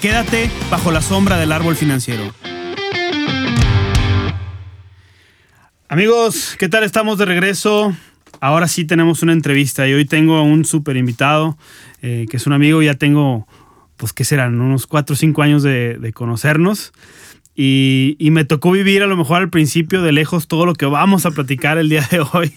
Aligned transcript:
Quédate 0.00 0.50
bajo 0.70 0.90
la 0.90 1.02
sombra 1.02 1.38
del 1.38 1.52
árbol 1.52 1.76
financiero. 1.76 2.32
Amigos, 5.88 6.56
¿qué 6.58 6.68
tal? 6.68 6.84
Estamos 6.84 7.18
de 7.18 7.24
regreso 7.24 7.94
ahora 8.40 8.68
sí 8.68 8.84
tenemos 8.84 9.22
una 9.22 9.32
entrevista 9.32 9.86
y 9.86 9.92
hoy 9.92 10.04
tengo 10.04 10.36
a 10.36 10.42
un 10.42 10.64
súper 10.64 10.96
invitado, 10.96 11.56
eh, 12.02 12.26
que 12.28 12.36
es 12.38 12.46
un 12.46 12.52
amigo, 12.52 12.82
ya 12.82 12.94
tengo, 12.94 13.46
pues, 13.96 14.12
¿qué 14.12 14.24
serán? 14.24 14.60
Unos 14.60 14.86
4 14.86 15.14
o 15.14 15.16
5 15.16 15.42
años 15.42 15.62
de, 15.62 16.10
conocernos. 16.14 16.92
Y, 17.54 18.16
me 18.32 18.44
tocó 18.44 18.70
vivir 18.70 19.02
a 19.02 19.06
lo 19.06 19.16
mejor 19.16 19.38
al 19.38 19.50
principio 19.50 20.00
de 20.00 20.12
lejos 20.12 20.48
todo 20.48 20.64
lo 20.64 20.72
que 20.72 20.86
vamos 20.86 21.26
a 21.26 21.30
platicar 21.30 21.76
el 21.76 21.90
día 21.90 22.06
de 22.10 22.20
hoy. 22.32 22.52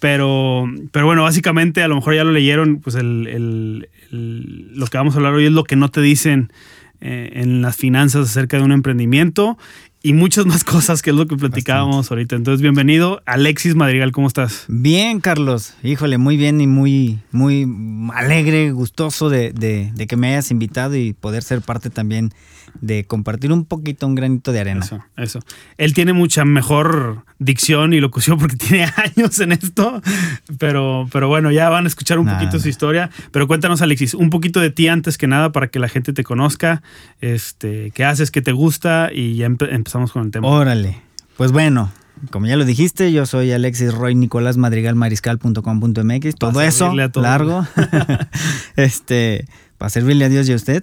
Pero, 0.00 0.66
pero 0.92 1.06
bueno, 1.06 1.22
básicamente 1.22 1.82
a 1.82 1.88
lo 1.88 1.96
mejor 1.96 2.14
ya 2.14 2.24
lo 2.24 2.32
leyeron, 2.32 2.80
pues 2.80 2.96
el, 2.96 3.88
lo 4.10 4.86
que 4.86 4.98
vamos 4.98 5.14
a 5.14 5.18
hablar 5.18 5.34
hoy 5.34 5.46
es 5.46 5.52
lo 5.52 5.64
que 5.64 5.76
no 5.76 5.90
te 5.90 6.00
dicen 6.00 6.52
eh, 7.00 7.30
en 7.34 7.62
las 7.62 7.76
finanzas 7.76 8.30
acerca 8.30 8.56
de 8.56 8.64
un 8.64 8.72
emprendimiento 8.72 9.58
y 10.02 10.12
muchas 10.12 10.46
más 10.46 10.64
cosas 10.64 11.02
que 11.02 11.10
es 11.10 11.16
lo 11.16 11.26
que 11.26 11.36
platicábamos 11.36 12.10
ahorita. 12.10 12.36
Entonces, 12.36 12.62
bienvenido, 12.62 13.22
Alexis 13.26 13.74
Madrigal, 13.74 14.12
¿cómo 14.12 14.26
estás? 14.26 14.64
Bien, 14.68 15.20
Carlos. 15.20 15.74
Híjole, 15.82 16.18
muy 16.18 16.36
bien 16.36 16.60
y 16.60 16.66
muy, 16.66 17.20
muy 17.30 17.66
alegre, 18.14 18.72
gustoso 18.72 19.28
de, 19.28 19.52
de 19.52 20.06
que 20.06 20.16
me 20.16 20.28
hayas 20.28 20.50
invitado 20.50 20.96
y 20.96 21.12
poder 21.12 21.42
ser 21.42 21.60
parte 21.60 21.90
también 21.90 22.32
de 22.80 23.04
compartir 23.04 23.52
un 23.52 23.64
poquito, 23.64 24.06
un 24.06 24.14
granito 24.14 24.52
de 24.52 24.60
arena. 24.60 24.84
Eso, 24.84 25.04
eso. 25.16 25.40
Él 25.76 25.94
tiene 25.94 26.12
mucha 26.12 26.44
mejor 26.44 27.24
dicción 27.38 27.92
y 27.92 28.00
locución 28.00 28.38
porque 28.38 28.56
tiene 28.68 28.84
años 28.96 29.38
en 29.40 29.52
esto, 29.52 30.00
pero, 30.58 31.08
pero 31.12 31.28
bueno, 31.28 31.50
ya 31.50 31.68
van 31.68 31.84
a 31.84 31.88
escuchar 31.88 32.18
un 32.18 32.26
poquito 32.26 32.58
su 32.58 32.68
historia. 32.68 33.10
Pero 33.30 33.46
cuéntanos, 33.46 33.82
Alexis, 33.82 34.14
un 34.14 34.30
poquito 34.30 34.60
de 34.60 34.70
ti 34.70 34.88
antes 34.88 35.18
que 35.18 35.26
nada 35.26 35.52
para 35.52 35.68
que 35.68 35.78
la 35.78 35.88
gente 35.88 36.12
te 36.12 36.24
conozca, 36.24 36.82
este, 37.20 37.90
qué 37.92 38.04
haces, 38.04 38.30
qué 38.30 38.42
te 38.42 38.52
gusta 38.52 39.10
y 39.12 39.36
ya 39.36 39.46
empezamos 39.46 40.12
con 40.12 40.24
el 40.24 40.30
tema. 40.30 40.48
Órale, 40.48 41.00
pues 41.36 41.52
bueno. 41.52 41.90
Como 42.30 42.46
ya 42.46 42.56
lo 42.56 42.64
dijiste, 42.64 43.12
yo 43.12 43.26
soy 43.26 43.52
Alexis 43.52 43.94
Roy 43.94 44.16
Nicolás 44.16 44.56
Madrigal 44.56 44.96
Mariscal.com.mx. 44.96 46.34
Todo 46.34 46.60
eso 46.60 46.92
largo. 47.14 47.66
este, 48.76 49.46
para 49.78 49.88
servirle 49.88 50.24
a 50.24 50.28
Dios 50.28 50.48
y 50.48 50.52
a 50.52 50.56
usted. 50.56 50.82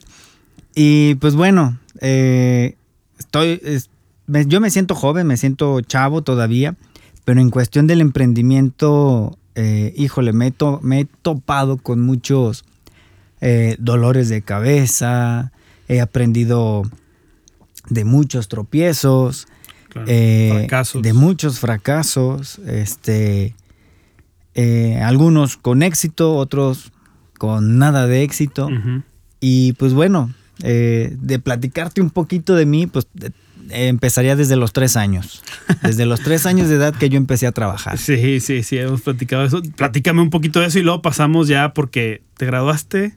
Y 0.76 1.16
pues 1.16 1.36
bueno, 1.36 1.80
eh, 2.02 2.76
estoy, 3.18 3.62
yo 4.28 4.60
me 4.60 4.70
siento 4.70 4.94
joven, 4.94 5.26
me 5.26 5.38
siento 5.38 5.80
chavo 5.80 6.22
todavía, 6.22 6.76
pero 7.24 7.40
en 7.40 7.50
cuestión 7.50 7.88
del 7.88 8.02
emprendimiento, 8.02 9.38
eh, 9.56 9.94
híjole, 9.96 10.34
me, 10.34 10.48
he 10.48 11.06
topado 11.22 11.78
con 11.78 12.02
muchos 12.02 12.66
eh, 13.40 13.78
dolores 13.80 14.28
de 14.28 14.42
cabeza, 14.42 15.54
he 15.88 16.02
aprendido 16.02 16.84
de 17.90 18.04
muchos 18.04 18.50
tropiezos, 18.50 19.48
de 19.96 21.14
muchos 21.14 21.60
fracasos, 21.60 22.60
este, 22.68 23.56
algunos 25.02 25.56
con 25.56 25.84
éxito, 25.84 26.36
otros 26.36 26.92
con 27.38 27.78
nada 27.78 28.08
de 28.08 28.24
éxito. 28.24 28.70
Y 29.40 29.74
pues 29.74 29.94
bueno, 29.94 30.34
eh, 30.64 31.16
de 31.20 31.40
platicarte 31.40 32.02
un 32.02 32.10
poquito 32.10 32.56
de 32.56 32.66
mí, 32.66 32.88
pues 32.88 33.08
empezaría 33.70 34.36
desde 34.36 34.56
los 34.56 34.74
tres 34.74 34.96
años. 34.96 35.42
Desde 35.82 36.06
los 36.06 36.22
tres 36.22 36.46
años 36.46 36.70
de 36.70 36.76
edad 36.76 36.94
que 36.94 37.10
yo 37.10 37.18
empecé 37.18 37.48
a 37.48 37.52
trabajar. 37.52 37.98
Sí, 37.98 38.40
sí, 38.40 38.64
sí, 38.64 38.78
hemos 38.78 39.02
platicado 39.02 39.44
eso. 39.46 39.62
Platícame 39.76 40.22
un 40.22 40.30
poquito 40.30 40.60
de 40.60 40.68
eso 40.68 40.80
y 40.80 40.84
luego 40.84 41.02
pasamos 41.02 41.48
ya 41.48 41.74
porque 41.74 42.22
te 42.38 42.46
graduaste 42.46 43.16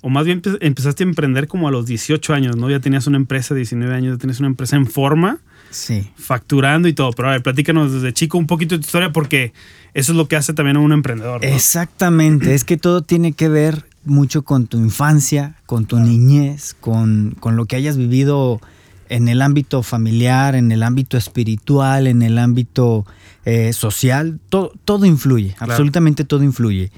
o 0.00 0.08
más 0.08 0.24
bien 0.24 0.40
empezaste 0.60 1.02
a 1.02 1.06
emprender 1.06 1.48
como 1.48 1.66
a 1.68 1.70
los 1.70 1.86
18 1.86 2.32
años, 2.32 2.56
¿no? 2.56 2.70
Ya 2.70 2.80
tenías 2.80 3.06
una 3.06 3.16
empresa, 3.16 3.54
19 3.54 3.92
años, 3.94 4.14
ya 4.14 4.18
tenías 4.18 4.38
una 4.38 4.48
empresa 4.48 4.76
en 4.76 4.86
forma. 4.86 5.38
Sí. 5.70 6.08
Facturando 6.16 6.88
y 6.88 6.92
todo. 6.92 7.10
Pero 7.12 7.28
a 7.28 7.32
ver, 7.32 7.42
platícanos 7.42 7.92
desde 7.92 8.12
chico 8.12 8.38
un 8.38 8.46
poquito 8.46 8.76
de 8.76 8.80
tu 8.80 8.86
historia 8.86 9.12
porque 9.12 9.52
eso 9.94 10.12
es 10.12 10.16
lo 10.16 10.28
que 10.28 10.36
hace 10.36 10.52
también 10.52 10.76
a 10.76 10.80
un 10.80 10.92
emprendedor. 10.92 11.44
Exactamente. 11.44 12.54
es 12.54 12.64
que 12.64 12.76
todo 12.76 13.02
tiene 13.02 13.32
que 13.32 13.48
ver 13.48 13.84
mucho 14.08 14.42
con 14.42 14.66
tu 14.66 14.78
infancia, 14.78 15.54
con 15.66 15.86
tu 15.86 15.98
niñez, 15.98 16.74
con, 16.80 17.36
lo 17.42 17.66
que 17.66 17.76
hayas 17.76 17.96
vivido 17.96 18.60
en 19.08 19.28
el 19.28 19.40
ámbito 19.42 19.82
familiar, 19.82 20.54
en 20.54 20.72
el 20.72 20.82
ámbito 20.82 21.16
espiritual, 21.16 22.06
en 22.06 22.22
el 22.22 22.38
ámbito 22.38 23.06
eh, 23.44 23.72
social. 23.72 24.40
Todo, 24.48 24.72
todo 24.84 25.06
influye, 25.06 25.54
absolutamente 25.58 26.24
todo 26.24 26.42
influye. 26.44 26.90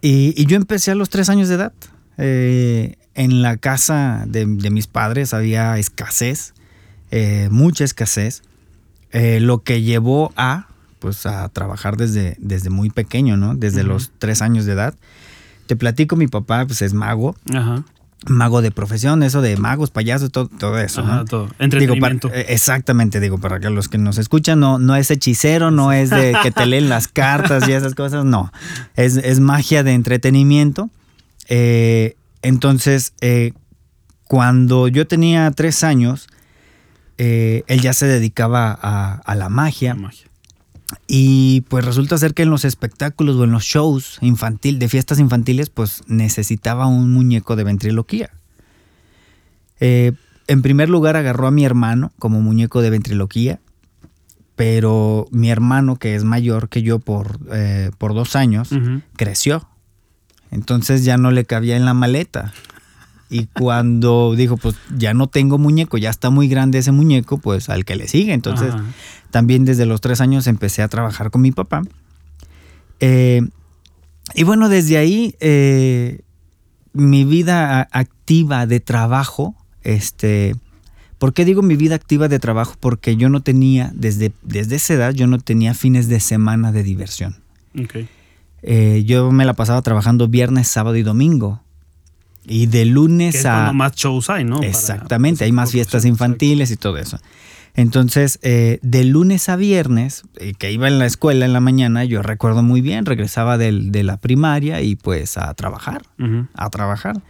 Y, 0.00 0.46
yo 0.46 0.56
empecé 0.56 0.90
a 0.90 0.94
los 0.94 1.10
tres 1.10 1.28
años 1.28 1.48
de 1.48 1.54
edad. 1.54 1.72
Eh, 2.18 2.96
en 3.14 3.42
la 3.42 3.56
casa 3.56 4.24
de, 4.26 4.46
mis 4.46 4.86
padres 4.86 5.34
había 5.34 5.78
escasez, 5.78 6.54
eh, 7.10 7.48
mucha 7.50 7.84
escasez, 7.84 8.42
lo 9.12 9.62
que 9.62 9.82
llevó 9.82 10.32
a, 10.36 10.68
pues, 10.98 11.26
a 11.26 11.48
trabajar 11.50 11.96
desde, 11.98 12.36
desde 12.38 12.70
muy 12.70 12.88
pequeño, 12.88 13.36
¿no? 13.36 13.54
Desde 13.54 13.82
los 13.82 14.10
tres 14.18 14.40
años 14.40 14.64
de 14.64 14.72
edad. 14.72 14.94
Te 15.72 15.76
platico, 15.76 16.16
mi 16.16 16.26
papá 16.26 16.66
pues 16.66 16.82
es 16.82 16.92
mago. 16.92 17.34
Ajá. 17.50 17.82
Mago 18.26 18.60
de 18.60 18.70
profesión, 18.70 19.22
eso 19.22 19.40
de 19.40 19.56
magos, 19.56 19.90
payasos, 19.90 20.30
todo, 20.30 20.46
todo 20.48 20.78
eso. 20.78 21.00
Ajá, 21.00 21.24
todo. 21.24 21.48
Entretenimiento. 21.58 22.28
Eh, 22.28 22.44
exactamente, 22.50 23.20
digo, 23.20 23.38
para 23.38 23.58
que 23.58 23.70
los 23.70 23.88
que 23.88 23.96
nos 23.96 24.18
escuchan, 24.18 24.60
no, 24.60 24.78
no 24.78 24.96
es 24.96 25.10
hechicero, 25.10 25.70
no 25.70 25.90
es 25.90 26.10
de 26.10 26.36
que 26.42 26.50
te 26.50 26.66
leen 26.66 26.90
las 26.90 27.08
cartas 27.22 27.66
y 27.66 27.72
esas 27.72 27.94
cosas, 27.94 28.26
no. 28.26 28.52
Es, 28.96 29.40
magia 29.40 29.82
de 29.82 29.94
entretenimiento. 29.94 30.90
Eh, 31.48 32.16
entonces, 32.42 33.14
eh, 33.22 33.54
cuando 34.28 34.88
yo 34.88 35.06
tenía 35.06 35.50
tres 35.52 35.84
años, 35.84 36.26
él 37.16 37.80
ya 37.80 37.94
se 37.94 38.04
dedicaba 38.04 38.78
a, 38.78 39.22
a 39.24 39.34
la 39.36 39.48
magia. 39.48 39.94
magia. 39.94 40.26
Y 41.06 41.62
pues 41.62 41.84
resulta 41.84 42.18
ser 42.18 42.34
que 42.34 42.42
en 42.42 42.50
los 42.50 42.64
espectáculos 42.64 43.36
o 43.36 43.44
en 43.44 43.52
los 43.52 43.64
shows 43.64 44.18
infantil, 44.20 44.78
de 44.78 44.88
fiestas 44.88 45.18
infantiles, 45.18 45.70
pues 45.70 46.02
necesitaba 46.06 46.86
un 46.86 47.10
muñeco 47.12 47.56
de 47.56 47.64
ventriloquía. 47.64 48.30
Eh, 49.80 50.12
en 50.46 50.62
primer 50.62 50.88
lugar 50.88 51.16
agarró 51.16 51.46
a 51.46 51.50
mi 51.50 51.64
hermano 51.64 52.12
como 52.18 52.40
muñeco 52.40 52.82
de 52.82 52.90
ventriloquía, 52.90 53.60
pero 54.56 55.26
mi 55.30 55.50
hermano, 55.50 55.96
que 55.96 56.14
es 56.14 56.24
mayor 56.24 56.68
que 56.68 56.82
yo 56.82 56.98
por, 56.98 57.40
eh, 57.52 57.90
por 57.98 58.14
dos 58.14 58.36
años, 58.36 58.70
creció. 59.16 59.66
Entonces 60.50 61.04
ya 61.04 61.16
no 61.16 61.30
le 61.30 61.44
cabía 61.44 61.76
en 61.76 61.84
la 61.84 61.94
maleta. 61.94 62.52
Y 63.32 63.46
cuando 63.46 64.34
dijo, 64.36 64.58
pues 64.58 64.76
ya 64.94 65.14
no 65.14 65.26
tengo 65.26 65.56
muñeco, 65.56 65.96
ya 65.96 66.10
está 66.10 66.28
muy 66.28 66.48
grande 66.48 66.76
ese 66.76 66.92
muñeco, 66.92 67.38
pues 67.38 67.70
al 67.70 67.86
que 67.86 67.96
le 67.96 68.06
sigue. 68.06 68.34
Entonces 68.34 68.74
también 69.30 69.64
desde 69.64 69.86
los 69.86 70.02
tres 70.02 70.20
años 70.20 70.46
empecé 70.46 70.82
a 70.82 70.88
trabajar 70.88 71.30
con 71.30 71.40
mi 71.40 71.50
papá. 71.50 71.82
Eh, 73.00 73.40
y 74.34 74.42
bueno, 74.42 74.68
desde 74.68 74.98
ahí 74.98 75.34
eh, 75.40 76.20
mi 76.92 77.24
vida 77.24 77.88
activa 77.90 78.66
de 78.66 78.80
trabajo, 78.80 79.56
este, 79.82 80.54
¿por 81.16 81.32
qué 81.32 81.46
digo 81.46 81.62
mi 81.62 81.76
vida 81.76 81.94
activa 81.94 82.28
de 82.28 82.38
trabajo? 82.38 82.74
Porque 82.78 83.16
yo 83.16 83.30
no 83.30 83.42
tenía, 83.42 83.90
desde, 83.94 84.32
desde 84.42 84.76
esa 84.76 84.92
edad, 84.92 85.14
yo 85.14 85.26
no 85.26 85.38
tenía 85.38 85.72
fines 85.72 86.06
de 86.08 86.20
semana 86.20 86.70
de 86.70 86.82
diversión. 86.82 87.36
Eh, 88.62 89.04
yo 89.06 89.32
me 89.32 89.46
la 89.46 89.54
pasaba 89.54 89.80
trabajando 89.80 90.28
viernes, 90.28 90.68
sábado 90.68 90.96
y 90.96 91.02
domingo. 91.02 91.62
Y 92.46 92.66
de 92.66 92.84
lunes 92.84 93.46
a... 93.46 93.72
más 93.72 93.92
shows 93.94 94.30
hay, 94.30 94.44
¿no? 94.44 94.62
Exactamente, 94.62 95.44
hay 95.44 95.52
más 95.52 95.70
fiestas 95.70 96.04
infantiles 96.04 96.70
y 96.70 96.76
todo 96.76 96.98
eso. 96.98 97.18
Entonces, 97.74 98.38
eh, 98.42 98.78
de 98.82 99.04
lunes 99.04 99.48
a 99.48 99.56
viernes, 99.56 100.24
eh, 100.36 100.52
que 100.58 100.70
iba 100.72 100.88
en 100.88 100.98
la 100.98 101.06
escuela 101.06 101.46
en 101.46 101.54
la 101.54 101.60
mañana, 101.60 102.04
yo 102.04 102.22
recuerdo 102.22 102.62
muy 102.62 102.82
bien, 102.82 103.06
regresaba 103.06 103.56
de 103.56 104.02
la 104.02 104.18
primaria 104.18 104.82
y 104.82 104.96
pues 104.96 105.38
a 105.38 105.52
trabajar, 105.54 106.02
a 106.54 106.70
trabajar. 106.70 107.22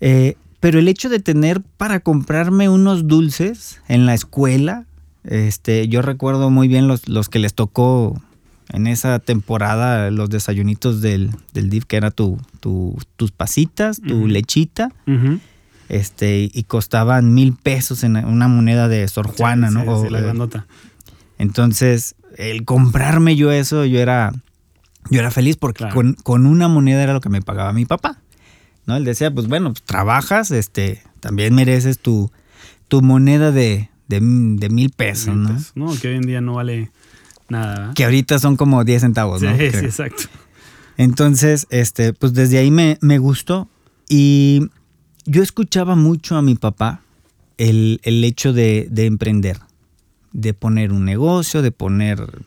Eh, 0.00 0.36
pero 0.60 0.78
el 0.78 0.88
hecho 0.88 1.08
de 1.08 1.20
tener 1.20 1.62
para 1.62 2.00
comprarme 2.00 2.68
unos 2.68 3.06
dulces 3.06 3.80
en 3.88 4.04
la 4.04 4.12
escuela, 4.14 4.84
este, 5.24 5.88
yo 5.88 6.02
recuerdo 6.02 6.50
muy 6.50 6.68
bien 6.68 6.86
los, 6.86 7.08
los 7.08 7.30
que 7.30 7.38
les 7.38 7.54
tocó 7.54 8.20
en 8.74 8.86
esa 8.88 9.18
temporada 9.20 10.10
los 10.10 10.28
desayunitos 10.30 11.00
del, 11.00 11.30
del 11.52 11.70
DIF, 11.70 11.84
que 11.84 11.96
era 11.96 12.10
tu, 12.10 12.38
tus 12.60 13.30
pasitas, 13.32 14.00
tu 14.02 14.26
lechita. 14.28 14.90
este, 15.88 16.50
y 16.52 16.62
costaban 16.64 17.34
mil 17.34 17.54
pesos 17.54 18.04
en 18.04 18.16
una 18.16 18.48
moneda 18.48 18.88
de 18.88 19.06
Sor 19.08 19.26
Juana, 19.28 19.68
Sí, 19.68 19.74
¿no? 19.74 19.80
sí, 19.82 19.86
O- 19.88 20.04
sí, 20.06 20.10
la 20.10 20.20
grandota. 20.20 20.66
entonces, 21.38 22.14
el 22.36 22.64
comprarme 22.64 23.36
yo 23.36 23.52
eso, 23.52 23.84
yo 23.84 24.00
era, 24.00 24.32
yo 25.10 25.20
era 25.20 25.30
feliz 25.30 25.56
porque 25.56 25.78
Claro. 25.78 25.94
con, 25.94 26.14
con 26.14 26.46
una 26.46 26.68
moneda 26.68 27.02
era 27.02 27.12
lo 27.12 27.20
que 27.20 27.28
me 27.28 27.42
pagaba 27.42 27.72
mi 27.72 27.84
papá. 27.84 28.20
¿no? 28.86 28.96
Él 28.96 29.04
decía, 29.04 29.32
pues 29.32 29.46
bueno, 29.46 29.72
pues, 29.72 29.82
trabajas, 29.82 30.50
este, 30.50 31.02
también 31.20 31.54
mereces 31.54 31.98
tu, 31.98 32.30
tu 32.88 33.00
moneda 33.02 33.50
de, 33.52 33.88
de, 34.08 34.20
de 34.20 34.68
mil 34.68 34.90
pesos, 34.90 35.34
¿no? 35.36 35.56
No, 35.74 35.98
que 36.00 36.08
hoy 36.08 36.16
en 36.16 36.22
día 36.26 36.40
no 36.40 36.54
vale 36.54 36.90
nada. 37.54 37.78
¿verdad? 37.78 37.94
Que 37.94 38.04
ahorita 38.04 38.38
son 38.38 38.56
como 38.56 38.84
10 38.84 39.00
centavos, 39.02 39.40
Sí, 39.40 39.46
¿no? 39.46 39.52
sí, 39.56 39.68
Creo. 39.70 39.84
exacto. 39.84 40.24
Entonces, 40.96 41.66
este, 41.70 42.12
pues 42.12 42.34
desde 42.34 42.58
ahí 42.58 42.70
me, 42.70 42.98
me 43.00 43.18
gustó. 43.18 43.68
Y 44.08 44.68
yo 45.24 45.42
escuchaba 45.42 45.96
mucho 45.96 46.36
a 46.36 46.42
mi 46.42 46.54
papá 46.54 47.00
el, 47.58 48.00
el 48.04 48.22
hecho 48.24 48.52
de, 48.52 48.86
de 48.90 49.06
emprender, 49.06 49.58
de 50.32 50.54
poner 50.54 50.92
un 50.92 51.04
negocio, 51.04 51.62
de 51.62 51.72
poner 51.72 52.44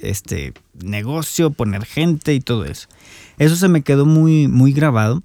este 0.00 0.54
negocio, 0.82 1.50
poner 1.50 1.84
gente 1.84 2.34
y 2.34 2.40
todo 2.40 2.64
eso. 2.64 2.88
Eso 3.38 3.56
se 3.56 3.68
me 3.68 3.82
quedó 3.82 4.06
muy, 4.06 4.48
muy 4.48 4.72
grabado. 4.72 5.22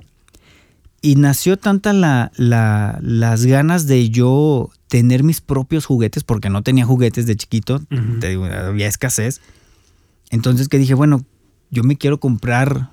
Y 1.01 1.15
nació 1.15 1.57
tanta 1.57 1.93
la, 1.93 2.31
la- 2.35 2.99
las 3.01 3.45
ganas 3.45 3.87
de 3.87 4.09
yo 4.09 4.69
tener 4.87 5.23
mis 5.23 5.39
propios 5.41 5.85
juguetes, 5.85 6.23
porque 6.23 6.49
no 6.49 6.61
tenía 6.63 6.85
juguetes 6.85 7.25
de 7.25 7.35
chiquito, 7.35 7.79
te 8.19 8.29
digo, 8.29 8.45
había 8.45 8.87
escasez. 8.87 9.39
Entonces 10.31 10.67
que 10.67 10.77
dije, 10.77 10.93
bueno, 10.95 11.23
yo 11.69 11.83
me 11.83 11.95
quiero 11.95 12.19
comprar 12.19 12.89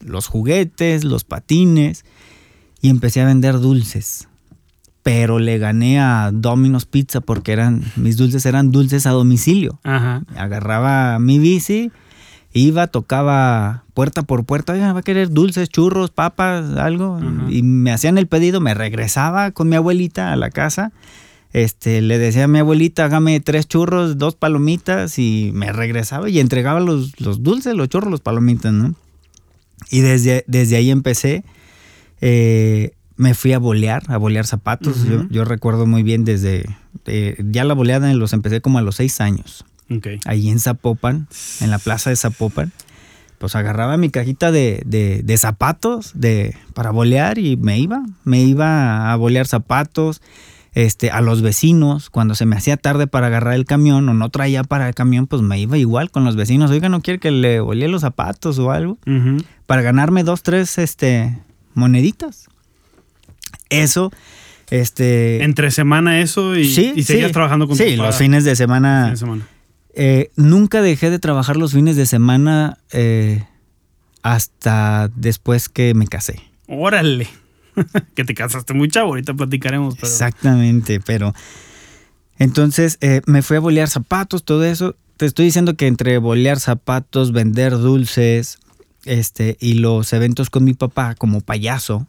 los 0.00 0.26
juguetes, 0.28 1.04
los 1.04 1.24
patines, 1.24 2.04
y 2.80 2.88
empecé 2.88 3.20
a 3.20 3.26
vender 3.26 3.58
dulces. 3.60 4.28
Pero 5.02 5.40
le 5.40 5.58
gané 5.58 5.98
a 6.00 6.30
Domino's 6.32 6.86
Pizza 6.86 7.20
porque 7.20 7.52
eran, 7.52 7.82
mis 7.96 8.16
dulces 8.16 8.46
eran 8.46 8.70
dulces 8.70 9.04
a 9.06 9.10
domicilio. 9.10 9.80
Ajá. 9.82 10.22
Agarraba 10.36 11.18
mi 11.18 11.38
bici, 11.40 11.90
iba, 12.52 12.86
tocaba 12.86 13.84
puerta 13.94 14.22
por 14.22 14.44
puerta, 14.44 14.72
oiga, 14.72 14.92
va 14.92 15.00
a 15.00 15.02
querer 15.02 15.30
dulces, 15.30 15.68
churros, 15.68 16.10
papas, 16.10 16.76
algo. 16.76 17.20
Y 17.50 17.62
me 17.62 17.92
hacían 17.92 18.18
el 18.18 18.26
pedido, 18.26 18.60
me 18.60 18.74
regresaba 18.74 19.50
con 19.50 19.68
mi 19.68 19.76
abuelita 19.76 20.32
a 20.32 20.36
la 20.36 20.50
casa. 20.50 20.92
Este, 21.52 22.00
le 22.00 22.18
decía 22.18 22.44
a 22.44 22.48
mi 22.48 22.58
abuelita, 22.58 23.04
hágame 23.04 23.38
tres 23.40 23.68
churros, 23.68 24.16
dos 24.18 24.34
palomitas, 24.34 25.18
y 25.18 25.50
me 25.54 25.72
regresaba 25.72 26.28
y 26.30 26.40
entregaba 26.40 26.80
los, 26.80 27.20
los 27.20 27.42
dulces, 27.42 27.74
los 27.74 27.88
churros, 27.88 28.10
los 28.10 28.20
palomitas, 28.20 28.72
¿no? 28.72 28.94
Y 29.90 30.00
desde, 30.00 30.44
desde 30.46 30.76
ahí 30.76 30.90
empecé. 30.90 31.44
eh, 32.20 32.92
me 33.16 33.34
fui 33.34 33.52
a 33.52 33.58
bolear, 33.58 34.02
a 34.08 34.16
bolear 34.16 34.46
zapatos. 34.46 35.04
Yo 35.30 35.44
recuerdo 35.44 35.86
muy 35.86 36.02
bien 36.02 36.24
desde. 36.24 36.64
eh, 37.06 37.36
ya 37.50 37.64
la 37.64 37.74
boleada 37.74 38.12
los 38.14 38.32
empecé 38.32 38.60
como 38.62 38.78
a 38.78 38.82
los 38.82 38.96
seis 38.96 39.20
años 39.20 39.64
Ok. 39.98 40.06
ahí 40.26 40.48
en 40.50 40.58
Zapopan, 40.60 41.26
en 41.60 41.70
la 41.70 41.78
plaza 41.78 42.10
de 42.10 42.16
Zapopan, 42.16 42.72
pues 43.38 43.56
agarraba 43.56 43.96
mi 43.96 44.08
cajita 44.10 44.52
de, 44.52 44.82
de- 44.86 45.22
de 45.24 45.36
zapatos 45.38 46.12
de, 46.14 46.54
para 46.74 46.90
bolear 46.90 47.38
y 47.38 47.56
me 47.56 47.78
iba, 47.78 48.02
me 48.24 48.40
iba 48.42 49.12
a 49.12 49.16
bolear 49.16 49.46
zapatos, 49.46 50.22
este, 50.74 51.10
a 51.10 51.20
los 51.20 51.42
vecinos, 51.42 52.08
cuando 52.08 52.34
se 52.34 52.46
me 52.46 52.56
hacía 52.56 52.76
tarde 52.78 53.06
para 53.06 53.26
agarrar 53.26 53.54
el 53.54 53.64
camión 53.66 54.08
o 54.08 54.14
no 54.14 54.30
traía 54.30 54.64
para 54.64 54.88
el 54.88 54.94
camión, 54.94 55.26
pues 55.26 55.42
me 55.42 55.58
iba 55.60 55.76
igual 55.76 56.10
con 56.10 56.24
los 56.24 56.34
vecinos, 56.36 56.70
oiga, 56.70 56.88
no 56.88 57.02
quiere 57.02 57.18
que 57.20 57.30
le 57.30 57.60
bolee 57.60 57.88
los 57.88 58.00
zapatos 58.02 58.58
o 58.58 58.70
algo, 58.70 58.96
para 59.66 59.82
ganarme 59.82 60.22
dos, 60.24 60.42
tres, 60.42 60.78
este, 60.78 61.36
moneditas. 61.74 62.46
Eso, 63.70 64.12
este... 64.70 65.42
Entre 65.42 65.70
semana 65.70 66.20
eso 66.20 66.56
y, 66.56 66.64
sí, 66.66 66.92
y 66.96 67.02
seguías 67.02 67.28
sí. 67.28 67.32
trabajando 67.32 67.66
con 67.68 67.76
Sí, 67.76 67.96
los 67.96 68.16
fines 68.16 68.44
de 68.44 68.54
semana 68.56 69.04
fin 69.04 69.10
de 69.12 69.16
semana. 69.18 69.46
Eh, 69.94 70.30
nunca 70.36 70.82
dejé 70.82 71.10
de 71.10 71.18
trabajar 71.18 71.56
los 71.56 71.72
fines 71.72 71.96
de 71.96 72.06
semana 72.06 72.78
eh, 72.92 73.44
hasta 74.22 75.10
después 75.14 75.68
que 75.68 75.94
me 75.94 76.06
casé. 76.06 76.40
Órale. 76.66 77.28
que 78.14 78.24
te 78.24 78.34
casaste 78.34 78.74
muy 78.74 78.88
chavo, 78.88 79.10
ahorita 79.10 79.34
platicaremos. 79.34 79.96
Pero... 79.96 80.06
Exactamente, 80.06 81.00
pero 81.00 81.34
entonces 82.38 82.98
eh, 83.00 83.22
me 83.26 83.42
fui 83.42 83.56
a 83.56 83.60
bolear 83.60 83.88
zapatos, 83.88 84.44
todo 84.44 84.64
eso. 84.64 84.96
Te 85.16 85.26
estoy 85.26 85.46
diciendo 85.46 85.76
que 85.76 85.86
entre 85.86 86.18
bolear 86.18 86.58
zapatos, 86.58 87.32
vender 87.32 87.72
dulces, 87.72 88.58
este, 89.04 89.56
y 89.60 89.74
los 89.74 90.12
eventos 90.12 90.50
con 90.50 90.64
mi 90.64 90.74
papá 90.74 91.14
como 91.14 91.40
payaso, 91.40 92.06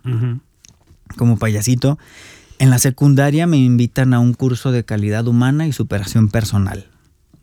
como 1.18 1.38
payasito, 1.38 1.98
en 2.60 2.70
la 2.70 2.80
secundaria 2.80 3.46
me 3.48 3.58
invitan 3.58 4.14
a 4.14 4.20
un 4.20 4.34
curso 4.34 4.72
de 4.72 4.86
calidad 4.86 5.28
humana 5.28 5.68
y 5.68 5.74
superación 5.74 6.30
personal. 6.30 6.88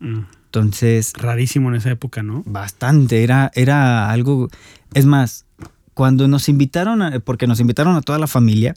Mm. 0.01 0.25
Entonces, 0.45 1.13
Rarísimo 1.15 1.69
en 1.69 1.75
esa 1.75 1.91
época, 1.91 2.23
¿no? 2.23 2.43
Bastante, 2.45 3.23
era, 3.23 3.51
era 3.55 4.09
algo. 4.11 4.49
Es 4.93 5.05
más, 5.05 5.45
cuando 5.93 6.27
nos 6.27 6.49
invitaron, 6.49 7.01
a- 7.01 7.19
porque 7.21 7.47
nos 7.47 7.61
invitaron 7.61 7.95
a 7.95 8.01
toda 8.01 8.19
la 8.19 8.27
familia, 8.27 8.75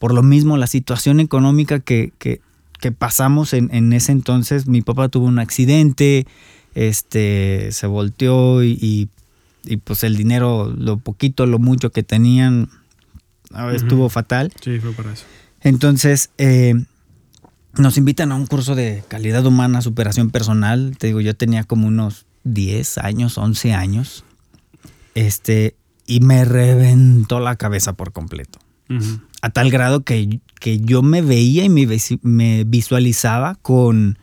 por 0.00 0.12
lo 0.12 0.24
mismo, 0.24 0.56
la 0.56 0.66
situación 0.66 1.20
económica 1.20 1.78
que, 1.78 2.12
que- 2.18 2.40
que 2.80 2.90
pasamos 2.90 3.52
en, 3.52 3.72
en 3.72 3.92
ese 3.92 4.10
entonces, 4.10 4.66
mi 4.66 4.82
papá 4.82 5.08
tuvo 5.08 5.26
un 5.26 5.38
accidente, 5.38 6.26
este, 6.74 7.70
se 7.70 7.86
volteó 7.86 8.64
y, 8.64 8.76
y- 8.80 9.08
y, 9.64 9.76
pues 9.76 10.02
el 10.02 10.16
dinero, 10.16 10.74
lo 10.76 10.96
poquito, 10.96 11.46
lo 11.46 11.60
mucho 11.60 11.90
que 11.90 12.02
tenían, 12.02 12.68
estuvo 13.76 14.08
fatal. 14.08 14.52
Sí, 14.60 14.80
fue 14.80 14.90
para 14.92 15.12
eso. 15.12 15.24
Entonces, 15.60 16.30
eh, 16.38 16.74
nos 17.76 17.96
invitan 17.96 18.32
a 18.32 18.34
un 18.34 18.46
curso 18.46 18.74
de 18.74 19.02
calidad 19.08 19.44
humana, 19.46 19.82
superación 19.82 20.30
personal. 20.30 20.96
Te 20.98 21.08
digo, 21.08 21.20
yo 21.20 21.34
tenía 21.34 21.64
como 21.64 21.86
unos 21.86 22.26
10 22.44 22.98
años, 22.98 23.38
11 23.38 23.72
años. 23.72 24.24
Este, 25.14 25.76
y 26.06 26.20
me 26.20 26.44
reventó 26.44 27.40
la 27.40 27.56
cabeza 27.56 27.94
por 27.94 28.12
completo. 28.12 28.58
A 29.40 29.48
tal 29.48 29.70
grado 29.70 30.02
que, 30.02 30.40
que 30.60 30.78
yo 30.80 31.00
me 31.00 31.22
veía 31.22 31.64
y 31.64 31.70
me, 31.70 31.86
me 32.20 32.64
visualizaba 32.64 33.54
con 33.62 34.18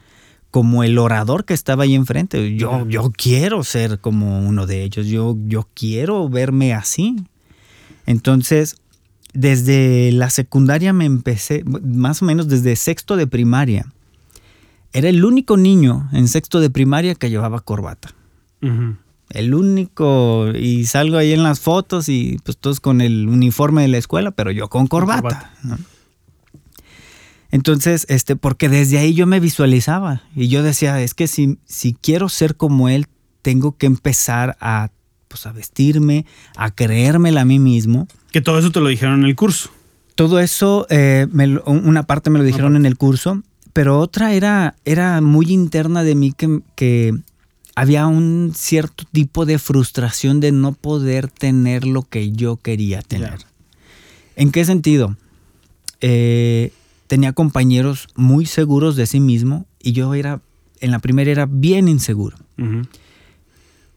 como 0.51 0.83
el 0.83 0.97
orador 0.97 1.45
que 1.45 1.53
estaba 1.53 1.83
ahí 1.83 1.95
enfrente. 1.95 2.55
Yo, 2.55 2.87
yo 2.87 3.11
quiero 3.15 3.63
ser 3.63 3.99
como 3.99 4.39
uno 4.39 4.65
de 4.67 4.83
ellos. 4.83 5.07
Yo, 5.07 5.37
yo 5.45 5.67
quiero 5.73 6.27
verme 6.29 6.73
así. 6.73 7.15
Entonces, 8.05 8.75
desde 9.33 10.11
la 10.11 10.29
secundaria 10.29 10.93
me 10.93 11.05
empecé, 11.05 11.63
más 11.65 12.21
o 12.21 12.25
menos 12.25 12.47
desde 12.47 12.75
sexto 12.75 13.15
de 13.15 13.27
primaria. 13.27 13.85
Era 14.91 15.09
el 15.09 15.23
único 15.23 15.57
niño 15.57 16.09
en 16.13 16.27
sexto 16.27 16.59
de 16.59 16.69
primaria 16.69 17.15
que 17.15 17.29
llevaba 17.29 17.59
corbata. 17.59 18.13
El 19.29 19.53
único, 19.53 20.49
y 20.49 20.85
salgo 20.85 21.17
ahí 21.17 21.33
en 21.33 21.43
las 21.43 21.59
fotos 21.59 22.09
y 22.09 22.39
pues 22.43 22.57
todos 22.57 22.79
con 22.79 22.99
el 22.99 23.27
uniforme 23.27 23.83
de 23.83 23.87
la 23.87 23.97
escuela, 23.97 24.31
pero 24.31 24.51
yo 24.51 24.67
con 24.69 24.87
corbata. 24.87 25.21
corbata. 25.21 25.53
¿no? 25.63 25.77
Entonces, 27.51 28.05
este, 28.09 28.35
porque 28.35 28.69
desde 28.69 28.99
ahí 28.99 29.13
yo 29.13 29.25
me 29.25 29.39
visualizaba 29.39 30.23
y 30.35 30.49
yo 30.49 30.61
decía, 30.61 31.01
es 31.01 31.13
que 31.13 31.27
si, 31.27 31.57
si 31.65 31.93
quiero 31.93 32.29
ser 32.29 32.55
como 32.55 32.89
él, 32.89 33.07
tengo 33.41 33.77
que 33.77 33.87
empezar 33.87 34.57
a, 34.59 34.89
pues, 35.27 35.45
a 35.45 35.51
vestirme, 35.51 36.25
a 36.55 36.71
creérmela 36.71 37.41
a 37.41 37.45
mí 37.45 37.59
mismo. 37.59 38.07
Que 38.31 38.41
todo 38.41 38.59
eso 38.59 38.71
te 38.71 38.79
lo 38.79 38.87
dijeron 38.87 39.19
en 39.21 39.25
el 39.25 39.35
curso. 39.35 39.69
Todo 40.15 40.39
eso, 40.39 40.85
eh, 40.89 41.27
me 41.31 41.57
una 41.65 42.03
parte 42.03 42.29
me 42.29 42.39
lo 42.39 42.45
dijeron 42.45 42.75
en 42.75 42.85
el 42.85 42.97
curso, 42.97 43.41
pero 43.73 43.99
otra 43.99 44.33
era, 44.33 44.75
era 44.83 45.21
muy 45.21 45.51
interna 45.51 46.03
de 46.03 46.15
mí 46.15 46.33
que, 46.33 46.59
que 46.75 47.17
había 47.75 48.07
un 48.07 48.51
cierto 48.53 49.05
tipo 49.11 49.45
de 49.45 49.57
frustración 49.57 50.41
de 50.41 50.51
no 50.51 50.73
poder 50.73 51.29
tener 51.29 51.85
lo 51.85 52.01
que 52.01 52.31
yo 52.31 52.57
quería 52.57 53.01
tener. 53.01 53.39
¿En 54.35 54.51
qué 54.51 54.65
sentido? 54.65 55.15
Eh, 56.01 56.73
tenía 57.07 57.31
compañeros 57.33 58.07
muy 58.15 58.45
seguros 58.45 58.95
de 58.97 59.05
sí 59.05 59.19
mismo 59.19 59.65
y 59.81 59.93
yo 59.93 60.13
era, 60.13 60.41
en 60.81 60.91
la 60.91 60.99
primera 60.99 61.31
era 61.31 61.45
bien 61.45 61.87
inseguro. 61.87 62.37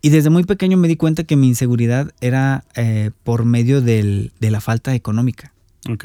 Y 0.04 0.10
desde 0.10 0.30
muy 0.30 0.42
pequeño 0.44 0.76
me 0.76 0.88
di 0.88 0.96
cuenta 0.96 1.22
que 1.24 1.36
mi 1.36 1.46
inseguridad 1.48 2.12
era 2.20 2.64
eh, 2.74 3.12
por 3.22 3.44
medio 3.44 3.80
del- 3.80 4.32
de 4.40 4.50
la 4.50 4.60
falta 4.60 4.94
económica. 4.94 5.52
Ok. 5.90 6.04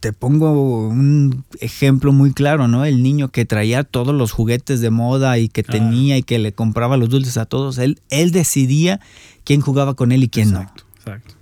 te 0.00 0.12
pongo 0.12 0.88
un 0.88 1.44
ejemplo 1.60 2.12
muy 2.12 2.32
claro, 2.32 2.68
¿no? 2.68 2.84
El 2.84 3.02
niño 3.02 3.28
que 3.28 3.44
traía 3.44 3.82
todos 3.82 4.14
los 4.14 4.30
juguetes 4.30 4.80
de 4.80 4.90
moda 4.90 5.38
y 5.38 5.48
que 5.48 5.62
Ah. 5.66 5.72
tenía 5.72 6.18
y 6.18 6.22
que 6.22 6.38
le 6.38 6.52
compraba 6.52 6.96
los 6.96 7.08
dulces 7.08 7.36
a 7.38 7.46
todos, 7.46 7.78
él, 7.78 8.00
él 8.10 8.30
decidía 8.30 9.00
quién 9.44 9.60
jugaba 9.60 9.94
con 9.94 10.12
él 10.12 10.22
y 10.24 10.28
quién 10.28 10.50
exacto, 10.50 10.84
Exacto. 10.98 11.34
no. 11.34 11.40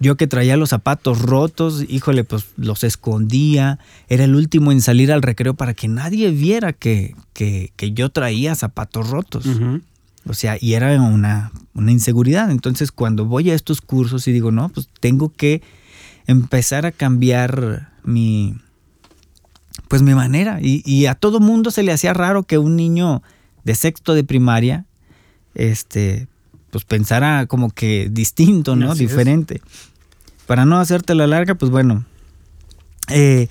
Yo 0.00 0.16
que 0.16 0.26
traía 0.26 0.56
los 0.56 0.70
zapatos 0.70 1.20
rotos, 1.22 1.84
híjole, 1.88 2.24
pues 2.24 2.46
los 2.56 2.82
escondía, 2.82 3.78
era 4.08 4.24
el 4.24 4.34
último 4.34 4.72
en 4.72 4.80
salir 4.82 5.12
al 5.12 5.22
recreo 5.22 5.54
para 5.54 5.72
que 5.74 5.86
nadie 5.88 6.30
viera 6.32 6.72
que, 6.72 7.14
que- 7.34 7.72
que 7.76 7.92
yo 7.92 8.08
traía 8.10 8.54
zapatos 8.56 9.08
rotos. 9.10 9.46
O 10.26 10.34
sea, 10.34 10.56
y 10.60 10.74
era 10.74 11.00
una, 11.00 11.52
una 11.74 11.90
inseguridad. 11.90 12.50
Entonces, 12.50 12.92
cuando 12.92 13.26
voy 13.26 13.50
a 13.50 13.54
estos 13.54 13.80
cursos 13.80 14.28
y 14.28 14.32
digo, 14.32 14.52
no, 14.52 14.68
pues 14.68 14.88
tengo 15.00 15.30
que 15.30 15.62
empezar 16.26 16.86
a 16.86 16.92
cambiar 16.92 17.92
mi, 18.04 18.54
pues 19.88 20.02
mi 20.02 20.14
manera. 20.14 20.58
Y, 20.60 21.06
a 21.06 21.14
todo 21.14 21.40
mundo 21.40 21.70
se 21.70 21.82
le 21.82 21.92
hacía 21.92 22.14
raro 22.14 22.44
que 22.44 22.58
un 22.58 22.76
niño 22.76 23.22
de 23.64 23.74
sexto 23.74 24.14
de 24.14 24.24
primaria, 24.24 24.86
este, 25.54 26.28
pues 26.70 26.84
pensara 26.84 27.46
como 27.46 27.70
que 27.70 28.08
distinto, 28.10 28.76
¿no? 28.76 28.94
Diferente. 28.94 29.60
Para 30.46 30.64
no 30.64 30.78
hacerte 30.78 31.14
la 31.14 31.26
larga, 31.26 31.54
pues 31.54 31.70
bueno, 31.70 32.04
eh, 33.08 33.48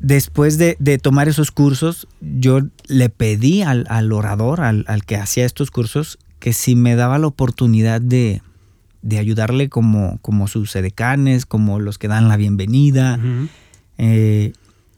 después 0.00 0.58
de, 0.58 0.76
tomar 1.00 1.28
esos 1.28 1.50
cursos, 1.50 2.08
yo 2.20 2.60
le 2.88 3.08
pedí 3.10 3.62
al, 3.62 4.12
orador, 4.12 4.62
al, 4.62 5.04
que 5.06 5.16
hacía 5.16 5.44
estos 5.44 5.70
cursos, 5.70 6.18
que 6.38 6.52
si 6.52 6.74
me 6.74 6.96
daba 6.96 7.18
la 7.18 7.26
oportunidad 7.26 8.00
de, 8.00 8.42
ayudarle 9.16 9.68
como, 9.68 10.18
como 10.22 10.48
sus 10.48 10.74
edecanes, 10.74 11.46
como 11.46 11.78
los 11.78 11.98
que 11.98 12.08
dan 12.08 12.28
la 12.28 12.36
bienvenida. 12.36 13.20
Eh, 13.98 14.52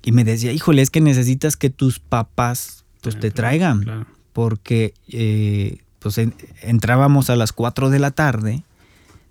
y 0.05 0.13
me 0.13 0.25
decía, 0.25 0.53
híjole, 0.53 0.83
es 0.83 0.91
que 0.91 1.01
necesitas 1.01 1.57
que 1.57 1.71
tus 1.71 1.99
papás 1.99 2.85
pues, 3.01 3.19
te 3.19 3.31
traigan. 3.31 4.07
Porque 4.33 4.95
eh, 5.09 5.79
pues 5.99 6.19
entrábamos 6.63 7.29
a 7.29 7.37
las 7.37 7.53
4 7.53 7.91
de 7.91 7.99
la 7.99 8.13
tarde, 8.13 8.63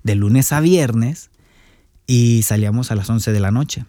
de 0.04 0.16
lunes 0.16 0.52
a 0.52 0.60
viernes, 0.60 1.32
y 2.08 2.44
salíamos 2.44 2.92
a 2.92 2.96
las 2.96 3.10
11 3.10 3.32
de 3.32 3.40
la 3.40 3.52
noche 3.52 3.86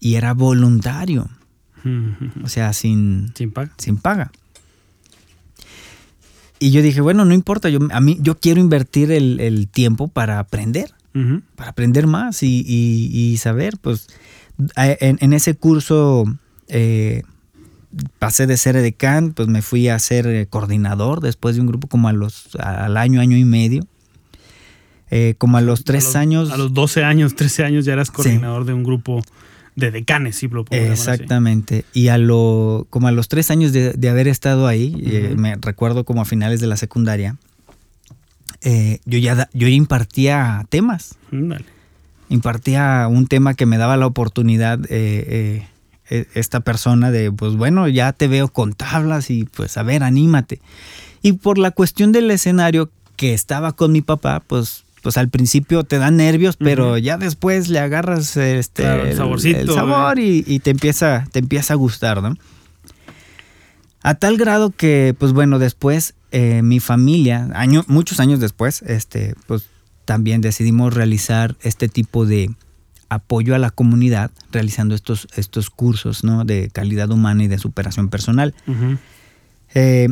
y 0.00 0.14
era 0.14 0.34
voluntario. 0.34 1.28
O 2.42 2.48
sea, 2.48 2.72
sin, 2.72 3.32
sin 3.34 3.52
paga. 3.52 3.72
Sin 3.78 3.96
paga. 3.96 4.32
Y 6.58 6.72
yo 6.72 6.82
dije, 6.82 7.00
bueno, 7.00 7.24
no 7.24 7.32
importa, 7.32 7.70
yo, 7.70 7.78
a 7.90 8.00
mí, 8.00 8.18
yo 8.20 8.38
quiero 8.38 8.60
invertir 8.60 9.12
el, 9.12 9.68
tiempo 9.68 10.08
para 10.08 10.38
aprender, 10.38 10.92
para 11.56 11.70
aprender 11.70 12.06
más 12.06 12.42
y, 12.42 13.36
saber, 13.38 13.78
pues, 13.80 14.08
en, 14.76 15.32
ese 15.32 15.54
curso 15.54 16.24
eh, 16.68 17.22
pasé 18.18 18.46
de 18.46 18.58
ser 18.58 18.76
edecán, 18.76 19.32
pues 19.32 19.48
me 19.48 19.62
fui 19.62 19.88
a 19.88 19.98
ser 19.98 20.26
eh, 20.26 20.46
coordinador 20.46 21.20
después 21.20 21.54
de 21.54 21.62
un 21.62 21.66
grupo 21.66 21.88
como 21.88 22.08
a 22.08 22.12
los, 22.12 22.54
al 22.56 22.96
año, 22.98 23.20
año 23.20 23.38
y 23.38 23.44
medio. 23.44 23.86
Eh, 25.12 25.34
como 25.38 25.56
a 25.56 25.60
los 25.60 25.82
tres 25.82 26.14
años. 26.14 26.52
A 26.52 26.56
los 26.56 26.72
12 26.72 27.02
años, 27.02 27.34
13 27.34 27.64
años 27.64 27.84
ya 27.84 27.94
eras 27.94 28.12
coordinador 28.12 28.64
de 28.64 28.74
un 28.74 28.84
grupo 28.84 29.22
de 29.80 29.90
decanes, 29.90 30.36
sí, 30.36 30.48
lo 30.48 30.64
puedo 30.64 30.92
Exactamente. 30.92 31.84
Y 31.92 32.08
a 32.08 32.18
lo, 32.18 32.86
como 32.90 33.08
a 33.08 33.12
los 33.12 33.28
tres 33.28 33.50
años 33.50 33.72
de, 33.72 34.08
haber 34.08 34.28
estado 34.28 34.66
ahí, 34.66 34.94
eh, 35.04 35.34
me 35.36 35.56
recuerdo 35.56 36.04
como 36.04 36.22
a 36.22 36.24
finales 36.24 36.60
de 36.60 36.68
la 36.68 36.76
secundaria, 36.76 37.36
eh, 38.62 39.00
yo, 39.04 39.18
ya 39.18 39.48
yo 39.52 39.66
impartía 39.68 40.64
temas. 40.68 41.16
Impartía 42.28 43.08
un 43.10 43.26
tema 43.26 43.54
que 43.54 43.66
me 43.66 43.78
daba 43.78 43.96
la 43.96 44.06
oportunidad 44.06 44.78
eh, 44.88 45.66
e, 46.08 46.26
esta 46.34 46.60
persona 46.60 47.10
de, 47.10 47.32
pues 47.32 47.56
bueno, 47.56 47.88
ya 47.88 48.12
te 48.12 48.28
veo 48.28 48.48
con 48.48 48.74
tablas 48.74 49.30
y 49.30 49.44
pues 49.44 49.76
a 49.76 49.82
ver, 49.82 50.02
anímate. 50.02 50.60
Y 51.22 51.32
por 51.32 51.58
la 51.58 51.70
cuestión 51.70 52.12
del 52.12 52.30
escenario 52.30 52.90
que 53.16 53.34
estaba 53.34 53.72
con 53.72 53.92
mi 53.92 54.02
papá, 54.02 54.42
pues 54.46 54.84
pues 55.00 55.16
al 55.16 55.28
principio 55.28 55.84
te 55.84 55.98
dan 55.98 56.16
nervios, 56.16 56.56
pero 56.56 56.98
ya 56.98 57.16
después 57.18 57.68
le 57.68 57.78
agarras 57.78 58.36
este 58.36 59.10
el, 59.10 59.16
saborcito, 59.16 59.74
sabor 59.74 60.18
y, 60.18 60.58
te 60.60 60.70
empieza, 60.70 61.26
te 61.32 61.38
empieza 61.38 61.74
a 61.74 61.76
gustar, 61.76 62.22
¿no? 62.22 62.36
A 64.02 64.14
tal 64.14 64.36
grado 64.36 64.70
que, 64.70 65.14
pues 65.18 65.32
bueno, 65.32 65.58
después 65.58 66.14
eh, 66.32 66.62
mi 66.62 66.80
familia, 66.80 67.48
muchos 67.86 68.20
años 68.20 68.40
después, 68.40 68.82
este, 68.82 69.34
pues 69.46 69.66
también 70.04 70.40
decidimos 70.40 70.94
realizar 70.94 71.56
este 71.62 71.88
tipo 71.88 72.26
de 72.26 72.50
apoyo 73.08 73.54
a 73.54 73.58
la 73.58 73.70
comunidad, 73.70 74.30
realizando 74.50 74.94
estos, 74.94 75.28
estos 75.36 75.70
cursos 75.70 76.24
¿no? 76.24 76.44
de 76.44 76.70
calidad 76.72 77.10
humana 77.10 77.44
y 77.44 77.48
de 77.48 77.58
superación 77.58 78.08
personal. 78.08 78.54
Eh, 79.74 80.08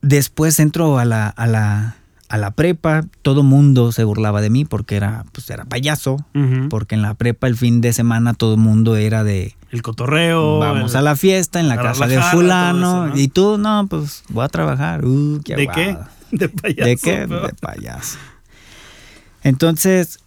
después 0.00 0.60
entro 0.60 0.98
a 0.98 1.04
la, 1.04 1.28
a 1.28 1.46
la 1.46 1.97
a 2.28 2.36
la 2.36 2.50
prepa, 2.50 3.04
todo 3.22 3.42
mundo 3.42 3.92
se 3.92 4.04
burlaba 4.04 4.40
de 4.40 4.50
mí 4.50 4.64
porque 4.64 4.96
era, 4.96 5.24
pues 5.32 5.48
era 5.50 5.64
payaso, 5.64 6.18
porque 6.68 6.94
en 6.94 7.02
la 7.02 7.14
prepa 7.14 7.46
el 7.46 7.56
fin 7.56 7.80
de 7.80 7.92
semana 7.92 8.34
todo 8.34 8.56
mundo 8.56 8.96
era 8.96 9.24
de... 9.24 9.56
El 9.70 9.82
cotorreo. 9.82 10.58
Vamos 10.58 10.94
a 10.94 11.02
la 11.02 11.16
fiesta 11.16 11.60
en 11.60 11.68
la 11.68 11.76
casa 11.76 12.06
de 12.06 12.20
fulano. 12.20 13.16
Y 13.16 13.28
tú, 13.28 13.58
no, 13.58 13.86
pues 13.88 14.24
voy 14.28 14.44
a 14.44 14.48
trabajar. 14.48 15.04
Uh, 15.04 15.40
qué 15.44 15.56
¿De 15.56 15.66
qué? 15.68 15.96
De 16.30 16.48
payaso. 16.48 16.84
¿De 16.84 16.96
qué? 16.96 17.26
De 17.26 17.54
payaso. 17.60 18.18
Entonces, 19.42 20.20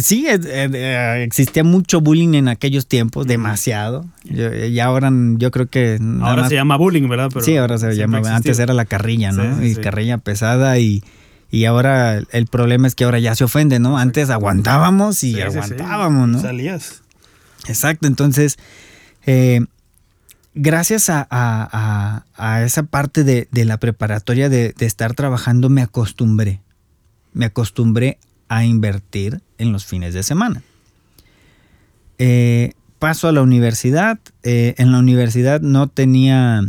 sí, 0.00 0.26
eh, 0.26 0.38
eh, 0.44 1.22
existía 1.26 1.64
mucho 1.64 2.00
bullying 2.00 2.34
en 2.34 2.48
aquellos 2.48 2.86
tiempos, 2.86 3.26
demasiado. 3.26 4.06
y 4.24 4.78
ahora 4.78 5.10
yo 5.36 5.50
creo 5.50 5.66
que... 5.68 5.98
Ahora 6.20 6.48
se 6.48 6.54
llama 6.54 6.76
bullying, 6.76 7.08
¿verdad? 7.08 7.30
sí, 7.40 7.56
ahora 7.56 7.78
se 7.78 7.94
llama... 7.96 8.18
Antes 8.34 8.58
era 8.58 8.74
la 8.74 8.84
carrilla, 8.84 9.32
¿no? 9.32 9.64
y 9.64 9.74
carrilla 9.76 10.18
pesada 10.18 10.78
y, 10.78 11.02
y 11.50 11.64
ahora 11.64 12.22
el 12.30 12.46
problema 12.46 12.86
es 12.86 12.94
que 12.94 13.04
ahora 13.04 13.18
ya 13.18 13.34
se 13.34 13.44
ofende, 13.44 13.78
¿no? 13.78 13.98
Antes 13.98 14.30
aguantábamos 14.30 15.22
y 15.24 15.40
aguantábamos, 15.40 16.28
¿no? 16.28 16.40
Salías. 16.40 17.02
Exacto, 17.68 18.06
entonces... 18.06 18.58
gracias 20.54 21.10
a, 21.10 22.24
esa 22.64 22.82
parte 22.84 23.24
de, 23.24 23.64
la 23.64 23.78
preparatoria 23.78 24.48
de, 24.48 24.74
de 24.76 24.86
estar 24.86 25.14
trabajando 25.14 25.68
me 25.68 25.82
acostumbré. 25.82 26.60
Me 27.34 27.46
acostumbré 27.46 28.18
a 28.56 28.64
invertir 28.66 29.40
en 29.58 29.72
los 29.72 29.86
fines 29.86 30.12
de 30.12 30.22
semana. 30.22 30.62
Eh, 32.18 32.72
paso 32.98 33.28
a 33.28 33.32
la 33.32 33.42
universidad. 33.42 34.18
Eh, 34.42 34.74
en 34.76 34.92
la 34.92 34.98
universidad 34.98 35.60
no 35.60 35.88
tenía 35.88 36.62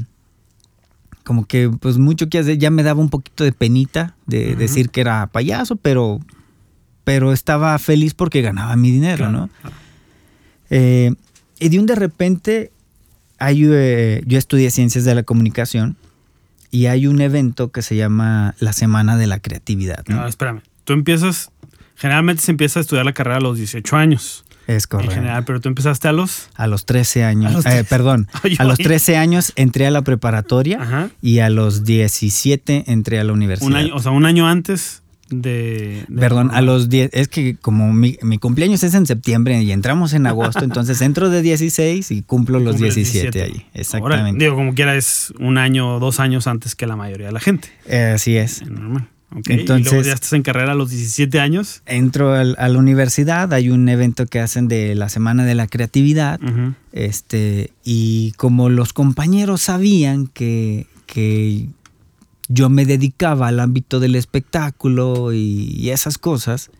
como 1.23 1.45
que 1.45 1.69
pues 1.69 1.97
mucho 1.97 2.29
que 2.29 2.39
hacer. 2.39 2.57
Ya 2.57 2.71
me 2.71 2.83
daba 2.83 3.01
un 3.01 3.09
poquito 3.09 3.43
de 3.43 3.51
penita 3.51 4.15
de 4.25 4.55
decir 4.55 4.89
que 4.89 5.01
era 5.01 5.27
payaso, 5.27 5.75
pero, 5.75 6.19
pero 7.03 7.33
estaba 7.33 7.77
feliz 7.79 8.13
porque 8.13 8.41
ganaba 8.41 8.75
mi 8.75 8.89
dinero, 8.89 9.29
¿no? 9.29 9.49
Eh, 10.69 11.13
y 11.59 11.69
de 11.69 11.79
un 11.79 11.85
de 11.85 11.95
repente 11.95 12.71
hay, 13.37 13.59
yo 14.25 14.37
estudié 14.37 14.71
ciencias 14.71 15.03
de 15.03 15.15
la 15.15 15.23
comunicación 15.23 15.97
y 16.71 16.87
hay 16.87 17.07
un 17.07 17.21
evento 17.21 17.71
que 17.71 17.81
se 17.81 17.95
llama 17.95 18.55
la 18.59 18.73
Semana 18.73 19.17
de 19.17 19.27
la 19.27 19.39
Creatividad. 19.39 20.03
¿no? 20.07 20.25
espérame. 20.25 20.61
Tú 20.85 20.93
empiezas 20.93 21.51
Generalmente 22.03 22.43
se 22.43 22.51
empieza 22.51 22.79
a 22.79 22.81
estudiar 22.81 23.05
la 23.05 23.13
carrera 23.13 23.37
a 23.37 23.39
los 23.39 23.57
18 23.57 23.95
años. 23.95 24.43
Es 24.67 24.87
correcto. 24.87 25.13
En 25.13 25.19
general, 25.19 25.45
pero 25.45 25.61
tú 25.61 25.69
empezaste 25.69 26.09
a 26.09 26.11
los... 26.11 26.49
A 26.53 26.67
los 26.67 26.85
13 26.85 27.23
años. 27.23 27.65
Eh, 27.65 27.85
perdón. 27.87 28.27
a 28.59 28.63
los 28.65 28.77
13 28.77 29.15
años 29.25 29.53
entré 29.55 29.87
a 29.87 29.91
la 29.91 30.01
preparatoria 30.01 31.09
y 31.21 31.39
a 31.39 31.49
los 31.49 31.85
17 31.85 32.91
entré 32.91 33.21
a 33.21 33.23
la 33.23 33.31
universidad. 33.31 33.69
Un 33.69 33.77
año, 33.77 33.95
o 33.95 33.99
sea, 33.99 34.11
un 34.11 34.25
año 34.25 34.49
antes 34.49 35.01
de... 35.29 36.03
perdón, 36.13 36.51
a 36.51 36.61
los 36.61 36.89
10... 36.89 37.11
Es 37.13 37.29
que 37.29 37.55
como 37.55 37.93
mi, 37.93 38.17
cumpleaños 38.37 38.83
es 38.83 38.95
en 38.95 39.05
septiembre 39.05 39.63
y 39.63 39.71
entramos 39.71 40.11
en 40.11 40.27
agosto, 40.27 40.59
entonces 40.65 40.99
entro 40.99 41.29
de 41.29 41.41
16 41.41 42.11
y 42.11 42.21
cumplo 42.23 42.59
los 42.59 42.79
17, 42.79 43.41
ahí. 43.41 43.65
Exactamente. 43.73 44.43
digo, 44.43 44.57
como 44.57 44.73
quiera 44.73 44.97
es 44.97 45.33
un 45.39 45.57
año 45.57 45.95
o 45.95 45.99
dos 46.01 46.19
años 46.19 46.47
antes 46.47 46.75
que 46.75 46.85
la 46.85 46.97
mayoría 46.97 47.27
de 47.27 47.33
la 47.33 47.39
gente. 47.39 47.69
Eh, 47.85 48.11
así 48.13 48.35
es. 48.35 48.61
Normal. 48.69 49.07
Entonces, 49.45 49.87
¿Y 49.87 49.95
luego 49.95 50.07
ya 50.07 50.13
estás 50.13 50.33
en 50.33 50.43
carrera 50.43 50.73
a 50.73 50.75
los 50.75 50.89
17 50.89 51.39
años. 51.39 51.81
Entro 51.85 52.33
a 52.33 52.43
la 52.43 52.77
universidad, 52.77 53.53
hay 53.53 53.69
un 53.69 53.87
evento 53.89 54.25
que 54.25 54.39
hacen 54.39 54.67
de 54.67 54.95
la 54.95 55.09
Semana 55.09 55.45
de 55.45 55.55
la 55.55 55.67
Creatividad. 55.67 56.39
este, 56.91 57.71
y 57.83 58.31
como 58.33 58.69
los 58.69 58.93
compañeros 58.93 59.61
sabían 59.61 60.27
que, 60.27 60.87
yo 62.49 62.69
me 62.69 62.85
dedicaba 62.85 63.47
al 63.47 63.59
ámbito 63.59 63.99
del 63.99 64.15
espectáculo 64.15 65.33
y, 65.33 65.89
esas 65.89 66.17
cosas, 66.17 66.71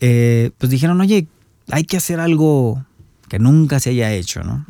eh, 0.00 0.50
pues 0.58 0.70
dijeron, 0.70 1.00
oye, 1.00 1.26
hay 1.70 1.84
que 1.84 1.96
hacer 1.96 2.20
algo 2.20 2.84
que 3.28 3.38
nunca 3.38 3.80
se 3.80 3.90
haya 3.90 4.12
hecho, 4.12 4.42
¿no? 4.42 4.64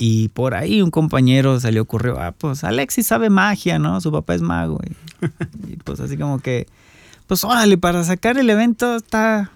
Y 0.00 0.28
por 0.28 0.54
ahí 0.54 0.80
un 0.80 0.92
compañero 0.92 1.58
se 1.58 1.72
le 1.72 1.80
ocurrió, 1.80 2.20
ah, 2.20 2.30
pues 2.30 2.62
Alexis 2.62 3.08
sabe 3.08 3.30
magia, 3.30 3.80
¿no? 3.80 4.00
Su 4.00 4.12
papá 4.12 4.36
es 4.36 4.42
mago. 4.42 4.80
Y, 5.68 5.74
pues 5.78 5.98
así 5.98 6.16
como 6.16 6.38
que, 6.38 6.68
pues 7.26 7.42
órale, 7.42 7.76
para 7.78 8.04
sacar 8.04 8.38
el 8.38 8.48
evento 8.48 8.94
está, 8.94 9.50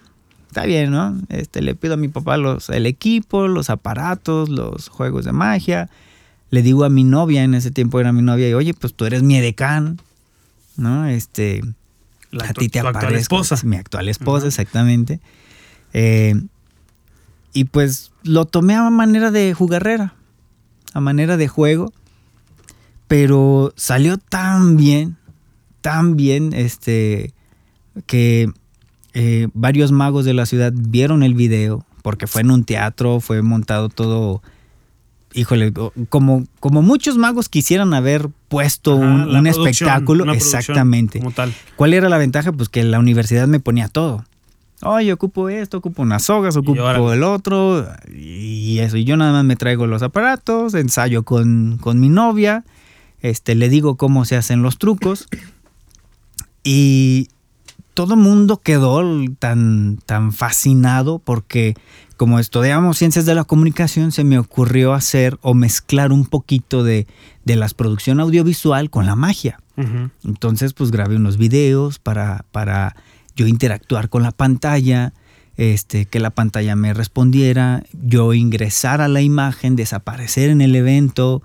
está 0.49 0.65
bien, 0.65 0.91
¿no? 0.91 1.17
Este, 1.29 1.61
le 1.61 1.75
pido 1.75 1.93
a 1.93 1.97
mi 1.97 2.09
papá 2.09 2.35
los, 2.35 2.69
el 2.69 2.85
equipo, 2.87 3.47
los 3.47 3.69
aparatos, 3.69 4.49
los 4.49 4.89
juegos 4.89 5.23
de 5.23 5.31
magia. 5.31 5.89
Le 6.49 6.61
digo 6.61 6.83
a 6.83 6.89
mi 6.89 7.05
novia, 7.05 7.43
en 7.43 7.53
ese 7.53 7.71
tiempo 7.71 8.01
era 8.01 8.11
mi 8.11 8.21
novia, 8.21 8.49
y 8.49 8.53
oye, 8.53 8.73
pues 8.73 8.93
tú 8.93 9.05
eres 9.05 9.23
mi 9.23 9.37
edecán, 9.37 10.01
¿no? 10.75 11.07
Este, 11.07 11.61
a 12.41 12.51
ti 12.51 12.67
te 12.67 12.79
aparezco. 12.81 12.99
Actual 12.99 13.15
esposa. 13.15 13.57
Mi 13.63 13.77
actual 13.77 14.09
esposa, 14.09 14.47
exactamente. 14.47 15.21
Eh, 15.93 16.35
y 17.53 17.63
pues 17.63 18.11
lo 18.23 18.43
tomé 18.43 18.75
a 18.75 18.89
manera 18.89 19.31
de 19.31 19.53
jugarrera 19.53 20.15
a 20.93 20.99
manera 20.99 21.37
de 21.37 21.47
juego, 21.47 21.91
pero 23.07 23.73
salió 23.75 24.17
tan 24.17 24.77
bien, 24.77 25.17
tan 25.81 26.15
bien, 26.15 26.53
este, 26.53 27.33
que 28.05 28.49
eh, 29.13 29.47
varios 29.53 29.91
magos 29.91 30.25
de 30.25 30.33
la 30.33 30.45
ciudad 30.45 30.71
vieron 30.75 31.23
el 31.23 31.33
video, 31.33 31.85
porque 32.01 32.27
fue 32.27 32.41
en 32.41 32.51
un 32.51 32.63
teatro, 32.63 33.19
fue 33.19 33.41
montado 33.41 33.89
todo, 33.89 34.41
híjole, 35.33 35.73
como, 36.09 36.45
como 36.59 36.81
muchos 36.81 37.17
magos 37.17 37.49
quisieran 37.49 37.93
haber 37.93 38.29
puesto 38.47 38.95
un, 38.95 39.47
espectáculo, 39.47 40.31
exactamente. 40.31 41.21
¿Cuál 41.75 41.93
era 41.93 42.09
la 42.09 42.17
ventaja? 42.17 42.51
Pues 42.51 42.69
que 42.69 42.83
la 42.83 42.99
universidad 42.99 43.47
me 43.47 43.59
ponía 43.59 43.87
todo. 43.87 44.25
Oye, 44.85 45.13
ocupo 45.13 45.49
esto, 45.49 45.77
ocupo 45.77 46.01
unas 46.01 46.23
sogas, 46.23 46.55
ocupo 46.57 47.13
el 47.13 47.23
otro, 47.23 47.87
y 48.13 48.79
eso. 48.79 48.97
Y 48.97 49.05
yo 49.05 49.17
nada 49.17 49.31
más 49.31 49.45
me 49.45 49.55
traigo 49.55 49.87
los 49.87 50.03
aparatos, 50.03 50.73
ensayo 50.73 51.23
con, 51.23 51.77
con 51.79 51.99
mi 51.99 52.09
novia, 52.09 52.65
este, 53.21 53.55
le 53.55 53.69
digo 53.69 53.95
cómo 53.95 54.25
se 54.25 54.35
hacen 54.35 54.61
los 54.61 54.77
trucos. 54.77 55.27
Y 56.63 57.29
todo 57.93 58.15
el 58.15 58.19
mundo 58.19 58.57
quedó 58.57 59.01
tan, 59.39 59.97
tan 60.05 60.31
fascinado 60.31 61.19
porque 61.19 61.75
como 62.17 62.39
estudiamos 62.39 62.97
ciencias 62.97 63.25
de 63.25 63.35
la 63.35 63.43
comunicación, 63.43 64.11
se 64.11 64.23
me 64.23 64.39
ocurrió 64.39 64.93
hacer 64.93 65.37
o 65.41 65.53
mezclar 65.53 66.11
un 66.11 66.25
poquito 66.25 66.83
de, 66.83 67.07
de 67.43 67.55
la 67.55 67.67
producción 67.69 68.19
audiovisual 68.19 68.89
con 68.89 69.05
la 69.05 69.15
magia. 69.15 69.59
Entonces, 70.23 70.73
pues 70.73 70.91
grabé 70.91 71.15
unos 71.15 71.37
videos 71.37 71.97
para, 71.97 72.45
para 72.51 72.95
yo 73.35 73.47
interactuar 73.47 74.09
con 74.09 74.23
la 74.23 74.31
pantalla, 74.31 75.13
este, 75.57 76.05
que 76.05 76.19
la 76.19 76.31
pantalla 76.31 76.75
me 76.75 76.93
respondiera, 76.93 77.83
yo 77.93 78.33
ingresar 78.33 79.01
a 79.01 79.07
la 79.07 79.21
imagen, 79.21 79.75
desaparecer 79.75 80.49
en 80.49 80.61
el 80.61 80.75
evento. 80.75 81.43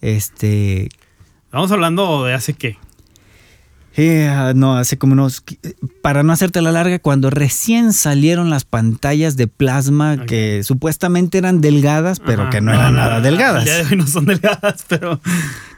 Este. 0.00 0.88
Estamos 1.46 1.70
hablando 1.70 2.24
de 2.24 2.34
hace 2.34 2.54
qué? 2.54 2.78
Eh, 3.94 4.52
no, 4.54 4.76
hace 4.76 4.96
como 4.96 5.12
unos. 5.12 5.44
Para 6.00 6.22
no 6.22 6.32
hacerte 6.32 6.62
la 6.62 6.72
larga, 6.72 6.98
cuando 6.98 7.28
recién 7.28 7.92
salieron 7.92 8.48
las 8.48 8.64
pantallas 8.64 9.36
de 9.36 9.48
plasma 9.48 10.24
que 10.24 10.62
supuestamente 10.62 11.36
eran 11.36 11.60
delgadas, 11.60 12.18
pero 12.18 12.48
que 12.48 12.62
no, 12.62 12.72
eran 12.72 12.94
nada 12.94 13.20
delgadas. 13.20 13.66
Ya 13.66 13.76
de 13.76 13.90
hoy 13.90 13.96
no 13.96 14.06
son 14.06 14.24
delgadas, 14.24 14.86
pero. 14.88 15.20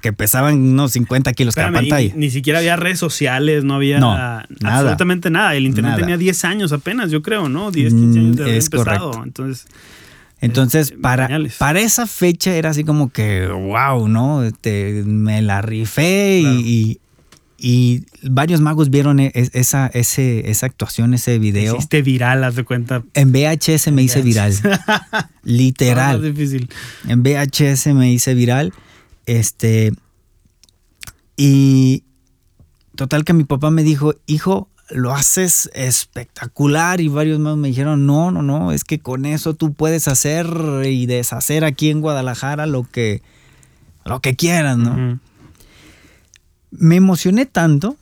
Que 0.05 0.13
pesaban 0.13 0.59
unos 0.59 0.93
50 0.93 1.33
kilos 1.33 1.55
cada 1.55 1.73
pantalla. 1.73 2.13
Ni, 2.15 2.29
siquiera 2.29 2.59
había 2.59 2.77
redes 2.77 2.99
sociales, 2.99 3.65
no 3.65 3.73
había 3.73 4.01
nada. 4.01 4.47
absolutamente 4.63 5.31
nada. 5.31 5.55
El 5.55 5.65
internet 5.65 5.97
tenía 5.97 6.19
10 6.19 6.45
años 6.45 6.73
apenas, 6.73 7.11
yo 7.11 7.23
creo, 7.23 7.49
¿no? 7.49 7.71
10, 7.71 7.95
15 7.95 8.19
años 8.19 8.37
de 8.37 8.43
haber 8.43 8.55
es 8.57 8.67
empezado. 8.67 9.13
Correcto. 9.13 9.25
Entonces. 9.25 9.67
Entonces, 10.43 10.91
eh, 10.91 10.97
para, 11.01 11.27
para 11.57 11.81
esa 11.81 12.07
fecha 12.07 12.55
era 12.55 12.69
así 12.69 12.85
como 12.85 13.11
que, 13.11 13.47
wow, 13.47 14.07
¿no? 14.07 14.43
me 15.07 15.41
la 15.41 15.63
rifé 15.63 16.43
y, 16.43 17.01
y 17.57 18.03
varios 18.21 18.61
magos 18.61 18.91
vieron 18.91 19.21
e, 19.21 19.33
esa, 19.35 19.87
ese, 19.87 20.51
esa 20.51 20.67
actuación, 20.67 21.15
ese 21.15 21.39
video. 21.39 21.77
Hiciste 21.77 22.03
viral, 22.03 22.45
haz 22.45 22.57
de 22.57 22.65
cuenta. 22.65 23.05
En 23.15 23.33
VHS 23.33 23.91
me 23.93 24.03
hice 24.03 24.21
viral. 24.21 24.53
Literal. 25.45 26.21
difícil. 26.21 26.69
En 27.09 27.23
VHS 27.23 27.87
me 27.95 28.13
hice 28.13 28.35
viral. 28.35 28.75
Este. 29.27 29.93
Y. 31.37 32.05
Total 32.97 33.25
que 33.25 33.33
mi 33.33 33.43
papá 33.43 33.71
me 33.73 33.83
dijo, 33.83 34.15
hijo, 34.27 34.69
lo 34.89 35.13
haces 35.13 35.69
espectacular. 35.75 37.01
Y 37.01 37.09
varios 37.09 37.41
más 37.41 37.57
me 37.57 37.69
dijeron, 37.69 38.07
no, 38.07 38.31
no, 38.31 38.43
no, 38.43 38.71
es 38.71 38.85
que 38.85 39.01
con 39.01 39.27
eso 39.27 39.55
tú 39.55 39.73
puedes 39.73 40.07
hacer 40.07 40.47
y 40.85 41.07
deshacer 41.07 41.65
aquí 41.65 41.91
en 41.91 42.01
Guadalajara 42.01 42.67
lo 42.67 42.85
que, 42.85 43.21
lo 44.05 44.21
que 44.21 44.37
quieras, 44.37 44.79
¿no? 44.79 45.19
me 46.79 46.97
emocioné 46.97 47.47
tanto 47.47 47.97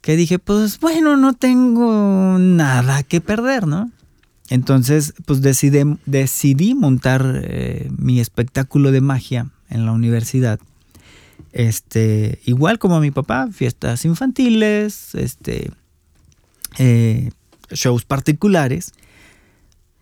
que 0.00 0.16
dije, 0.16 0.38
pues 0.38 0.78
bueno, 0.78 1.16
no 1.16 1.32
tengo 1.32 2.38
nada 2.38 3.02
que 3.02 3.20
perder, 3.20 3.66
¿no? 3.66 3.90
Entonces, 4.48 5.14
pues 5.24 5.40
decidí, 5.40 5.98
decidí 6.06 6.74
montar 6.74 7.42
eh, 7.42 7.90
mi 7.96 8.20
espectáculo 8.20 8.92
de 8.92 9.00
magia 9.00 9.50
en 9.68 9.86
la 9.86 9.92
universidad. 9.92 10.58
Este, 11.52 12.40
igual 12.44 12.78
como 12.78 13.00
mi 13.00 13.10
papá, 13.10 13.48
fiestas 13.52 14.04
infantiles, 14.04 15.14
este, 15.14 15.70
eh, 16.78 17.30
shows 17.70 18.04
particulares, 18.04 18.92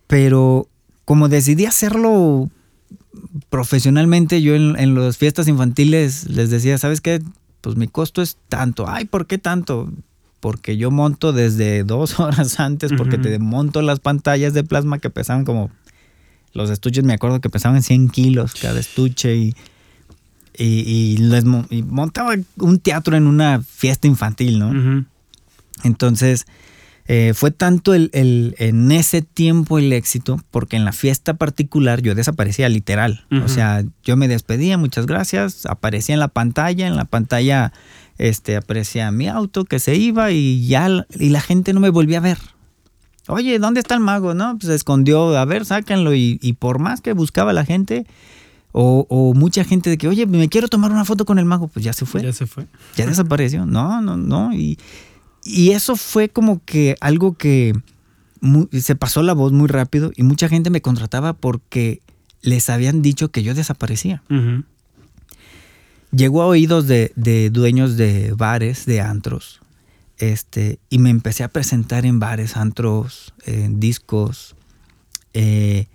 pero 0.07 0.67
como 1.05 1.29
decidí 1.29 1.65
hacerlo 1.65 2.49
profesionalmente, 3.49 4.41
yo 4.41 4.55
en, 4.55 4.77
en 4.77 4.95
las 4.95 5.17
fiestas 5.17 5.47
infantiles 5.47 6.29
les 6.29 6.49
decía, 6.49 6.77
¿sabes 6.77 7.01
qué? 7.01 7.21
pues 7.65 7.77
mi 7.77 7.87
costo 7.87 8.21
es 8.21 8.37
tanto. 8.47 8.87
Ay, 8.87 9.05
¿por 9.05 9.25
qué 9.25 9.39
tanto? 9.39 9.91
Porque 10.39 10.77
yo 10.77 10.91
monto 10.91 11.33
desde 11.33 11.83
dos 11.83 12.19
horas 12.19 12.59
antes, 12.59 12.91
porque 12.95 13.17
te 13.17 13.39
monto 13.39 13.81
las 13.81 13.99
pantallas 13.99 14.53
de 14.53 14.63
plasma 14.63 14.99
que 14.99 15.09
pesaban 15.09 15.45
como... 15.45 15.71
Los 16.55 16.69
estuches 16.69 17.03
me 17.03 17.13
acuerdo 17.13 17.41
que 17.41 17.49
pesaban 17.49 17.83
100 17.83 18.09
kilos 18.09 18.55
cada 18.55 18.79
estuche 18.79 19.35
y, 19.35 19.55
y, 20.57 21.17
les, 21.17 21.43
montaba 21.43 22.33
un 22.57 22.79
teatro 22.79 23.17
en 23.17 23.27
una 23.27 23.61
fiesta 23.61 24.07
infantil, 24.07 24.57
¿no? 24.57 25.05
Entonces, 25.83 26.45
eh, 27.07 27.33
fue 27.35 27.51
tanto 27.51 27.93
el, 27.93 28.09
en 28.13 28.91
ese 28.91 29.21
tiempo 29.21 29.77
el 29.77 29.91
éxito, 29.91 30.41
porque 30.49 30.77
en 30.77 30.85
la 30.85 30.93
fiesta 30.93 31.33
particular 31.33 32.01
yo 32.01 32.15
desaparecía 32.15 32.69
literal. 32.69 33.25
O 33.43 33.49
sea, 33.49 33.83
yo 34.03 34.15
me 34.15 34.27
despedía, 34.27 34.77
muchas 34.77 35.05
gracias, 35.05 35.65
aparecía 35.65 36.13
en 36.13 36.19
la 36.19 36.29
pantalla, 36.29 36.87
en 36.87 36.95
la 36.95 37.05
pantalla 37.05 37.73
este, 38.17 38.55
aparecía 38.55 39.11
mi 39.11 39.27
auto 39.27 39.65
que 39.65 39.79
se 39.79 39.95
iba 39.95 40.31
y 40.31 40.65
ya 40.67 41.05
y 41.19 41.29
la 41.29 41.41
gente 41.41 41.73
no 41.73 41.81
me 41.81 41.89
volvía 41.89 42.19
a 42.19 42.21
ver. 42.21 42.37
Oye, 43.27 43.59
¿dónde 43.59 43.79
está 43.79 43.95
el 43.95 44.01
mago? 44.01 44.33
No, 44.33 44.57
pues 44.57 44.67
se 44.67 44.75
escondió, 44.75 45.35
a 45.37 45.45
ver, 45.45 45.65
sáquenlo. 45.65 46.13
Y, 46.13 46.39
y 46.41 46.53
por 46.53 46.79
más 46.79 47.01
que 47.01 47.13
buscaba 47.13 47.53
la 47.53 47.65
gente, 47.65 48.05
o, 48.71 49.07
o, 49.09 49.33
mucha 49.33 49.63
gente 49.63 49.89
de 49.89 49.97
que, 49.97 50.07
oye, 50.07 50.25
me 50.25 50.49
quiero 50.49 50.67
tomar 50.67 50.91
una 50.91 51.05
foto 51.05 51.25
con 51.25 51.39
el 51.39 51.45
mago, 51.45 51.67
pues 51.67 51.83
ya 51.83 51.93
se 51.93 52.05
fue. 52.05 52.21
Ya 52.21 52.33
se 52.33 52.45
fue. 52.45 52.67
Ya 52.95 53.05
desapareció. 53.05 53.65
No, 53.65 54.01
no, 54.01 54.17
no. 54.17 54.53
Y, 54.53 54.77
y 55.43 55.71
eso 55.71 55.95
fue 55.95 56.29
como 56.29 56.61
que 56.65 56.97
algo 56.99 57.37
que 57.37 57.73
se 58.71 58.95
pasó 58.95 59.23
la 59.23 59.33
voz 59.33 59.51
muy 59.51 59.67
rápido 59.67 60.11
y 60.15 60.23
mucha 60.23 60.49
gente 60.49 60.69
me 60.69 60.81
contrataba 60.81 61.33
porque 61.33 62.01
les 62.41 62.69
habían 62.69 63.01
dicho 63.01 63.29
que 63.29 63.43
yo 63.43 63.53
desaparecía. 63.53 64.21
Llegó 66.11 66.41
a 66.41 66.47
oídos 66.47 66.87
de, 66.87 67.49
dueños 67.51 67.97
de 67.97 68.33
bares, 68.33 68.85
de 68.85 69.01
antros, 69.01 69.61
este, 70.17 70.79
y 70.89 70.99
me 70.99 71.09
empecé 71.09 71.43
a 71.43 71.49
presentar 71.49 72.05
en 72.05 72.19
bares, 72.19 72.57
antros, 72.57 73.33
en 73.45 73.79
discos. 73.79 74.55
Eh, 75.33 75.87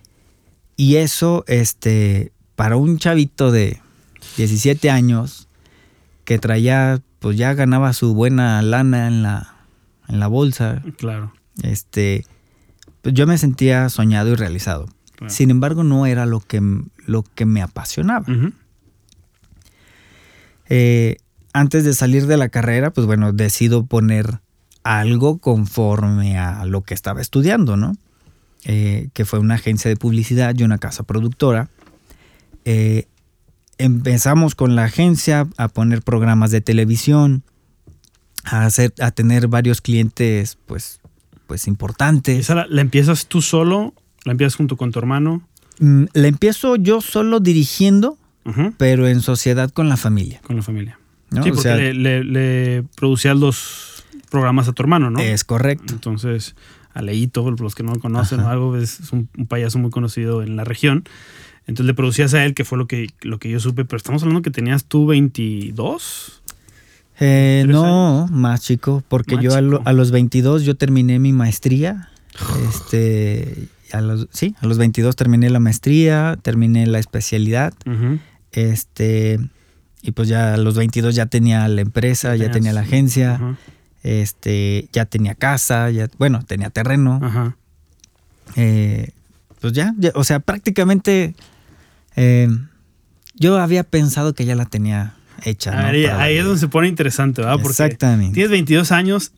y 0.76 0.96
eso, 0.96 1.44
este, 1.46 2.32
para 2.56 2.76
un 2.76 2.98
chavito 2.98 3.52
de 3.52 3.80
17 4.36 4.90
años 4.90 5.48
que 6.24 6.38
traía 6.38 7.00
pues 7.20 7.36
ya 7.36 7.54
ganaba 7.54 7.92
su 7.92 8.14
buena 8.14 8.60
lana 8.62 9.06
en 9.06 9.22
la, 9.22 9.54
en 10.08 10.18
la 10.18 10.26
bolsa. 10.26 10.82
Claro. 10.96 11.32
Este, 11.62 12.24
pues 13.02 13.14
yo 13.14 13.26
me 13.26 13.38
sentía 13.38 13.88
soñado 13.90 14.30
y 14.30 14.34
realizado. 14.34 14.88
Sin 15.26 15.50
embargo, 15.50 15.84
no 15.84 16.06
era 16.06 16.24
lo 16.24 16.40
que, 16.40 16.62
lo 17.06 17.22
que 17.22 17.44
me 17.44 17.60
apasionaba. 17.60 18.24
Eh, 20.70 21.18
antes 21.52 21.84
de 21.84 21.94
salir 21.94 22.26
de 22.26 22.36
la 22.36 22.48
carrera, 22.48 22.90
pues 22.90 23.06
bueno, 23.06 23.32
decido 23.32 23.84
poner 23.84 24.40
algo 24.82 25.38
conforme 25.38 26.38
a 26.38 26.64
lo 26.64 26.82
que 26.82 26.94
estaba 26.94 27.20
estudiando, 27.20 27.76
¿no? 27.76 27.96
Eh, 28.64 29.08
que 29.14 29.24
fue 29.24 29.38
una 29.38 29.54
agencia 29.54 29.88
de 29.88 29.96
publicidad 29.96 30.54
y 30.56 30.62
una 30.62 30.78
casa 30.78 31.02
productora. 31.02 31.70
Eh, 32.64 33.06
empezamos 33.78 34.54
con 34.54 34.76
la 34.76 34.84
agencia 34.84 35.46
a 35.56 35.68
poner 35.68 36.02
programas 36.02 36.50
de 36.50 36.60
televisión, 36.60 37.42
a, 38.44 38.66
hacer, 38.66 38.92
a 39.00 39.10
tener 39.10 39.48
varios 39.48 39.80
clientes 39.80 40.58
pues, 40.66 41.00
pues 41.46 41.66
importantes. 41.66 42.38
¿Esa 42.38 42.66
la, 42.66 42.80
empiezas 42.80 43.26
tú 43.26 43.40
solo? 43.40 43.94
¿La 44.24 44.32
empiezas 44.32 44.56
junto 44.56 44.76
con 44.76 44.92
tu 44.92 44.98
hermano? 44.98 45.42
Mm, 45.78 46.04
la 46.12 46.28
empiezo 46.28 46.76
yo 46.76 47.00
solo 47.00 47.40
dirigiendo, 47.40 48.18
pero 48.76 49.08
en 49.08 49.22
sociedad 49.22 49.70
con 49.70 49.88
la 49.88 49.96
familia. 49.96 50.40
Con 50.42 50.56
la 50.56 50.62
familia. 50.62 50.99
Sí, 51.30 51.50
porque 51.52 51.94
le, 51.94 52.84
producías 52.96 53.36
los 53.36 54.04
programas 54.30 54.68
a 54.68 54.72
tu 54.72 54.82
hermano, 54.82 55.10
¿no? 55.10 55.20
Es 55.20 55.44
correcto. 55.44 55.92
Entonces, 55.92 56.54
Aleito, 56.92 57.48
los 57.50 57.74
que 57.74 57.82
no 57.82 57.94
lo 57.94 58.00
conocen 58.00 58.40
o 58.40 58.48
algo, 58.48 58.76
es 58.76 59.12
un, 59.12 59.28
un, 59.36 59.46
payaso 59.46 59.78
muy 59.78 59.90
conocido 59.90 60.42
en 60.42 60.56
la 60.56 60.64
región. 60.64 61.04
Entonces 61.66 61.86
le 61.86 61.94
producías 61.94 62.34
a 62.34 62.44
él, 62.44 62.54
que 62.54 62.64
fue 62.64 62.78
lo 62.78 62.86
que, 62.86 63.08
lo 63.22 63.38
que 63.38 63.48
yo 63.50 63.60
supe, 63.60 63.84
pero 63.84 63.96
estamos 63.96 64.22
hablando 64.22 64.42
que 64.42 64.50
tenías 64.50 64.84
tú 64.84 65.06
22. 65.06 66.42
Eh, 67.20 67.64
no, 67.68 68.26
más 68.30 68.62
chico, 68.62 69.04
porque 69.08 69.36
yo 69.40 69.54
A, 69.54 69.92
los 69.92 70.10
22 70.10 70.64
yo 70.64 70.74
terminé 70.74 71.18
mi 71.18 71.32
maestría. 71.32 72.08
este, 72.68 73.68
a 73.92 74.00
los, 74.00 74.26
sí, 74.32 74.54
a 74.60 74.66
los 74.66 74.78
22 74.78 75.14
terminé 75.16 75.50
la 75.50 75.60
maestría, 75.60 76.38
terminé 76.42 76.86
la 76.86 76.98
especialidad. 76.98 77.74
Este, 78.52 79.38
y 80.02 80.12
pues 80.12 80.28
ya 80.28 80.54
a 80.54 80.56
los 80.56 80.74
22 80.76 81.14
ya 81.14 81.26
tenía 81.26 81.66
la 81.68 81.80
empresa, 81.80 82.36
ya 82.36 82.50
tenía 82.50 82.72
la 82.72 82.80
agencia. 82.80 83.56
Este, 84.02 84.88
ya 84.92 85.04
tenía 85.04 85.34
casa, 85.34 85.90
ya, 85.90 86.08
bueno, 86.18 86.42
tenía 86.46 86.70
terreno. 86.70 87.54
Eh, 88.56 89.10
pues 89.60 89.74
ya, 89.74 89.94
ya, 89.98 90.10
o 90.14 90.24
sea, 90.24 90.40
prácticamente 90.40 91.34
eh, 92.16 92.48
yo 93.34 93.58
había 93.58 93.84
pensado 93.84 94.34
que 94.34 94.46
ya 94.46 94.54
la 94.54 94.64
tenía 94.64 95.14
hecha. 95.44 95.72
¿no? 95.72 95.86
Ahí, 95.86 96.04
Para 96.06 96.22
ahí 96.22 96.34
la 96.34 96.40
es 96.40 96.44
donde 96.46 96.60
se 96.60 96.68
pone 96.68 96.88
interesante, 96.88 97.42
¿verdad? 97.42 97.56
Porque 97.56 97.82
Exactamente. 97.82 98.34
tienes 98.34 98.50
22 98.50 98.90
años, 98.92 99.32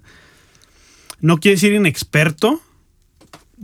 no 1.21 1.39
quiero 1.39 1.57
decir 1.57 1.73
inexperto, 1.73 2.61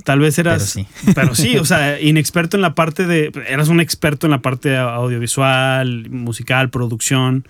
tal 0.04 0.20
vez 0.20 0.38
eras... 0.38 0.74
Pero 1.04 1.14
Pero 1.14 1.34
sí, 1.34 1.58
o 1.58 1.64
sea, 1.64 2.00
inexperto 2.00 2.56
en 2.56 2.62
la 2.62 2.74
parte 2.74 3.06
de... 3.06 3.32
Eras 3.48 3.68
un 3.68 3.80
experto 3.80 4.26
en 4.26 4.30
la 4.32 4.40
parte 4.40 4.76
audiovisual, 4.76 6.11
musical, 6.11 6.70
producción, 6.70 7.44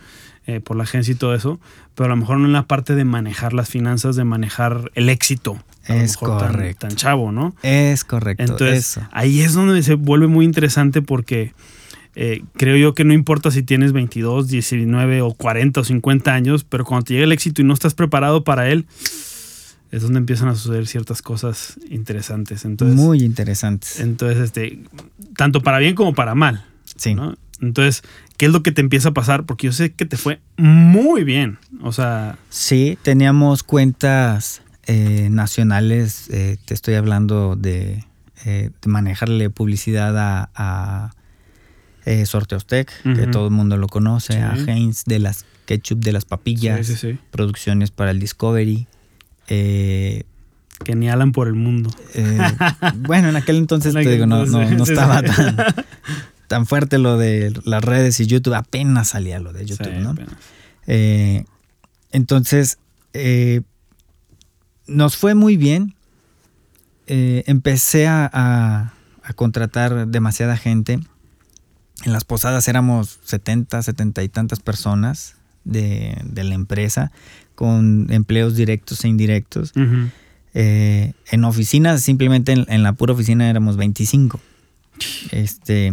eh, 0.48 0.60
por 0.60 0.78
la 0.78 0.84
agencia 0.84 1.12
y 1.12 1.14
todo 1.14 1.34
eso, 1.34 1.60
pero 1.94 2.06
a 2.06 2.08
lo 2.08 2.16
mejor 2.16 2.38
no 2.38 2.46
en 2.46 2.54
la 2.54 2.66
parte 2.66 2.94
de 2.94 3.04
manejar 3.04 3.52
las 3.52 3.68
finanzas, 3.68 4.16
de 4.16 4.24
manejar 4.24 4.90
el 4.94 5.10
éxito. 5.10 5.62
a 5.86 5.94
lo 5.94 6.00
Es 6.00 6.16
tan- 6.18 6.26
correcto. 6.26 6.88
Tan, 6.88 6.96
chavo, 6.96 7.32
¿no? 7.32 7.54
Es 7.62 8.02
correcto. 8.04 8.42
Entonces, 8.44 8.96
eso. 8.96 9.02
ahí 9.12 9.42
es 9.42 9.52
donde 9.52 9.82
se 9.82 9.92
vuelve 9.92 10.26
muy 10.26 10.46
interesante 10.46 11.02
porque 11.02 11.52
eh, 12.14 12.44
creo 12.56 12.78
yo 12.78 12.94
que 12.94 13.04
no 13.04 13.12
importa 13.12 13.50
si 13.50 13.62
tienes 13.62 13.92
22, 13.92 14.48
19 14.48 15.20
o 15.20 15.34
40 15.34 15.80
o 15.80 15.84
50 15.84 16.32
años, 16.32 16.64
pero 16.64 16.86
cuando 16.86 17.04
te 17.04 17.12
llega 17.12 17.26
el 17.26 17.32
éxito 17.32 17.60
y 17.60 17.64
no 17.66 17.74
estás 17.74 17.92
preparado 17.92 18.42
para 18.42 18.70
él, 18.70 18.86
es 19.90 20.02
donde 20.02 20.18
empiezan 20.18 20.48
a 20.48 20.54
suceder 20.54 20.86
ciertas 20.86 21.22
cosas 21.22 21.78
interesantes. 21.88 22.64
Entonces, 22.64 22.96
Muy 22.96 23.20
interesantes. 23.22 24.00
entonces 24.00 24.38
este, 24.38 24.80
tanto 25.36 25.62
para 25.62 25.78
bien 25.78 25.94
como 25.94 26.14
para 26.14 26.34
mal. 26.34 26.64
Sí. 26.96 27.14
¿no? 27.14 27.36
Entonces, 27.60 28.02
¿qué 28.36 28.46
es 28.46 28.52
lo 28.52 28.62
que 28.62 28.70
te 28.72 28.80
empieza 28.80 29.10
a 29.10 29.14
pasar? 29.14 29.44
Porque 29.46 29.66
yo 29.66 29.72
sé 29.72 29.92
que 29.92 30.04
te 30.04 30.16
fue 30.16 30.40
muy 30.56 31.24
bien. 31.24 31.58
O 31.82 31.92
sea, 31.92 32.38
Sí, 32.50 32.98
teníamos 33.02 33.62
cuentas 33.62 34.62
eh, 34.86 35.28
nacionales. 35.30 36.28
eh, 36.30 36.56
te 36.64 36.74
estoy 36.74 36.94
hablando 36.94 37.56
de, 37.56 38.04
eh, 38.44 38.70
de 38.80 38.88
manejarle 38.90 39.50
publicidad 39.50 40.16
a, 40.18 40.50
a 40.54 41.10
eh, 42.04 42.24
Sorteos 42.26 42.64
Tech, 42.66 42.90
que 43.02 43.26
todo 43.26 43.46
el 43.48 43.52
mundo 43.52 43.76
lo 43.76 43.86
conoce, 43.88 44.34
Sí. 44.34 44.38
a 44.38 44.54
Heinz 44.54 45.04
de 45.04 45.18
las 45.18 45.44
ketchup 45.66 45.98
de 45.98 46.12
las 46.12 46.24
papillas, 46.24 46.86
sí, 46.86 46.94
sí, 46.96 47.12
sí. 47.12 47.18
producciones 47.30 47.90
para 47.90 48.10
el 48.12 48.18
Discovery. 48.20 48.86
Eh, 49.48 50.24
que 50.84 50.94
ni 50.94 51.08
Alan 51.10 51.32
por 51.32 51.48
el 51.48 51.54
mundo. 51.54 51.90
eh, 52.14 52.38
bueno, 52.96 53.28
en 53.28 53.36
aquel 53.36 53.56
entonces 53.56 53.94
En 53.94 54.02
te 54.04 54.10
digo, 54.10 54.26
no, 54.26 54.46
no, 54.46 54.62
estaba 54.84 55.22
tan, 55.22 55.56
tan 56.46 56.66
fuerte 56.66 56.98
lo 56.98 57.18
de 57.18 57.52
las 57.64 57.82
redes 57.82 58.20
y 58.20 58.26
YouTube, 58.26 58.54
apenas 58.54 59.08
salía 59.08 59.40
lo 59.40 59.52
de 59.52 59.66
YouTube, 59.66 59.92
Sí, 59.94 60.00
¿no? 60.02 60.14
Eh, 60.86 61.44
entonces, 62.12 62.78
eh, 63.12 63.62
nos 64.86 65.16
fue 65.16 65.34
muy 65.34 65.56
bien. 65.56 65.94
Empecé 67.06 68.06
a, 68.06 68.28
a- 68.32 68.92
a 69.22 69.32
contratar 69.34 70.08
demasiada 70.08 70.56
gente. 70.56 71.00
En 72.04 72.12
las 72.12 72.24
posadas 72.24 72.66
éramos 72.68 73.18
70, 73.24 73.82
70 73.82 74.22
y 74.22 74.28
tantas 74.30 74.60
personas 74.60 75.34
de, 75.64 76.16
de 76.24 76.44
la 76.44 76.54
empresa, 76.54 77.12
con 77.58 78.06
empleos 78.10 78.54
directos 78.54 79.04
e 79.04 79.08
indirectos. 79.08 79.72
Eh, 80.54 81.12
en 81.32 81.44
oficinas, 81.44 82.00
simplemente 82.02 82.52
en, 82.52 82.64
en 82.68 82.84
la 82.84 82.92
pura 82.92 83.14
oficina 83.14 83.50
éramos 83.50 83.76
25. 83.76 84.40
Este, 85.32 85.92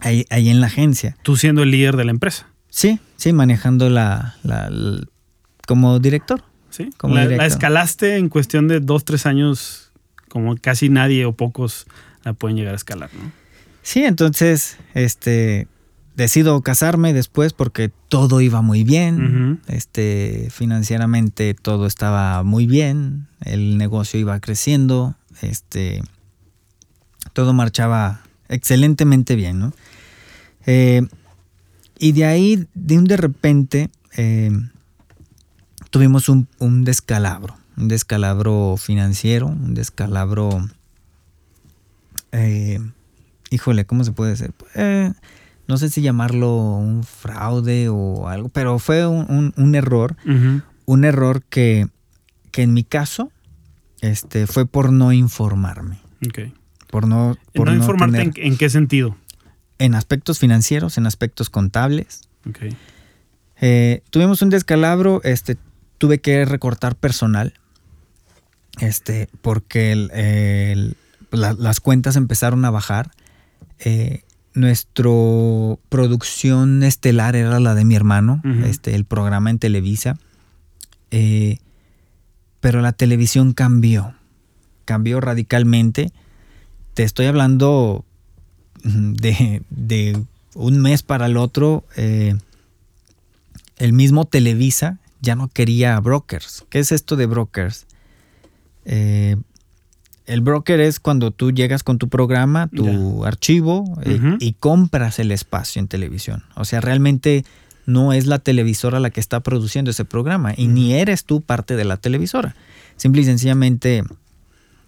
ahí, 0.00 0.24
ahí 0.30 0.48
en 0.48 0.62
la 0.62 0.68
agencia. 0.68 1.14
Tú 1.22 1.36
siendo 1.36 1.62
el 1.62 1.70
líder 1.72 1.98
de 1.98 2.06
la 2.06 2.10
empresa. 2.10 2.46
Sí, 2.70 2.98
sí, 3.16 3.34
manejando 3.34 3.90
la, 3.90 4.36
la- 4.44 4.70
la- 4.70 5.04
como 5.66 5.98
director. 5.98 6.42
¿sí? 6.70 6.88
Como 6.96 7.14
la, 7.16 7.20
la 7.24 7.28
directo. 7.28 7.44
escalaste 7.52 8.16
en 8.16 8.30
cuestión 8.30 8.66
de 8.66 8.80
dos, 8.80 9.04
tres 9.04 9.26
años, 9.26 9.92
como 10.30 10.56
casi 10.56 10.88
nadie 10.88 11.26
o 11.26 11.32
pocos 11.32 11.84
la 12.24 12.32
pueden 12.32 12.56
llegar 12.56 12.72
a 12.72 12.76
escalar, 12.76 13.10
¿no? 13.12 13.30
Sí, 13.82 14.04
entonces, 14.04 14.78
este, 14.94 15.68
decido 16.16 16.60
casarme 16.62 17.12
después 17.12 17.52
porque 17.52 17.92
todo 18.08 18.40
iba 18.40 18.62
muy 18.62 18.82
bien. 18.82 19.60
Este, 19.68 20.48
financieramente 20.50 21.54
todo 21.54 21.86
estaba 21.86 22.42
muy 22.42 22.66
bien. 22.66 23.28
El 23.42 23.78
negocio 23.78 24.18
iba 24.18 24.40
creciendo. 24.40 25.14
Este, 25.42 26.02
todo 27.34 27.52
marchaba 27.52 28.22
excelentemente 28.48 29.36
bien, 29.36 29.58
¿no? 29.58 29.72
Eh, 30.64 31.06
y 31.98 32.12
de 32.12 32.24
ahí, 32.24 32.66
de 32.74 32.98
un 32.98 33.04
de 33.04 33.16
repente, 33.16 33.90
eh, 34.16 34.50
tuvimos 35.90 36.28
un, 36.28 36.48
un 36.58 36.84
descalabro, 36.84 37.56
un 37.76 37.88
descalabro 37.88 38.76
financiero, 38.78 39.46
un 39.46 39.74
descalabro, 39.74 40.68
eh, 42.32 42.80
híjole, 43.50 43.84
¿cómo 43.84 44.04
se 44.04 44.12
puede 44.12 44.32
decir? 44.32 44.52
No 45.68 45.76
sé 45.78 45.88
si 45.90 46.00
llamarlo 46.02 46.54
un 46.56 47.02
fraude 47.04 47.88
o 47.88 48.28
algo, 48.28 48.48
pero 48.50 48.78
fue 48.78 49.06
un, 49.06 49.26
un- 49.28 49.52
un 49.56 49.74
error, 49.74 50.16
un 50.84 51.04
error 51.04 51.42
que, 51.42 51.88
que 52.52 52.62
en 52.62 52.72
mi 52.72 52.84
caso 52.84 53.30
este, 54.00 54.46
fue 54.46 54.66
por 54.66 54.92
no 54.92 55.12
informarme, 55.12 55.98
por 56.90 57.08
no, 57.08 57.36
por 57.54 57.66
no 57.68 57.72
informarte 57.82 58.18
tener- 58.18 58.38
en, 58.38 58.52
en 58.52 58.58
qué 58.58 58.70
sentido. 58.70 59.16
en 59.78 59.94
aspectos 59.94 60.38
financieros, 60.38 60.96
en 60.98 61.06
aspectos 61.06 61.50
contables. 61.50 62.28
Eh, 63.60 64.02
tuvimos 64.10 64.40
un 64.42 64.50
descalabro, 64.50 65.20
este, 65.24 65.56
tuve 65.98 66.20
que 66.20 66.44
recortar 66.44 66.94
personal, 66.94 67.54
este, 68.80 69.28
porque 69.42 69.92
el- 69.92 70.10
el- 70.12 70.96
la- 71.30 71.54
las 71.54 71.80
cuentas 71.80 72.16
empezaron 72.16 72.64
a 72.64 72.70
bajar. 72.70 73.10
Eh, 73.78 74.22
nuestro 74.56 75.78
producción 75.88 76.82
estelar 76.82 77.36
era 77.36 77.60
la 77.60 77.74
de 77.74 77.84
mi 77.84 77.94
hermano, 77.94 78.40
este, 78.64 78.94
el 78.94 79.04
programa 79.04 79.50
en 79.50 79.58
Televisa, 79.58 80.18
Eh, 81.12 81.58
pero 82.60 82.80
la 82.80 82.92
televisión 82.92 83.52
cambió, 83.52 84.14
cambió 84.84 85.20
radicalmente. 85.20 86.10
Te 86.94 87.04
estoy 87.04 87.26
hablando 87.26 88.04
de, 88.82 89.62
de 89.70 90.20
un 90.54 90.80
mes 90.80 91.02
para 91.02 91.26
el 91.26 91.36
otro. 91.36 91.84
eh, 91.96 92.34
el 93.78 93.92
mismo 93.92 94.24
Televisa 94.24 94.98
ya 95.20 95.36
no 95.36 95.48
quería 95.48 96.00
brokers. 96.00 96.64
¿Qué 96.68 96.78
es 96.80 96.92
esto 96.92 97.14
de 97.16 97.26
brokers? 97.26 97.86
Eh, 98.84 99.36
el 100.26 100.40
broker 100.40 100.80
es 100.80 101.00
cuando 101.00 101.30
tú 101.30 101.52
llegas 101.52 101.82
con 101.82 101.98
tu 101.98 102.08
programa, 102.08 102.68
tu 102.68 103.24
archivo 103.24 103.84
eh, 104.02 104.20
y 104.40 104.54
compras 104.54 105.18
el 105.18 105.30
espacio 105.30 105.80
en 105.80 105.88
televisión. 105.88 106.42
O 106.56 106.64
sea, 106.64 106.80
realmente 106.80 107.44
no 107.86 108.12
es 108.12 108.26
la 108.26 108.40
televisora 108.40 108.98
la 108.98 109.10
que 109.10 109.20
está 109.20 109.40
produciendo 109.40 109.92
ese 109.92 110.04
programa 110.04 110.52
y 110.56 110.66
ni 110.66 110.94
eres 110.94 111.24
tú 111.24 111.40
parte 111.40 111.76
de 111.76 111.84
la 111.84 111.96
televisora. 111.96 112.56
Simple 112.96 113.22
y 113.22 113.24
sencillamente... 113.24 114.02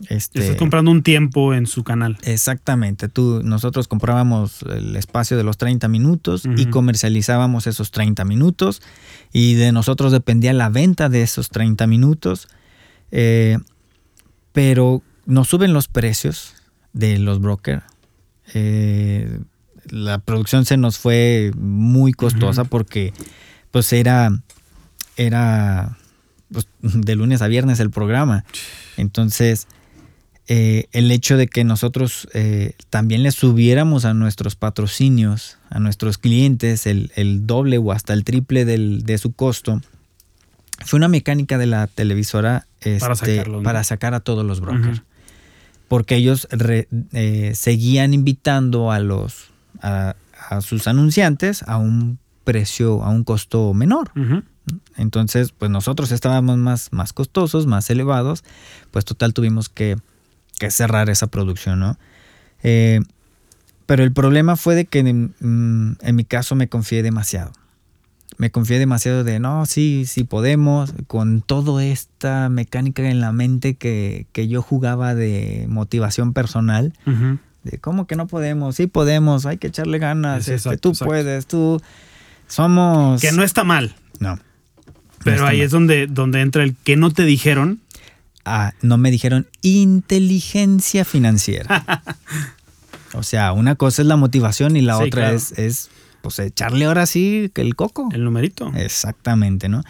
Este, 0.09 0.38
Estás 0.40 0.57
comprando 0.57 0.92
un 0.92 1.03
tiempo 1.03 1.55
en 1.55 1.66
su 1.66 1.83
canal. 1.83 2.18
Exactamente, 2.22 3.09
tú, 3.09 3.40
nosotros 3.42 3.88
comprábamos 3.88 4.62
el 4.62 4.94
espacio 4.94 5.37
de 5.37 5.42
los 5.42 5.59
30 5.59 5.88
minutos 5.88 6.44
y 6.57 6.66
comercializábamos 6.66 7.66
esos 7.66 7.90
30 7.90 8.24
minutos 8.24 8.81
y 9.33 9.55
de 9.55 9.72
nosotros 9.72 10.12
dependía 10.12 10.53
la 10.53 10.68
venta 10.68 11.09
de 11.09 11.22
esos 11.22 11.51
30 11.51 11.88
minutos, 11.88 12.46
eh, 13.11 13.59
pero 14.53 15.03
nos 15.28 15.46
suben 15.48 15.72
los 15.72 15.86
precios 15.88 16.54
de 16.92 17.18
los 17.18 17.40
brokers. 17.40 17.84
Eh, 18.54 19.40
la 19.90 20.18
producción 20.18 20.64
se 20.64 20.76
nos 20.76 20.98
fue 20.98 21.52
muy 21.56 22.12
costosa 22.12 22.64
porque 22.64 23.12
pues 23.70 23.92
era, 23.92 24.30
era 25.16 25.96
pues, 26.50 26.66
de 26.82 27.14
lunes 27.14 27.42
a 27.42 27.46
viernes 27.48 27.78
el 27.80 27.90
programa. 27.90 28.44
Entonces, 28.96 29.66
eh, 30.46 30.86
el 30.92 31.10
hecho 31.10 31.36
de 31.36 31.46
que 31.46 31.62
nosotros 31.64 32.26
eh, 32.32 32.72
también 32.88 33.22
le 33.22 33.30
subiéramos 33.32 34.06
a 34.06 34.14
nuestros 34.14 34.56
patrocinios, 34.56 35.58
a 35.68 35.78
nuestros 35.78 36.16
clientes, 36.16 36.86
el, 36.86 37.12
el 37.16 37.46
doble 37.46 37.76
o 37.78 37.92
hasta 37.92 38.14
el 38.14 38.24
triple 38.24 38.64
del- 38.64 39.02
de 39.04 39.18
su 39.18 39.32
costo, 39.32 39.82
fue 40.86 40.96
una 40.96 41.08
mecánica 41.08 41.58
de 41.58 41.66
la 41.66 41.86
televisora 41.86 42.66
este, 42.80 43.00
Para 43.00 43.14
sacarlos, 43.16 43.58
¿no? 43.58 43.62
para 43.64 43.84
sacar 43.84 44.14
a 44.14 44.20
todos 44.20 44.44
los 44.46 44.60
brokers. 44.60 45.02
Porque 45.88 46.16
ellos 46.16 46.46
re- 46.51 46.87
eh, 47.12 47.53
seguían 47.55 48.14
invitando 48.14 48.92
a 48.92 49.01
los 49.01 49.46
a, 49.83 50.14
a 50.51 50.61
sus 50.61 50.87
anunciantes 50.87 51.62
a 51.64 51.77
un 51.79 52.18
precio, 52.44 53.03
a 53.03 53.11
un 53.11 53.24
costo 53.24 53.74
menor. 53.74 54.11
Entonces, 54.96 55.53
pues 55.53 55.70
nosotros 55.70 56.12
estábamos 56.12 56.59
más, 56.59 56.92
más 56.92 57.12
costosos, 57.14 57.66
más 57.66 57.88
elevados, 57.88 58.44
pues 58.90 59.05
total 59.07 59.33
tuvimos 59.33 59.68
que, 59.70 59.96
que 60.59 60.70
cerrar 60.70 61.09
esa 61.09 61.29
producción, 61.29 61.81
¿no? 61.81 61.98
Eh, 62.62 63.01
pero 63.87 64.03
el 64.05 64.12
problema 64.12 64.57
fue 64.57 64.74
de 64.74 64.85
que 64.85 65.03
mm, 65.03 65.92
en 66.03 66.16
mi 66.16 66.24
caso 66.24 66.55
me 66.55 66.68
confié 66.68 67.03
demasiado. 67.03 67.53
Me 68.36 68.50
confié 68.50 68.78
demasiado 68.78 69.24
de, 69.24 69.40
no, 69.40 69.66
sí, 69.66 70.04
sí 70.06 70.22
podemos, 70.24 70.92
con 71.06 71.40
toda 71.40 71.84
esta 71.84 72.48
mecánica 72.48 73.08
en 73.08 73.20
la 73.20 73.32
mente 73.32 73.74
que, 73.74 74.26
que 74.32 74.46
yo 74.48 74.62
jugaba 74.62 75.14
de 75.14 75.66
motivación 75.68 76.32
personal, 76.34 76.92
de 77.64 77.78
cómo 77.78 78.06
que 78.06 78.14
no 78.16 78.26
podemos, 78.28 78.76
sí 78.76 78.86
podemos, 78.86 79.46
hay 79.46 79.56
que 79.58 79.68
echarle 79.68 79.98
ganas, 79.98 80.42
Es 80.42 80.48
este, 80.48 80.54
exacto, 80.68 80.80
tú 80.80 80.88
exacto. 80.90 81.06
puedes, 81.10 81.46
tú 81.46 81.82
somos... 82.46 83.20
Que 83.20 83.32
no 83.32 83.42
está 83.42 83.64
mal, 83.64 83.94
No. 84.20 84.38
pero 85.24 85.46
ahí 85.46 85.58
mal. 85.58 85.64
es 85.66 85.70
donde, 85.72 86.06
donde 86.06 86.40
entra 86.40 86.62
el 86.62 86.76
que 86.76 86.96
no 86.96 87.10
te 87.10 87.24
dijeron. 87.24 87.80
Ah, 88.44 88.72
no 88.82 88.96
me 88.98 89.10
dijeron 89.10 89.46
inteligencia 89.62 91.04
financiera. 91.04 92.02
o 93.14 93.22
sea, 93.22 93.52
una 93.52 93.74
cosa 93.74 94.02
es 94.02 94.08
la 94.08 94.16
motivación 94.16 94.76
y 94.76 94.80
la 94.82 94.96
Sí, 94.98 95.04
otra 95.04 95.22
claro. 95.22 95.36
es, 95.36 95.52
es, 95.58 95.90
pues 96.28 96.38
echarle 96.40 96.84
ahora 96.84 97.06
sí 97.06 97.50
que 97.54 97.62
el 97.62 97.74
coco. 97.74 98.08
El 98.12 98.24
numerito. 98.24 98.72
Exactamente, 98.74 99.68
¿no? 99.68 99.82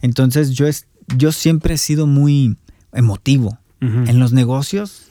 Entonces 0.00 0.50
yo, 0.50 0.66
es, 0.66 0.86
yo 1.16 1.32
siempre 1.32 1.74
he 1.74 1.78
sido 1.78 2.06
muy 2.06 2.56
emotivo. 2.92 3.58
Ujú. 3.82 4.04
En 4.06 4.18
los 4.18 4.32
negocios 4.32 5.08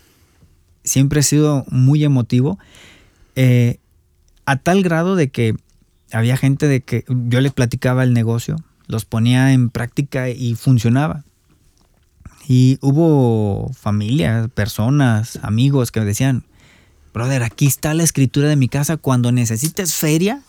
siempre 0.83 1.19
he 1.19 1.23
sido 1.23 1.65
muy 1.69 2.03
emotivo. 2.03 2.57
eh, 3.35 3.79
a 4.45 4.57
tal 4.57 4.83
grado 4.83 5.15
de 5.15 5.29
que 5.29 5.55
había 6.11 6.37
gente 6.37 6.67
de 6.67 6.81
que 6.81 7.05
yo 7.07 7.39
les 7.39 7.53
platicaba 7.53 8.03
el 8.03 8.13
negocio, 8.13 8.57
los 8.87 9.05
ponía 9.05 9.53
en 9.53 9.69
práctica 9.69 10.29
y 10.29 10.55
funcionaba. 10.55 11.23
Y 12.47 12.77
hubo 12.81 13.71
familias, 13.73 14.49
personas, 14.49 15.39
amigos 15.41 15.91
que 15.91 16.01
me 16.01 16.05
decían, 16.05 16.43
brother, 17.13 17.43
aquí 17.43 17.67
está 17.67 17.93
la 17.93 18.03
escritura 18.03 18.49
de 18.49 18.57
mi 18.57 18.67
casa, 18.67 18.97
cuando 18.97 19.31
necesites 19.31 19.93
feria, 19.93 20.41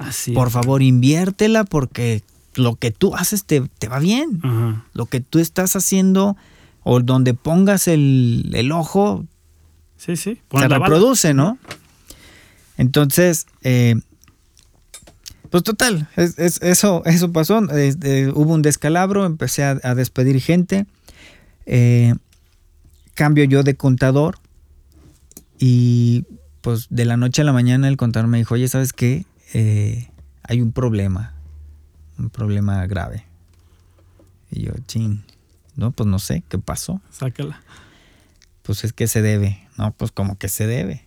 Así. 0.00 0.32
por 0.32 0.50
favor 0.50 0.82
inviértela 0.82 1.64
porque 1.64 2.22
lo 2.54 2.74
que 2.74 2.90
tú 2.90 3.14
haces 3.14 3.44
te, 3.44 3.60
te 3.78 3.86
va 3.88 3.98
bien. 4.00 4.40
Ajá. 4.42 4.84
Lo 4.92 5.06
que 5.06 5.20
tú 5.20 5.38
estás 5.38 5.76
haciendo 5.76 6.36
o 6.82 7.00
donde 7.00 7.34
pongas 7.34 7.86
el, 7.88 8.50
el 8.54 8.72
ojo 8.72 9.24
Sí, 9.96 10.16
sí. 10.16 10.34
se 10.34 10.40
bala. 10.50 10.78
reproduce, 10.78 11.34
¿no? 11.34 11.58
Entonces, 12.78 13.46
eh, 13.62 13.96
pues 15.50 15.62
total, 15.62 16.08
es- 16.16 16.38
es- 16.38 16.62
eso, 16.62 17.02
eso 17.04 17.30
pasó. 17.32 17.60
eh, 17.76 17.94
eh, 18.02 18.32
hubo 18.34 18.54
un 18.54 18.62
descalabro, 18.62 19.26
empecé 19.26 19.62
a, 19.64 19.78
a 19.82 19.94
despedir 19.94 20.40
gente. 20.40 20.86
eh, 21.66 22.14
cambio 23.14 23.44
yo 23.44 23.62
de 23.62 23.74
contador 23.76 24.38
y 25.58 26.24
pues 26.62 26.86
de 26.90 27.04
la 27.04 27.16
noche 27.18 27.42
a 27.42 27.44
la 27.44 27.52
mañana 27.52 27.86
el 27.88 27.96
contador 27.98 28.28
me 28.28 28.38
dijo, 28.38 28.54
oye, 28.54 28.66
¿sabes 28.68 28.92
qué? 28.94 29.24
Eh, 29.52 30.10
hay 30.42 30.60
un 30.60 30.72
problema, 30.72 31.34
un 32.18 32.30
problema 32.30 32.86
grave. 32.86 33.24
Y 34.50 34.62
yo, 34.62 34.72
chin, 34.86 35.24
no, 35.76 35.90
pues 35.92 36.08
no 36.08 36.18
sé, 36.18 36.42
¿qué 36.48 36.58
pasó? 36.58 37.00
Sácala. 37.10 37.60
Pues 38.62 38.84
es 38.84 38.92
que 38.92 39.06
se 39.06 39.22
debe. 39.22 39.66
No, 39.78 39.92
pues 39.92 40.12
como 40.12 40.38
que 40.38 40.48
se 40.48 40.66
debe. 40.66 41.04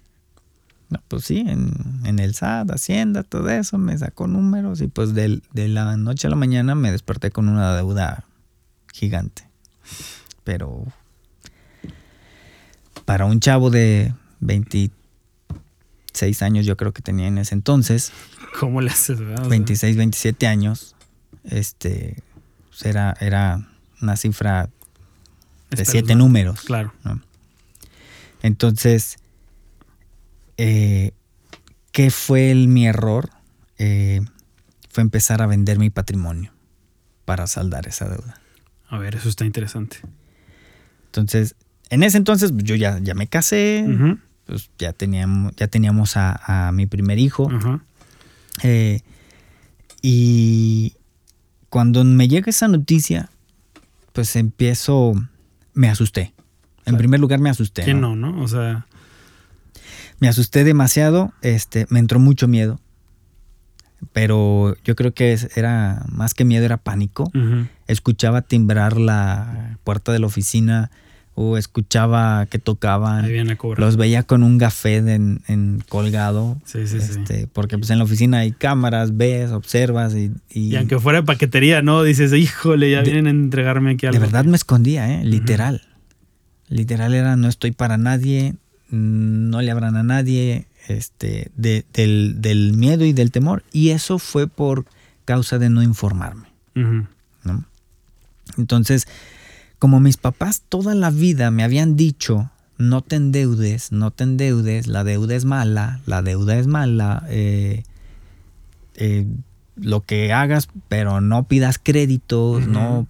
No, 0.89 1.01
pues 1.07 1.25
sí, 1.25 1.39
en, 1.39 2.01
en 2.05 2.19
el 2.19 2.35
SAT, 2.35 2.71
Hacienda, 2.71 3.23
todo 3.23 3.49
eso, 3.49 3.77
me 3.77 3.97
sacó 3.97 4.27
números 4.27 4.81
y 4.81 4.87
pues 4.87 5.13
de 5.13 5.41
la 5.53 5.97
noche 5.97 6.27
a 6.27 6.29
la 6.29 6.35
mañana 6.35 6.75
me 6.75 6.91
desperté 6.91 7.31
con 7.31 7.49
una 7.49 7.75
deuda 7.75 8.25
gigante. 8.93 9.47
Pero 10.43 10.85
para 13.05 13.25
un 13.25 13.39
chavo 13.39 13.69
de 13.69 14.13
26 16.13 16.41
años, 16.43 16.65
yo 16.67 16.77
creo 16.77 16.93
que 16.93 17.01
tenía 17.01 17.27
en 17.27 17.37
ese 17.39 17.55
entonces, 17.55 18.11
¿Cómo 18.59 18.81
le 18.81 18.91
haces? 18.91 19.19
verdad? 19.19 19.39
O 19.39 19.41
sea, 19.41 19.49
26, 19.49 19.97
27 19.97 20.45
años, 20.47 20.95
este, 21.43 22.21
pues 22.69 22.85
era, 22.85 23.15
era 23.19 23.67
una 24.01 24.15
cifra 24.15 24.69
de 25.71 25.85
siete 25.85 26.13
números. 26.15 26.61
Claro. 26.61 26.93
¿no? 27.03 27.19
Entonces, 28.43 29.17
eh, 30.57 31.11
¿qué 31.91 32.11
fue 32.11 32.51
el- 32.51 32.67
mi 32.67 32.85
error? 32.85 33.31
Eh, 33.79 34.21
fue 34.91 35.01
empezar 35.01 35.41
a 35.41 35.47
vender 35.47 35.79
mi 35.79 35.89
patrimonio 35.89 36.53
para 37.25 37.47
saldar 37.47 37.87
esa 37.87 38.07
deuda. 38.07 38.39
A 38.87 38.99
ver, 38.99 39.15
eso 39.15 39.29
está 39.29 39.45
interesante. 39.45 39.97
Entonces, 41.07 41.55
en 41.89 42.03
ese 42.03 42.17
entonces 42.17 42.51
pues, 42.51 42.65
yo 42.65 42.75
ya, 42.75 42.99
ya 42.99 43.15
me 43.15 43.25
casé. 43.27 43.83
Pues 44.45 44.69
ya 44.77 44.93
teníamos, 44.93 45.55
ya 45.55 45.67
teníamos 45.67 46.17
a, 46.17 46.67
a 46.67 46.71
mi 46.71 46.85
primer 46.85 47.19
hijo. 47.19 47.49
Eh, 48.63 49.01
y 50.01 50.93
cuando 51.69 52.03
me 52.03 52.27
llega 52.27 52.49
esa 52.49 52.67
noticia, 52.67 53.29
pues 54.11 54.35
empiezo, 54.35 55.13
me 55.73 55.89
asusté. 55.89 56.33
En 56.79 56.83
Claro. 56.83 56.97
primer 56.97 57.19
lugar 57.19 57.39
me 57.39 57.49
asusté. 57.49 57.83
¿Quién 57.83 58.01
¿no? 58.01 58.15
no, 58.15 58.31
no? 58.33 58.43
O 58.43 58.47
sea, 58.47 58.85
Me 60.19 60.27
asusté 60.27 60.63
demasiado, 60.63 61.33
este, 61.41 61.85
me 61.89 61.99
entró 61.99 62.19
mucho 62.19 62.47
miedo. 62.47 62.79
Pero 64.11 64.75
yo 64.83 64.95
creo 64.95 65.13
que 65.13 65.37
era 65.55 66.03
más 66.09 66.33
que 66.33 66.43
miedo, 66.45 66.65
era 66.65 66.77
pánico. 66.77 67.31
Escuchaba 67.87 68.41
timbrar 68.41 68.97
la 68.97 69.77
puerta 69.85 70.11
de 70.11 70.19
la 70.19 70.27
oficina 70.27 70.91
o 71.35 71.57
escuchaba 71.57 72.45
que 72.45 72.57
ahí 72.57 72.61
tocaban. 72.63 73.25
Los 73.77 73.97
veía 73.97 74.21
con 74.23 74.43
un 74.43 74.57
gafé 74.59 74.97
en, 74.97 75.41
en 75.47 75.83
colgado. 75.89 76.57
Sí, 76.65 76.85
sí, 76.87 76.99
sí. 77.01 77.11
este, 77.19 77.47
Porque 77.51 77.77
pues 77.77 77.89
en 77.89 77.97
la 77.97 78.03
oficina 78.03 78.39
hay 78.39 78.51
cámaras, 78.51 79.17
ves, 79.17 79.51
observas 79.51 80.13
y, 80.15 80.31
y 80.51 80.73
Y 80.73 80.75
aunque 80.75 80.99
fuera 80.99 81.21
de 81.21 81.25
paquetería, 81.25 81.81
¿no? 81.81 82.03
Dices, 82.03 82.33
híjole, 82.33 82.91
ya 82.91 82.99
De- 83.01 83.05
vienen 83.11 83.27
a 83.27 83.29
entregarme 83.31 83.91
aquí 83.91 84.05
algo. 84.05 84.19
de 84.19 84.25
verdad 84.25 84.45
me 84.45 84.55
escondía, 84.55 85.11
¿eh? 85.11 85.25
literal. 85.25 85.81
Literal 86.69 87.13
era 87.13 87.35
no 87.35 87.47
estoy 87.47 87.71
para 87.71 87.97
nadie, 87.97 88.53
no 88.89 89.61
le 89.61 89.71
abran 89.71 89.95
a 89.97 90.03
nadie, 90.03 90.67
este, 90.87 91.49
de- 91.55 91.83
del, 91.93 92.35
del 92.41 92.73
miedo 92.73 93.05
y 93.05 93.13
del 93.13 93.31
temor. 93.31 93.63
Y 93.71 93.89
eso 93.89 94.19
fue 94.19 94.47
por 94.47 94.85
causa 95.25 95.57
de 95.57 95.69
no 95.69 95.81
informarme. 95.81 96.47
Entonces, 98.57 99.07
como 99.83 99.99
mis 99.99 100.15
papás 100.15 100.61
toda 100.69 100.95
la 100.95 101.09
vida 101.09 101.51
me 101.51 101.61
habían 101.61 101.97
dicho, 101.97 102.49
no 102.77 103.01
te 103.01 103.17
endeudes, 103.17 103.91
no 103.91 104.11
te 104.11 104.23
endeudes, 104.23 104.87
la 104.87 105.03
deuda 105.03 105.35
es 105.35 105.43
mala, 105.43 105.99
la 106.05 106.21
deuda 106.21 106.55
es 106.57 106.67
mala, 106.67 107.25
eh, 107.27 107.83
eh, 108.95 109.27
lo 109.75 109.99
que 109.99 110.31
hagas, 110.31 110.69
pero 110.87 111.19
no 111.19 111.43
pidas 111.49 111.79
créditos, 111.83 112.65
no, 112.65 113.07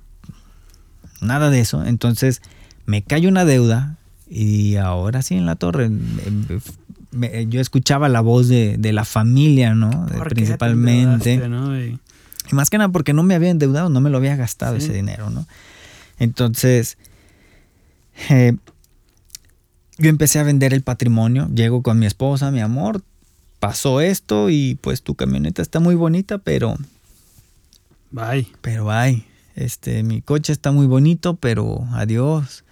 nada 1.21 1.51
de 1.51 1.59
eso. 1.59 1.85
Entonces, 1.85 2.41
me 2.87 3.03
cae 3.03 3.27
una 3.27 3.45
deuda 3.45 3.97
y 4.27 4.77
ahora 4.77 5.21
sí 5.21 5.35
en 5.35 5.45
la 5.45 5.55
torre. 5.55 5.91
me- 7.11 7.45
yo 7.49 7.61
escuchaba 7.61 8.09
la 8.09 8.21
voz 8.21 8.47
de, 8.47 8.77
de 8.79 8.93
la 8.93 9.05
familia, 9.05 9.75
¿no? 9.75 10.07
De- 10.07 10.17
¿Por 10.17 10.29
qué 10.29 10.29
te 10.29 10.35
principalmente. 10.57 11.37
no? 11.47 11.77
Y- 11.79 11.99
Y 12.51 12.55
más 12.55 12.71
que 12.71 12.79
nada 12.79 12.89
porque 12.89 13.13
no 13.13 13.21
me 13.21 13.35
había 13.35 13.51
endeudado, 13.51 13.89
no 13.89 14.01
me 14.01 14.09
lo 14.09 14.17
había 14.17 14.35
gastado 14.35 14.79
Sí. 14.79 14.85
ese 14.85 14.93
dinero, 14.93 15.29
¿no? 15.29 15.45
Entonces, 16.19 16.97
eh, 18.29 18.53
yo 19.97 20.09
empecé 20.09 20.39
a 20.39 20.43
vender 20.43 20.73
el 20.73 20.81
patrimonio, 20.81 21.49
llego 21.53 21.81
con 21.83 21.99
mi 21.99 22.05
esposa, 22.05 22.51
mi 22.51 22.61
amor, 22.61 23.01
pasó 23.59 24.01
esto 24.01 24.49
y 24.49 24.75
pues 24.81 25.03
tu 25.03 25.15
camioneta 25.15 25.61
está 25.61 25.79
muy 25.79 25.95
bonita, 25.95 26.37
pero, 26.37 26.75
Bye. 28.11 28.47
pero 28.61 28.91
ay, 28.91 29.25
este, 29.55 30.03
mi 30.03 30.21
coche 30.21 30.51
está 30.51 30.71
muy 30.71 30.87
bonito, 30.87 31.35
pero 31.35 31.87
adiós. 31.91 32.63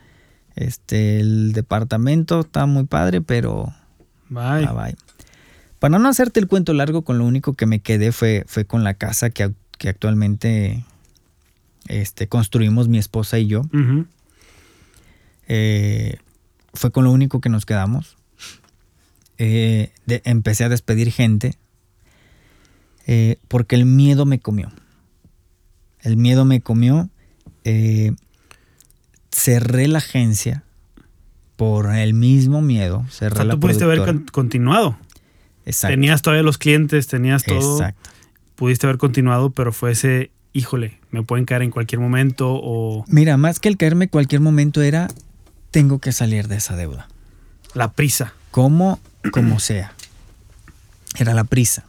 Este, 0.55 1.19
el 1.19 1.53
departamento 1.53 2.41
está 2.41 2.65
muy 2.65 2.83
padre, 2.83 3.21
pero 3.21 3.73
Bye. 4.31 4.65
Bye, 4.65 4.73
bye. 4.73 4.95
Para 5.79 5.99
no 5.99 6.07
hacerte 6.07 6.39
el 6.39 6.47
cuento 6.47 6.73
largo, 6.73 7.03
con 7.03 7.17
lo 7.17 7.25
único 7.25 7.53
que 7.53 7.65
me 7.65 7.79
quedé 7.79 8.11
fue, 8.11 8.45
fue 8.47 8.65
con 8.65 8.83
la 8.83 8.93
casa 8.93 9.29
que, 9.29 9.51
que 9.77 9.89
actualmente 9.89 10.85
este, 11.87 12.27
construimos 12.27 12.87
mi 12.87 12.97
esposa 12.97 13.39
y 13.39 13.47
yo. 13.47 13.63
Eh, 15.47 16.17
fue 16.73 16.91
con 16.91 17.03
lo 17.03 17.11
único 17.11 17.41
que 17.41 17.49
nos 17.49 17.65
quedamos. 17.65 18.17
Eh, 19.37 19.91
de- 20.05 20.21
empecé 20.25 20.63
a 20.63 20.69
despedir 20.69 21.11
gente 21.11 21.57
eh, 23.07 23.37
porque 23.47 23.75
el 23.75 23.85
miedo 23.85 24.25
me 24.25 24.39
comió. 24.39 24.71
El 26.01 26.17
miedo 26.17 26.45
me 26.45 26.61
comió. 26.61 27.09
cerré 29.31 29.87
la 29.87 29.99
agencia 29.99 30.63
por 31.55 31.93
el 31.95 32.13
mismo 32.13 32.61
miedo. 32.61 33.05
O 33.07 33.11
Cerré 33.11 33.35
sea, 33.37 33.45
la 33.45 33.53
tú 33.53 33.59
pudiste 33.61 33.83
haber 33.83 34.01
productora. 34.03 34.31
continuado. 34.31 34.97
Exacto. 35.65 35.93
Tenías 35.93 36.21
todavía 36.21 36.43
los 36.43 36.57
clientes, 36.57 37.07
tenías 37.07 37.43
todo. 37.43 37.77
Exacto. 37.77 38.09
Pudiste 38.55 38.87
haber 38.87 38.97
continuado, 38.97 39.51
pero 39.51 39.71
fue 39.71 39.91
ese, 39.91 40.31
híjole, 40.53 40.99
me 41.11 41.23
pueden 41.23 41.45
caer 41.45 41.61
en 41.61 41.71
cualquier 41.71 41.99
momento 41.99 42.49
o 42.51 43.05
Mira, 43.07 43.37
más 43.37 43.59
que 43.59 43.69
el 43.69 43.77
caerme 43.77 44.09
cualquier 44.09 44.41
momento 44.41 44.81
era, 44.81 45.07
tengo 45.71 45.99
que 45.99 46.11
salir 46.11 46.47
de 46.47 46.57
esa 46.57 46.75
deuda. 46.75 47.07
la 47.73 47.93
prisa. 47.93 48.33
Como, 48.51 48.99
como 49.31 49.59
sea. 49.59 49.93
Era 51.17 51.33
la 51.33 51.45
prisa. 51.45 51.85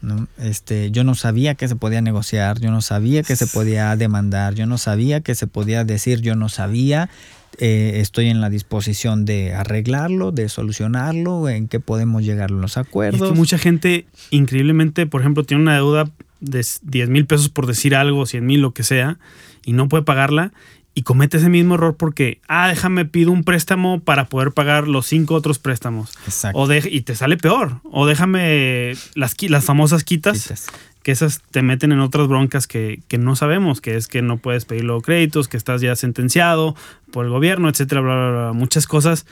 ¿no? 0.00 0.28
Este, 0.38 0.92
yo 0.92 1.02
no 1.02 1.16
sabía 1.16 1.56
que 1.56 1.66
se 1.66 1.74
podía 1.74 2.00
negociar, 2.00 2.60
yo 2.60 2.70
no 2.70 2.80
sabía 2.82 3.24
que 3.24 3.34
se 3.34 3.46
podía 3.48 3.96
demandar, 3.96 4.54
yo 4.54 4.66
no 4.66 4.78
sabía 4.78 5.20
que 5.20 5.34
se 5.34 5.48
podía 5.48 5.84
decir, 5.84 6.20
yo 6.20 6.36
no 6.36 6.48
sabía, 6.48 7.10
eh, 7.58 7.94
estoy 7.96 8.28
en 8.28 8.40
la 8.40 8.50
disposición 8.50 9.24
de 9.24 9.54
arreglarlo, 9.54 10.30
de 10.30 10.48
solucionarlo, 10.48 11.48
en 11.48 11.66
qué 11.66 11.80
podemos 11.80 12.22
llegar 12.22 12.50
a 12.50 12.54
los 12.54 12.76
acuerdos. 12.76 13.22
es 13.22 13.28
que 13.30 13.36
mucha 13.36 13.58
gente, 13.58 14.06
increíblemente, 14.30 15.06
por 15.06 15.22
ejemplo, 15.22 15.42
tiene 15.42 15.62
una 15.62 15.74
deuda 15.74 16.08
de 16.40 16.64
10 16.82 17.08
mil 17.08 17.26
pesos 17.26 17.48
por 17.48 17.66
decir 17.66 17.94
algo, 17.94 18.26
100 18.26 18.44
mil, 18.44 18.60
lo 18.60 18.72
que 18.72 18.82
sea, 18.82 19.18
y 19.64 19.72
no 19.72 19.88
puede 19.88 20.02
pagarla. 20.04 20.52
Y 20.98 21.02
comete 21.02 21.36
ese 21.36 21.50
mismo 21.50 21.74
error 21.74 21.94
porque, 21.98 22.40
ah, 22.48 22.68
déjame, 22.68 23.04
pido 23.04 23.30
un 23.30 23.44
préstamo 23.44 24.00
para 24.00 24.26
poder 24.30 24.52
pagar 24.52 24.88
los 24.88 25.06
cinco 25.06 25.34
otros 25.34 25.58
préstamos. 25.58 26.10
Exacto. 26.24 26.58
O 26.58 26.66
de- 26.66 26.88
y 26.90 27.02
te 27.02 27.14
sale 27.14 27.36
peor. 27.36 27.80
O 27.84 28.06
déjame 28.06 28.94
las, 29.14 29.36
las 29.42 29.64
famosas 29.64 30.04
quitas, 30.04 30.42
Quitas. 30.42 30.66
que 31.02 31.12
esas 31.12 31.42
te 31.50 31.60
meten 31.60 31.92
en 31.92 32.00
otras 32.00 32.28
broncas 32.28 32.66
que, 32.66 33.02
que 33.08 33.18
no 33.18 33.36
sabemos, 33.36 33.82
que 33.82 33.96
es 33.96 34.08
que 34.08 34.22
no 34.22 34.38
puedes 34.38 34.64
pedir 34.64 34.84
luego 34.84 35.02
créditos, 35.02 35.48
que 35.48 35.58
estás 35.58 35.82
ya 35.82 35.94
sentenciado 35.96 36.74
por 37.12 37.26
el 37.26 37.30
gobierno, 37.30 37.68
etcétera, 37.68 38.00
bla, 38.00 38.14
bla, 38.14 38.30
bla. 38.30 38.52
Muchas 38.54 38.86
cosas, 38.86 39.26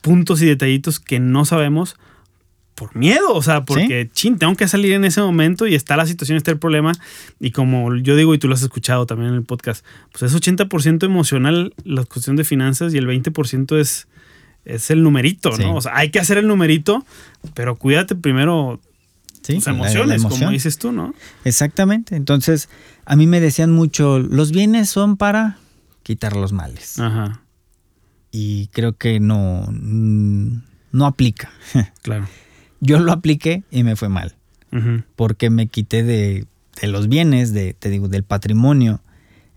puntos 0.00 0.40
y 0.40 0.46
detallitos 0.46 1.00
que 1.00 1.20
no 1.20 1.44
sabemos 1.44 1.96
por 2.74 2.96
miedo, 2.96 3.32
o 3.34 3.42
sea, 3.42 3.64
porque, 3.64 4.10
chin, 4.12 4.36
tengo 4.38 4.54
que 4.56 4.66
salir 4.66 4.92
en 4.94 5.04
ese 5.04 5.20
momento 5.20 5.66
y 5.66 5.74
está 5.76 5.96
la 5.96 6.06
situación, 6.06 6.36
está 6.36 6.50
el 6.50 6.58
problema. 6.58 6.92
Y 7.38 7.52
como 7.52 7.94
yo 7.96 8.16
digo, 8.16 8.34
y 8.34 8.38
tú 8.38 8.48
lo 8.48 8.54
has 8.54 8.62
escuchado 8.62 9.06
también 9.06 9.30
en 9.30 9.36
el 9.36 9.44
podcast, 9.44 9.84
pues 10.10 10.22
es 10.24 10.34
80% 10.34 11.04
emocional 11.04 11.72
la 11.84 12.04
cuestión 12.04 12.34
de 12.36 12.42
finanzas 12.44 12.92
y 12.92 12.98
el 12.98 13.06
20% 13.06 13.78
es, 13.78 14.08
es 14.64 14.90
el 14.90 15.02
numerito, 15.04 15.52
Sí. 15.52 15.62
¿no? 15.62 15.76
O 15.76 15.80
sea, 15.80 15.96
hay 15.96 16.10
que 16.10 16.18
hacer 16.18 16.36
el 16.38 16.48
numerito, 16.48 17.06
pero 17.54 17.76
cuídate 17.76 18.16
primero 18.16 18.80
Sí, 19.42 19.54
tus 19.56 19.66
la- 19.66 19.72
la 19.74 19.78
emociones, 19.78 20.24
como 20.24 20.50
dices 20.50 20.78
tú, 20.78 20.90
¿no? 20.90 21.14
Exactamente. 21.44 22.16
Entonces, 22.16 22.68
a 23.04 23.14
mí 23.14 23.26
me 23.28 23.40
decían 23.40 23.70
mucho, 23.70 24.18
los 24.18 24.50
bienes 24.52 24.88
son 24.88 25.16
para 25.16 25.58
quitar 26.02 26.34
los 26.34 26.52
males. 26.52 26.98
Ajá, 26.98 27.40
Y 28.32 28.66
creo 28.72 28.94
que 28.96 29.20
no, 29.20 29.66
no 29.70 31.06
aplica. 31.06 31.50
claro. 32.02 32.26
Yo 32.86 32.98
lo 33.00 33.12
apliqué 33.12 33.62
y 33.70 33.82
me 33.84 33.96
fue 33.96 34.08
mal. 34.08 34.34
Porque 35.14 35.50
me 35.50 35.68
quité 35.68 36.02
de, 36.02 36.46
de 36.80 36.86
los 36.88 37.08
bienes, 37.08 37.52
de, 37.52 37.74
te 37.74 37.90
digo, 37.90 38.08
del 38.08 38.24
patrimonio, 38.24 39.00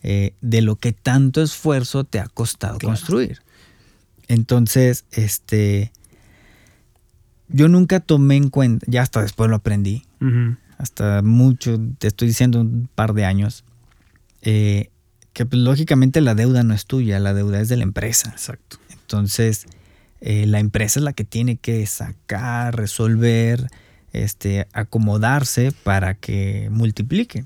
eh, 0.04 0.34
de 0.42 0.62
lo 0.62 0.76
que 0.76 0.92
tanto 0.94 1.42
esfuerzo 1.42 2.04
te 2.04 2.20
ha 2.20 2.28
costado 2.28 2.78
Claro. 2.78 2.94
construir. 2.94 3.42
Entonces, 4.28 5.06
este, 5.12 5.92
yo 7.50 7.68
nunca 7.68 8.00
tomé 8.00 8.36
en 8.36 8.50
cuenta, 8.50 8.86
ya 8.90 9.02
hasta 9.02 9.22
después 9.22 9.50
lo 9.50 9.56
aprendí, 9.56 10.04
hasta 10.78 11.22
mucho, 11.24 11.80
te 11.98 12.08
estoy 12.08 12.28
diciendo 12.28 12.62
un 12.62 12.88
par 12.94 13.14
de 13.14 13.26
años, 13.26 13.64
eh, 14.44 14.92
que 15.34 15.46
pues, 15.46 15.62
lógicamente 15.62 16.22
la 16.22 16.36
deuda 16.36 16.64
no 16.64 16.74
es 16.74 16.86
tuya, 16.86 17.20
la 17.20 17.34
deuda 17.34 17.60
es 17.62 17.70
de 17.70 17.78
la 17.78 17.84
empresa. 17.84 18.30
Exacto. 18.32 18.78
Entonces, 18.92 19.66
eh, 20.22 20.46
la 20.48 20.60
empresa 20.60 21.00
es 21.00 21.04
la 21.04 21.14
que 21.14 21.24
tiene 21.24 21.58
que 21.58 21.86
sacar, 21.86 22.76
resolver, 22.76 23.68
este, 24.14 24.68
acomodarse 24.74 25.72
para 25.84 26.16
que 26.16 26.70
multiplique. 26.72 27.44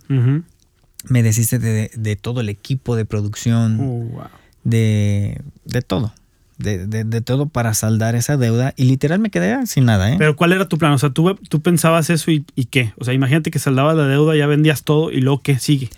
Me 1.10 1.24
deshice 1.24 1.58
de, 1.60 1.92
de 1.96 2.16
todo 2.16 2.42
el 2.42 2.50
equipo 2.50 2.96
de 2.96 3.06
producción, 3.06 3.80
Oh, 3.82 3.84
wow. 4.04 4.24
de, 4.64 5.42
de 5.66 5.82
todo. 5.82 6.14
De, 6.60 6.86
de- 6.86 7.04
de 7.06 7.22
todo 7.22 7.48
para 7.50 7.74
saldar 7.74 8.14
esa 8.14 8.38
deuda 8.38 8.74
y 8.78 8.84
literal 8.86 9.18
me 9.20 9.32
quedé 9.32 9.66
sin 9.66 9.86
nada, 9.86 10.12
¿eh? 10.14 10.16
Pero 10.20 10.36
¿cuál 10.36 10.54
era 10.54 10.70
tu 10.70 10.78
plan? 10.78 10.92
O 10.92 10.98
sea, 11.00 11.10
tú, 11.10 11.34
tú 11.50 11.60
pensabas 11.64 12.12
eso 12.12 12.30
y, 12.30 12.46
y 12.56 12.66
qué? 12.66 12.94
O 13.00 13.04
sea, 13.04 13.16
imagínate 13.16 13.50
que 13.50 13.58
saldabas 13.58 13.98
la 13.98 14.06
deuda, 14.06 14.36
ya 14.36 14.46
vendías 14.46 14.84
todo 14.84 15.10
y 15.12 15.22
luego 15.22 15.42
qué 15.42 15.58
sigue. 15.58 15.90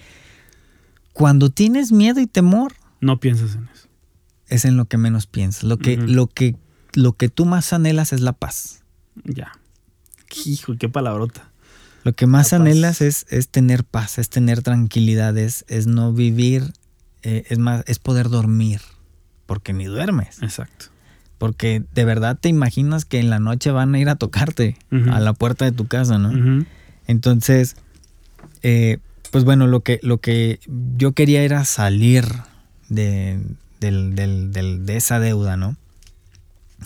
Cuando 1.12 1.50
tienes 1.50 1.92
miedo 1.92 2.22
y 2.22 2.28
temor, 2.28 2.74
No 3.02 3.20
piensas 3.20 3.56
en 3.56 3.68
eso. 3.74 3.88
es 4.48 4.64
en 4.64 4.78
lo 4.78 4.86
que 4.86 4.98
menos 4.98 5.28
piensas. 5.28 5.64
Lo 5.64 5.78
que, 5.78 5.98
lo 5.98 6.28
que, 6.28 6.56
lo 6.94 7.14
que 7.14 7.30
tú 7.30 7.46
más 7.46 7.74
anhelas 7.74 8.14
es 8.14 8.22
la 8.22 8.34
paz. 8.34 8.82
Ya. 9.24 9.52
Hijo, 10.46 10.76
qué 10.78 10.90
palabrota. 10.90 11.50
Lo 12.04 12.14
que 12.14 12.26
más 12.28 12.52
La 12.52 12.58
anhelas 12.58 13.02
es, 13.02 13.26
es 13.30 13.48
tener 13.50 13.84
paz, 13.84 14.18
es 14.18 14.30
tener 14.30 14.62
tranquilidad, 14.62 15.38
es, 15.38 15.64
es 15.70 15.88
no 15.88 16.12
vivir, 16.14 16.74
eh, 17.22 17.46
es 17.50 17.60
más, 17.60 17.84
es 17.88 18.00
poder 18.00 18.30
dormir, 18.30 18.82
porque 19.46 19.72
ni 19.74 19.86
duermes. 19.86 20.42
Exacto. 20.42 20.88
Porque 21.38 21.84
de 21.94 22.06
verdad 22.06 22.38
te 22.40 22.50
imaginas 22.50 23.06
que 23.06 23.20
en 23.20 23.30
la 23.30 23.40
noche 23.40 23.72
van 23.72 23.94
a 23.96 24.00
ir 24.00 24.10
a 24.10 24.16
tocarte 24.16 24.78
a 24.92 25.20
la 25.20 25.34
puerta 25.34 25.66
de 25.66 25.72
tu 25.72 25.88
casa, 25.88 26.18
¿no? 26.18 26.66
Entonces, 27.08 27.76
eh, 28.62 28.98
pues 29.32 29.44
bueno, 29.44 29.68
lo 29.68 29.82
que, 29.82 30.00
lo 30.04 30.20
que 30.20 30.60
yo 30.98 31.12
quería 31.14 31.42
era 31.44 31.66
salir 31.66 32.26
de, 32.90 33.40
del- 33.80 34.16
del- 34.16 34.52
del- 34.52 34.86
de 34.86 34.96
esa 34.98 35.20
deuda, 35.20 35.58
¿no? 35.58 35.76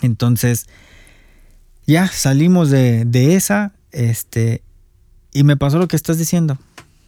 Entonces, 0.01 0.67
ya 1.86 2.07
salimos 2.07 2.69
de, 2.69 3.05
de 3.05 3.36
esa, 3.36 3.73
este, 3.91 4.62
y 5.33 5.43
me 5.43 5.57
pasó 5.57 5.79
lo 5.79 5.88
que 5.88 5.95
estás 5.95 6.17
diciendo. 6.17 6.57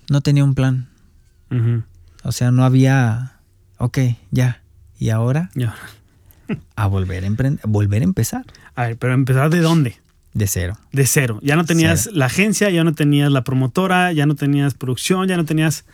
No 0.10 0.22
tenía 0.22 0.44
un 0.44 0.56
plan. 0.56 0.88
O 2.24 2.32
sea, 2.32 2.52
no 2.52 2.64
había, 2.64 3.34
ok, 3.78 3.98
ya. 4.32 4.62
Y 5.00 5.10
ahora 5.10 5.50
Ya. 5.56 5.76
a 6.76 6.88
volver 6.88 7.24
a, 7.26 7.30
volver 7.68 8.02
a 8.02 8.04
empezar 8.04 8.46
A 8.76 8.84
ver, 8.88 8.98
pero 8.98 9.14
empezar 9.14 9.50
de 9.50 9.60
dónde? 9.62 9.98
de 10.34 10.46
cero. 10.48 10.78
De 10.92 11.08
cero. 11.08 11.40
Ya 11.42 11.56
no 11.56 11.66
tenías 11.66 12.02
Cero. 12.04 12.16
la 12.18 12.26
agencia, 12.26 12.70
ya 12.70 12.84
no 12.84 12.94
tenías 12.94 13.32
la 13.32 13.44
promotora, 13.44 14.12
ya 14.14 14.26
no 14.28 14.36
tenías 14.36 14.74
producción, 14.76 15.28
ya 15.28 15.38
no 15.38 15.46
tenías 15.46 15.86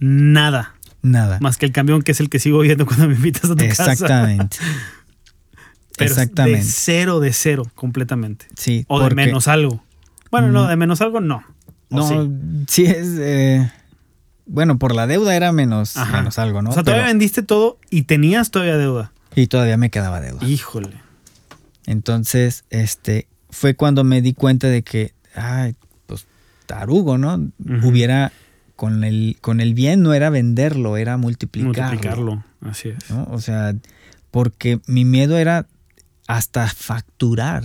nada. 0.00 0.74
Nada. 1.02 1.38
Más 1.42 1.58
que 1.58 1.66
el 1.66 1.72
camión 1.72 2.00
que 2.02 2.12
es 2.12 2.20
el 2.20 2.30
que 2.30 2.38
sigo 2.38 2.60
viendo 2.60 2.86
cuando 2.86 3.08
me 3.08 3.14
invitas 3.14 3.44
a 3.50 3.56
tu 3.56 3.66
casa. 3.68 3.92
Exactamente. 3.92 4.56
Pero 5.96 6.10
Exactamente. 6.10 6.58
de 6.58 6.64
cero, 6.64 7.20
de 7.20 7.32
cero, 7.32 7.64
completamente. 7.74 8.46
Sí. 8.56 8.84
O 8.88 9.00
de 9.02 9.14
menos 9.14 9.46
algo. 9.48 9.82
Bueno, 10.30 10.48
no, 10.50 10.64
Mm. 10.64 10.68
de 10.68 10.76
menos 10.76 11.00
algo 11.00 11.20
no. 11.20 11.44
¿O 11.90 11.96
No, 11.96 12.08
sí? 12.08 12.16
sí, 12.68 12.84
es. 12.86 13.08
eh, 13.20 13.70
bueno, 14.46 14.78
por 14.78 14.94
la 14.94 15.06
deuda 15.06 15.36
era 15.36 15.52
menos, 15.52 15.96
Ajá. 15.96 16.18
menos 16.18 16.38
algo, 16.38 16.60
¿no? 16.62 16.70
O 16.70 16.72
sea, 16.72 16.82
todavía 16.82 17.06
vendiste 17.06 17.42
todo 17.42 17.78
y 17.90 18.02
tenías 18.02 18.50
todavía 18.50 18.76
deuda. 18.76 19.12
y 19.36 19.46
todavía 19.48 19.76
me 19.76 19.90
quedaba 19.90 20.20
deuda. 20.20 20.44
Híjole. 20.46 20.90
Entonces, 21.86 22.64
este, 22.70 23.26
fue 23.50 23.74
cuando 23.74 24.04
me 24.04 24.22
di 24.22 24.32
cuenta 24.32 24.68
de 24.68 24.82
que, 24.82 25.12
ay, 25.34 25.74
pues, 26.06 26.26
tarugo, 26.66 27.18
¿no? 27.18 27.50
Hubiera, 27.82 28.32
con 28.76 29.04
el, 29.04 29.36
con 29.40 29.60
el 29.60 29.74
bien 29.74 30.02
no 30.02 30.14
era 30.14 30.30
venderlo, 30.30 30.96
era 30.96 31.16
multiplicarlo. 31.16 31.82
Multiplicarlo. 31.84 32.44
Así 32.62 32.88
es. 32.90 33.10
¿no? 33.10 33.24
O 33.30 33.40
sea, 33.40 33.74
porque 34.30 34.80
mi 34.86 35.04
miedo 35.04 35.36
era 35.36 35.66
hasta 36.26 36.66
facturar. 36.68 37.64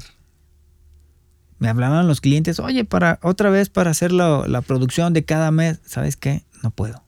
Me 1.59 1.67
hablaban 1.67 2.07
los 2.07 2.21
clientes, 2.21 2.59
oye, 2.59 2.85
para 2.85 3.19
otra 3.21 3.49
vez 3.49 3.69
para 3.69 3.91
hacer 3.91 4.11
la, 4.11 4.45
la 4.47 4.61
producción 4.61 5.11
de 5.13 5.25
cada 5.25 5.51
mes, 5.51 5.79
¿sabes 5.85 6.15
qué? 6.15 6.43
No 6.63 6.71
puedo. 6.71 7.03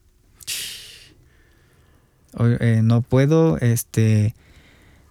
O- 2.34 2.46
eh, 2.46 2.80
no 2.82 3.02
puedo, 3.02 3.58
este, 3.58 4.34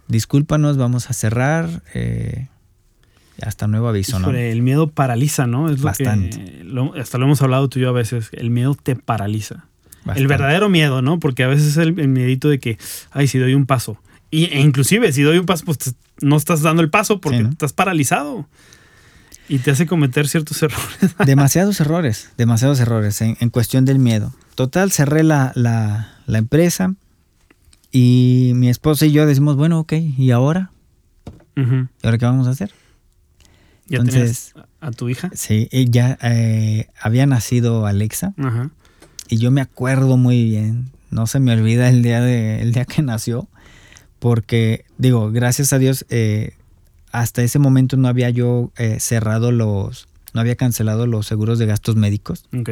discúlpanos, 0.08 0.78
vamos 0.78 1.10
a 1.10 1.14
cerrar. 1.14 1.82
eh, 1.94 2.48
hasta 3.42 3.66
nuevo 3.66 3.88
aviso, 3.88 4.20
¿no? 4.20 4.30
El 4.30 4.62
miedo 4.62 4.92
paraliza, 4.92 5.48
¿no? 5.48 5.70
Es 5.72 5.80
lo 5.80 5.86
Bastante. 5.86 6.38
que 6.38 6.64
lo- 6.64 6.94
hasta 6.94 7.18
lo 7.18 7.26
hemos 7.26 7.42
hablado 7.42 7.68
tú 7.70 7.80
y 7.80 7.82
yo 7.82 7.90
a 7.90 7.94
veces. 7.94 8.30
El 8.34 8.52
miedo 8.52 8.76
te 8.76 8.96
paraliza. 8.96 9.66
Bastante. 10.04 10.22
El 10.22 10.28
verdadero 10.28 10.70
miedo, 10.70 11.02
¿no? 11.02 11.20
Porque 11.20 11.44
a 11.44 11.48
veces 11.48 11.66
es 11.70 11.78
el, 11.78 12.00
el 12.00 12.08
miedito 12.10 12.50
de 12.50 12.60
que, 12.60 12.78
ay, 13.12 13.26
si 13.28 13.40
doy 13.40 13.56
un 13.56 13.66
paso. 13.66 13.98
Y, 14.30 14.46
e 14.46 14.60
inclusive, 14.60 15.12
si 15.12 15.24
doy 15.24 15.40
un 15.40 15.48
paso, 15.48 15.66
pues 15.66 15.80
te- 15.80 15.92
no 16.22 16.38
estás 16.38 16.62
dando 16.62 16.82
el 16.82 16.90
paso 16.90 17.20
porque 17.22 17.38
Sí, 17.40 17.44
¿no? 17.44 17.50
estás 17.50 17.74
paralizado. 17.74 18.48
Y 19.50 19.60
te 19.60 19.72
hace 19.72 19.86
cometer 19.86 20.28
ciertos 20.28 20.62
errores. 20.64 21.16
Demasiados 21.26 21.80
errores, 21.82 22.30
demasiados 22.38 22.80
errores 22.80 23.20
en, 23.22 23.36
en 23.40 23.50
cuestión 23.50 23.84
del 23.86 24.00
miedo. 24.00 24.34
Total, 24.56 24.92
cerré 24.92 25.24
la, 25.24 25.52
la- 25.56 26.16
la 26.28 26.38
empresa 26.38 26.94
y 27.92 28.54
mi 28.56 28.70
esposa 28.70 29.06
y 29.06 29.12
yo 29.12 29.26
decimos, 29.26 29.56
bueno, 29.58 29.80
ok, 29.80 29.94
¿y 30.18 30.32
ahora? 30.32 30.72
¿Y 31.56 32.06
ahora 32.06 32.18
qué 32.18 32.26
vamos 32.26 32.48
a 32.48 32.52
hacer? 32.52 32.72
¿Ya 33.88 33.98
Entonces- 34.00 34.52
tenías 34.54 34.68
a 34.80 34.92
tu 34.92 35.10
hija? 35.10 35.30
Sí, 35.34 35.68
ella 35.72 36.18
eh, 36.22 36.88
había 37.02 37.26
nacido 37.26 37.86
Alexa 37.86 38.34
Ajá. 38.38 38.70
y 39.28 39.38
yo 39.38 39.52
me 39.52 39.62
acuerdo 39.62 40.16
muy 40.18 40.46
bien, 40.46 40.92
no 41.10 41.28
se 41.28 41.40
me 41.42 41.52
olvida 41.54 41.90
el 41.90 42.02
día, 42.02 42.22
de, 42.22 42.62
el 42.62 42.72
día 42.72 42.86
que 42.86 43.02
nació, 43.02 43.50
porque 44.22 44.86
digo, 45.00 45.32
gracias 45.32 45.74
a 45.74 45.80
Dios, 45.80 46.06
eh, 46.10 46.54
hasta 47.12 47.42
ese 47.42 47.58
momento 47.58 47.98
no 47.98 48.08
había 48.08 48.30
yo 48.30 48.72
eh, 48.78 49.00
cerrado 49.00 49.52
los, 49.52 50.08
no 50.36 50.42
había 50.42 50.56
cancelado 50.56 51.08
los 51.08 51.26
seguros 51.26 51.58
de 51.58 51.66
gastos 51.66 51.96
médicos. 51.96 52.46
Ok. 52.56 52.70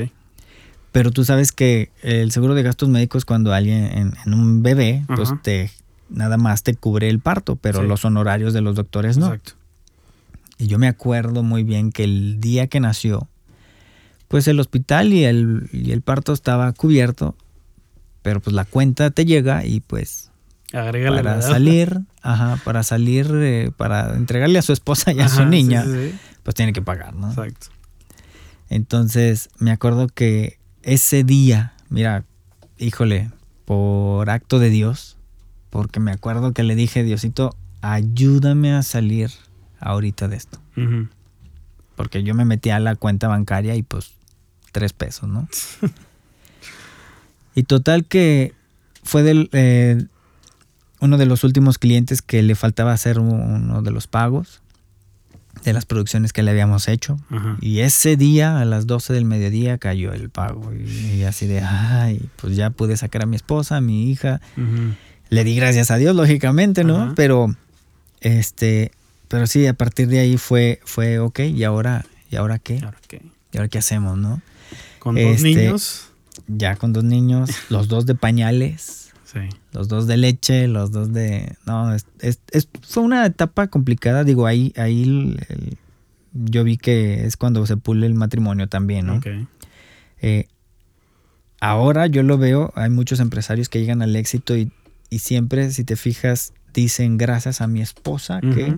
Pero 0.91 1.09
tú 1.09 1.25
sabes 1.25 1.51
que 1.51 1.89
el 2.03 2.31
seguro 2.31 2.53
de 2.53 2.61
gastos 2.61 2.89
médicos 2.89 3.25
cuando 3.25 3.51
alguien 3.51 3.83
en, 3.85 4.13
en 4.27 4.33
un 4.35 4.61
bebé, 4.61 5.03
pues 5.15 5.31
te 5.41 5.71
nada 6.07 6.37
más 6.37 6.61
te 6.61 6.75
cubre 6.75 7.09
el 7.09 7.19
parto, 7.19 7.55
pero 7.55 7.81
Sí. 7.81 7.87
los 7.87 8.05
honorarios 8.05 8.53
de 8.53 8.61
los 8.61 8.75
doctores 8.75 9.17
no. 9.17 9.25
Exacto. 9.25 9.53
Y 10.59 10.67
yo 10.67 10.77
me 10.77 10.87
acuerdo 10.87 11.41
muy 11.41 11.63
bien 11.63 11.91
que 11.91 12.03
el 12.03 12.39
día 12.39 12.67
que 12.67 12.79
nació, 12.79 13.27
pues 14.27 14.47
el 14.47 14.59
hospital 14.59 15.13
y 15.13 15.23
el, 15.23 15.67
y 15.73 15.93
el 15.93 16.01
parto 16.03 16.31
estaba 16.31 16.71
cubierto, 16.73 17.35
pero 18.21 18.39
pues 18.39 18.53
la 18.55 18.65
cuenta 18.65 19.09
te 19.09 19.25
llega 19.25 19.65
y 19.65 19.79
pues 19.79 20.28
Para 20.71 21.41
salir, 21.41 21.99
ajá, 22.21 22.59
para 22.63 22.83
salir, 22.83 23.27
eh, 23.33 23.71
para 23.75 24.15
entregarle 24.15 24.59
a 24.59 24.61
su 24.61 24.71
esposa 24.73 25.11
y 25.11 25.19
a 25.19 25.27
su 25.27 25.41
Ajá, 25.41 25.49
niña, 25.49 25.83
sí, 25.83 26.11
sí. 26.11 26.19
pues 26.43 26.55
tiene 26.55 26.73
que 26.73 26.81
pagar, 26.81 27.15
¿no? 27.15 27.29
Exacto. 27.29 27.67
Entonces 28.69 29.49
me 29.57 29.71
acuerdo 29.71 30.07
que 30.07 30.59
ese 30.83 31.23
día, 31.23 31.73
mira, 31.89 32.23
híjole, 32.77 33.31
por 33.65 34.29
acto 34.29 34.59
de 34.59 34.69
Dios, 34.69 35.17
porque 35.69 35.99
me 35.99 36.11
acuerdo 36.11 36.53
que 36.53 36.63
le 36.63 36.75
dije, 36.75 37.03
Diosito, 37.03 37.55
ayúdame 37.81 38.73
a 38.73 38.83
salir 38.83 39.31
ahorita 39.79 40.27
de 40.27 40.35
esto. 40.37 40.59
Porque 41.95 42.23
yo 42.23 42.33
me 42.33 42.45
metí 42.45 42.69
a 42.69 42.79
la 42.79 42.95
cuenta 42.95 43.27
bancaria 43.27 43.75
y 43.75 43.83
pues 43.83 44.11
tres 44.71 44.93
pesos, 44.93 45.27
¿no? 45.27 45.47
y 47.55 47.63
total 47.63 48.05
que 48.05 48.53
fue 49.03 49.23
del, 49.23 49.49
eh, 49.51 50.05
uno 50.99 51.17
de 51.17 51.25
los 51.25 51.43
últimos 51.43 51.77
clientes 51.77 52.21
que 52.21 52.41
le 52.43 52.55
faltaba 52.55 52.91
hacer 52.93 53.19
uno 53.19 53.81
de 53.81 53.91
los 53.91 54.07
pagos 54.07 54.61
de 55.63 55.73
las 55.73 55.85
producciones 55.85 56.31
que 56.31 56.41
le 56.41 56.51
habíamos 56.51 56.87
hecho. 56.87 57.19
Ajá. 57.29 57.57
Y 57.59 57.79
ese 57.79 58.15
día, 58.15 58.59
a 58.61 58.65
las 58.65 58.87
12 58.87 59.11
del 59.13 59.25
mediodía, 59.25 59.77
cayó 59.77 60.13
el 60.13 60.29
pago. 60.29 60.71
Y, 60.73 61.15
y 61.17 61.23
así 61.23 61.47
de, 61.47 61.59
ay, 61.61 62.29
pues 62.37 62.55
ya 62.55 62.69
pude 62.69 62.95
sacar 62.95 63.23
a 63.23 63.25
mi 63.25 63.35
esposa, 63.35 63.77
a 63.77 63.81
mi 63.81 64.09
hija. 64.09 64.39
Le 65.29 65.43
di 65.43 65.55
gracias 65.55 65.91
a 65.91 65.97
Dios, 65.97 66.15
lógicamente, 66.15 66.83
¿no? 66.85 67.01
Ajá. 67.03 67.13
Pero, 67.15 67.53
este, 68.21 68.91
pero 69.27 69.47
sí, 69.47 69.67
a 69.67 69.73
partir 69.73 70.07
de 70.07 70.19
ahí 70.19 70.37
fue, 70.37 70.79
fue, 70.85 71.19
ok, 71.19 71.39
¿y 71.41 71.63
ahora, 71.65 72.05
¿y 72.31 72.37
ahora 72.37 72.57
qué? 72.59 72.79
Ahora, 72.83 72.97
¿qué? 73.07 73.21
¿Y 73.51 73.57
ahora 73.57 73.67
qué 73.67 73.79
hacemos, 73.79 74.17
no? 74.17 74.41
Con 74.99 75.15
dos 75.15 75.23
Este- 75.23 75.43
niños. 75.55 76.05
Ya 76.47 76.77
con 76.77 76.93
dos 76.93 77.03
niños, 77.03 77.49
los 77.69 77.87
dos 77.89 78.05
de 78.05 78.15
pañales, 78.15 79.09
Sí. 79.25 79.39
Los 79.71 79.87
dos 79.87 80.07
de 80.07 80.17
leche, 80.17 80.67
los 80.67 80.91
dos 80.91 81.13
de... 81.13 81.55
No, 81.65 81.93
es, 81.93 82.05
es- 82.21 82.39
es- 82.51 82.67
fue 82.81 83.03
una 83.03 83.25
etapa 83.25 83.67
complicada, 83.67 84.23
digo, 84.23 84.45
ahí, 84.47 84.73
ahí 84.77 85.03
el- 85.03 85.45
el- 85.49 85.77
yo 86.33 86.63
vi 86.63 86.77
que 86.77 87.25
es 87.25 87.37
cuando 87.37 87.65
se 87.65 87.77
pule 87.77 88.05
el 88.07 88.13
matrimonio 88.13 88.67
también, 88.67 89.05
¿no? 89.07 89.19
Eh, 90.21 90.47
ahora 91.59 92.07
yo 92.07 92.23
lo 92.23 92.37
veo, 92.37 92.71
hay 92.75 92.89
muchos 92.89 93.19
empresarios 93.19 93.69
que 93.69 93.79
llegan 93.79 94.01
al 94.01 94.15
éxito 94.15 94.55
y, 94.55 94.71
y 95.09 95.19
siempre, 95.19 95.71
si 95.71 95.83
te 95.83 95.95
fijas, 95.95 96.53
dicen 96.73 97.17
gracias 97.17 97.61
a 97.61 97.67
mi 97.67 97.81
esposa 97.81 98.41
que, 98.41 98.77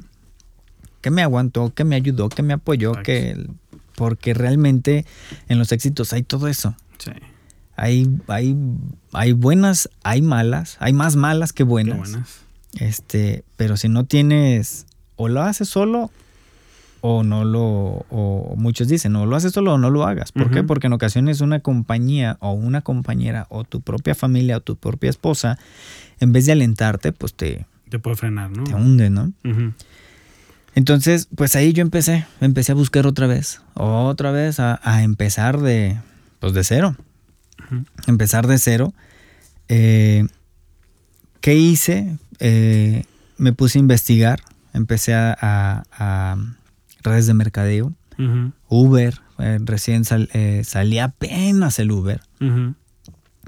que 1.01 1.11
me 1.11 1.21
aguantó, 1.21 1.73
que 1.73 1.83
me 1.83 1.95
ayudó, 1.95 2.29
que 2.29 2.41
me 2.43 2.53
apoyó, 2.53 2.91
Exacto. 2.91 3.03
que 3.05 3.47
porque 3.95 4.33
realmente 4.33 5.05
en 5.49 5.59
los 5.59 5.71
éxitos 5.71 6.13
hay 6.13 6.23
todo 6.23 6.47
eso. 6.47 6.75
Sí. 6.97 7.11
Hay, 7.81 8.07
hay, 8.27 8.55
hay 9.11 9.33
buenas, 9.33 9.89
hay 10.03 10.21
malas, 10.21 10.77
hay 10.79 10.93
más 10.93 11.15
malas 11.15 11.51
que 11.51 11.63
buenas. 11.63 11.97
buenas. 11.97 12.41
Este, 12.79 13.43
pero 13.57 13.75
si 13.75 13.89
no 13.89 14.05
tienes, 14.05 14.85
o 15.15 15.29
lo 15.29 15.41
haces 15.41 15.67
solo, 15.67 16.11
o 17.01 17.23
no 17.23 17.43
lo, 17.43 18.05
o 18.11 18.53
muchos 18.55 18.87
dicen, 18.87 19.15
o 19.15 19.25
lo 19.25 19.35
haces 19.35 19.53
solo 19.53 19.73
o 19.73 19.77
no 19.79 19.89
lo 19.89 20.05
hagas. 20.05 20.31
¿Por 20.31 20.51
qué? 20.51 20.61
Porque 20.61 20.85
en 20.85 20.93
ocasiones 20.93 21.41
una 21.41 21.61
compañía 21.61 22.37
o 22.39 22.51
una 22.51 22.81
compañera 22.81 23.47
o 23.49 23.63
tu 23.63 23.81
propia 23.81 24.13
familia 24.13 24.57
o 24.57 24.61
tu 24.61 24.75
propia 24.75 25.09
esposa, 25.09 25.57
en 26.19 26.33
vez 26.33 26.45
de 26.45 26.51
alentarte, 26.51 27.11
pues 27.13 27.33
te, 27.33 27.65
Te 27.89 27.97
puede 27.97 28.15
frenar, 28.15 28.51
¿no? 28.51 28.63
te 28.63 28.75
hunde, 28.75 29.09
¿no? 29.09 29.33
Entonces, 30.75 31.27
pues 31.35 31.55
ahí 31.55 31.73
yo 31.73 31.81
empecé, 31.81 32.27
empecé 32.41 32.73
a 32.73 32.75
buscar 32.75 33.07
otra 33.07 33.25
vez, 33.25 33.59
otra 33.73 34.29
vez 34.29 34.59
a, 34.59 34.79
a 34.83 35.01
empezar 35.01 35.59
de, 35.59 35.99
pues 36.39 36.53
de 36.53 36.63
cero, 36.63 36.95
Empezar 38.07 38.47
de 38.47 38.57
cero. 38.57 38.93
Eh, 39.67 40.25
¿Qué 41.39 41.55
hice? 41.55 42.17
Eh, 42.39 43.03
me 43.37 43.53
puse 43.53 43.79
a 43.79 43.81
investigar, 43.81 44.41
empecé 44.73 45.13
a, 45.13 45.35
a- 45.41 45.83
a 45.97 46.35
redes 47.03 47.27
de 47.27 47.33
mercadeo. 47.33 47.93
Uber, 48.67 49.19
eh, 49.39 49.57
recién 49.63 50.05
sal- 50.05 50.29
salía 50.63 51.05
apenas 51.05 51.79
el 51.79 51.91
Uber, 51.91 52.21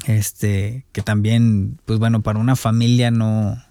este, 0.08 0.86
que 0.92 1.02
también, 1.04 1.80
pues 1.86 2.00
bueno, 2.00 2.22
para 2.22 2.40
una 2.40 2.56
familia 2.56 3.12
no, 3.12 3.62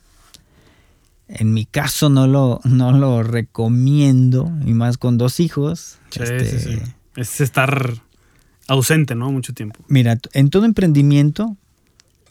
en 1.28 1.52
mi 1.52 1.64
caso 1.66 2.08
no 2.08 2.26
lo, 2.28 2.60
no 2.64 2.92
lo 2.92 3.22
recomiendo, 3.24 4.52
y 4.64 4.74
más 4.74 4.98
con 4.98 5.18
dos 5.18 5.40
hijos. 5.40 5.98
Sí, 6.10 6.20
este, 6.22 6.44
sí, 6.44 6.58
sí. 6.76 6.82
Es 7.16 7.40
estar 7.40 7.94
ausente, 8.68 9.14
¿no? 9.14 9.30
Mucho 9.30 9.52
tiempo. 9.52 9.80
Mira, 9.88 10.18
en 10.32 10.50
todo 10.50 10.64
emprendimiento, 10.64 11.56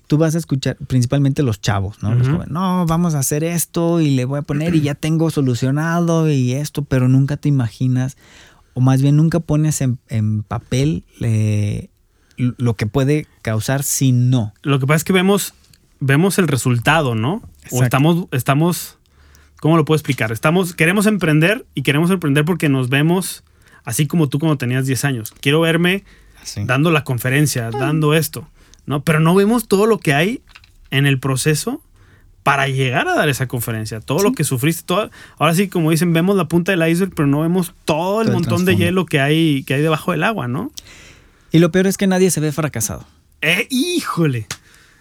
tú 0.07 0.17
vas 0.17 0.35
a 0.35 0.39
escuchar 0.39 0.75
principalmente 0.87 1.43
los 1.43 1.61
chavos, 1.61 2.03
¿no? 2.03 2.13
Los 2.13 2.27
jóvenes, 2.27 2.49
no, 2.49 2.85
vamos 2.85 3.15
a 3.15 3.19
hacer 3.19 3.43
esto 3.43 4.01
y 4.01 4.09
le 4.09 4.25
voy 4.25 4.39
a 4.39 4.41
poner 4.41 4.75
y 4.75 4.81
ya 4.81 4.93
tengo 4.93 5.31
solucionado 5.31 6.29
y 6.29 6.53
esto, 6.53 6.83
pero 6.83 7.07
nunca 7.07 7.37
te 7.37 7.47
imaginas, 7.47 8.17
o 8.73 8.81
más 8.81 9.01
bien 9.01 9.15
nunca 9.15 9.39
pones 9.39 9.79
en, 9.81 9.99
en 10.09 10.43
papel 10.43 11.05
eh, 11.21 11.89
lo 12.35 12.75
que 12.75 12.87
puede 12.87 13.27
causar 13.41 13.83
si 13.83 14.11
no. 14.11 14.53
Lo 14.63 14.79
que 14.79 14.87
pasa 14.87 14.97
es 14.97 15.03
que 15.03 15.13
vemos, 15.13 15.53
vemos 16.01 16.39
el 16.39 16.47
resultado, 16.47 17.15
¿no? 17.15 17.41
O 17.71 17.83
estamos, 17.83 18.27
estamos, 18.31 18.97
¿cómo 19.61 19.77
lo 19.77 19.85
puedo 19.85 19.95
explicar? 19.95 20.31
Estamos, 20.31 20.73
queremos 20.73 21.05
emprender 21.05 21.65
y 21.73 21.83
queremos 21.83 22.11
emprender 22.11 22.43
porque 22.43 22.67
nos 22.67 22.89
vemos 22.89 23.43
así 23.85 24.07
como 24.07 24.27
tú 24.27 24.39
cuando 24.39 24.57
tenías 24.57 24.85
10 24.85 25.05
años. 25.05 25.33
Quiero 25.39 25.61
verme 25.61 26.03
dando 26.65 26.91
la 26.91 27.03
conferencia, 27.03 27.69
dando 27.71 28.13
esto, 28.13 28.47
¿no? 28.85 29.03
Pero 29.03 29.19
no 29.19 29.35
vemos 29.35 29.67
todo 29.67 29.85
lo 29.85 29.99
que 29.99 30.13
hay 30.13 30.41
en 30.89 31.05
el 31.05 31.19
proceso 31.19 31.81
para 32.43 32.67
llegar 32.67 33.07
a 33.07 33.13
dar 33.15 33.29
esa 33.29 33.47
conferencia, 33.47 33.99
todo 33.99 34.23
lo 34.23 34.31
que 34.31 34.43
sufriste, 34.43 34.83
todo, 34.83 35.11
ahora 35.37 35.53
sí, 35.53 35.67
como 35.67 35.91
dicen, 35.91 36.11
vemos 36.11 36.35
la 36.35 36.47
punta 36.47 36.71
del 36.71 36.87
iceberg, 36.89 37.13
pero 37.15 37.27
no 37.27 37.41
vemos 37.41 37.73
todo 37.85 38.21
el 38.21 38.27
Todo 38.27 38.37
el 38.37 38.41
montón 38.43 38.65
de 38.65 38.75
hielo 38.75 39.05
que 39.05 39.19
hay, 39.19 39.63
que 39.63 39.75
hay 39.75 39.81
debajo 39.81 40.11
del 40.11 40.23
agua, 40.23 40.47
¿no? 40.47 40.71
Y 41.51 41.59
lo 41.59 41.71
peor 41.71 41.85
es 41.85 41.97
que 41.97 42.07
nadie 42.07 42.31
se 42.31 42.39
ve 42.39 42.51
fracasado. 42.51 43.05
Eh, 43.41 43.67
híjole, 43.69 44.47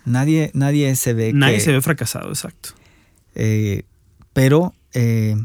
Nadie, 0.04 0.50
nadie 0.54 0.94
se 0.96 1.12
ve 1.14 1.32
nadie 1.32 1.56
que- 1.56 1.60
se 1.60 1.72
ve 1.72 1.80
fracasado, 1.82 2.28
exacto. 2.30 2.70
Eh, 3.34 3.82
pero 4.32 4.74
eh, 4.94 5.36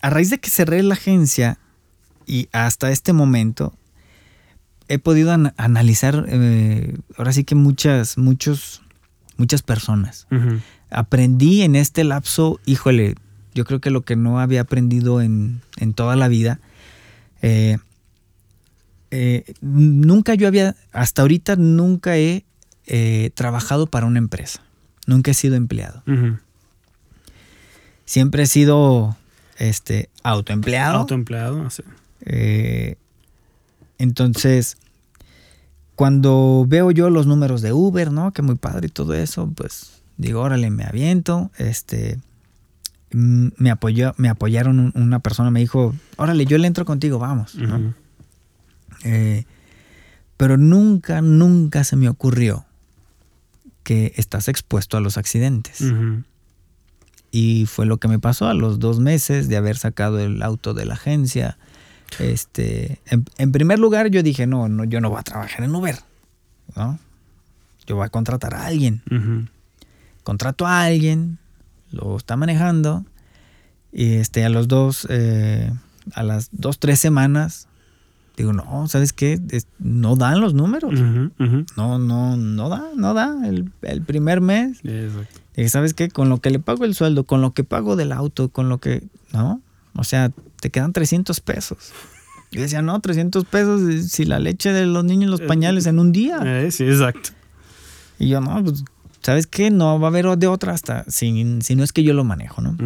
a 0.00 0.10
raíz 0.10 0.30
de 0.30 0.38
que 0.38 0.50
cerré 0.50 0.82
la 0.82 0.94
agencia 0.94 1.58
y 2.26 2.48
hasta 2.52 2.90
este 2.90 3.12
momento 3.12 3.74
he 4.88 4.98
podido 4.98 5.32
an- 5.32 5.52
analizar 5.56 6.26
eh, 6.28 6.96
ahora 7.16 7.32
sí 7.32 7.44
que 7.44 7.54
muchas, 7.54 8.18
muchos, 8.18 8.82
muchas 9.36 9.62
personas. 9.62 10.26
Aprendí 10.90 11.62
en 11.62 11.74
este 11.76 12.04
lapso, 12.04 12.60
híjole, 12.66 13.14
yo 13.54 13.64
creo 13.64 13.80
que 13.80 13.90
lo 13.90 14.02
que 14.02 14.16
no 14.16 14.38
había 14.40 14.60
aprendido 14.60 15.20
en, 15.20 15.60
en 15.78 15.92
toda 15.94 16.14
la 16.16 16.28
vida. 16.28 16.60
eh, 17.42 17.78
eh, 19.12 19.44
nunca 19.60 20.34
yo 20.34 20.48
había, 20.48 20.74
hasta 20.92 21.22
ahorita 21.22 21.54
nunca 21.56 22.16
he 22.18 22.44
eh, 22.86 23.30
trabajado 23.34 23.86
para 23.86 24.04
una 24.06 24.18
empresa. 24.18 24.62
Nunca 25.06 25.30
he 25.30 25.34
sido 25.34 25.54
empleado. 25.56 26.02
Siempre 28.04 28.42
he 28.44 28.46
sido 28.46 29.16
este 29.58 30.10
autoempleado. 30.22 30.98
Autoempleado, 31.00 31.66
así. 31.66 31.82
Eh, 32.22 32.96
entonces, 33.98 34.76
cuando 35.94 36.64
veo 36.68 36.90
yo 36.90 37.08
los 37.10 37.26
números 37.26 37.62
de 37.62 37.72
Uber, 37.72 38.12
¿no? 38.12 38.32
Que 38.32 38.42
muy 38.42 38.56
padre 38.56 38.88
y 38.88 38.90
todo 38.90 39.14
eso, 39.14 39.50
pues 39.54 40.02
digo, 40.18 40.40
órale, 40.40 40.70
me 40.70 40.84
aviento. 40.84 41.50
Este, 41.56 42.18
mm, 43.12 43.48
me 43.56 43.70
apoyó, 43.70 44.14
me 44.18 44.28
apoyaron 44.28 44.78
un- 44.78 44.92
una 44.94 45.20
persona, 45.20 45.50
me 45.50 45.60
dijo, 45.60 45.94
órale, 46.16 46.44
yo 46.44 46.58
le 46.58 46.66
entro 46.66 46.84
contigo, 46.84 47.18
vamos. 47.18 47.54
Eh, 49.04 49.44
pero 50.36 50.56
nunca, 50.58 51.22
nunca 51.22 51.84
se 51.84 51.96
me 51.96 52.08
ocurrió 52.08 52.66
que 53.82 54.12
estás 54.16 54.48
expuesto 54.48 54.96
a 54.96 55.00
los 55.00 55.16
accidentes. 55.16 55.80
Y 57.30 57.66
fue 57.66 57.86
lo 57.86 57.98
que 57.98 58.08
me 58.08 58.18
pasó 58.18 58.46
a 58.48 58.54
los 58.54 58.78
dos 58.78 58.98
meses 59.00 59.48
de 59.48 59.56
haber 59.56 59.76
sacado 59.76 60.18
el 60.18 60.42
auto 60.42 60.74
de 60.74 60.84
la 60.86 60.94
agencia. 60.94 61.58
Este, 62.18 63.00
en, 63.06 63.24
en 63.38 63.52
primer 63.52 63.78
lugar, 63.78 64.08
yo 64.08 64.22
dije, 64.22 64.46
no, 64.46 64.68
no, 64.68 64.84
yo 64.84 65.00
no 65.00 65.10
voy 65.10 65.18
a 65.20 65.22
trabajar 65.22 65.62
en 65.64 65.74
Uber. 65.74 65.96
¿no? 66.74 66.98
Yo 67.86 67.96
voy 67.96 68.06
a 68.06 68.08
contratar 68.08 68.54
a 68.54 68.66
alguien. 68.66 69.02
Ujú. 69.10 69.46
Contrato 70.22 70.66
a 70.66 70.82
alguien, 70.82 71.38
lo 71.90 72.16
está 72.16 72.36
manejando. 72.36 73.04
Y 73.92 74.14
este, 74.14 74.44
a 74.44 74.48
los 74.48 74.68
dos, 74.68 75.06
eh, 75.10 75.70
a 76.14 76.22
las 76.22 76.48
dos, 76.52 76.78
tres 76.78 76.98
semanas, 77.00 77.68
digo, 78.36 78.52
no, 78.52 78.88
¿sabes 78.88 79.12
qué? 79.12 79.40
Es- 79.50 79.68
no 79.78 80.16
dan 80.16 80.40
los 80.40 80.52
números. 80.54 80.92
Ujú. 80.94 81.30
Ujú. 81.42 81.66
No, 81.76 81.98
no, 81.98 82.36
no 82.36 82.68
da, 82.68 82.84
no 82.96 83.14
da. 83.14 83.36
El, 83.46 83.70
el 83.82 84.02
primer 84.02 84.40
mes 84.40 84.80
Exacto. 84.84 85.40
Dije, 85.56 85.68
¿sabes 85.70 85.94
qué? 85.94 86.08
Con 86.10 86.28
lo 86.28 86.40
que 86.40 86.50
le 86.50 86.58
pago 86.58 86.84
el 86.84 86.94
sueldo, 86.94 87.24
con 87.24 87.40
lo 87.40 87.52
que 87.52 87.64
pago 87.64 87.96
del 87.96 88.12
auto, 88.12 88.48
con 88.50 88.68
lo 88.68 88.78
que... 88.78 89.02
¿No? 89.32 89.60
O 89.96 90.04
sea, 90.04 90.30
te 90.60 90.70
quedan 90.70 90.92
300 90.92 91.40
pesos. 91.40 91.92
Y 92.50 92.58
decía, 92.58 92.82
no, 92.82 93.00
300 93.00 93.44
pesos 93.44 94.10
si 94.10 94.24
la 94.24 94.38
leche 94.38 94.72
de 94.72 94.86
los 94.86 95.04
niños 95.04 95.30
los 95.30 95.40
pañales 95.42 95.86
en 95.86 95.98
un 95.98 96.12
día. 96.12 96.38
Eh, 96.44 96.70
sí, 96.70 96.84
exacto. 96.84 97.30
Y 98.18 98.28
yo, 98.28 98.40
no, 98.40 98.62
pues, 98.62 98.84
¿sabes 99.20 99.46
qué? 99.46 99.70
No 99.70 99.98
va 99.98 100.08
a 100.08 100.10
haber 100.10 100.26
de 100.38 100.46
otra 100.46 100.72
hasta, 100.72 101.04
si, 101.08 101.58
si 101.60 101.76
no 101.76 101.84
es 101.84 101.92
que 101.92 102.02
yo 102.02 102.14
lo 102.14 102.24
manejo, 102.24 102.62
¿no? 102.62 102.76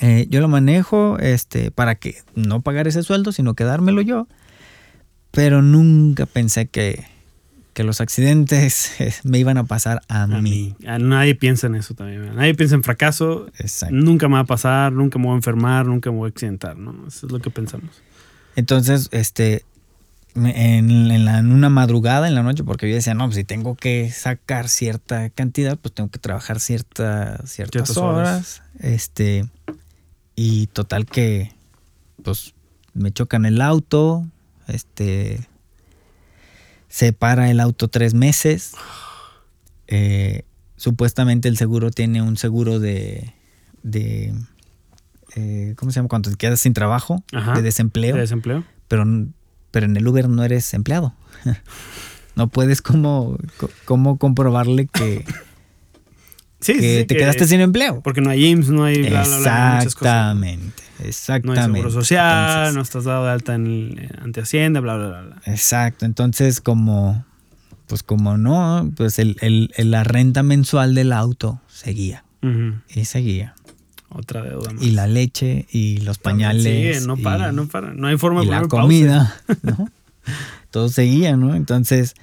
Eh, 0.00 0.26
yo 0.28 0.40
lo 0.40 0.48
manejo 0.48 1.18
este, 1.18 1.70
para 1.70 1.94
que 1.94 2.16
no 2.34 2.60
pagar 2.60 2.86
ese 2.88 3.02
sueldo, 3.02 3.32
sino 3.32 3.54
quedármelo 3.54 4.02
yo. 4.02 4.26
Pero 5.30 5.62
nunca 5.62 6.26
pensé 6.26 6.66
que, 6.66 7.04
que 7.76 7.84
los 7.84 8.00
accidentes 8.00 8.90
me 9.24 9.38
iban 9.38 9.58
a 9.58 9.64
pasar 9.64 10.00
a, 10.08 10.26
mí. 10.26 10.74
nadie 10.80 11.34
piensa 11.34 11.66
en 11.66 11.74
eso 11.74 11.92
también. 11.92 12.34
Nadie 12.34 12.54
piensa 12.54 12.74
en 12.74 12.82
fracaso. 12.82 13.48
Nunca 13.90 14.28
me 14.28 14.34
va 14.36 14.40
a 14.40 14.44
pasar, 14.44 14.92
nunca 14.92 15.18
me 15.18 15.26
voy 15.26 15.34
a 15.34 15.36
enfermar, 15.36 15.84
nunca 15.84 16.10
me 16.10 16.16
voy 16.16 16.28
a 16.28 16.30
accidentar, 16.30 16.78
¿no? 16.78 17.06
Eso 17.06 17.26
es 17.26 17.32
lo 17.32 17.38
que 17.38 17.50
pensamos. 17.50 17.90
Entonces, 18.56 19.10
este, 19.12 19.66
en, 20.34 20.90
en, 21.10 21.52
una 21.52 21.68
madrugada, 21.68 22.26
en 22.28 22.34
la 22.34 22.42
noche, 22.42 22.64
porque 22.64 22.88
yo 22.88 22.94
decía, 22.94 23.12
no, 23.12 23.26
pues 23.26 23.36
si 23.36 23.44
tengo 23.44 23.74
que 23.74 24.10
sacar 24.10 24.70
cierta 24.70 25.28
cantidad, 25.28 25.76
pues 25.76 25.92
tengo 25.92 26.08
que 26.08 26.18
trabajar 26.18 26.60
cierta, 26.60 27.46
ciertas, 27.46 27.94
horas. 27.98 28.62
Este, 28.80 29.50
y 30.34 30.68
total 30.68 31.04
que, 31.04 31.52
pues, 32.24 32.54
me 32.94 33.12
chocan 33.12 33.44
el 33.44 33.60
auto, 33.60 34.24
este, 34.66 35.46
se 36.96 37.12
para 37.12 37.50
el 37.50 37.60
auto 37.60 37.88
tres 37.88 38.14
meses. 38.14 38.72
Eh, 39.86 40.44
supuestamente 40.76 41.46
el 41.46 41.58
seguro 41.58 41.90
tiene 41.90 42.22
un 42.22 42.38
seguro 42.38 42.80
de, 42.80 43.34
de 43.82 44.32
eh, 45.34 45.74
¿cómo 45.76 45.92
se 45.92 45.96
llama? 45.96 46.08
Cuando 46.08 46.30
te 46.30 46.36
quedas 46.36 46.60
sin 46.60 46.72
trabajo, 46.72 47.22
de 47.54 47.60
desempleo. 47.60 48.14
De 48.14 48.22
desempleo. 48.22 48.64
Pero, 48.88 49.04
pero 49.72 49.84
en 49.84 49.94
el 49.94 50.08
Uber 50.08 50.30
no 50.30 50.42
eres 50.42 50.72
empleado. 50.72 51.12
no 52.34 52.48
puedes 52.48 52.80
como, 52.80 53.36
como 53.84 54.16
comprobarle 54.16 54.86
que, 54.86 55.26
que 56.60 57.04
te 57.06 57.16
quedaste 57.16 57.46
sin 57.46 57.60
empleo. 57.60 58.00
Porque 58.02 58.20
no 58.20 58.30
hay 58.30 58.46
IMSS, 58.46 58.70
no 58.70 58.84
hay 58.84 59.02
bla, 59.02 59.24
bla, 59.24 59.38
bla, 59.38 59.82
Exactamente, 59.82 60.82
exactamente. 61.04 61.60
No 61.60 61.66
hay 61.66 61.72
seguro 61.72 61.90
social, 61.90 62.74
no 62.74 62.80
estás 62.80 63.04
dado 63.04 63.24
de 63.24 63.30
alta 63.30 63.54
en, 63.54 64.10
ante 64.22 64.40
Hacienda, 64.40 64.80
bla, 64.80 64.96
bla, 64.96 65.22
bla, 65.22 65.42
Exacto, 65.44 66.06
entonces 66.06 66.60
como, 66.60 67.24
pues 67.86 68.02
como 68.02 68.36
no, 68.38 68.90
pues 68.96 69.18
el, 69.18 69.36
el, 69.40 69.70
la 69.90 70.04
renta 70.04 70.42
mensual 70.42 70.94
del 70.94 71.12
auto 71.12 71.60
seguía. 71.68 72.24
Y 72.94 73.06
seguía. 73.06 73.56
Otra 74.08 74.42
deuda 74.42 74.72
más. 74.72 74.82
Y 74.82 74.92
la 74.92 75.08
leche 75.08 75.66
y 75.72 75.98
los 75.98 76.18
pañales. 76.18 76.98
Sí, 76.98 77.06
no 77.06 77.16
para, 77.16 77.50
no 77.50 77.66
para. 77.66 77.92
No 77.92 78.06
hay 78.06 78.16
forma 78.16 78.42
de 78.42 78.46
la 78.46 78.62
comida, 78.62 79.36
¿no? 79.62 79.90
Todo 80.70 80.88
seguía, 80.88 81.36
¿no? 81.36 81.56
Entonces, 81.56 82.14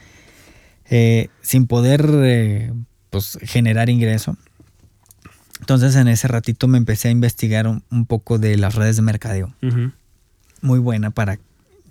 eh, 0.90 1.28
sin 1.42 1.68
poder 1.68 2.10
eh, 2.24 2.72
pues, 3.14 3.38
generar 3.44 3.92
ingreso. 3.92 4.36
Entonces 5.60 5.96
en 5.96 6.08
ese 6.08 6.28
ratito 6.28 6.68
me 6.68 6.80
empecé 6.80 7.10
a 7.10 7.12
investigar 7.12 7.68
un, 7.68 8.06
poco 8.06 8.40
de 8.40 8.58
las 8.58 8.74
redes 8.74 8.96
de 8.96 9.04
mercadeo. 9.04 9.54
Muy 10.62 10.80
buena 10.80 11.12
para... 11.12 11.38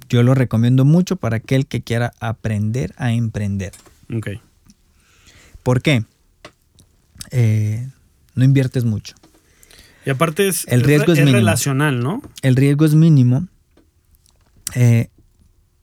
Yo 0.08 0.22
lo 0.24 0.34
recomiendo 0.34 0.84
mucho 0.84 1.16
para 1.16 1.36
aquel 1.36 1.66
que 1.66 1.80
quiera 1.80 2.12
aprender 2.20 2.92
a 2.98 3.12
emprender. 3.12 3.72
Ok. 4.14 4.30
¿Por 5.62 5.80
qué? 5.80 6.04
Eh, 7.30 7.88
no 8.34 8.44
inviertes 8.44 8.84
mucho. 8.84 9.14
Y 10.04 10.10
aparte 10.10 10.48
es, 10.48 10.66
el 10.66 10.82
riesgo 10.82 11.12
es, 11.12 11.30
relacional, 11.30 12.00
¿no? 12.00 12.20
El 12.42 12.56
riesgo 12.56 12.84
es 12.84 12.94
mínimo. 12.94 13.46
Eh, 14.74 15.08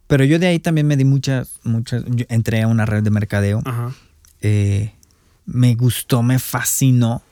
pero 0.06 0.26
yo 0.26 0.38
de 0.38 0.48
ahí 0.48 0.60
también 0.60 0.86
me 0.86 0.98
di 0.98 1.06
muchas, 1.06 1.60
muchas, 1.64 2.04
entré 2.28 2.62
a 2.62 2.68
una 2.68 2.86
red 2.86 3.04
de 3.04 3.10
mercadeo. 3.10 3.62
Ajá. 3.66 3.96
Eh, 4.42 4.94
me 5.52 5.76
gustó, 5.76 6.24
me 6.24 6.40
fascinó. 6.40 7.24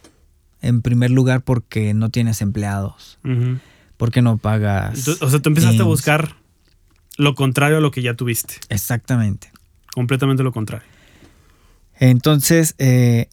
En 0.61 0.81
primer 0.81 1.11
lugar 1.11 1.41
porque 1.41 1.93
no 1.93 2.09
tienes 2.09 2.41
empleados. 2.41 3.19
Porque 3.95 4.21
no 4.21 4.37
pagas. 4.37 5.07
o 5.07 5.29
sea, 5.29 5.39
tú 5.39 5.49
empezaste 5.49 5.81
a 5.81 5.85
buscar 5.85 6.35
lo 7.17 7.35
contrario 7.35 7.77
a 7.77 7.81
lo 7.81 7.91
que 7.91 8.01
ya 8.01 8.15
tuviste. 8.15 8.55
Exactamente. 8.69 9.51
Completamente 9.93 10.43
lo 10.43 10.51
contrario. 10.51 10.87
Entonces, 11.99 12.75
eh, 12.79 13.27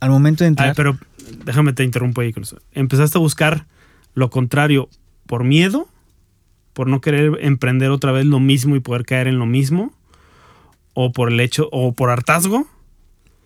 al 0.00 0.10
momento 0.10 0.44
de 0.44 0.48
entrar... 0.48 0.74
pero 0.74 0.98
déjame 1.44 1.72
te 1.72 1.84
interrumpo 1.84 2.20
ahí 2.20 2.32
con 2.32 2.42
eso. 2.42 2.58
¿Empezaste 2.72 3.18
a 3.18 3.20
buscar 3.20 3.66
lo 4.14 4.30
contrario 4.30 4.88
por 5.26 5.44
miedo? 5.44 5.88
¿Por 6.72 6.88
no 6.88 7.00
querer 7.00 7.38
emprender 7.40 7.90
otra 7.90 8.12
vez 8.12 8.26
lo 8.26 8.38
mismo 8.38 8.76
y 8.76 8.80
poder 8.80 9.04
caer 9.04 9.28
en 9.28 9.38
lo 9.38 9.46
mismo? 9.46 9.94
¿O 10.92 11.12
por 11.12 11.32
el 11.32 11.40
hecho, 11.40 11.68
o 11.72 11.92
por 11.92 12.10
hartazgo? 12.10 12.66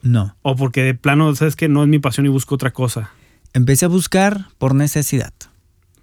No. 0.03 0.37
O 0.43 0.57
porque 0.57 0.83
de 0.83 0.95
plano, 0.95 1.35
sabes 1.35 1.57
que 1.57 1.69
no 1.69 1.83
es 1.83 1.89
mi 1.89 1.99
pasión 1.99 2.27
y 2.27 2.29
busco 2.29 2.55
otra 2.55 2.73
cosa. 2.73 3.11
Empecé 3.53 3.85
a 3.87 3.89
buscar 3.89 4.47
por 4.59 4.75
necesidad. 4.75 5.33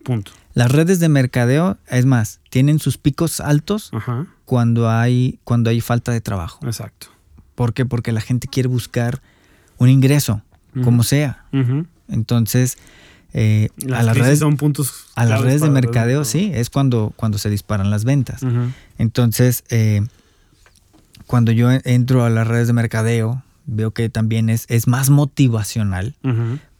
Punto. 0.03 0.31
Las 0.53 0.71
redes 0.71 0.99
de 0.99 1.09
mercadeo, 1.09 1.77
es 1.87 2.05
más, 2.05 2.39
tienen 2.49 2.79
sus 2.79 2.97
picos 2.97 3.39
altos 3.39 3.91
cuando 4.45 4.89
hay 4.89 5.39
cuando 5.43 5.69
hay 5.69 5.81
falta 5.81 6.11
de 6.11 6.21
trabajo. 6.21 6.65
Exacto. 6.65 7.07
¿Por 7.55 7.73
qué? 7.73 7.85
Porque 7.85 8.11
la 8.11 8.21
gente 8.21 8.47
quiere 8.47 8.67
buscar 8.67 9.21
un 9.77 9.89
ingreso, 9.89 10.41
como 10.83 11.03
sea. 11.03 11.45
Entonces, 12.07 12.77
eh, 13.33 13.69
a 13.93 14.03
las 14.03 14.17
redes 14.17 14.39
son 14.39 14.57
puntos 14.57 15.05
a 15.15 15.25
las 15.25 15.41
redes 15.41 15.61
de 15.61 15.69
mercadeo, 15.69 16.25
sí, 16.25 16.51
es 16.53 16.69
cuando, 16.69 17.13
cuando 17.15 17.37
se 17.37 17.49
disparan 17.49 17.91
las 17.91 18.03
ventas. 18.03 18.41
Entonces, 18.97 19.63
eh, 19.69 20.07
cuando 21.27 21.51
yo 21.51 21.69
entro 21.71 22.25
a 22.25 22.29
las 22.29 22.47
redes 22.47 22.67
de 22.67 22.73
mercadeo, 22.73 23.43
veo 23.67 23.91
que 23.91 24.09
también 24.09 24.49
es, 24.49 24.65
es 24.69 24.87
más 24.87 25.09
motivacional. 25.09 26.15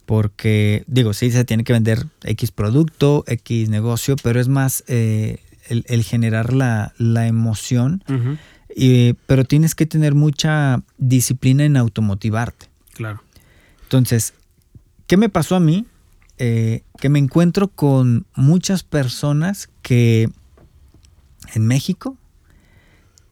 Porque, 0.06 0.84
digo, 0.86 1.12
sí, 1.12 1.30
se 1.30 1.44
tiene 1.44 1.64
que 1.64 1.74
vender 1.74 2.06
X 2.24 2.50
producto, 2.50 3.24
X 3.26 3.68
negocio, 3.68 4.16
pero 4.22 4.40
es 4.40 4.48
más 4.48 4.82
eh, 4.88 5.38
el, 5.68 6.02
generar 6.02 6.52
la, 6.52 6.92
emoción. 7.26 8.02
pero 9.26 9.44
tienes 9.44 9.74
que 9.74 9.86
tener 9.86 10.14
mucha 10.14 10.82
disciplina 10.96 11.64
en 11.64 11.76
automotivarte. 11.76 12.66
Claro. 12.94 13.22
Entonces, 13.82 14.34
¿qué 15.06 15.16
me 15.16 15.28
pasó 15.28 15.56
a 15.56 15.60
mí? 15.60 15.86
Eh, 16.38 16.82
que 17.00 17.08
me 17.08 17.18
encuentro 17.18 17.68
con 17.68 18.26
muchas 18.36 18.84
personas 18.84 19.68
que 19.82 20.30
en 21.54 21.66
México 21.66 22.16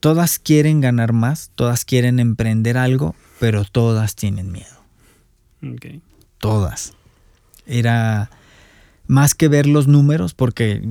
todas 0.00 0.38
quieren 0.38 0.80
ganar 0.80 1.12
más, 1.12 1.50
todas 1.54 1.84
quieren 1.84 2.18
emprender 2.18 2.76
algo, 2.76 3.14
pero 3.38 3.64
todas 3.64 4.14
tienen 4.14 4.52
miedo. 4.52 4.76
Todas. 6.38 6.94
Era 7.66 8.30
más 9.06 9.34
que 9.34 9.48
ver 9.48 9.66
los 9.66 9.88
números, 9.88 10.34
porque 10.34 10.82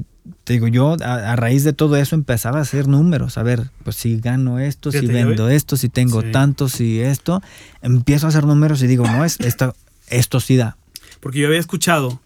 te 0.44 0.54
digo, 0.54 0.68
yo 0.68 0.96
a, 1.02 1.36
raíz 1.36 1.64
de 1.64 1.74
todo 1.74 1.98
eso 1.98 2.16
empezaba 2.16 2.60
a 2.60 2.62
hacer 2.62 2.88
números. 2.88 3.38
A 3.38 3.44
ver, 3.44 3.70
pues 3.84 3.96
si 3.96 4.20
gano 4.20 4.60
esto, 4.60 4.92
si 4.92 5.06
vendo 5.06 5.50
esto, 5.50 5.78
si 5.78 5.90
tengo 5.90 6.24
tanto, 6.24 6.70
si 6.70 7.00
esto, 7.00 7.42
empiezo 7.82 8.26
a 8.26 8.30
hacer 8.30 8.46
números 8.46 8.82
y 8.82 8.88
digo, 8.88 9.06
no, 9.06 9.24
es, 9.24 9.40
esto, 9.40 9.76
esto 10.08 10.40
sí 10.40 10.56
da. 10.56 10.78
Porque 11.20 11.40
yo 11.40 11.48
había 11.48 11.60
escuchado 11.60 12.20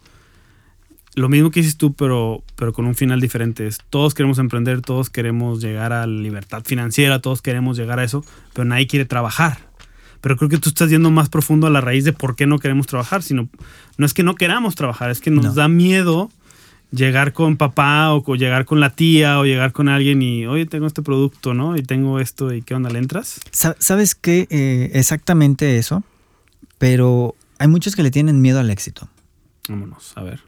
lo 1.16 1.28
mismo 1.28 1.52
que 1.52 1.60
hiciste 1.60 1.80
tú, 1.80 1.94
pero, 1.94 2.44
pero 2.56 2.72
con 2.72 2.86
un 2.86 2.96
final 2.96 3.20
diferente. 3.20 3.68
Es, 3.68 3.80
todos 3.90 4.14
queremos 4.14 4.40
emprender, 4.40 4.82
todos 4.82 5.10
queremos 5.10 5.62
llegar 5.62 5.92
a 5.92 6.08
la 6.08 6.22
libertad 6.22 6.64
financiera, 6.66 7.20
todos 7.20 7.42
queremos 7.42 7.78
llegar 7.78 8.00
a 8.00 8.04
eso, 8.04 8.24
pero 8.54 8.66
nadie 8.66 8.88
quiere 8.88 9.06
trabajar 9.06 9.69
pero 10.22 10.38
creo 10.38 10.50
que 10.50 10.58
tú 10.58 10.70
estás 10.70 10.90
yendo 10.90 11.12
más 11.12 11.30
profundo 11.30 11.68
a 11.68 11.70
la 11.70 11.82
raíz 11.82 12.04
de 12.04 12.14
por 12.14 12.36
qué 12.36 12.46
no 12.46 12.60
queremos 12.60 12.88
trabajar, 12.88 13.24
sino 13.24 13.50
no 13.98 14.06
es 14.06 14.14
que 14.14 14.24
no 14.24 14.36
queramos 14.36 14.76
trabajar, 14.76 15.12
es 15.12 15.22
que 15.22 15.32
nos 15.32 15.56
da 15.56 15.68
miedo 15.68 16.30
llegar 16.92 17.34
con 17.34 17.58
papá 17.58 18.14
o 18.14 18.36
llegar 18.36 18.66
con 18.66 18.80
la 18.80 18.90
tía 18.92 19.40
o 19.40 19.46
llegar 19.46 19.72
con 19.72 19.90
alguien 19.90 20.22
y, 20.22 20.46
oye, 20.48 20.66
tengo 20.66 20.88
este 20.88 21.02
producto, 21.02 21.54
¿no? 21.54 21.76
Y 21.76 21.84
tengo 21.84 22.20
esto 22.20 22.54
y 22.54 22.62
qué 22.62 22.76
onda, 22.76 22.90
¿le 22.90 23.00
entras? 23.00 23.40
¿Sabes 23.52 24.16
qué? 24.16 24.48
Eh, 24.50 24.92
exactamente 24.94 25.78
eso, 25.78 26.04
pero 26.78 27.36
hay 27.60 27.68
muchos 27.68 27.96
que 27.96 28.04
le 28.04 28.12
tienen 28.12 28.42
miedo 28.42 28.60
al 28.60 28.70
éxito. 28.70 29.10
Vámonos, 29.68 30.14
a 30.16 30.24
ver. 30.24 30.42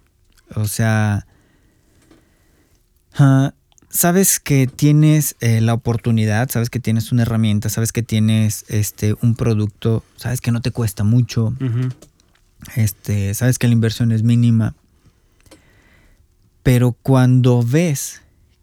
O 0.56 0.66
sea, 0.66 1.28
ah, 3.16 3.54
sabes 3.92 4.40
que 4.40 4.68
tienes 4.68 5.36
eh, 5.42 5.62
la 5.62 5.74
oportunidad, 5.74 6.50
sabes 6.50 6.70
que 6.70 6.80
tienes 6.80 7.12
una 7.12 7.24
herramienta, 7.24 7.70
sabes 7.70 7.92
que 7.92 8.02
tienes 8.02 8.66
este, 8.70 9.16
un 9.22 9.36
producto, 9.36 10.04
sabes 10.16 10.42
que 10.42 10.52
no 10.52 10.62
te 10.62 10.72
cuesta 10.72 11.04
mucho, 11.04 11.54
este, 12.76 13.34
sabes 13.34 13.60
que 13.60 13.68
la 13.68 13.74
inversión 13.74 14.12
es 14.12 14.24
mínima, 14.24 14.76
pero 16.64 16.94
cuando 16.94 17.62
ves 17.64 18.22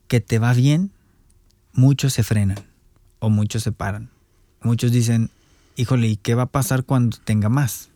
que 0.09 0.21
te 0.21 0.39
va 0.39 0.55
bien, 0.55 0.91
muchos 1.73 2.15
se 2.15 2.23
frenan 2.23 2.59
o 3.19 3.29
muchos 3.31 3.63
se 3.63 3.73
paran. 3.73 4.09
Muchos 4.63 4.91
dicen, 4.91 5.31
híjole, 5.77 6.09
¿y 6.09 6.17
qué 6.17 6.35
va 6.35 6.45
a 6.45 6.47
pasar 6.47 6.85
cuando 6.85 7.19
tenga 7.25 7.49
más? 7.49 7.91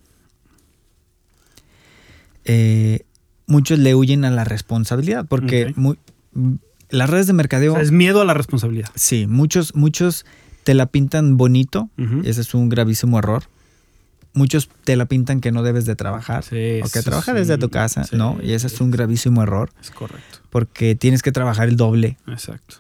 Eh, 2.45 3.05
muchos 3.47 3.79
le 3.79 3.95
huyen 3.95 4.25
a 4.25 4.31
la 4.31 4.45
responsabilidad 4.45 5.27
porque 5.27 5.73
muy, 5.77 5.99
las 6.93 7.11
redes 7.11 7.27
de 7.27 7.33
mercadeo. 7.33 7.73
O 7.73 7.75
sea, 7.77 7.83
es 7.83 7.91
miedo 7.91 8.21
a 8.21 8.25
la 8.25 8.35
responsabilidad. 8.35 8.91
Sí, 8.95 9.27
muchos, 9.27 9.75
muchos 9.75 10.25
te 10.65 10.75
la 10.75 10.87
pintan 10.87 11.37
bonito. 11.37 11.91
Ujú. 11.99 12.21
Ese 12.25 12.41
es 12.43 12.55
un 12.55 12.69
gravísimo 12.69 13.19
error. 13.19 13.43
Muchos 14.35 14.71
te 14.85 14.97
la 14.97 15.05
pintan 15.07 15.41
que 15.41 15.53
no 15.53 15.63
debes 15.63 15.85
de 15.85 15.95
trabajar. 15.97 16.43
Sí, 16.45 16.81
o 16.83 16.89
que 16.89 17.01
eso 17.01 17.03
trabaja 17.03 17.33
sí, 17.33 17.39
desde 17.39 17.59
tu 17.59 17.69
casa, 17.69 18.05
sí, 18.05 18.17
¿no? 18.17 18.39
Y 18.43 18.53
ese 18.53 18.69
es 18.69 18.81
un 18.81 18.91
gravísimo 18.91 19.43
error 19.43 19.71
Es 19.81 19.91
correcto. 19.91 20.39
porque 20.49 20.95
tienes 20.95 21.21
que 21.23 21.33
trabajar 21.33 21.69
el 21.69 21.77
doble, 21.77 22.17
Exacto. 22.27 22.77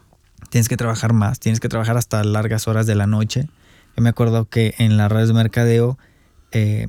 tienes 0.48 0.68
que 0.70 0.78
trabajar 0.78 1.12
más, 1.12 1.40
tienes 1.40 1.60
que 1.60 1.68
trabajar 1.68 1.98
hasta 1.98 2.24
largas 2.24 2.68
horas 2.68 2.86
de 2.86 2.94
la 2.94 3.06
noche. 3.06 3.48
Yo 3.96 4.02
me 4.02 4.08
acuerdo 4.08 4.46
que 4.46 4.74
en 4.78 4.96
las 4.96 5.12
redes 5.12 5.28
de 5.28 5.34
mercadeo 5.34 5.98
eh, 6.52 6.88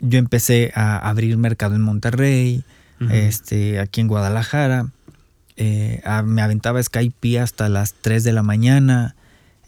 yo 0.00 0.18
empecé 0.18 0.70
a 0.74 0.98
abrir 1.08 1.38
mercado 1.38 1.76
en 1.76 1.80
Monterrey, 1.82 2.62
este, 3.10 3.78
aquí 3.80 4.02
en 4.02 4.08
Guadalajara. 4.08 4.88
Eh, 5.56 6.00
a- 6.04 6.22
me 6.22 6.42
aventaba 6.42 6.82
Skype 6.82 7.38
hasta 7.40 7.68
las 7.68 7.94
3 7.94 8.24
de 8.24 8.32
la 8.32 8.42
mañana. 8.42 9.14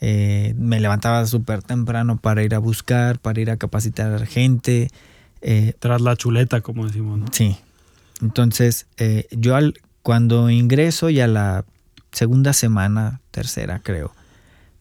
eh, 0.01 0.55
me 0.57 0.79
levantaba 0.79 1.27
súper 1.27 1.63
temprano 1.65 2.19
para 2.19 2.45
ir 2.45 2.55
a 2.55 2.59
buscar, 2.61 3.19
para 3.19 3.41
ir 3.41 3.51
a 3.51 3.57
capacitar 3.57 4.25
gente. 4.27 4.89
eh, 5.41 5.73
Tras 5.81 6.01
la 6.01 6.15
chuleta, 6.17 6.61
como 6.61 6.87
decimos. 6.87 7.19
¿no? 7.19 7.27
sí. 7.33 7.57
Entonces, 8.23 8.87
eh, 8.97 9.27
yo 9.33 9.55
al, 9.57 9.75
cuando 10.03 10.51
ingreso 10.51 11.11
y 11.11 11.21
a 11.21 11.27
la 11.27 11.65
segunda 12.13 12.53
semana, 12.53 13.21
tercera 13.33 13.81
creo, 13.83 14.13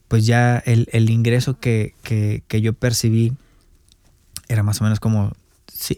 pues 0.08 0.26
ya 0.26 0.58
el, 0.60 0.88
el 0.92 1.10
ingreso 1.10 1.60
que, 1.60 1.94
que- 2.04 2.44
que 2.48 2.62
yo 2.62 2.74
percibí 2.74 3.34
era 4.48 4.64
más 4.64 4.82
o 4.82 4.84
menos 4.84 5.00
como 5.00 5.34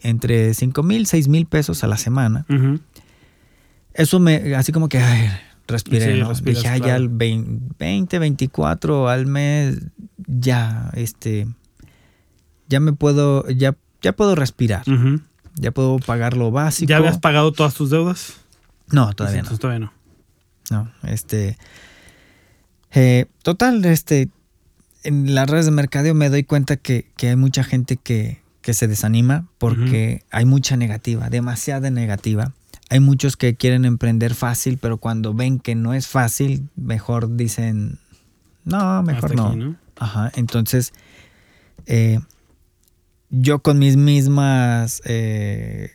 entre 0.03 0.53
5 0.53 0.81
mil, 0.83 1.05
6 1.07 1.27
mil 1.27 1.45
pesos 1.45 1.83
a 1.83 1.87
la 1.87 1.97
semana. 1.97 2.45
Ujú. 2.49 2.79
Eso 3.93 4.19
me, 4.19 4.55
así 4.55 4.71
como 4.71 4.87
que, 4.89 4.99
ay, 4.99 5.29
respiré, 5.67 6.13
Sí, 6.15 6.19
¿no? 6.19 6.29
respiras, 6.29 6.57
Dije, 6.63 6.67
ay, 6.69 6.79
ya 6.79 6.85
claro. 6.85 7.03
el 7.03 7.09
20, 7.09 7.75
20, 7.79 8.19
24 8.19 9.09
al 9.09 9.25
mes, 9.25 9.77
ya, 10.27 10.91
este, 10.93 11.47
ya 12.67 12.79
me 12.79 12.93
puedo, 12.93 13.47
ya, 13.49 13.75
ya 14.01 14.13
puedo 14.13 14.35
respirar, 14.35 14.83
ya 15.55 15.71
puedo 15.71 15.97
pagar 15.99 16.37
lo 16.37 16.51
básico. 16.51 16.89
¿Ya 16.89 16.97
habías 16.97 17.17
pagado 17.19 17.51
todas 17.51 17.73
tus 17.73 17.89
deudas? 17.89 18.35
No, 18.91 19.11
todavía 19.13 19.41
no. 19.43 19.57
Todavía 19.57 19.79
no. 19.79 19.93
No, 20.71 20.91
este. 21.03 21.57
eh, 22.91 23.25
total, 23.43 23.83
este. 23.85 24.29
En 25.03 25.33
las 25.33 25.49
redes 25.49 25.65
de 25.65 25.71
mercadeo 25.71 26.13
me 26.13 26.29
doy 26.29 26.43
cuenta 26.43 26.75
que, 26.75 27.09
que 27.15 27.29
hay 27.29 27.35
mucha 27.37 27.63
gente 27.63 27.95
que, 27.97 28.41
que 28.61 28.73
se 28.73 28.87
desanima 28.87 29.47
porque 29.57 30.23
hay 30.29 30.43
mucha 30.45 30.75
negativa, 30.75 31.29
demasiada 31.29 31.89
negativa. 31.89 32.51
Hay 32.89 32.99
muchos 32.99 33.37
que 33.37 33.55
quieren 33.55 33.85
emprender 33.85 34.33
fácil, 34.33 34.77
pero 34.79 34.97
cuando 34.97 35.33
ven 35.33 35.59
que 35.59 35.75
no 35.75 35.93
es 35.93 36.07
fácil, 36.07 36.67
mejor 36.75 37.35
dicen, 37.35 37.99
no, 38.65 39.03
mejor 39.03 39.35
no. 39.35 39.47
aquí, 39.49 39.57
¿no? 39.57 39.75
Ajá, 39.97 40.31
entonces 40.35 40.93
eh, 41.85 42.19
yo 43.29 43.59
con 43.59 43.77
mis 43.79 43.95
mismas 43.97 45.01
eh, 45.05 45.91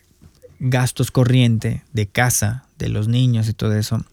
gastos 0.61 1.11
corriente 1.11 1.83
de 1.93 2.07
casa, 2.07 2.65
de 2.79 2.89
los 2.89 3.09
niños 3.09 3.49
y 3.49 3.55
todo 3.55 3.75
eso, 3.75 4.05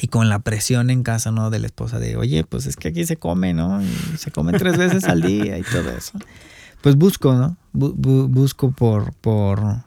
y 0.00 0.08
con 0.08 0.28
la 0.28 0.38
presión 0.40 0.90
en 0.90 1.02
casa, 1.02 1.30
¿no? 1.32 1.50
De 1.50 1.58
la 1.58 1.66
esposa 1.66 1.98
de, 1.98 2.16
oye, 2.16 2.44
pues 2.44 2.66
es 2.66 2.76
que 2.76 2.88
aquí 2.88 3.04
se 3.04 3.16
come, 3.16 3.52
¿no? 3.54 3.82
Y 3.82 3.88
se 4.16 4.30
come 4.30 4.52
tres 4.52 4.76
veces 4.78 5.04
al 5.04 5.20
día 5.22 5.58
y 5.58 5.62
todo 5.62 5.90
eso. 5.90 6.18
Pues 6.82 6.96
busco, 6.96 7.34
¿no? 7.34 7.56
Bu- 7.74 7.94
bu- 7.94 8.28
busco 8.28 8.70
por, 8.70 9.12
por, 9.14 9.82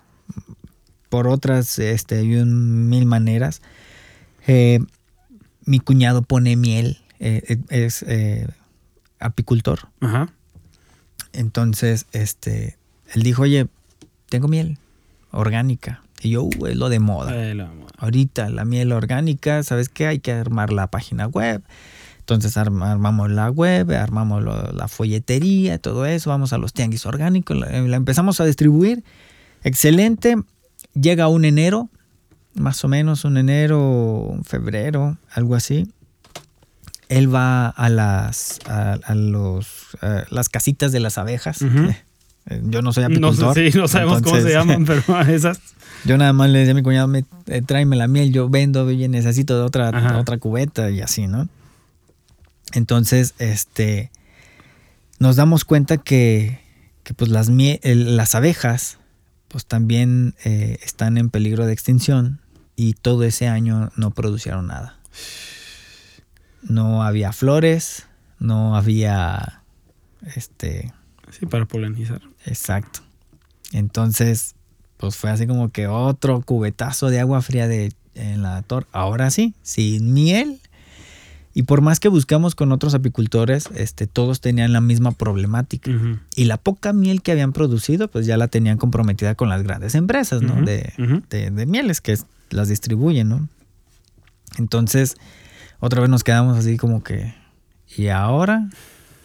por 1.11 1.27
otras, 1.27 1.77
este, 1.77 2.15
hay 2.19 2.35
un 2.37 2.87
mil 2.89 3.05
maneras. 3.05 3.61
Eh, 4.47 4.79
mi 5.65 5.79
cuñado 5.79 6.21
pone 6.21 6.55
miel, 6.55 6.99
eh, 7.19 7.57
es 7.69 8.03
eh, 8.07 8.47
apicultor. 9.19 9.89
Ajá. 9.99 10.29
Entonces, 11.33 12.05
este, 12.13 12.77
él 13.13 13.23
dijo, 13.23 13.41
oye, 13.43 13.67
tengo 14.29 14.47
miel 14.47 14.77
orgánica. 15.31 16.01
Y 16.21 16.29
yo, 16.31 16.43
"Uh, 16.43 16.67
es 16.67 16.77
lo 16.77 16.87
de 16.89 16.99
moda. 16.99 17.31
Moda. 17.31 17.89
Ahorita 17.97 18.49
la 18.49 18.63
miel 18.63 18.91
orgánica, 18.93 19.63
¿sabes 19.63 19.89
qué? 19.89 20.07
Hay 20.07 20.19
que 20.19 20.31
armar 20.31 20.71
la 20.71 20.87
página 20.87 21.27
web. 21.27 21.61
Entonces 22.19 22.55
arma- 22.55 22.91
armamos 22.91 23.29
la 23.31 23.49
web, 23.49 23.91
armamos 23.91 24.43
lo- 24.43 24.71
la 24.71 24.87
folletería, 24.87 25.77
todo 25.79 26.05
eso, 26.05 26.29
vamos 26.29 26.53
a 26.53 26.57
los 26.57 26.71
tianguis 26.73 27.05
orgánicos, 27.05 27.57
la, 27.57 27.69
la 27.81 27.97
empezamos 27.97 28.39
a 28.39 28.45
distribuir. 28.45 29.03
Excelente. 29.63 30.37
Llega 30.93 31.27
un 31.27 31.45
enero, 31.45 31.89
más 32.53 32.83
o 32.83 32.87
menos 32.87 33.23
un 33.25 33.37
enero, 33.37 33.79
un 33.81 34.43
febrero, 34.43 35.17
algo 35.31 35.55
así. 35.55 35.89
Él 37.09 37.33
va 37.33 37.67
a 37.67 37.89
las 37.89 38.59
a, 38.67 38.93
a 39.03 39.15
los 39.15 39.67
a 40.01 40.23
las 40.29 40.49
casitas 40.49 40.91
de 40.91 40.99
las 41.01 41.17
abejas. 41.17 41.61
Eh, 41.61 42.61
Yo 42.63 42.81
no 42.81 42.91
soy 42.93 43.03
No, 43.03 43.07
apicultor. 43.27 43.53
sé, 43.53 43.71
sí, 43.71 43.77
no 43.77 43.87
sabemos 43.87 44.21
cómo 44.21 44.35
se 44.39 44.53
entonces- 44.53 44.53
llaman, 44.53 44.85
pero 45.07 45.21
esas. 45.29 45.59
yo 46.05 46.17
nada 46.17 46.33
más 46.33 46.49
le 46.49 46.59
decía 46.59 46.71
a 46.71 46.75
mi 46.75 46.83
cuñado, 46.83 47.07
me, 47.07 47.25
eh, 47.47 47.61
tráeme 47.61 47.95
la 47.95 48.07
miel, 48.07 48.31
yo 48.33 48.49
vendo, 48.49 48.85
oye, 48.85 49.07
necesito 49.07 49.55
de 49.57 49.63
otra, 49.63 50.17
otra 50.17 50.37
cubeta 50.37 50.89
y 50.89 51.01
así, 51.01 51.27
¿no? 51.27 51.47
Entonces, 52.73 53.33
este, 53.39 54.11
nos 55.19 55.35
damos 55.35 55.65
cuenta 55.65 55.97
que, 55.97 56.59
que, 57.03 57.13
pues 57.13 57.29
las, 57.29 57.49
mie- 57.49 57.79
el- 57.83 58.15
las 58.17 58.33
abejas, 58.35 58.97
pues 59.51 59.65
también 59.65 60.33
eh, 60.45 60.79
están 60.81 61.17
en 61.17 61.29
peligro 61.29 61.65
de 61.65 61.73
extinción 61.73 62.39
y 62.75 62.93
todo 62.93 63.23
ese 63.23 63.47
año 63.47 63.91
no 63.97 64.11
producieron 64.11 64.67
nada. 64.67 64.97
No 66.63 67.03
había 67.03 67.33
flores, 67.33 68.07
no 68.39 68.75
había, 68.77 69.61
este, 70.35 70.93
Sí, 71.31 71.45
para 71.45 71.65
polinizar. 71.65 72.21
Exacto. 72.45 73.01
Entonces, 73.71 74.55
pues 74.97 75.15
fue 75.15 75.31
así 75.31 75.47
como 75.47 75.71
que 75.71 75.87
otro 75.87 76.41
cubetazo 76.41 77.09
de 77.09 77.19
agua 77.19 77.41
fría 77.41 77.67
de 77.67 77.93
en 78.15 78.41
la 78.41 78.61
torre. 78.61 78.87
Ahora 78.91 79.31
sí, 79.31 79.53
sin 79.61 80.13
miel. 80.13 80.60
Y 81.53 81.63
por 81.63 81.81
más 81.81 81.99
que 81.99 82.07
buscamos 82.07 82.55
con 82.55 82.71
otros 82.71 82.93
apicultores, 82.93 83.69
este, 83.75 84.07
todos 84.07 84.39
tenían 84.39 84.71
la 84.73 84.79
misma 84.81 85.11
problemática. 85.11 85.91
Y 86.35 86.45
la 86.45 86.57
poca 86.57 86.93
miel 86.93 87.21
que 87.21 87.31
habían 87.33 87.51
producido, 87.51 88.07
pues 88.09 88.25
ya 88.25 88.37
la 88.37 88.47
tenían 88.47 88.77
comprometida 88.77 89.35
con 89.35 89.49
las 89.49 89.61
grandes 89.63 89.95
empresas, 89.95 90.41
¿no? 90.41 90.61
De, 90.61 90.93
de- 91.29 91.51
de 91.51 91.65
mieles 91.65 91.99
que 92.01 92.17
las 92.51 92.69
distribuyen, 92.69 93.27
¿no? 93.29 93.49
Entonces, 94.57 95.15
otra 95.79 96.01
vez 96.01 96.09
nos 96.09 96.23
quedamos 96.23 96.57
así 96.57 96.77
como 96.77 97.03
que, 97.03 97.33
¿y 97.97 98.07
ahora? 98.07 98.69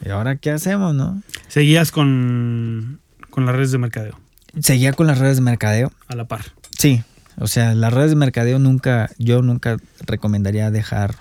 ¿Y 0.05 0.11
ahora 0.11 0.37
qué 0.37 0.51
hacemos, 0.51 0.95
no? 0.95 1.23
Seguías 1.49 1.91
con, 1.91 3.01
con 3.31 3.47
las 3.47 3.55
redes 3.57 3.73
de 3.73 3.79
mercadeo, 3.79 4.19
Seguía 4.61 4.93
con 4.93 5.07
las 5.07 5.19
redes 5.19 5.37
de 5.37 5.43
mercadeo. 5.43 5.93
a 6.09 6.17
la 6.17 6.27
par. 6.27 6.43
Sí, 6.79 7.03
o 7.39 7.47
sea, 7.47 7.75
las 7.75 7.93
redes 7.93 8.11
de 8.11 8.17
mercadeo 8.17 8.59
nunca, 8.59 9.11
yo 9.19 9.43
nunca 9.43 9.77
recomendaría 10.07 10.71
dejar, 10.71 11.15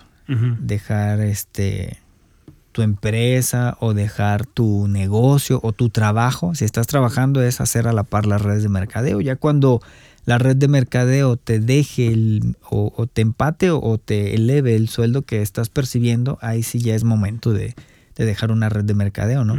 Dejar 0.59 1.21
este 1.21 1.99
tu 2.71 2.81
empresa 2.81 3.77
o 3.79 3.93
dejar 3.93 4.45
tu 4.45 4.87
negocio 4.89 5.59
o 5.63 5.71
tu 5.71 5.89
trabajo. 5.89 6.55
Si 6.55 6.65
estás 6.65 6.87
trabajando 6.87 7.41
es 7.41 7.61
hacer 7.61 7.87
a 7.87 7.93
la 7.93 8.03
par 8.03 8.25
las 8.25 8.41
redes 8.41 8.63
de 8.63 8.69
mercadeo. 8.69 9.21
Ya 9.21 9.37
cuando 9.37 9.81
la 10.25 10.39
red 10.39 10.57
de 10.57 10.67
mercadeo 10.67 11.37
te 11.37 11.59
deje 11.61 12.07
el, 12.11 12.57
o, 12.69 12.91
o 12.97 13.07
te 13.07 13.21
empate 13.21 13.69
o, 13.71 13.79
o 13.81 13.97
te 13.97 14.35
eleve 14.35 14.75
el 14.75 14.89
sueldo 14.89 15.21
que 15.21 15.41
estás 15.41 15.69
percibiendo, 15.69 16.37
ahí 16.41 16.63
sí 16.63 16.79
ya 16.79 16.95
es 16.95 17.05
momento 17.05 17.53
de, 17.53 17.75
de 18.17 18.25
dejar 18.25 18.51
una 18.51 18.67
red 18.67 18.83
de 18.83 18.93
mercadeo, 18.93 19.45
¿no? 19.45 19.53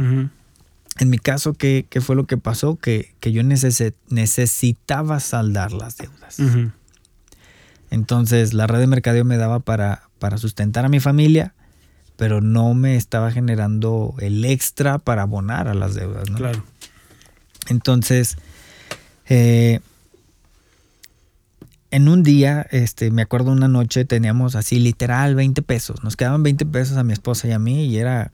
En 0.99 1.09
mi 1.09 1.17
caso, 1.17 1.53
¿qué, 1.53 1.85
qué 1.89 2.01
fue 2.01 2.15
lo 2.15 2.25
que 2.27 2.37
pasó? 2.37 2.75
Que, 2.75 3.13
que 3.19 3.31
yo 3.31 3.41
necesi- 3.41 3.93
necesitaba 4.09 5.19
saldar 5.19 5.71
las 5.71 5.97
deudas. 5.97 6.39
Entonces, 7.89 8.53
la 8.53 8.67
red 8.67 8.79
de 8.79 8.87
mercadeo 8.87 9.23
me 9.25 9.37
daba 9.37 9.59
para, 9.59 10.06
para 10.19 10.37
sustentar 10.37 10.85
a 10.85 10.89
mi 10.89 10.99
familia, 10.99 11.53
pero 12.15 12.41
no 12.41 12.73
me 12.73 12.95
estaba 12.95 13.31
generando 13.31 14.15
el 14.19 14.43
extra 14.45 14.97
para 14.97 15.23
abonar 15.23 15.67
a 15.67 15.73
las 15.73 15.93
deudas. 15.95 16.29
¿no? 16.29 16.37
Claro. 16.37 16.63
Entonces, 17.69 18.37
eh, 19.29 19.79
en 21.91 22.09
un 22.09 22.21
día, 22.23 22.65
este, 22.71 23.11
me 23.11 23.21
acuerdo 23.21 23.51
una 23.51 23.67
noche, 23.67 24.03
teníamos 24.05 24.55
así 24.55 24.79
literal 24.79 25.35
20 25.35 25.61
pesos. 25.61 26.03
Nos 26.03 26.15
quedaban 26.17 26.43
20 26.43 26.65
pesos 26.65 26.97
a 26.97 27.03
mi 27.03 27.13
esposa 27.13 27.47
y 27.47 27.51
a 27.51 27.59
mí 27.59 27.85
y 27.85 27.97
era, 27.97 28.31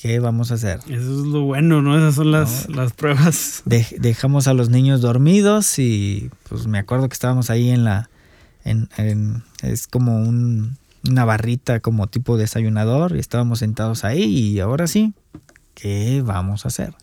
¿qué 0.00 0.18
vamos 0.18 0.50
a 0.50 0.54
hacer? 0.54 0.78
Eso 0.86 0.92
es 0.94 1.26
lo 1.26 1.42
bueno, 1.42 1.82
¿no? 1.82 1.96
Esas 1.98 2.14
son 2.14 2.30
las, 2.32 2.68
las 2.70 2.92
pruebas. 2.92 3.62
Dej- 3.66 3.98
dejamos 3.98 4.48
a 4.48 4.54
los 4.54 4.70
niños 4.70 5.00
dormidos 5.02 5.78
y 5.78 6.30
pues 6.48 6.66
me 6.66 6.78
acuerdo 6.78 7.08
que 7.08 7.14
estábamos 7.14 7.50
ahí 7.50 7.68
en 7.70 7.84
la... 7.84 8.08
En, 8.64 8.88
en- 8.96 9.42
es 9.62 9.86
como 9.86 10.16
un- 10.20 10.76
una 11.08 11.24
barrita 11.24 11.80
como 11.80 12.06
tipo 12.08 12.36
desayunador 12.36 13.16
y 13.16 13.20
estábamos 13.20 13.60
sentados 13.60 14.04
ahí 14.04 14.24
y 14.24 14.60
ahora 14.60 14.86
sí, 14.86 15.14
¿qué 15.74 16.22
vamos 16.24 16.64
a 16.64 16.68
hacer? 16.68 16.94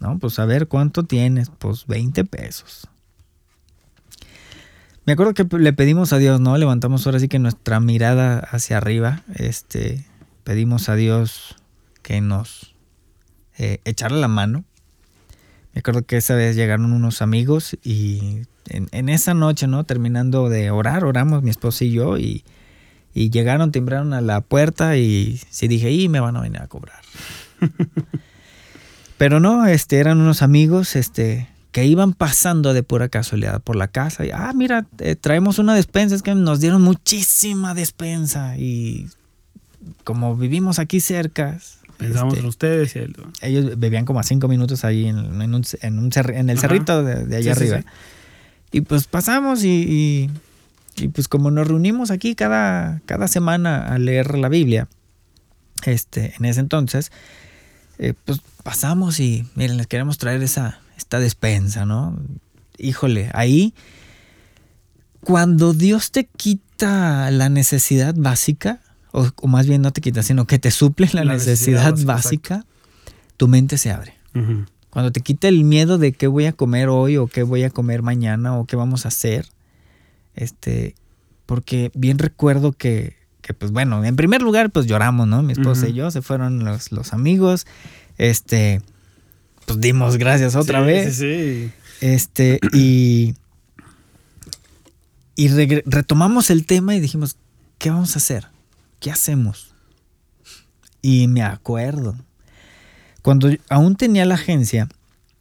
¿No? 0.00 0.18
Pues 0.18 0.38
a 0.38 0.44
ver 0.44 0.68
cuánto 0.68 1.02
tienes, 1.02 1.50
pues 1.58 1.86
20 1.86 2.24
pesos. 2.24 2.88
me 5.04 5.14
acuerdo 5.14 5.32
que 5.32 5.46
le 5.58 5.72
pedimos 5.72 6.12
a 6.12 6.18
Dios, 6.18 6.38
¿no? 6.40 6.56
Levantamos 6.58 7.06
ahora 7.06 7.18
sí 7.18 7.28
que 7.28 7.38
nuestra 7.38 7.80
mirada 7.80 8.38
hacia 8.40 8.76
arriba, 8.76 9.22
este, 9.34 10.04
pedimos 10.44 10.90
a 10.90 10.94
Dios 10.96 11.56
que 12.02 12.20
nos 12.20 12.74
eh, 13.56 13.80
echara 13.86 14.14
la 14.16 14.28
mano. 14.28 14.64
Me 15.72 15.78
acuerdo 15.80 16.02
que 16.02 16.18
esa 16.18 16.34
vez 16.34 16.56
llegaron 16.56 16.92
unos 16.92 17.22
amigos 17.22 17.76
y 17.82 18.42
en, 18.68 19.08
esa 19.08 19.34
noche, 19.34 19.66
¿no? 19.66 19.84
Terminando 19.84 20.48
de 20.48 20.70
orar, 20.70 21.04
oramos 21.04 21.42
mi 21.42 21.50
esposa 21.50 21.84
y 21.84 21.92
yo 21.92 22.18
y, 22.18 22.44
y 23.14 23.30
llegaron, 23.30 23.72
timbraron 23.72 24.12
a 24.12 24.20
la 24.20 24.40
puerta 24.40 24.96
y 24.96 25.40
sí 25.50 25.68
dije, 25.68 25.90
y 25.90 26.08
me 26.08 26.20
van 26.20 26.36
a 26.36 26.40
venir 26.40 26.60
a 26.60 26.68
cobrar. 26.68 27.00
Pero 29.18 29.40
no, 29.40 29.66
este, 29.66 29.98
eran 29.98 30.20
unos 30.20 30.42
amigos, 30.42 30.94
este, 30.94 31.48
que 31.72 31.84
iban 31.84 32.12
pasando 32.12 32.72
de 32.72 32.82
pura 32.82 33.08
casualidad 33.08 33.60
por 33.60 33.76
la 33.76 33.88
casa 33.88 34.24
y, 34.24 34.30
ah, 34.30 34.52
mira, 34.54 34.86
eh, 34.98 35.16
traemos 35.16 35.58
una 35.58 35.74
despensa, 35.74 36.14
es 36.14 36.22
que 36.22 36.34
nos 36.34 36.60
dieron 36.60 36.82
muchísima 36.82 37.74
despensa 37.74 38.56
y 38.56 39.08
como 40.04 40.36
vivimos 40.36 40.78
aquí 40.78 41.00
cerca. 41.00 41.58
Pensamos 41.96 42.34
este, 42.34 42.40
en 42.40 42.48
ustedes. 42.48 42.96
Y 42.96 43.00
Ellos 43.42 43.78
vivían 43.78 44.04
como 44.04 44.20
a 44.20 44.22
cinco 44.22 44.48
minutos 44.48 44.84
ahí 44.84 45.06
en, 45.06 45.42
en, 45.42 45.54
un, 45.54 45.64
en, 45.82 45.98
un 45.98 46.10
en 46.14 46.50
el 46.50 46.58
cerrito 46.58 47.02
de, 47.02 47.36
allá 47.36 47.52
arriba. 47.52 47.84
Y 48.70 48.82
pues 48.82 49.06
pasamos 49.06 49.64
y, 49.64 50.30
y, 50.96 51.08
pues 51.08 51.28
como 51.28 51.50
nos 51.50 51.68
reunimos 51.68 52.10
aquí 52.10 52.34
cada, 52.34 53.00
cada 53.06 53.28
semana 53.28 53.86
a 53.88 53.98
leer 53.98 54.36
la 54.38 54.48
Biblia, 54.48 54.88
este, 55.84 56.34
en 56.38 56.44
ese 56.44 56.60
entonces, 56.60 57.12
eh, 57.98 58.14
pues 58.24 58.40
pasamos 58.62 59.20
y 59.20 59.46
miren, 59.54 59.76
les 59.76 59.86
queremos 59.86 60.18
traer 60.18 60.42
esa, 60.42 60.80
esta 60.96 61.18
despensa, 61.20 61.86
¿no? 61.86 62.18
Híjole, 62.76 63.30
ahí, 63.32 63.74
cuando 65.20 65.72
Dios 65.72 66.10
te 66.10 66.24
quita 66.24 67.30
la 67.30 67.48
necesidad 67.48 68.14
básica, 68.16 68.80
o, 69.12 69.30
más 69.46 69.66
bien 69.66 69.82
no 69.82 69.92
te 69.92 70.00
quita, 70.00 70.22
sino 70.22 70.46
que 70.46 70.58
te 70.58 70.70
suple 70.70 71.08
la, 71.12 71.24
necesidad, 71.24 71.94
básica, 72.04 72.64
tu 73.36 73.48
mente 73.48 73.78
se 73.78 73.90
abre. 73.90 74.14
Cuando 74.98 75.12
te 75.12 75.20
quita 75.20 75.46
el 75.46 75.62
miedo 75.62 75.96
de 75.96 76.10
qué 76.10 76.26
voy 76.26 76.46
a 76.46 76.52
comer 76.52 76.88
hoy 76.88 77.18
o 77.18 77.28
qué 77.28 77.44
voy 77.44 77.62
a 77.62 77.70
comer 77.70 78.02
mañana 78.02 78.58
o 78.58 78.66
qué 78.66 78.74
vamos 78.74 79.04
a 79.04 79.08
hacer, 79.08 79.46
este, 80.34 80.96
porque 81.46 81.92
bien 81.94 82.18
recuerdo 82.18 82.72
que, 82.72 83.14
que 83.40 83.54
pues 83.54 83.70
bueno, 83.70 84.04
en 84.04 84.16
primer 84.16 84.42
lugar 84.42 84.70
pues 84.70 84.86
lloramos, 84.86 85.28
¿no? 85.28 85.44
Mi 85.44 85.52
esposa 85.52 85.88
y 85.88 85.92
yo, 85.92 86.10
se 86.10 86.20
fueron 86.20 86.64
los, 86.64 86.90
los, 86.90 87.12
amigos, 87.12 87.64
este, 88.16 88.82
pues 89.66 89.80
dimos 89.80 90.16
gracias 90.16 90.56
otra 90.56 90.80
vez. 90.80 91.14
Sí, 91.14 91.20
sí. 91.20 91.70
Este, 92.00 92.58
y, 92.72 93.36
y 95.36 95.48
retomamos 95.86 96.50
el 96.50 96.66
tema 96.66 96.96
y 96.96 97.00
dijimos, 97.00 97.36
¿qué 97.78 97.90
vamos 97.90 98.16
a 98.16 98.18
hacer? 98.18 98.48
¿qué 98.98 99.12
hacemos? 99.12 99.74
Y 101.02 101.28
me 101.28 101.42
acuerdo, 101.42 102.16
cuando 103.22 103.50
aún 103.68 103.96
tenía 103.96 104.24
la 104.24 104.34
agencia, 104.34 104.88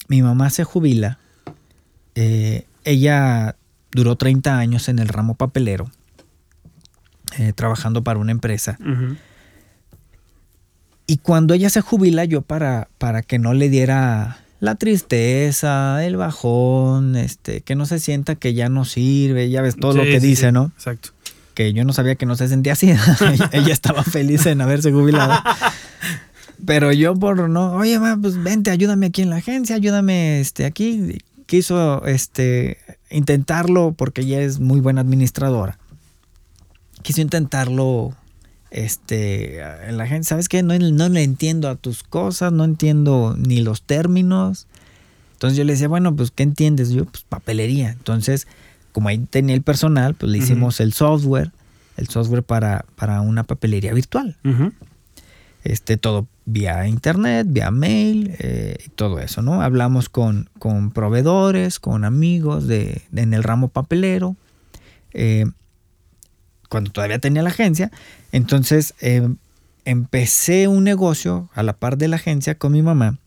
mi 0.08 0.22
mamá 0.22 0.50
se 0.50 0.64
jubila, 0.64 1.20
eh, 2.16 2.66
ella 2.84 3.56
duró 3.92 4.16
30 4.16 4.58
años 4.58 4.90
en 4.90 5.00
el 5.00 5.08
ramo 5.08 5.36
papelero, 5.36 5.90
eh, 7.38 7.54
trabajando 7.54 8.04
para 8.04 8.20
una 8.20 8.32
empresa. 8.32 8.78
Y 11.06 11.18
cuando 11.18 11.54
ella 11.54 11.70
se 11.70 11.82
jubila, 11.82 12.26
yo 12.26 12.42
para, 12.42 12.90
para 12.98 13.22
que 13.22 13.40
no 13.40 13.54
le 13.54 13.70
diera 13.70 14.40
la 14.60 14.76
tristeza, 14.76 16.04
el 16.06 16.18
bajón, 16.18 17.16
este, 17.16 17.62
que 17.62 17.76
no 17.76 17.86
se 17.86 18.00
sienta 18.00 18.36
que 18.36 18.54
ya 18.54 18.70
no 18.70 18.86
sirve, 18.86 19.50
ya 19.50 19.62
ves 19.62 19.76
todo 19.78 19.94
lo 19.94 20.04
que 20.04 20.20
dice, 20.20 20.52
¿no? 20.52 20.72
Exacto 20.76 21.12
que 21.58 21.74
yo 21.74 21.84
no 21.86 21.92
sabía 21.92 22.14
que 22.14 22.28
no 22.28 22.36
se 22.36 22.48
sentía 22.48 22.74
así. 22.74 22.94
ella 23.52 23.74
estaba 23.74 24.04
feliz 24.04 24.46
en 24.46 24.62
haberse 24.62 24.92
jubilado. 24.92 25.34
Pero 26.66 26.92
yo 26.92 27.16
por 27.16 27.50
no, 27.50 27.74
oye, 27.74 28.00
ma, 28.00 28.18
pues 28.20 28.42
vente, 28.42 28.72
ayúdame 28.72 29.08
aquí 29.08 29.22
en 29.22 29.30
la 29.30 29.38
agencia, 29.38 29.76
ayúdame 29.76 30.40
este, 30.40 30.66
aquí. 30.66 31.20
Quiso 31.46 32.06
este, 32.06 32.78
intentarlo 33.10 33.94
porque 33.94 34.22
ella 34.22 34.42
es 34.42 34.60
muy 34.60 34.80
buena 34.80 35.02
administradora. 35.02 35.78
Quiso 37.04 37.22
intentarlo 37.22 38.16
este, 38.72 39.60
en 39.60 39.98
la 39.98 40.04
agencia. 40.04 40.30
¿Sabes 40.30 40.50
qué? 40.50 40.64
No, 40.64 40.78
no 40.78 41.10
le 41.10 41.24
entiendo 41.24 41.70
a 41.70 41.76
tus 41.76 42.04
cosas, 42.04 42.52
no 42.52 42.66
entiendo 42.66 43.36
ni 43.38 43.62
los 43.62 43.82
términos. 43.84 44.68
Entonces 45.34 45.58
yo 45.58 45.64
le 45.64 45.74
decía, 45.74 45.88
bueno, 45.88 46.16
pues, 46.16 46.32
¿qué 46.32 46.44
entiendes? 46.44 46.90
Yo, 46.90 47.06
pues, 47.06 47.24
papelería. 47.24 47.92
Entonces, 47.92 48.48
como 48.92 49.10
ahí 49.10 49.20
tenía 49.20 49.56
el 49.56 49.62
personal, 49.62 50.16
pues 50.16 50.32
le 50.32 50.40
hicimos 50.40 50.80
el 50.80 50.92
software, 50.92 51.52
el 51.98 52.08
software 52.08 52.42
para, 52.44 52.86
para 52.96 53.22
una 53.22 53.44
papelería 53.44 53.94
virtual. 53.94 54.36
Este, 55.64 55.98
todo 55.98 56.28
vía 56.50 56.88
internet, 56.88 57.46
vía 57.50 57.72
mail, 57.72 58.34
eh, 58.40 58.78
todo 58.96 59.20
eso, 59.20 59.42
¿no? 59.42 59.62
Hablamos 59.62 60.08
con, 60.08 60.50
con 60.60 60.92
proveedores, 60.92 61.78
con 61.80 62.06
amigos 62.06 62.68
de, 62.68 63.02
en 63.14 63.34
el 63.34 63.44
ramo 63.44 63.68
papelero, 63.68 64.38
eh, 65.14 65.46
cuando 66.70 66.90
todavía 66.90 67.20
tenía 67.20 67.44
la 67.44 67.50
agencia. 67.50 67.92
Entonces 68.32 68.94
eh, 69.02 69.28
empecé 69.84 70.70
un 70.70 70.86
negocio 70.86 71.50
a 71.54 71.64
la 71.64 71.74
par 71.74 71.98
de 71.98 72.08
la 72.08 72.16
agencia 72.16 72.56
con 72.56 72.72
mi 72.72 72.82
mamá 72.82 73.20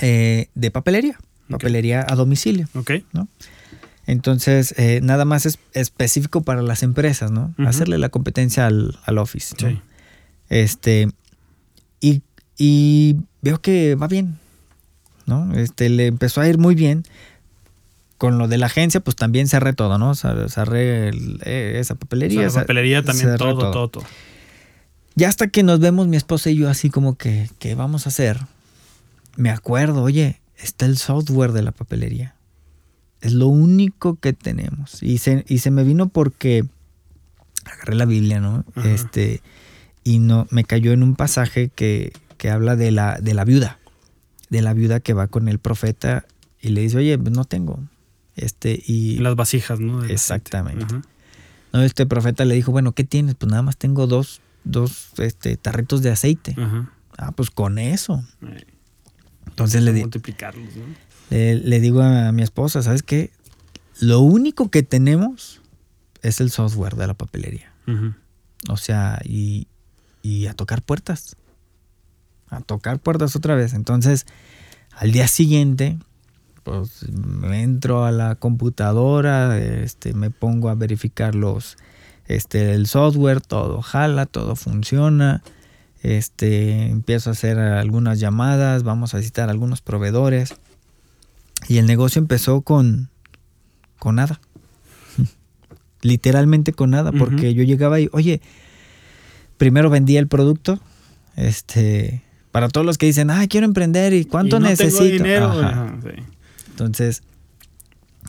de 0.00 0.70
papelería, 0.72 1.18
papelería 1.48 2.04
a 2.08 2.14
domicilio. 2.16 2.68
Ok. 2.74 2.90
¿no? 3.12 3.28
Entonces, 4.06 4.74
eh, 4.76 5.00
nada 5.02 5.24
más 5.24 5.46
es 5.46 5.58
específico 5.72 6.42
para 6.42 6.62
las 6.62 6.82
empresas, 6.82 7.30
¿no? 7.30 7.54
Hacerle 7.58 7.98
la 7.98 8.08
competencia 8.08 8.66
al, 8.66 8.98
al 9.04 9.18
Office. 9.18 9.54
Sí. 9.58 9.80
Este, 10.48 11.08
y, 12.04 12.22
y, 12.58 13.16
veo 13.40 13.60
que 13.62 13.94
va 13.94 14.08
bien, 14.08 14.38
¿no? 15.24 15.54
Este, 15.54 15.88
le 15.88 16.06
empezó 16.06 16.42
a 16.42 16.48
ir 16.48 16.58
muy 16.58 16.74
bien. 16.74 17.04
Con 18.18 18.38
lo 18.38 18.46
de 18.46 18.58
la 18.58 18.66
agencia, 18.66 19.00
pues 19.00 19.16
también 19.16 19.48
cerré 19.48 19.72
todo, 19.72 19.98
¿no? 19.98 20.14
Cerré 20.14 21.10
eh, 21.44 21.78
esa 21.80 21.94
papelería. 21.94 22.46
esa 22.46 22.60
papelería 22.60 23.02
también, 23.02 23.36
todo, 23.36 23.70
todo, 23.70 23.88
todo, 23.88 24.04
Ya 25.14 25.28
hasta 25.28 25.48
que 25.48 25.62
nos 25.62 25.80
vemos 25.80 26.06
mi 26.06 26.16
esposa 26.16 26.50
y 26.50 26.56
yo 26.56 26.70
así 26.70 26.90
como 26.90 27.16
que, 27.16 27.50
¿qué 27.58 27.74
vamos 27.74 28.06
a 28.06 28.10
hacer? 28.10 28.38
Me 29.36 29.50
acuerdo, 29.50 30.02
oye, 30.02 30.40
está 30.56 30.86
el 30.86 30.96
software 30.96 31.52
de 31.52 31.62
la 31.62 31.72
papelería. 31.72 32.34
Es 33.20 33.32
lo 33.32 33.48
único 33.48 34.16
que 34.16 34.32
tenemos. 34.32 35.02
Y 35.02 35.18
se, 35.18 35.44
y 35.48 35.58
se 35.58 35.70
me 35.70 35.82
vino 35.84 36.08
porque 36.08 36.64
agarré 37.64 37.94
la 37.96 38.04
Biblia, 38.04 38.40
¿no? 38.40 38.64
Este, 38.84 39.40
y 40.04 40.18
no, 40.18 40.46
me 40.50 40.64
cayó 40.64 40.92
en 40.92 41.02
un 41.02 41.16
pasaje 41.16 41.70
que, 41.74 42.12
que 42.36 42.50
habla 42.50 42.76
de 42.76 42.90
la, 42.90 43.18
de 43.20 43.34
la 43.34 43.44
viuda. 43.44 43.78
De 44.50 44.62
la 44.62 44.74
viuda 44.74 45.00
que 45.00 45.14
va 45.14 45.26
con 45.28 45.48
el 45.48 45.58
profeta 45.58 46.26
y 46.60 46.68
le 46.68 46.82
dice, 46.82 46.98
oye, 46.98 47.18
pues 47.18 47.34
no 47.34 47.44
tengo. 47.44 47.80
Este, 48.36 48.80
y. 48.86 49.18
Las 49.18 49.34
vasijas, 49.34 49.80
¿no? 49.80 50.04
exactamente. 50.04 50.94
No, 51.72 51.82
este 51.82 52.06
profeta 52.06 52.44
le 52.44 52.54
dijo, 52.54 52.70
bueno, 52.70 52.92
¿qué 52.92 53.04
tienes? 53.04 53.34
Pues 53.34 53.50
nada 53.50 53.62
más 53.62 53.76
tengo 53.76 54.06
dos, 54.06 54.40
dos 54.62 55.08
este, 55.18 55.56
tarritos 55.56 56.02
de 56.02 56.10
aceite. 56.10 56.54
Ah, 57.16 57.32
pues 57.32 57.50
con 57.50 57.78
eso. 57.78 58.22
Entonces 59.46 59.82
le 59.82 59.92
digo. 59.92 60.06
Multiplicarlos, 60.06 60.76
¿no? 60.76 60.84
le, 61.30 61.80
digo 61.80 62.02
a 62.02 62.32
mi 62.32 62.42
esposa, 62.42 62.82
¿sabes 62.82 63.02
qué? 63.02 63.30
Lo 64.00 64.20
único 64.20 64.70
que 64.70 64.82
tenemos 64.82 65.60
es 66.22 66.40
el 66.40 66.50
software 66.50 66.96
de 66.96 67.06
la 67.06 67.14
papelería. 67.14 67.72
O 68.68 68.76
sea, 68.76 69.20
y, 69.24 69.66
y, 70.24 70.46
a 70.46 70.54
tocar 70.54 70.80
puertas. 70.80 71.36
A 72.48 72.62
tocar 72.62 72.98
puertas 72.98 73.36
otra 73.36 73.54
vez. 73.54 73.74
Entonces, 73.74 74.24
al 74.92 75.12
día 75.12 75.28
siguiente, 75.28 75.98
pues 76.62 77.06
me 77.10 77.62
entro 77.62 78.06
a 78.06 78.10
la 78.10 78.34
computadora, 78.34 79.58
este, 79.58 80.14
me 80.14 80.30
pongo 80.30 80.70
a 80.70 80.74
verificar 80.74 81.34
los, 81.34 81.76
este, 82.26 82.72
el 82.72 82.86
software, 82.86 83.42
todo 83.42 83.82
jala, 83.82 84.24
todo 84.24 84.56
funciona. 84.56 85.42
Este, 86.02 86.86
empiezo 86.86 87.28
a 87.28 87.32
hacer 87.32 87.58
algunas 87.58 88.18
llamadas, 88.18 88.82
vamos 88.82 89.12
a 89.12 89.18
visitar 89.18 89.50
algunos 89.50 89.82
proveedores. 89.82 90.54
Y 91.68 91.76
el 91.76 91.86
negocio 91.86 92.18
empezó 92.18 92.62
con, 92.62 93.10
con 93.98 94.16
nada. 94.16 94.40
Literalmente 96.00 96.72
con 96.72 96.90
nada, 96.90 97.12
porque 97.12 97.52
yo 97.52 97.62
llegaba 97.62 98.00
y, 98.00 98.08
oye, 98.12 98.40
primero 99.56 99.90
vendía 99.90 100.20
el 100.20 100.28
producto, 100.28 100.80
este, 101.36 102.22
para 102.52 102.68
todos 102.68 102.86
los 102.86 102.98
que 102.98 103.06
dicen, 103.06 103.30
ah, 103.30 103.46
quiero 103.48 103.66
emprender 103.66 104.12
y 104.12 104.24
cuánto 104.24 104.60
necesito. 104.60 105.04
dinero. 105.04 105.52
Entonces, 106.70 107.22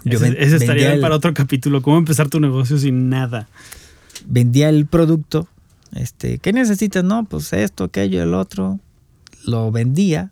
yo 0.03 0.19
ese, 0.19 0.57
estaría 0.57 0.99
para 1.01 1.15
otro 1.15 1.33
capítulo, 1.33 1.81
cómo 1.81 1.97
empezar 1.97 2.29
tu 2.29 2.39
negocio 2.39 2.77
sin 2.77 3.09
nada. 3.09 3.47
Vendía 4.25 4.69
el 4.69 4.85
producto, 4.85 5.47
este, 5.93 6.39
¿qué 6.39 6.53
necesitas? 6.53 7.03
No, 7.03 7.25
pues 7.25 7.53
esto, 7.53 7.85
aquello, 7.85 8.23
el 8.23 8.33
otro. 8.33 8.79
Lo 9.45 9.71
vendía, 9.71 10.31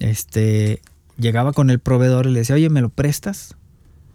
este, 0.00 0.80
llegaba 1.16 1.52
con 1.52 1.70
el 1.70 1.78
proveedor 1.78 2.26
y 2.26 2.32
le 2.32 2.40
decía, 2.40 2.56
oye, 2.56 2.70
¿me 2.70 2.80
lo 2.80 2.88
prestas? 2.88 3.56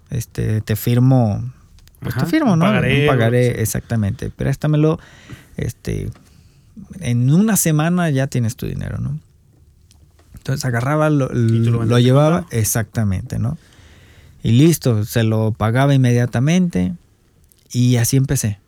este, 0.10 0.62
te 0.62 0.76
firmo, 0.76 1.52
pues 2.00 2.16
Ajá, 2.16 2.26
te 2.26 2.32
firmo, 2.32 2.56
¿no? 2.56 2.66
pagaré, 2.66 3.02
un 3.02 3.08
pagaré, 3.08 3.62
exactamente. 3.62 4.30
Préstamelo, 4.30 5.00
este, 5.58 6.10
en 7.00 7.32
una 7.34 7.58
semana 7.58 8.10
ya 8.10 8.28
tienes 8.28 8.56
tu 8.56 8.66
dinero, 8.66 8.98
¿no? 9.00 9.20
Entonces 10.36 10.64
agarraba, 10.66 11.10
lo, 11.10 11.30
llevaba, 11.30 12.42
comprado. 12.42 12.60
exactamente, 12.60 13.40
¿no? 13.40 13.58
Y 14.44 14.52
listo, 14.52 15.04
se 15.06 15.24
lo 15.24 15.52
pagaba 15.54 15.96
inmediatamente 15.96 16.94
y 17.72 17.96
así 17.96 18.16
empecé. 18.18 18.60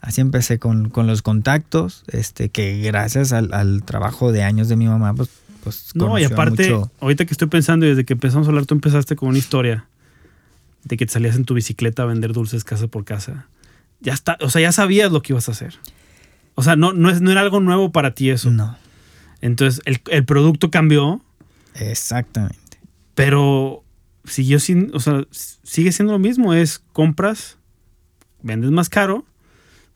Así 0.00 0.20
empecé 0.22 0.58
con, 0.58 0.88
con 0.88 1.06
los 1.06 1.22
contactos, 1.22 2.04
este, 2.08 2.48
que 2.48 2.78
gracias 2.80 3.32
al, 3.32 3.52
al 3.52 3.82
trabajo 3.84 4.32
de 4.32 4.42
años 4.42 4.68
de 4.68 4.76
mi 4.76 4.86
mamá, 4.88 5.12
pues, 5.14 5.28
pues 5.62 5.90
No, 5.94 6.18
y 6.18 6.24
aparte, 6.24 6.70
mucho- 6.70 6.90
ahorita 7.00 7.26
que 7.26 7.32
estoy 7.34 7.48
pensando, 7.48 7.84
y 7.86 7.90
desde 7.90 8.04
que 8.06 8.14
empezamos 8.14 8.46
a 8.46 8.50
hablar, 8.50 8.64
tú 8.66 8.74
empezaste 8.74 9.14
con 9.14 9.28
una 9.28 9.38
historia 9.38 9.84
de 10.84 10.96
que 10.96 11.04
te 11.06 11.12
salías 11.12 11.36
en 11.36 11.44
tu 11.44 11.52
bicicleta 11.54 12.02
a 12.02 12.06
vender 12.06 12.32
dulces 12.32 12.64
casa 12.64 12.88
por 12.88 13.04
casa. 13.04 13.46
Ya 14.00 14.14
está, 14.14 14.38
o 14.40 14.48
sea, 14.48 14.62
ya 14.62 14.72
sabías 14.72 15.12
lo 15.12 15.20
que 15.20 15.34
ibas 15.34 15.48
a 15.48 15.52
hacer. 15.52 15.74
O 16.54 16.62
sea, 16.62 16.76
no, 16.76 16.92
no, 16.92 17.10
es, 17.10 17.20
no 17.20 17.30
era 17.30 17.40
algo 17.40 17.60
nuevo 17.60 17.90
para 17.92 18.14
ti 18.14 18.30
eso. 18.30 18.50
No, 18.50 18.76
Entonces, 19.40 19.80
el, 19.86 20.00
el 20.10 20.24
producto 20.24 20.70
cambió, 20.70 21.20
exactamente. 21.74 22.78
pero 23.14 23.82
siguió 24.24 24.60
sin, 24.60 24.90
o 24.94 25.00
sea, 25.00 25.24
sigue 25.30 25.92
siendo 25.92 26.12
lo 26.12 26.18
mismo. 26.18 26.52
Es 26.54 26.80
compras, 26.92 27.56
vendes 28.42 28.70
más 28.70 28.88
caro. 28.88 29.24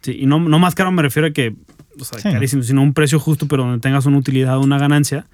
Sí, 0.02 0.16
y 0.20 0.26
no, 0.26 0.38
no 0.40 0.58
más 0.58 0.74
caro 0.74 0.90
me 0.92 1.02
refiero 1.02 1.28
a 1.28 1.30
que, 1.32 1.54
o 1.98 2.04
sea, 2.04 2.18
Sí. 2.18 2.30
carísimo, 2.30 2.62
sino 2.62 2.82
un 2.82 2.92
precio 2.94 3.18
justo, 3.18 3.46
pero 3.48 3.64
donde 3.64 3.80
tengas 3.80 4.06
una 4.06 4.18
utilidad, 4.18 4.58
una 4.58 4.78
ganancia. 4.78 5.26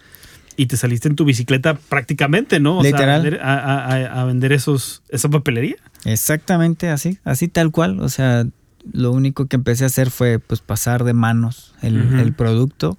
Y 0.56 0.66
te 0.66 0.76
saliste 0.76 1.08
en 1.08 1.16
tu 1.16 1.24
bicicleta 1.24 1.74
prácticamente, 1.74 2.60
¿no? 2.60 2.78
O 2.78 2.82
sea, 2.82 2.90
Literal. 2.92 3.20
a 3.20 3.22
vender, 3.22 3.40
a, 3.42 3.84
a- 3.86 4.20
a 4.20 4.24
vender 4.24 4.52
esos, 4.52 5.02
esa 5.08 5.28
papelería. 5.30 5.76
Exactamente 6.04 6.88
así, 6.90 7.18
así 7.24 7.48
tal 7.48 7.70
cual. 7.70 8.00
O 8.00 8.08
sea, 8.08 8.44
lo 8.92 9.12
único 9.12 9.46
que 9.46 9.56
empecé 9.56 9.84
a 9.84 9.88
hacer 9.88 10.10
fue 10.10 10.38
pues 10.38 10.60
pasar 10.60 11.04
de 11.04 11.12
manos 11.12 11.74
el, 11.82 12.32
producto, 12.34 12.98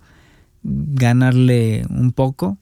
ganarle 0.64 1.86
un 1.90 2.12
poco, 2.12 2.58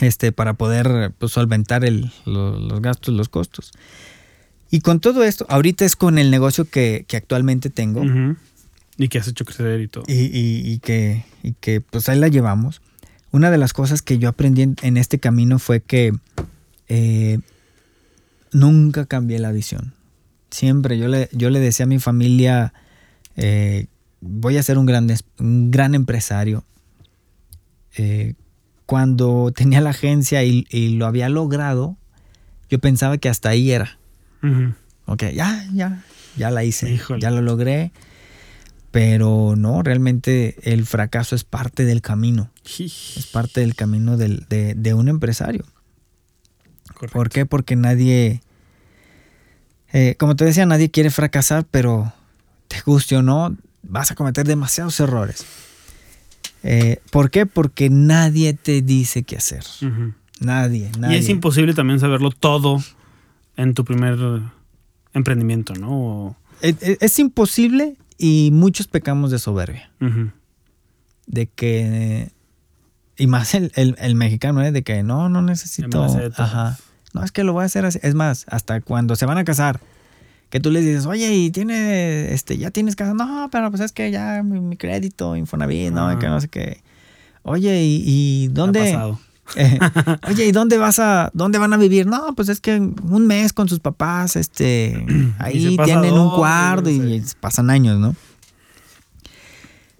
este, 0.00 0.32
para 0.32 0.54
poder 0.54 1.12
pues, 1.18 1.32
solventar 1.32 1.84
el- 1.84 2.10
lo- 2.26 2.58
los 2.58 2.80
gastos, 2.82 3.14
los 3.14 3.28
costos. 3.28 3.72
Y 4.70 4.80
con 4.80 4.98
todo 5.00 5.22
esto, 5.22 5.46
ahorita 5.48 5.84
es 5.84 5.94
con 5.94 6.18
el 6.18 6.30
negocio 6.30 6.64
que, 6.64 7.04
que 7.06 7.16
actualmente 7.16 7.70
tengo. 7.70 8.02
Y 8.96 9.08
que 9.08 9.18
has 9.18 9.28
hecho 9.28 9.44
crecer 9.44 9.80
y 9.80 9.88
todo. 9.88 10.04
y, 10.08 10.14
y- 10.14 10.72
y 10.72 10.78
que, 10.80 11.24
y 11.42 11.52
que 11.52 11.80
pues 11.80 12.08
ahí 12.08 12.18
la 12.18 12.28
llevamos. 12.28 12.80
Una 13.30 13.50
de 13.50 13.58
las 13.58 13.72
cosas 13.72 14.02
que 14.02 14.18
yo 14.18 14.28
aprendí 14.28 14.62
en, 14.62 14.76
en 14.82 14.96
este 14.96 15.18
camino 15.18 15.58
fue 15.58 15.80
que 15.80 16.12
eh, 16.88 17.38
nunca 18.52 19.06
cambié 19.06 19.38
la 19.38 19.52
visión. 19.52 19.92
Siempre 20.54 20.96
yo 20.98 21.08
le, 21.08 21.28
yo 21.32 21.50
le 21.50 21.58
decía 21.58 21.82
a 21.82 21.88
mi 21.88 21.98
familia, 21.98 22.72
eh, 23.34 23.88
voy 24.20 24.56
a 24.56 24.62
ser 24.62 24.78
un 24.78 24.86
gran, 24.86 25.08
un 25.40 25.70
gran 25.72 25.96
empresario. 25.96 26.64
Eh, 27.96 28.34
cuando 28.86 29.50
tenía 29.52 29.80
la 29.80 29.90
agencia 29.90 30.44
y, 30.44 30.64
y 30.70 30.90
lo 30.90 31.06
había 31.06 31.28
logrado, 31.28 31.96
yo 32.70 32.78
pensaba 32.78 33.18
que 33.18 33.28
hasta 33.28 33.48
ahí 33.48 33.72
era. 33.72 33.98
Ujú. 34.44 34.74
Ok, 35.06 35.24
ya, 35.34 35.66
ya, 35.72 36.04
ya 36.36 36.50
la 36.52 36.62
hice, 36.62 36.88
Híjole. 36.92 37.20
ya 37.20 37.32
lo 37.32 37.42
logré. 37.42 37.90
Pero 38.92 39.54
no, 39.56 39.82
realmente 39.82 40.54
el 40.72 40.86
fracaso 40.86 41.34
es 41.34 41.42
parte 41.42 41.84
del 41.84 42.00
camino, 42.00 42.52
es 42.64 43.26
parte 43.32 43.60
del 43.60 43.74
camino 43.74 44.16
del- 44.16 44.46
de, 44.48 44.74
de 44.74 44.94
un 44.94 45.08
empresario. 45.08 45.64
Correcto. 46.94 47.12
¿Por 47.12 47.28
qué? 47.28 47.44
Porque 47.44 47.74
nadie, 47.74 48.40
eh, 49.94 50.16
como 50.18 50.36
te 50.36 50.44
decía, 50.44 50.66
nadie 50.66 50.90
quiere 50.90 51.10
fracasar, 51.10 51.64
pero 51.70 52.12
te 52.68 52.80
guste 52.84 53.16
o 53.16 53.22
no, 53.22 53.56
vas 53.82 54.10
a 54.10 54.14
cometer 54.14 54.46
demasiados 54.46 54.98
errores. 55.00 55.46
Eh, 56.62 56.98
¿Por 57.10 57.30
qué? 57.30 57.46
Porque 57.46 57.90
nadie 57.90 58.54
te 58.54 58.82
dice 58.82 59.22
qué 59.22 59.36
hacer. 59.36 59.64
Ujú. 59.82 60.12
Nadie, 60.40 60.90
Y 60.94 60.98
nadie. 60.98 61.18
es 61.18 61.28
imposible 61.28 61.74
también 61.74 62.00
saberlo 62.00 62.30
todo 62.30 62.82
en 63.56 63.72
tu 63.74 63.84
primer 63.84 64.18
emprendimiento, 65.12 65.74
¿no? 65.74 65.90
O- 65.92 66.36
es, 66.60 66.76
es- 66.82 67.18
imposible 67.18 67.96
y 68.18 68.50
muchos 68.52 68.86
pecamos 68.88 69.30
de 69.30 69.38
soberbia. 69.38 69.90
De 71.26 71.46
que 71.46 72.30
y 73.16 73.26
más 73.28 73.54
el, 73.54 73.70
el- 73.76 73.94
el 73.98 74.14
mexicano 74.16 74.62
¿eh? 74.62 74.72
de 74.72 74.82
que 74.82 75.02
no 75.02 75.28
no 75.28 75.40
necesito 75.40 76.04
ajá 76.36 76.78
no 77.14 77.24
es 77.24 77.32
que 77.32 77.44
lo 77.44 77.52
voy 77.52 77.62
a 77.62 77.66
hacer 77.66 77.86
así. 77.86 77.98
Es 78.02 78.14
más 78.14 78.44
hasta 78.48 78.80
cuando 78.80 79.16
se 79.16 79.26
van 79.26 79.38
a 79.38 79.44
casar 79.44 79.80
que 80.50 80.60
tú 80.60 80.70
les 80.70 80.84
dices 80.84 81.06
oye 81.06 81.34
y 81.34 81.50
tiene 81.50 82.32
este 82.32 82.58
ya 82.58 82.70
tienes 82.70 82.96
casa 82.96 83.14
no 83.14 83.48
pero 83.50 83.70
pues 83.70 83.80
es 83.80 83.92
que 83.92 84.10
ya 84.10 84.42
mi, 84.42 84.60
mi 84.60 84.76
crédito 84.76 85.34
Infonavit 85.36 85.90
no 85.92 86.16
que 86.18 86.26
no 86.26 86.40
sé 86.40 86.48
qué 86.48 86.82
oye 87.42 87.82
y, 87.82 88.48
dónde 88.48 88.96
eh, 89.56 89.78
oye 90.28 90.46
y 90.46 90.52
dónde 90.52 90.78
vas 90.78 90.98
a 90.98 91.30
dónde 91.34 91.58
van 91.58 91.72
a 91.72 91.76
vivir 91.76 92.06
no 92.06 92.34
pues 92.36 92.48
es 92.48 92.60
que 92.60 92.76
un 92.76 93.26
mes 93.26 93.52
con 93.52 93.68
sus 93.68 93.80
papás 93.80 94.36
este 94.36 95.04
ahí 95.38 95.76
tienen 95.84 96.14
un 96.14 96.30
cuarto 96.36 96.88
y 96.88 97.22
pasan 97.40 97.70
años 97.70 97.98
no 97.98 98.14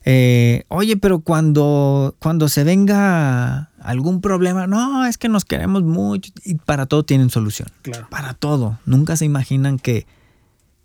eh, 0.04 0.64
oye, 0.68 0.96
pero 0.96 1.20
cuando, 1.20 2.14
cuando 2.18 2.48
se 2.48 2.62
venga 2.62 3.70
algún 3.84 4.20
problema, 4.20 4.66
no, 4.66 5.06
es 5.06 5.18
que 5.18 5.28
nos 5.28 5.44
queremos 5.44 5.82
mucho. 5.82 6.32
Y 6.44 6.56
para 6.56 6.86
todo 6.86 7.04
tienen 7.04 7.30
solución. 7.30 7.68
Claro. 7.82 8.06
Para 8.10 8.34
todo. 8.34 8.78
Nunca 8.86 9.16
se 9.16 9.24
imaginan 9.24 9.78
que, 9.78 10.06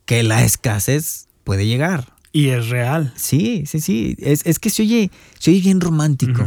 que 0.06 0.24
la 0.24 0.44
escasez 0.44 1.28
puede 1.44 1.66
llegar. 1.66 2.06
Y 2.32 2.50
es 2.50 2.70
real. 2.70 3.12
Sí, 3.16 3.64
sí, 3.66 3.80
sí. 3.80 4.16
Es, 4.20 4.46
es 4.46 4.60
que 4.60 4.70
se 4.70 4.84
oye, 4.84 5.10
se 5.40 5.52
oye 5.52 5.62
bien 5.62 5.82
romántico. 5.82 6.44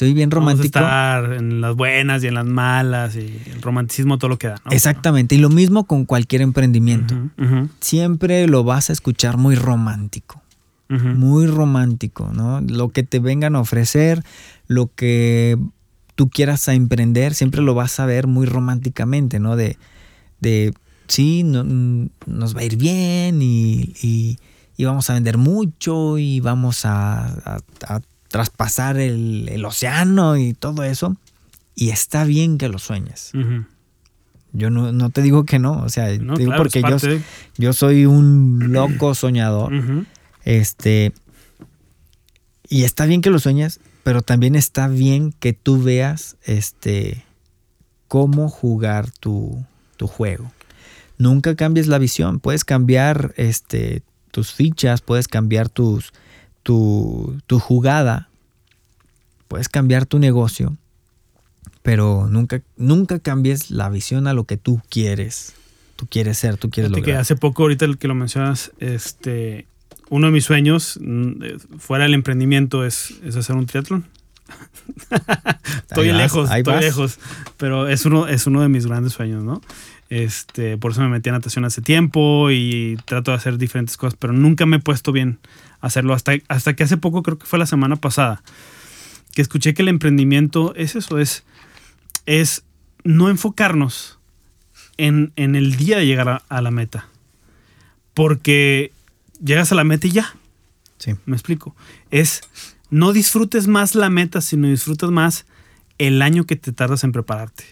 Oye 0.00 0.14
bien 0.14 0.30
Vamos 0.30 0.48
a 0.48 0.52
romántico. 0.54 0.78
estar 0.78 1.32
en 1.34 1.60
las 1.60 1.76
buenas 1.76 2.24
y 2.24 2.28
en 2.28 2.34
las 2.34 2.46
malas 2.46 3.14
y 3.14 3.42
el 3.52 3.60
romanticismo 3.60 4.16
todo 4.16 4.30
lo 4.30 4.38
que 4.38 4.48
da, 4.48 4.54
¿no? 4.64 4.72
Exactamente. 4.72 5.34
Y 5.34 5.38
lo 5.38 5.50
mismo 5.50 5.84
con 5.84 6.06
cualquier 6.06 6.40
emprendimiento. 6.40 7.14
Siempre 7.80 8.46
lo 8.46 8.64
vas 8.64 8.88
a 8.88 8.94
escuchar 8.94 9.36
muy 9.36 9.54
romántico. 9.54 10.40
muy 10.88 11.46
romántico, 11.46 12.30
¿no? 12.34 12.60
Lo 12.62 12.88
que 12.88 13.02
te 13.02 13.18
vengan 13.18 13.54
a 13.56 13.60
ofrecer, 13.60 14.22
lo 14.72 14.90
que 14.94 15.56
tú 16.14 16.28
quieras 16.28 16.68
a 16.68 16.74
emprender, 16.74 17.34
siempre 17.34 17.62
lo 17.62 17.74
vas 17.74 17.98
a 18.00 18.06
ver 18.06 18.26
muy 18.26 18.46
románticamente, 18.46 19.38
¿no? 19.40 19.56
De, 19.56 19.76
de 20.40 20.72
sí, 21.08 21.42
no- 21.44 21.64
mm, 21.64 22.08
nos 22.26 22.56
va 22.56 22.60
a 22.60 22.64
ir 22.64 22.76
bien 22.76 23.40
y, 23.42 23.94
y- 24.02 24.38
y 24.76 24.84
vamos 24.84 25.08
a 25.10 25.14
vender 25.14 25.38
mucho 25.38 26.18
y 26.18 26.40
vamos 26.40 26.84
a, 26.84 27.26
a- 27.26 27.60
a 27.86 28.00
traspasar 28.28 28.96
el, 28.98 29.48
el 29.50 29.64
océano 29.64 30.36
y 30.36 30.54
todo 30.54 30.82
eso. 30.84 31.16
Y 31.74 31.90
está 31.90 32.24
bien 32.24 32.58
que 32.58 32.68
lo 32.68 32.78
sueñes. 32.78 33.30
Yo 34.54 34.68
no, 34.70 34.92
no 34.92 35.08
te 35.10 35.22
digo 35.22 35.44
que 35.44 35.58
no, 35.58 35.82
o 35.82 35.88
sea, 35.88 36.08
No, 36.18 36.34
te 36.34 36.40
digo 36.40 36.50
claro, 36.50 36.62
porque 36.62 36.80
yo, 36.82 36.86
de- 37.08 37.22
yo 37.56 37.72
soy 37.72 38.04
un 38.06 38.58
loco 38.72 39.14
soñador. 39.14 39.72
Este. 40.44 41.12
Y 42.68 42.84
está 42.84 43.06
bien 43.06 43.20
que 43.20 43.30
lo 43.30 43.38
sueñas, 43.38 43.80
pero 44.02 44.22
también 44.22 44.54
está 44.54 44.88
bien 44.88 45.32
que 45.32 45.52
tú 45.52 45.82
veas 45.82 46.36
este 46.42 47.24
cómo 48.08 48.48
jugar 48.48 49.10
tu, 49.10 49.64
tu 49.96 50.06
juego. 50.06 50.52
Nunca 51.18 51.54
cambies 51.54 51.86
la 51.86 51.98
visión. 51.98 52.40
Puedes 52.40 52.64
cambiar 52.64 53.32
este, 53.36 54.02
tus 54.30 54.52
fichas, 54.52 55.00
puedes 55.00 55.28
cambiar 55.28 55.68
tus, 55.68 56.12
tu, 56.62 57.38
tu 57.46 57.58
jugada, 57.58 58.28
puedes 59.48 59.68
cambiar 59.68 60.06
tu 60.06 60.18
negocio, 60.18 60.76
pero 61.82 62.26
nunca, 62.28 62.62
nunca 62.76 63.18
cambies 63.18 63.70
la 63.70 63.88
visión 63.88 64.26
a 64.26 64.34
lo 64.34 64.44
que 64.44 64.56
tú 64.56 64.80
quieres. 64.88 65.54
Tú 65.96 66.06
quieres 66.06 66.38
ser, 66.38 66.56
tú 66.56 66.70
quieres 66.70 66.90
Fíjate 66.90 67.02
que 67.02 67.10
lograr. 67.12 67.22
hace 67.22 67.36
poco, 67.36 67.62
ahorita 67.62 67.84
el 67.84 67.98
que 67.98 68.08
lo 68.08 68.14
mencionas, 68.14 68.72
este, 68.78 69.66
uno 70.12 70.26
de 70.26 70.32
mis 70.34 70.44
sueños, 70.44 70.98
mm, 71.00 71.78
fuera 71.78 72.04
del 72.04 72.12
emprendimiento, 72.12 72.84
es, 72.84 73.14
es 73.24 73.34
hacer 73.34 73.56
un 73.56 73.64
triatlón. 73.64 74.04
estoy 75.88 76.08
vas, 76.08 76.16
lejos, 76.18 76.50
estoy 76.50 76.74
vas. 76.74 76.84
lejos, 76.84 77.18
pero 77.56 77.88
es 77.88 78.04
uno, 78.04 78.28
es 78.28 78.46
uno 78.46 78.60
de 78.60 78.68
mis 78.68 78.84
grandes 78.84 79.14
sueños, 79.14 79.42
¿no? 79.42 79.62
Este, 80.10 80.76
por 80.76 80.92
eso 80.92 81.00
me 81.00 81.08
metí 81.08 81.30
a 81.30 81.32
natación 81.32 81.64
hace 81.64 81.80
tiempo 81.80 82.50
y 82.50 82.98
trato 83.06 83.30
de 83.30 83.38
hacer 83.38 83.56
diferentes 83.56 83.96
cosas, 83.96 84.14
pero 84.20 84.34
nunca 84.34 84.66
me 84.66 84.76
he 84.76 84.80
puesto 84.80 85.12
bien 85.12 85.38
a 85.80 85.86
hacerlo 85.86 86.12
hasta, 86.12 86.32
hasta 86.48 86.76
que 86.76 86.82
hace 86.82 86.98
poco, 86.98 87.22
creo 87.22 87.38
que 87.38 87.46
fue 87.46 87.58
la 87.58 87.64
semana 87.64 87.96
pasada, 87.96 88.42
que 89.34 89.40
escuché 89.40 89.72
que 89.72 89.80
el 89.80 89.88
emprendimiento 89.88 90.74
es 90.76 90.94
eso, 90.94 91.18
es, 91.18 91.42
es 92.26 92.64
no 93.02 93.30
enfocarnos 93.30 94.18
en, 94.98 95.32
en 95.36 95.56
el 95.56 95.76
día 95.76 95.96
de 95.96 96.04
llegar 96.04 96.28
a, 96.28 96.42
a 96.50 96.60
la 96.60 96.70
meta. 96.70 97.08
Porque 98.12 98.92
llegas 99.44 99.72
a 99.72 99.74
la 99.74 99.84
meta 99.84 100.06
y 100.06 100.12
ya. 100.12 100.34
Sí. 100.98 101.14
Me 101.26 101.36
explico. 101.36 101.74
Es 102.10 102.42
no 102.90 103.12
disfrutes 103.12 103.68
más 103.68 103.94
la 103.94 104.10
meta, 104.10 104.40
sino 104.40 104.68
disfrutas 104.68 105.10
más 105.10 105.46
el 105.98 106.20
año 106.20 106.44
que 106.44 106.56
te 106.56 106.72
tardas 106.72 107.04
en 107.04 107.12
prepararte. 107.12 107.64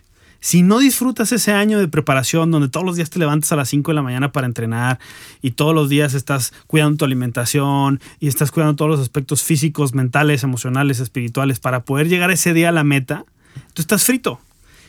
si 0.43 0.63
no 0.63 0.79
disfrutas 0.79 1.33
ese 1.33 1.53
año 1.53 1.79
de 1.79 1.87
preparación 1.89 2.51
donde 2.51 2.71
todos 2.71 2.87
los 2.87 2.97
días 2.97 3.11
te 3.11 3.19
levantas 3.19 3.53
a 3.53 3.57
las 3.57 3.69
5 3.69 3.91
de 3.91 3.95
la 3.95 4.03
mañana 4.03 4.33
para 4.33 4.47
entrenar 4.47 4.99
y 5.43 5.51
todos 5.51 5.75
los 5.75 5.91
días 5.91 6.15
estás 6.15 6.55
cuidando 6.67 6.97
tu 6.97 7.05
alimentación 7.05 8.01
y 8.19 8.29
estás 8.29 8.51
cuidando 8.51 8.77
todos 8.77 8.91
los 8.91 9.01
aspectos 9.01 9.43
físicos, 9.43 9.93
mentales, 9.93 10.43
emocionales, 10.43 11.01
espirituales 11.01 11.61
para 11.61 11.85
poder 11.85 12.09
llegar 12.09 12.31
ese 12.31 12.55
día 12.55 12.71
a 12.71 12.73
la 12.73 12.85
meta, 12.85 13.27
tú 13.75 13.83
estás 13.83 14.05
frito. 14.05 14.41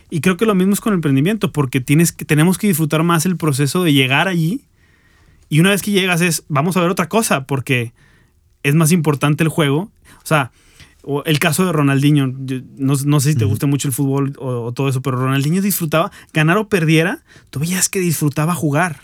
Y 0.10 0.22
creo 0.22 0.38
que 0.38 0.46
lo 0.46 0.56
mismo 0.56 0.74
es 0.74 0.82
con 0.82 0.94
el 0.94 0.98
emprendimiento, 0.98 1.52
porque 1.52 1.82
tienes 1.82 2.12
que, 2.12 2.26
tenemos 2.26 2.58
que 2.58 2.68
disfrutar 2.68 3.04
más 3.04 3.26
el 3.26 3.38
proceso 3.38 3.84
de 3.84 3.94
llegar 3.94 4.28
allí. 4.28 4.62
Y 5.52 5.60
una 5.60 5.72
vez 5.72 5.82
que 5.82 5.92
llegas 5.92 6.22
es, 6.22 6.46
vamos 6.48 6.78
a 6.78 6.82
ver 6.82 6.90
otra 6.90 7.10
cosa, 7.10 7.46
porque 7.46 7.92
es 8.64 8.74
más 8.74 8.94
importante 8.94 9.44
el 9.44 9.50
juego. 9.50 9.92
O 10.24 10.26
sea, 10.26 10.54
o 11.04 11.26
el 11.26 11.40
caso 11.40 11.66
de 11.66 11.74
Ronaldinho, 11.74 12.34
no, 12.78 13.20
sé 13.20 13.34
si 13.34 13.38
te 13.38 13.44
gusta 13.44 13.68
mucho 13.68 13.90
el 13.90 13.94
fútbol 13.94 14.34
o, 14.40 14.72
todo 14.72 14.88
eso, 14.88 15.02
pero 15.02 15.18
Ronaldinho 15.18 15.62
disfrutaba, 15.62 16.10
ganar 16.32 16.56
o 16.56 16.70
perdiera, 16.70 17.26
tú 17.50 17.60
veías 17.60 17.90
que 17.90 18.00
disfrutaba 18.00 18.56
jugar, 18.56 19.02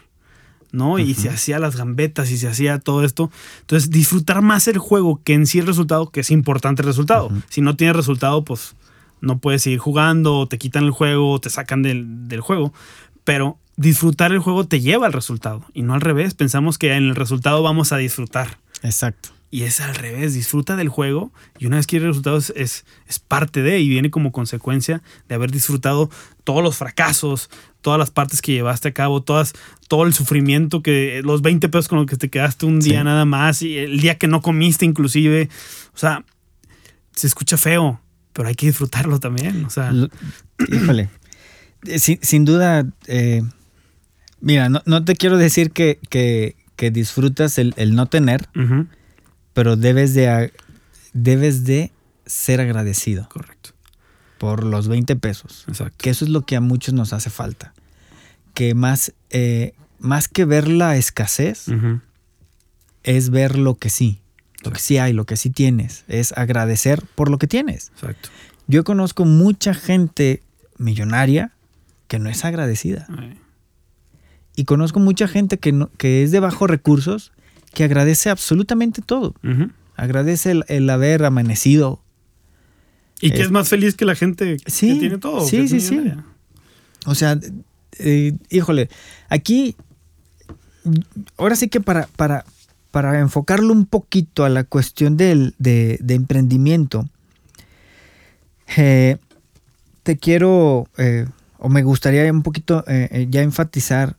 ¿no? 0.71 0.99
Y 0.99 1.15
se 1.15 1.27
hacía 1.27 1.59
las 1.59 1.75
gambetas 1.75 2.31
y 2.31 2.37
se 2.37 2.47
hacía 2.47 2.79
todo 2.79 3.03
esto. 3.03 3.29
Entonces, 3.59 3.89
disfrutar 3.89 4.41
más 4.41 4.69
el 4.69 4.77
juego 4.77 5.19
que 5.25 5.33
en 5.33 5.47
sí 5.47 5.59
el 5.59 5.67
resultado, 5.67 6.11
que 6.11 6.21
es 6.21 6.31
importante 6.31 6.81
el 6.81 6.87
resultado. 6.87 7.29
Si 7.49 7.59
no 7.59 7.75
tienes 7.75 7.97
resultado, 7.97 8.45
pues 8.45 8.77
no 9.19 9.39
puedes 9.39 9.63
seguir 9.63 9.79
jugando, 9.79 10.39
o 10.39 10.47
te 10.47 10.57
quitan 10.57 10.85
el 10.85 10.91
juego, 10.91 11.29
o 11.29 11.41
te 11.41 11.49
sacan 11.49 11.81
del, 11.81 12.29
del 12.29 12.39
juego. 12.39 12.71
Pero 13.25 13.57
disfrutar 13.77 14.31
el 14.33 14.39
juego 14.39 14.65
te 14.65 14.81
lleva 14.81 15.05
al 15.07 15.13
resultado 15.13 15.63
y 15.73 15.83
no 15.83 15.93
al 15.93 16.01
revés. 16.01 16.33
Pensamos 16.33 16.77
que 16.77 16.93
en 16.93 17.03
el 17.03 17.15
resultado 17.15 17.63
vamos 17.63 17.93
a 17.93 17.97
disfrutar. 17.97 18.57
Exacto. 18.83 19.29
Y 19.49 19.63
es 19.63 19.79
al 19.79 19.95
revés, 19.95 20.33
disfruta 20.33 20.75
del 20.75 20.89
juego 20.89 21.31
y 21.57 21.67
una 21.67 21.77
vez 21.77 21.87
que 21.87 21.97
el 21.97 22.03
resultado 22.03 22.37
es, 22.37 22.53
es, 22.57 22.83
parte 23.29 23.61
de 23.61 23.79
y 23.79 23.87
viene 23.87 24.11
como 24.11 24.33
consecuencia 24.33 25.01
de 25.29 25.35
haber 25.35 25.51
disfrutado 25.51 26.09
todos 26.43 26.61
los 26.61 26.75
fracasos, 26.75 27.49
todas 27.79 27.97
las 27.97 28.11
partes 28.11 28.41
que 28.41 28.51
llevaste 28.51 28.89
a 28.89 28.93
cabo, 28.93 29.23
todas, 29.23 29.53
todo 29.87 30.03
el 30.03 30.13
sufrimiento 30.13 30.83
que 30.83 31.21
los 31.23 31.41
20 31.41 31.69
pesos 31.69 31.87
con 31.87 31.99
los 31.99 32.07
que 32.07 32.17
te 32.17 32.29
quedaste 32.29 32.65
un 32.65 32.81
día 32.81 33.05
nada 33.05 33.23
más 33.23 33.61
y 33.61 33.77
el 33.77 34.01
día 34.01 34.17
que 34.17 34.27
no 34.27 34.41
comiste 34.41 34.83
inclusive. 34.83 35.47
O 35.93 35.97
sea, 35.97 36.25
se 37.13 37.27
escucha 37.27 37.55
feo, 37.55 38.01
pero 38.33 38.49
hay 38.49 38.55
que 38.55 38.67
disfrutarlo 38.67 39.19
también. 39.21 39.63
O 39.63 39.69
sea, 39.69 39.93
híjole, 40.71 41.09
eh, 41.85 41.99
sin, 41.99 42.43
duda, 42.43 42.85
eh, 43.07 43.43
mira, 44.41 44.69
no, 44.69 45.05
te 45.05 45.15
quiero 45.15 45.37
decir 45.37 45.71
que, 45.71 45.99
que, 46.09 46.91
disfrutas 46.91 47.57
el, 47.57 47.73
no 47.95 48.05
tener 48.05 48.47
pero 49.57 49.75
debes 49.75 50.13
de, 50.13 50.53
debes 51.13 51.63
de 51.63 51.91
ser 52.27 52.61
agradecido. 52.61 53.27
Correcto. 53.27 53.71
Por 54.37 54.63
los 54.63 54.87
20 54.87 55.15
pesos. 55.15 55.65
Exacto. 55.67 55.95
Que 55.97 56.11
eso 56.11 56.25
es 56.25 56.29
lo 56.29 56.45
que 56.45 56.55
a 56.55 56.61
muchos 56.61 56.93
nos 56.93 57.11
hace 57.11 57.31
falta. 57.31 57.73
Que 58.53 58.75
más, 58.75 59.13
eh, 59.31 59.73
más 59.97 60.27
que 60.27 60.45
ver 60.45 60.67
la 60.67 60.95
escasez, 60.95 61.65
es 63.01 63.29
ver 63.31 63.57
lo 63.57 63.79
que 63.79 63.89
sí. 63.89 64.21
Lo 64.61 64.69
que 64.69 64.79
sí 64.79 64.99
hay, 64.99 65.11
lo 65.11 65.25
que 65.25 65.37
sí 65.37 65.49
tienes. 65.49 66.03
Es 66.07 66.33
agradecer 66.37 67.01
por 67.15 67.31
lo 67.31 67.39
que 67.39 67.47
tienes. 67.47 67.89
Exacto. 67.95 68.29
Yo 68.67 68.83
conozco 68.83 69.25
mucha 69.25 69.73
gente 69.73 70.43
millonaria 70.77 71.51
que 72.07 72.19
no 72.19 72.29
es 72.29 72.45
agradecida. 72.45 73.07
Y 74.57 74.65
conozco 74.65 74.99
mucha 74.99 75.27
gente 75.27 75.59
que, 75.59 75.71
no, 75.71 75.91
que 75.97 76.23
es 76.23 76.31
de 76.31 76.39
bajos 76.39 76.67
recursos 76.67 77.31
que 77.75 77.83
agradece 77.83 78.31
absolutamente 78.31 79.03
todo. 79.03 79.35
Agradece 79.95 80.63
el, 80.67 80.89
haber 80.89 81.23
amanecido. 81.23 82.01
Y 83.21 83.29
que 83.29 83.43
es 83.43 83.51
más 83.51 83.69
feliz 83.69 83.93
que 83.95 84.03
la 84.03 84.15
gente 84.15 84.57
que 84.57 84.71
tiene 84.71 85.19
todo. 85.19 85.45
Sí, 85.45 85.67
sí, 85.67 85.79
sí. 85.79 86.11
O 87.05 87.13
sea, 87.13 87.39
eh, 87.99 88.33
híjole, 88.49 88.89
aquí, 89.29 89.75
ahora 91.37 91.55
sí 91.55 91.67
que 91.67 91.79
para, 91.79 92.07
para, 92.15 92.43
para 92.89 93.19
enfocarlo 93.19 93.71
un 93.73 93.85
poquito 93.85 94.43
a 94.43 94.49
la 94.49 94.63
cuestión 94.63 95.17
del, 95.17 95.53
de, 95.59 95.99
emprendimiento, 96.09 97.07
eh, 98.75 99.17
te 100.01 100.17
quiero, 100.17 100.87
eh, 100.97 101.27
o 101.59 101.69
me 101.69 101.83
gustaría 101.83 102.31
un 102.31 102.43
poquito 102.43 102.83
ya 103.29 103.41
enfatizar 103.41 104.17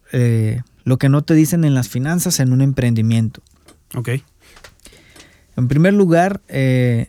lo 0.84 0.96
que 0.96 1.08
no 1.10 1.22
te 1.22 1.34
dicen 1.34 1.64
en 1.64 1.74
las 1.74 1.88
finanzas 1.88 2.40
en 2.40 2.52
un 2.52 2.62
emprendimiento. 2.62 3.42
Ok. 3.94 4.08
En 5.58 5.68
primer 5.68 5.92
lugar, 5.92 6.40
eh, 6.48 7.08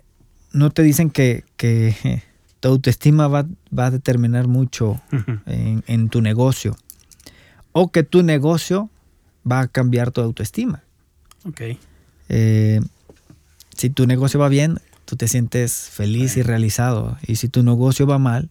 no 0.52 0.72
te 0.72 0.84
dicen 0.84 1.12
que, 1.12 1.44
tu 2.60 2.68
autoestima 2.68 3.28
va, 3.28 3.48
a 3.78 3.92
determinar 3.92 4.48
mucho 4.48 5.00
en, 5.46 6.10
tu 6.10 6.22
negocio. 6.22 6.76
O 7.72 7.92
que 7.92 8.04
tu 8.04 8.24
negocio 8.24 8.90
va 9.50 9.62
a 9.62 9.68
cambiar 9.68 10.12
tu 10.12 10.20
autoestima. 10.22 10.84
Ok. 11.46 11.62
Eh, 12.28 12.82
si 13.78 13.90
tu 13.92 14.08
negocio 14.08 14.40
va 14.40 14.50
bien, 14.50 14.80
tú 15.06 15.16
te 15.16 15.28
sientes 15.28 15.90
feliz 15.90 16.36
y 16.36 16.42
realizado. 16.42 17.18
Y 17.26 17.38
si 17.38 17.48
tu 17.48 17.64
negocio 17.64 18.08
va 18.08 18.18
mal, 18.18 18.50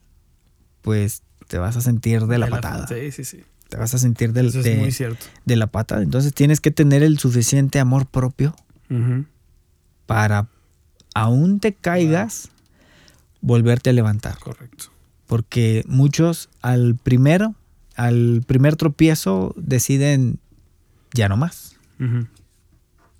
pues 0.81 1.23
te 1.49 1.59
vas 1.59 1.77
a 1.77 1.81
sentir 1.81 2.27
de 2.27 2.39
la, 2.39 2.47
patada. 2.47 2.87
sí, 2.87 3.11
sí, 3.11 3.25
sí 3.25 3.45
te 3.69 3.77
vas 3.77 3.95
a 3.95 3.99
sentir 3.99 4.33
del, 4.33 4.51
de, 4.51 5.57
la 5.57 5.67
pata. 5.67 6.03
Entonces 6.03 6.33
tienes 6.33 6.61
que 6.61 6.71
tener 6.71 7.03
el 7.03 7.19
suficiente 7.19 7.79
amor 7.79 8.07
propio 8.07 8.55
para, 10.07 10.49
aún 11.15 11.61
te 11.61 11.75
caigas, 11.75 12.49
volverte 13.43 13.91
a 13.91 13.93
levantar. 13.93 14.39
Correcto. 14.39 14.87
Porque 15.27 15.85
muchos 15.87 16.49
al 16.63 16.97
primero, 16.97 17.55
al 17.95 18.43
primer 18.47 18.77
tropiezo, 18.77 19.55
deciden 19.59 20.39
ya 21.13 21.29
no 21.29 21.37
más. 21.37 21.77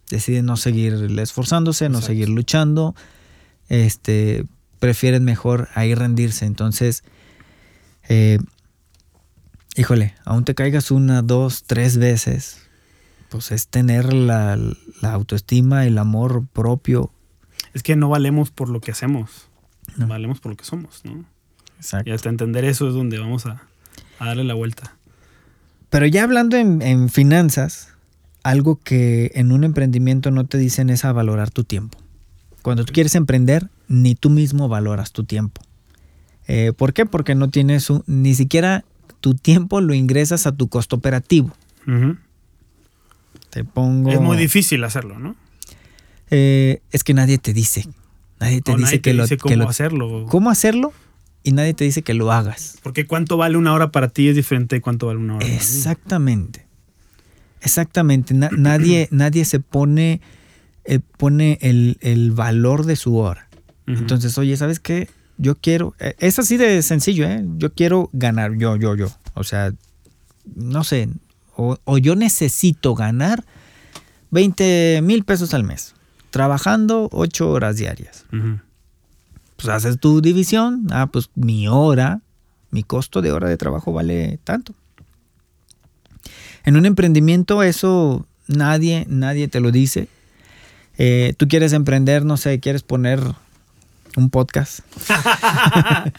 Deciden 0.09 0.47
no 0.47 0.57
seguir 0.57 0.95
esforzándose, 1.19 1.91
no 1.91 2.01
seguir 2.01 2.31
luchando. 2.31 2.95
Este, 3.69 4.47
prefieren 4.79 5.25
mejor 5.25 5.69
ahí 5.75 5.95
rendirse. 5.95 6.47
Entonces, 6.47 7.05
eh, 8.09 8.39
híjole, 9.77 10.15
aún 10.25 10.45
te 10.45 10.55
caigas 10.55 10.91
una, 10.91 11.23
dos, 11.23 11.65
tres 11.65 11.99
veces, 11.99 12.63
pues 13.29 13.53
es 13.53 13.69
tener 13.69 14.13
la, 14.13 14.59
autoestima, 15.03 15.87
el 15.87 15.99
amor 15.99 16.47
propio. 16.53 17.13
Es 17.75 17.83
que 17.83 17.97
no 17.97 18.09
valemos 18.09 18.51
por 18.51 18.71
lo 18.71 18.81
que 18.81 18.91
hacemos, 18.91 19.49
no. 19.97 20.07
valemos 20.09 20.41
por 20.41 20.53
lo 20.53 20.57
que 20.57 20.65
somos, 20.65 21.05
¿no? 21.05 21.25
Exacto. 21.77 22.11
Y 22.11 22.13
hasta 22.13 22.29
entender 22.29 22.65
eso 22.65 22.89
es 22.89 22.95
donde 22.95 23.19
vamos 23.19 23.47
a, 23.47 23.63
darle 24.19 24.45
la 24.45 24.55
vuelta. 24.55 24.97
Pero 25.91 26.07
ya 26.07 26.25
hablando 26.25 26.57
en, 26.57 27.09
finanzas, 27.09 27.95
algo 28.43 28.81
que 28.81 29.31
en 29.35 29.53
un 29.53 29.65
emprendimiento 29.65 30.31
no 30.31 30.47
te 30.47 30.59
dicen 30.59 30.91
es 30.91 31.05
a 31.05 31.13
valorar 31.13 31.51
tu 31.51 31.65
tiempo. 31.65 31.99
Cuando 32.63 32.85
tú 32.85 32.93
quieres 32.93 33.15
emprender, 33.15 33.69
ni 33.87 34.15
tú 34.15 34.29
mismo 34.29 34.69
valoras 34.69 35.13
tu 35.13 35.25
tiempo. 35.25 35.63
Eh, 36.49 36.73
¿Por 36.77 36.95
qué? 36.95 37.07
Porque 37.07 37.35
no 37.35 37.51
tienes 37.51 37.89
ni 38.07 38.35
siquiera 38.35 38.85
tu 39.21 39.35
tiempo 39.35 39.81
lo 39.81 39.95
ingresas 39.95 40.47
a 40.47 40.53
tu 40.53 40.69
costo 40.69 40.97
operativo. 40.97 41.55
Te 43.51 43.65
pongo. 43.65 44.11
Es 44.11 44.21
muy 44.21 44.37
difícil 44.37 44.85
hacerlo, 44.85 45.19
¿no? 45.19 45.37
Eh, 46.31 46.81
es 46.91 47.05
que 47.05 47.15
nadie 47.15 47.39
te 47.39 47.53
dice. 47.53 47.87
Nadie 48.41 48.61
te 48.61 48.77
dice 48.77 49.01
que 49.01 49.15
lo, 49.15 49.25
cómo 49.41 49.69
hacerlo. 49.69 50.27
¿Cómo 50.29 50.51
hacerlo? 50.51 50.93
Y 51.43 51.53
nadie 51.53 51.75
te 51.75 51.85
dice 51.85 52.03
que 52.03 52.15
lo 52.15 52.31
hagas. 52.31 52.79
Porque 52.83 53.07
cuánto 53.07 53.37
vale 53.37 53.57
una 53.57 53.73
hora 53.73 53.91
para 53.91 54.09
ti 54.09 54.29
es 54.29 54.37
diferente 54.37 54.77
de 54.77 54.83
cuánto 54.83 55.07
vale 55.07 55.19
una 55.19 55.37
hora. 55.37 55.47
Exactamente. 55.47 56.67
Exactamente. 57.63 58.35
nadie, 58.57 59.09
nadie 59.11 59.45
se 59.45 59.61
pone, 59.61 60.21
eh, 60.85 61.01
pone 61.17 61.59
el, 61.63 62.33
valor 62.33 62.85
de 62.85 62.97
su 62.97 63.17
hora. 63.17 63.49
Entonces, 63.87 64.37
oye, 64.37 64.55
¿sabes 64.59 64.81
qué? 64.81 65.09
Yo 65.39 65.55
quiero, 65.55 65.95
eh, 66.01 66.15
es 66.19 66.39
así 66.39 66.57
de 66.57 66.83
sencillo, 66.83 67.27
¿eh? 67.27 67.45
Yo 67.57 67.73
quiero 67.73 68.11
ganar, 68.13 68.57
yo, 68.57 68.77
yo, 68.77 68.95
yo. 68.97 69.09
O 69.35 69.45
sea, 69.45 69.73
no 70.55 70.85
sé, 70.85 71.09
o, 71.57 71.99
yo 71.99 72.15
necesito 72.15 72.95
ganar 72.95 73.45
20 74.31 75.01
mil 75.03 75.25
pesos 75.25 75.55
al 75.55 75.65
mes, 75.65 75.95
trabajando 76.31 77.09
8 77.13 77.51
horas 77.51 77.77
diarias. 77.77 78.25
Pues 79.57 79.69
haces 79.69 79.99
tu 79.99 80.21
división, 80.21 80.87
ah, 80.91 81.09
pues 81.11 81.31
mi 81.35 81.67
hora, 81.69 82.21
mi 82.71 82.83
costo 82.83 83.23
de 83.23 83.33
hora 83.33 83.49
de 83.49 83.57
trabajo 83.57 83.93
vale 83.93 84.39
tanto. 84.45 84.75
En 86.65 86.77
un 86.77 86.87
emprendimiento 86.87 87.63
eso 87.63 88.27
nadie, 88.47 89.07
nadie 89.09 89.49
te 89.49 89.61
lo 89.61 89.71
dice. 89.71 90.09
Eh, 90.97 91.35
tú 91.37 91.47
quieres 91.49 91.73
emprender, 91.73 92.25
no 92.25 92.37
sé, 92.37 92.59
quieres 92.61 92.83
poner 92.83 93.21
un 94.17 94.31
podcast. 94.31 94.81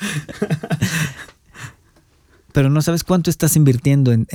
Pero 2.54 2.70
no 2.70 2.82
sabes 2.82 3.04
cuánto 3.04 3.30
estás 3.30 3.56
invirtiendo 3.56 4.12
en, 4.12 4.28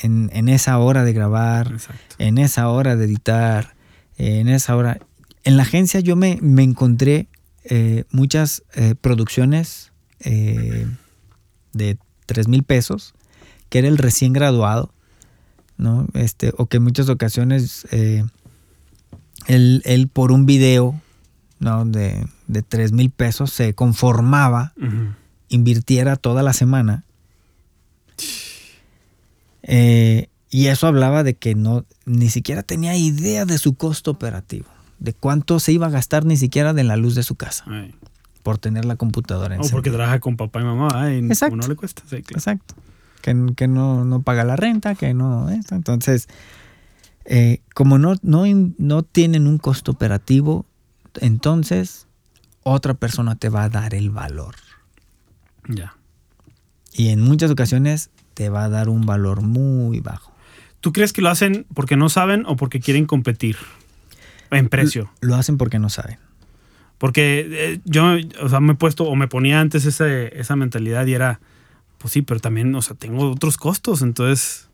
en, 0.00 0.48
esa 0.48 0.78
hora 0.78 1.04
de 1.04 1.12
grabar, 1.12 1.76
en 2.18 2.38
esa 2.38 2.68
hora 2.68 2.96
de 2.96 3.04
editar, 3.06 3.74
en 4.16 4.48
esa 4.48 4.76
hora. 4.76 4.98
En 5.44 5.56
la 5.56 5.62
agencia 5.62 6.00
yo 6.00 6.16
me, 6.16 6.38
encontré 6.62 7.28
eh, 7.64 8.04
muchas 8.10 8.62
eh, 8.74 8.94
producciones 9.00 9.92
eh, 10.20 10.86
de 11.72 11.98
3 12.26 12.48
mil 12.48 12.62
pesos, 12.62 13.14
que 13.68 13.78
era 13.78 13.88
el 13.88 13.98
recién 13.98 14.32
graduado, 14.32 14.92
¿no? 15.76 16.06
Este, 16.14 16.52
o 16.56 16.66
que 16.66 16.76
en 16.76 16.84
muchas 16.84 17.08
ocasiones 17.08 17.86
él, 17.90 19.82
él, 19.84 20.08
por 20.08 20.32
un 20.32 20.46
video 20.46 21.00
¿no? 21.64 21.84
de, 21.84 22.26
de 22.46 22.62
3 22.62 22.92
mil 22.92 23.10
pesos 23.10 23.50
se 23.52 23.74
conformaba, 23.74 24.72
invirtiera 25.48 26.16
toda 26.16 26.42
la 26.42 26.52
semana. 26.52 27.04
Eh, 29.62 30.28
y 30.50 30.66
eso 30.66 30.86
hablaba 30.86 31.22
de 31.24 31.34
que 31.34 31.54
no, 31.54 31.84
ni 32.04 32.28
siquiera 32.28 32.62
tenía 32.62 32.96
idea 32.96 33.44
de 33.44 33.58
su 33.58 33.74
costo 33.74 34.10
operativo, 34.10 34.66
de 34.98 35.12
cuánto 35.14 35.58
se 35.58 35.72
iba 35.72 35.86
a 35.86 35.90
gastar 35.90 36.24
ni 36.24 36.36
siquiera 36.36 36.72
de 36.72 36.84
la 36.84 36.96
luz 36.96 37.14
de 37.14 37.22
su 37.22 37.34
casa 37.34 37.64
Ay. 37.66 37.94
por 38.42 38.58
tener 38.58 38.84
la 38.84 38.96
computadora 38.96 39.54
O 39.54 39.58
encendida. 39.58 39.72
porque 39.72 39.90
trabaja 39.90 40.20
con 40.20 40.36
papá 40.36 40.60
y 40.60 40.64
mamá 40.64 41.12
y 41.12 41.18
Exacto. 41.18 41.56
no 41.56 41.66
le 41.66 41.74
cuesta. 41.76 42.02
Sí, 42.02 42.22
claro. 42.22 42.38
Exacto. 42.38 42.74
Que, 43.22 43.34
que 43.56 43.66
no, 43.68 44.04
no 44.04 44.22
paga 44.22 44.44
la 44.44 44.54
renta, 44.54 44.94
que 44.94 45.14
no. 45.14 45.48
esto. 45.48 45.74
Entonces, 45.74 46.28
eh, 47.24 47.62
como 47.74 47.96
no, 47.98 48.14
no, 48.22 48.44
no 48.76 49.02
tienen 49.02 49.46
un 49.46 49.56
costo 49.56 49.92
operativo, 49.92 50.66
entonces 51.20 52.06
otra 52.62 52.94
persona 52.94 53.36
te 53.36 53.48
va 53.48 53.64
a 53.64 53.68
dar 53.68 53.94
el 53.94 54.10
valor. 54.10 54.54
Ya. 55.68 55.94
Y 56.92 57.08
en 57.08 57.20
muchas 57.20 57.50
ocasiones 57.50 58.10
te 58.34 58.48
va 58.48 58.64
a 58.64 58.68
dar 58.68 58.88
un 58.88 59.06
valor 59.06 59.42
muy 59.42 60.00
bajo. 60.00 60.32
¿Tú 60.80 60.92
crees 60.92 61.12
que 61.12 61.22
lo 61.22 61.28
hacen 61.30 61.66
porque 61.74 61.96
no 61.96 62.08
saben 62.08 62.44
o 62.46 62.56
porque 62.56 62.80
quieren 62.80 63.06
competir 63.06 63.56
en 64.50 64.68
precio? 64.68 65.10
Lo 65.20 65.34
hacen 65.36 65.56
porque 65.56 65.78
no 65.78 65.88
saben. 65.88 66.18
Porque 66.98 67.46
eh, 67.50 67.80
yo, 67.84 68.04
o 68.42 68.48
sea, 68.48 68.60
me 68.60 68.72
he 68.72 68.76
puesto 68.76 69.04
o 69.04 69.16
me 69.16 69.26
ponía 69.28 69.60
antes 69.60 69.84
ese- 69.86 70.38
esa 70.38 70.56
mentalidad 70.56 71.06
y 71.06 71.14
era, 71.14 71.40
pues 71.98 72.12
sí, 72.12 72.22
pero 72.22 72.40
también, 72.40 72.74
o 72.74 72.82
sea, 72.82 72.94
tengo 72.96 73.30
otros 73.30 73.56
costos, 73.56 74.02
entonces, 74.02 74.68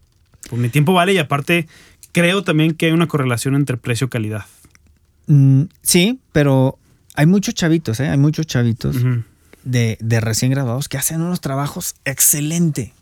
pues 0.48 0.60
mi 0.60 0.68
tiempo 0.68 0.92
vale 0.92 1.14
y 1.14 1.18
aparte 1.18 1.66
creo 2.12 2.42
también 2.44 2.74
que 2.74 2.86
hay 2.86 2.92
una 2.92 3.06
correlación 3.08 3.54
entre 3.54 3.76
precio-calidad. 3.76 4.44
Mm, 5.30 5.68
sí, 5.80 6.18
pero 6.32 6.76
hay 7.14 7.26
muchos 7.26 7.54
chavitos, 7.54 8.00
¿eh? 8.00 8.08
Hay 8.08 8.18
muchos 8.18 8.48
chavitos 8.48 8.96
de, 9.62 9.96
de 10.00 10.20
recién 10.20 10.50
graduados 10.50 10.88
que 10.88 10.98
hacen 10.98 11.20
unos 11.20 11.40
trabajos 11.40 11.94
excelente, 12.04 12.94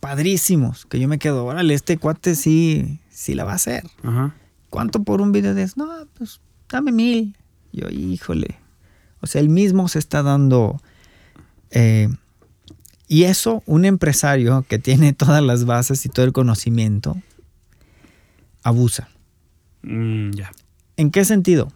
padrísimos, 0.00 0.86
que 0.86 0.98
yo 0.98 1.06
me 1.06 1.20
quedo, 1.20 1.44
órale, 1.44 1.74
este 1.74 1.96
cuate 1.96 2.34
sí, 2.34 2.98
sí 3.10 3.34
la 3.34 3.44
va 3.44 3.52
a 3.52 3.54
hacer. 3.54 3.84
Ajá. 4.02 4.34
¿Cuánto 4.70 5.04
por 5.04 5.20
un 5.20 5.30
video 5.30 5.54
de 5.54 5.62
eso? 5.62 5.74
No, 5.76 5.88
pues 6.14 6.40
dame 6.68 6.90
mil. 6.90 7.36
Yo, 7.72 7.88
híjole. 7.90 8.56
O 9.20 9.28
sea, 9.28 9.40
él 9.40 9.48
mismo 9.48 9.86
se 9.86 10.00
está 10.00 10.24
dando... 10.24 10.82
eh, 11.70 12.08
y 13.06 13.22
eso, 13.22 13.62
un 13.66 13.84
empresario 13.84 14.66
que 14.68 14.80
tiene 14.80 15.12
todas 15.14 15.44
las 15.44 15.64
bases 15.64 16.04
y 16.04 16.08
todo 16.08 16.26
el 16.26 16.32
conocimiento, 16.32 17.16
abusa. 18.64 19.08
Mm, 19.82 20.32
ya. 20.32 20.50
¿En 20.98 21.12
qué 21.12 21.24
sentido? 21.24 21.72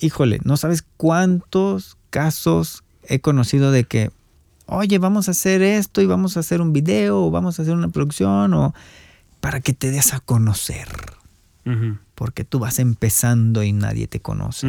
Híjole, 0.00 0.40
no 0.44 0.56
sabes 0.56 0.82
cuántos 0.96 1.98
casos 2.08 2.82
he 3.04 3.20
conocido 3.20 3.70
de 3.70 3.84
que, 3.84 4.10
oye, 4.64 4.98
vamos 4.98 5.28
a 5.28 5.32
hacer 5.32 5.60
esto 5.60 6.00
y 6.00 6.06
vamos 6.06 6.36
a 6.36 6.40
hacer 6.40 6.62
un 6.62 6.72
video 6.72 7.26
o 7.26 7.30
vamos 7.30 7.58
a 7.58 7.62
hacer 7.62 7.74
una 7.74 7.88
producción 7.88 8.54
o 8.54 8.74
para 9.40 9.60
que 9.60 9.74
te 9.74 9.90
des 9.90 10.14
a 10.14 10.20
conocer, 10.20 10.88
porque 12.14 12.44
tú 12.44 12.60
vas 12.60 12.78
empezando 12.78 13.62
y 13.62 13.72
nadie 13.72 14.06
te 14.06 14.20
conoce. 14.20 14.68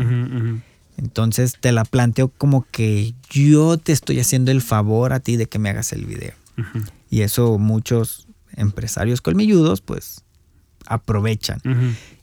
Entonces 0.98 1.56
te 1.60 1.72
la 1.72 1.86
planteo 1.86 2.28
como 2.28 2.68
que 2.72 3.14
yo 3.30 3.78
te 3.78 3.94
estoy 3.94 4.20
haciendo 4.20 4.52
el 4.52 4.62
favor 4.62 5.14
a 5.14 5.22
ti 5.22 5.38
de 5.38 5.46
que 5.46 5.60
me 5.60 5.70
hagas 5.70 5.94
el 5.94 6.06
video. 6.06 6.34
Y 7.10 7.22
eso 7.22 7.58
muchos 7.58 8.28
empresarios 8.58 9.22
colmilludos 9.22 9.80
pues 9.80 10.26
aprovechan. 10.88 11.62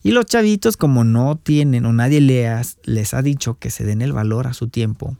Y 0.03 0.13
los 0.13 0.27
chavitos, 0.27 0.77
como 0.77 1.05
no 1.05 1.37
tienen 1.37 1.85
o 1.87 1.93
nadie 1.93 2.21
le 2.21 2.49
has- 2.49 2.79
les 2.85 3.13
ha 3.15 3.23
dicho 3.23 3.59
que 3.59 3.71
se 3.71 3.85
den 3.85 4.01
el 4.03 4.13
valor 4.13 4.47
a 4.47 4.55
su 4.55 4.69
tiempo, 4.69 5.17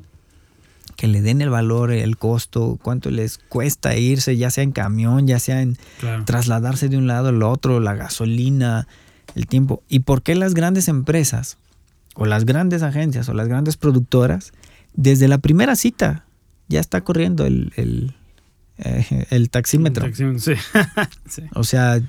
que 0.97 1.07
le 1.07 1.21
den 1.23 1.41
el 1.43 1.51
valor, 1.51 1.93
el 1.93 2.17
costo, 2.17 2.79
cuánto 2.83 3.11
les 3.11 3.39
cuesta 3.39 3.97
irse, 3.97 4.37
ya 4.37 4.51
sea 4.51 4.65
en 4.65 4.73
camión, 4.73 5.27
ya 5.27 5.39
sea 5.39 5.61
en 5.63 5.77
Claro. 5.99 6.25
trasladarse 6.25 6.89
de 6.89 6.97
un 6.97 7.07
lado 7.07 7.29
al 7.29 7.43
otro, 7.43 7.81
la 7.81 7.95
gasolina, 7.95 8.87
el 9.35 9.47
tiempo. 9.47 9.83
¿Y 9.89 10.01
por 10.01 10.23
qué 10.23 10.35
las 10.35 10.55
grandes 10.55 10.89
empresas 10.89 11.57
o 12.15 12.27
las 12.27 12.45
grandes 12.45 12.83
agencias 12.83 13.29
o 13.29 13.35
las 13.35 13.49
grandes 13.49 13.77
productoras, 13.77 14.53
desde 14.95 15.29
la 15.29 15.39
primera 15.39 15.77
cita 15.77 16.25
ya 16.69 16.81
está 16.81 17.03
corriendo 17.03 17.45
el, 17.47 17.73
el, 17.77 18.15
eh, 18.79 19.27
el 19.31 19.51
taxímetro? 19.51 20.05
Taxímetro, 20.07 20.41
Sí. 20.41 20.53
sí. 21.29 21.43
O 21.55 21.65
sea, 21.65 22.01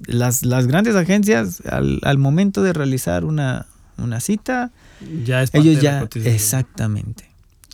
las, 0.00 0.44
las 0.44 0.66
grandes 0.66 0.94
agencias 0.96 1.62
al, 1.66 2.00
al 2.02 2.18
momento 2.18 2.62
de 2.62 2.72
realizar 2.72 3.24
una, 3.24 3.66
una 3.98 4.20
cita, 4.20 4.70
Ya 5.24 5.42
es 5.42 5.50
ellos 5.54 5.80
ya, 5.80 6.08
exactamente. 6.24 7.24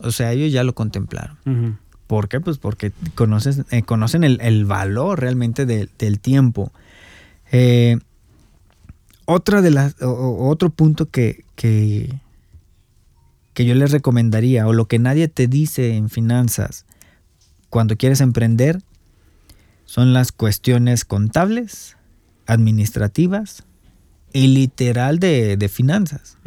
O 0.02 0.10
sea, 0.12 0.32
ellos 0.32 0.52
ya 0.52 0.64
lo 0.64 0.74
contemplaron. 0.74 1.36
Ujú. 1.46 1.76
¿Por 2.06 2.28
qué? 2.28 2.40
Pues 2.40 2.58
porque 2.58 2.92
conoces, 3.14 3.62
eh, 3.70 3.82
conocen 3.82 4.22
el, 4.24 4.38
el 4.40 4.64
valor 4.66 5.20
realmente 5.20 5.64
de- 5.66 5.88
del 5.98 6.20
tiempo. 6.20 6.72
Eh, 7.52 7.98
otra 9.24 9.62
de 9.62 9.70
las, 9.70 10.00
o- 10.02 10.48
otro 10.48 10.70
punto 10.70 11.08
que, 11.10 11.44
que, 11.56 12.12
que 13.54 13.64
yo 13.64 13.74
les 13.74 13.92
recomendaría, 13.92 14.66
o 14.66 14.72
lo 14.72 14.86
que 14.86 14.98
nadie 14.98 15.28
te 15.28 15.46
dice 15.46 15.94
en 15.96 16.10
finanzas 16.10 16.84
cuando 17.70 17.96
quieres 17.96 18.20
emprender, 18.20 18.82
son 19.86 20.12
las 20.12 20.32
cuestiones 20.32 21.04
contables, 21.04 21.96
administrativas 22.46 23.64
y 24.32 24.48
literal 24.48 25.18
de, 25.18 25.56
de 25.56 25.68
finanzas. 25.68 26.38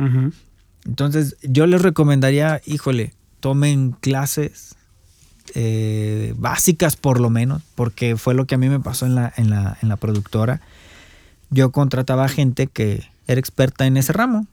Entonces, 0.85 1.37
yo 1.41 1.65
les 1.67 1.81
recomendaría, 1.81 2.61
híjole, 2.65 3.13
tomen 3.39 3.91
clases 3.91 4.75
eh, 5.53 6.33
básicas 6.37 6.95
por 6.95 7.19
lo 7.19 7.29
menos, 7.29 7.61
porque 7.75 8.17
fue 8.17 8.33
lo 8.33 8.45
que 8.45 8.55
a 8.55 8.57
mí 8.57 8.69
me 8.69 8.79
pasó 8.79 9.05
en 9.05 9.15
la, 9.15 9.33
en 9.37 9.49
la, 9.49 9.77
en 9.81 9.89
la 9.89 9.97
productora. 9.97 10.61
Yo 11.49 11.71
contrataba 11.71 12.27
gente 12.27 12.67
que 12.67 13.03
era 13.27 13.39
experta 13.39 13.85
en 13.85 13.97
ese 13.97 14.13
ramo. 14.13 14.47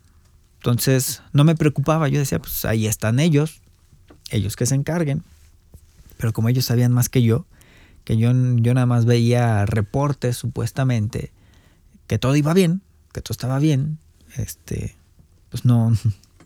Entonces, 0.59 1.23
no 1.33 1.45
me 1.45 1.57
preocupaba. 1.57 2.09
Yo 2.09 2.19
decía, 2.19 2.39
pues 2.39 2.65
ahí 2.65 2.87
están 2.87 3.19
ellos, 3.19 3.61
ellos 4.31 4.57
que 4.57 4.67
se 4.67 4.75
encarguen. 4.75 5.23
Pero 6.19 6.33
como 6.33 6.49
ellos 6.49 6.67
sabían 6.67 6.93
más 6.93 7.09
que 7.09 7.23
yo, 7.23 7.47
que 8.05 8.17
yo, 8.17 8.31
yo 8.33 8.75
nada 8.75 8.87
más 8.87 9.05
veía 9.05 9.67
reportes 9.67 10.37
supuestamente, 10.37 11.33
que 12.13 12.19
todo 12.19 12.37
iba 12.37 12.53
bien, 12.53 12.83
que 13.15 13.23
todo 13.23 13.33
estaba 13.33 13.59
bien, 13.59 13.97
este, 14.37 14.95
pues 15.49 15.65
no, 15.65 15.97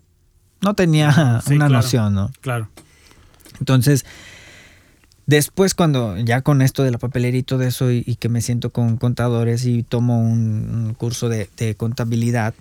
no 0.61 0.75
tenía 0.75 1.43
Sí, 1.45 1.55
una 1.55 1.67
claro. 1.67 1.83
noción, 1.83 2.15
¿no? 2.15 2.31
Claro. 2.41 2.69
Entonces, 3.59 4.07
después 5.27 5.75
cuando 5.75 6.17
ya 6.19 6.43
con 6.43 6.63
esto 6.63 6.85
de 6.85 6.93
la 6.93 6.99
papelería 6.99 7.41
y 7.41 7.43
todo 7.43 7.65
eso 7.65 7.91
y, 7.91 8.05
y 8.07 8.15
que 8.15 8.29
me 8.29 8.43
siento 8.43 8.71
con 8.71 8.97
contadores 8.97 9.65
y 9.67 9.83
tomo 9.83 10.21
un, 10.21 10.71
un 10.73 10.95
curso 10.95 11.29
de, 11.29 11.51
de 11.57 11.75
contabilidad, 11.75 12.55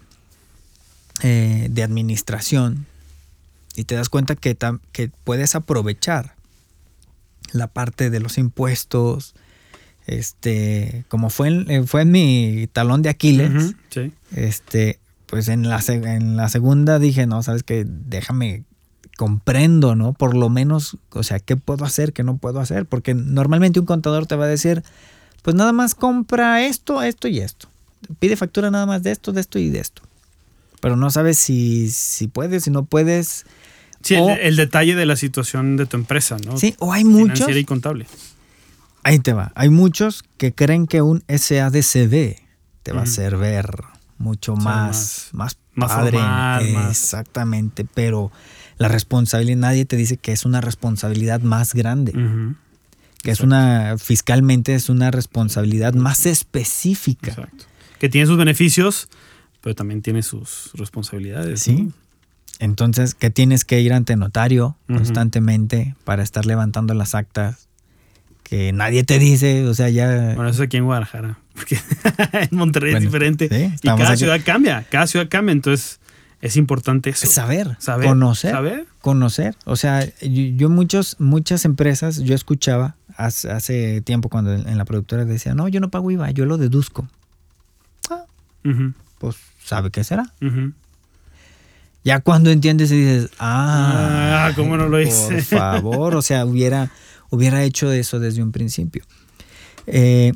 eh, 1.22 1.68
de 1.69 1.84
administración, 1.84 2.88
y 3.76 3.84
te 3.84 3.94
das 3.94 4.10
cuenta 4.10 4.36
que, 4.36 4.57
que 4.94 5.11
puedes 5.23 5.53
aprovechar 5.53 6.34
la 7.52 7.68
parte 7.68 8.10
de 8.10 8.19
los 8.19 8.40
impuestos, 8.40 9.36
este, 10.06 11.06
como 11.07 11.30
fue 11.30 11.48
en, 11.49 11.69
eh, 11.72 11.84
fue 11.86 12.02
en 12.02 12.11
mi 12.11 12.68
talón 12.72 13.02
de 13.02 13.10
Aquiles. 13.10 13.76
Sí. 13.90 14.11
este, 14.36 14.99
pues 15.26 15.48
en 15.48 15.68
la, 15.68 15.82
en 15.88 16.38
la 16.38 16.49
segunda 16.49 16.99
dije, 16.99 17.26
no, 17.27 17.41
sabes 17.44 17.64
que 17.64 17.86
déjame, 17.88 18.64
comprendo, 19.18 19.95
¿no? 19.95 20.14
Por 20.14 20.36
lo 20.36 20.49
menos, 20.49 20.98
o 21.11 21.23
sea, 21.23 21.40
¿qué 21.40 21.56
puedo 21.56 21.86
hacer, 21.86 22.14
qué 22.14 22.23
no 22.23 22.38
puedo 22.38 22.60
hacer? 22.60 22.86
Porque 22.86 23.14
normalmente 23.14 23.80
un 23.80 23.86
contador 23.86 24.27
te 24.27 24.36
va 24.36 24.45
a 24.45 24.49
decir, 24.49 24.84
pues 25.41 25.56
nada 25.56 25.72
más 25.72 25.95
compra 25.95 26.65
esto, 26.65 27.02
esto 27.02 27.27
y 27.27 27.40
esto. 27.40 27.69
Pide 28.19 28.36
factura 28.36 28.69
nada 28.72 28.86
más 28.86 29.03
de 29.03 29.11
esto, 29.11 29.32
de 29.32 29.41
esto 29.41 29.57
y 29.57 29.69
de 29.69 29.80
esto. 29.80 30.02
Pero 30.82 30.95
no 30.98 31.10
sabes 31.10 31.38
si, 31.40 31.90
si 31.90 32.27
puedes, 32.27 32.65
si 32.65 32.72
no 32.72 32.86
puedes. 32.86 33.45
Sí, 34.02 34.15
O- 34.15 34.30
el, 34.30 34.40
el 34.40 34.56
detalle 34.57 34.95
de 34.95 35.06
la 35.06 35.15
situación 35.15 35.77
de 35.77 35.86
tu 35.88 35.98
empresa, 35.98 36.38
¿no? 36.45 36.57
Sí, 36.57 36.76
o 36.80 36.94
hay 36.94 37.03
muchos. 37.06 37.23
Financiera 37.40 37.60
y 37.60 37.65
contable. 37.65 38.06
Ahí 39.06 39.19
te 39.19 39.34
va. 39.34 39.52
Hay 39.53 39.69
muchos 39.69 40.23
que 40.38 40.52
creen 40.52 40.88
que 40.88 41.03
un 41.03 41.23
SADCB 41.27 42.38
te 42.82 42.91
va 42.91 43.02
a 43.02 43.03
hacer 43.03 43.38
ver 43.38 43.69
mucho 44.18 44.56
más, 44.56 45.30
más, 45.32 45.57
más 45.76 45.91
padre. 45.91 46.18
formal, 46.18 46.73
más- 46.73 46.90
Exactamente, 46.90 47.86
pero 47.94 48.32
la 48.80 48.88
responsabilidad, 48.88 49.57
nadie 49.57 49.86
te 49.86 49.95
dice 49.95 50.18
que 50.18 50.32
es 50.32 50.44
una 50.44 50.60
responsabilidad 50.60 51.40
más 51.41 51.76
grande, 51.76 52.14
que 53.22 53.30
es 53.30 53.41
una, 53.41 53.95
fiscalmente 53.99 54.73
es 54.73 54.90
una 54.90 55.11
responsabilidad 55.11 55.94
más 55.94 56.26
específica. 56.26 57.30
Exacto. 57.30 57.65
Que 57.99 58.10
tiene 58.10 58.26
sus 58.26 58.38
beneficios, 58.38 59.07
pero 59.61 59.76
también 59.76 60.02
tiene 60.02 60.23
sus 60.23 60.72
responsabilidades. 60.73 61.61
Sí. 61.61 61.76
¿no? 61.84 61.94
Entonces, 62.57 63.14
que 63.14 63.30
tienes 63.30 63.65
que 63.65 63.82
ir 63.82 63.94
ante 63.94 64.15
notario 64.15 64.77
constantemente 64.88 65.95
para 66.06 66.23
estar 66.23 66.48
levantando 66.48 66.95
las 66.95 67.14
actas. 67.14 67.68
Que 68.47 68.72
nadie 68.72 69.03
te 69.03 69.17
dice, 69.17 69.65
o 69.67 69.73
sea, 69.73 69.89
ya... 69.89 70.34
Bueno, 70.35 70.47
eso 70.49 70.61
es 70.61 70.67
aquí 70.67 70.77
en 70.77 70.85
Guadalajara, 70.85 71.39
porque 71.55 71.77
en 72.31 72.49
Monterrey 72.51 72.91
Bueno, 72.91 73.05
es 73.05 73.11
diferente. 73.11 73.49
sí, 73.49 73.73
y 73.81 73.88
cada 73.88 74.09
aquí. 74.09 74.19
ciudad 74.19 74.39
cambia, 74.45 74.85
cada 74.89 75.07
ciudad 75.07 75.27
cambia, 75.27 75.51
entonces 75.51 75.99
es 76.41 76.55
importante 76.55 77.09
eso. 77.09 77.26
Saber, 77.26 77.76
Saber, 77.80 78.07
conocer, 78.07 78.51
saber. 78.51 78.85
conocer. 79.01 79.55
O 79.65 79.76
sea, 79.76 80.07
yo, 80.22 80.69
muchos, 80.69 81.15
muchas 81.19 81.65
empresas, 81.65 82.19
yo 82.19 82.35
escuchaba 82.35 82.95
hace, 83.17 83.49
hace 83.49 84.01
tiempo 84.01 84.30
cuando 84.30 84.53
en, 84.53 84.77
la 84.77 84.85
productora 84.85 85.26
decía, 85.26 85.55
no, 85.55 85.67
yo 85.67 85.80
no 85.80 85.89
pago 85.89 86.11
IVA, 86.11 86.30
yo 86.31 86.45
lo 86.45 86.57
deduzco. 86.57 87.07
Ah, 88.11 88.26
pues, 89.17 89.38
¿sabe 89.63 89.89
qué 89.89 90.03
será? 90.03 90.31
Ya 92.03 92.19
cuando 92.19 92.51
entiendes 92.51 92.91
y 92.91 92.97
dices, 92.97 93.31
ah, 93.39 94.45
Ah, 94.45 94.51
¿cómo 94.55 94.77
no 94.77 94.88
lo 94.88 95.01
hice? 95.01 95.34
Por 95.34 95.41
favor, 95.59 96.15
o 96.15 96.22
sea, 96.22 96.45
hubiera, 96.45 96.91
hubiera 97.35 97.63
hecho 97.63 97.91
eso 97.91 98.19
desde 98.19 98.41
un 98.41 98.51
principio. 98.51 99.03
Eh, 99.87 100.33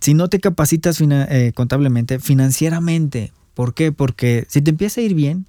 si 0.00 0.14
no 0.14 0.28
te 0.28 0.38
capacitas 0.40 0.98
fina- 0.98 1.26
eh, 1.30 1.52
contablemente, 1.54 2.18
financieramente, 2.20 3.32
¿por 3.54 3.74
qué? 3.74 3.90
Porque 3.90 4.46
si 4.48 4.62
te 4.62 4.70
empieza 4.70 5.00
a 5.00 5.04
ir 5.04 5.14
bien, 5.14 5.46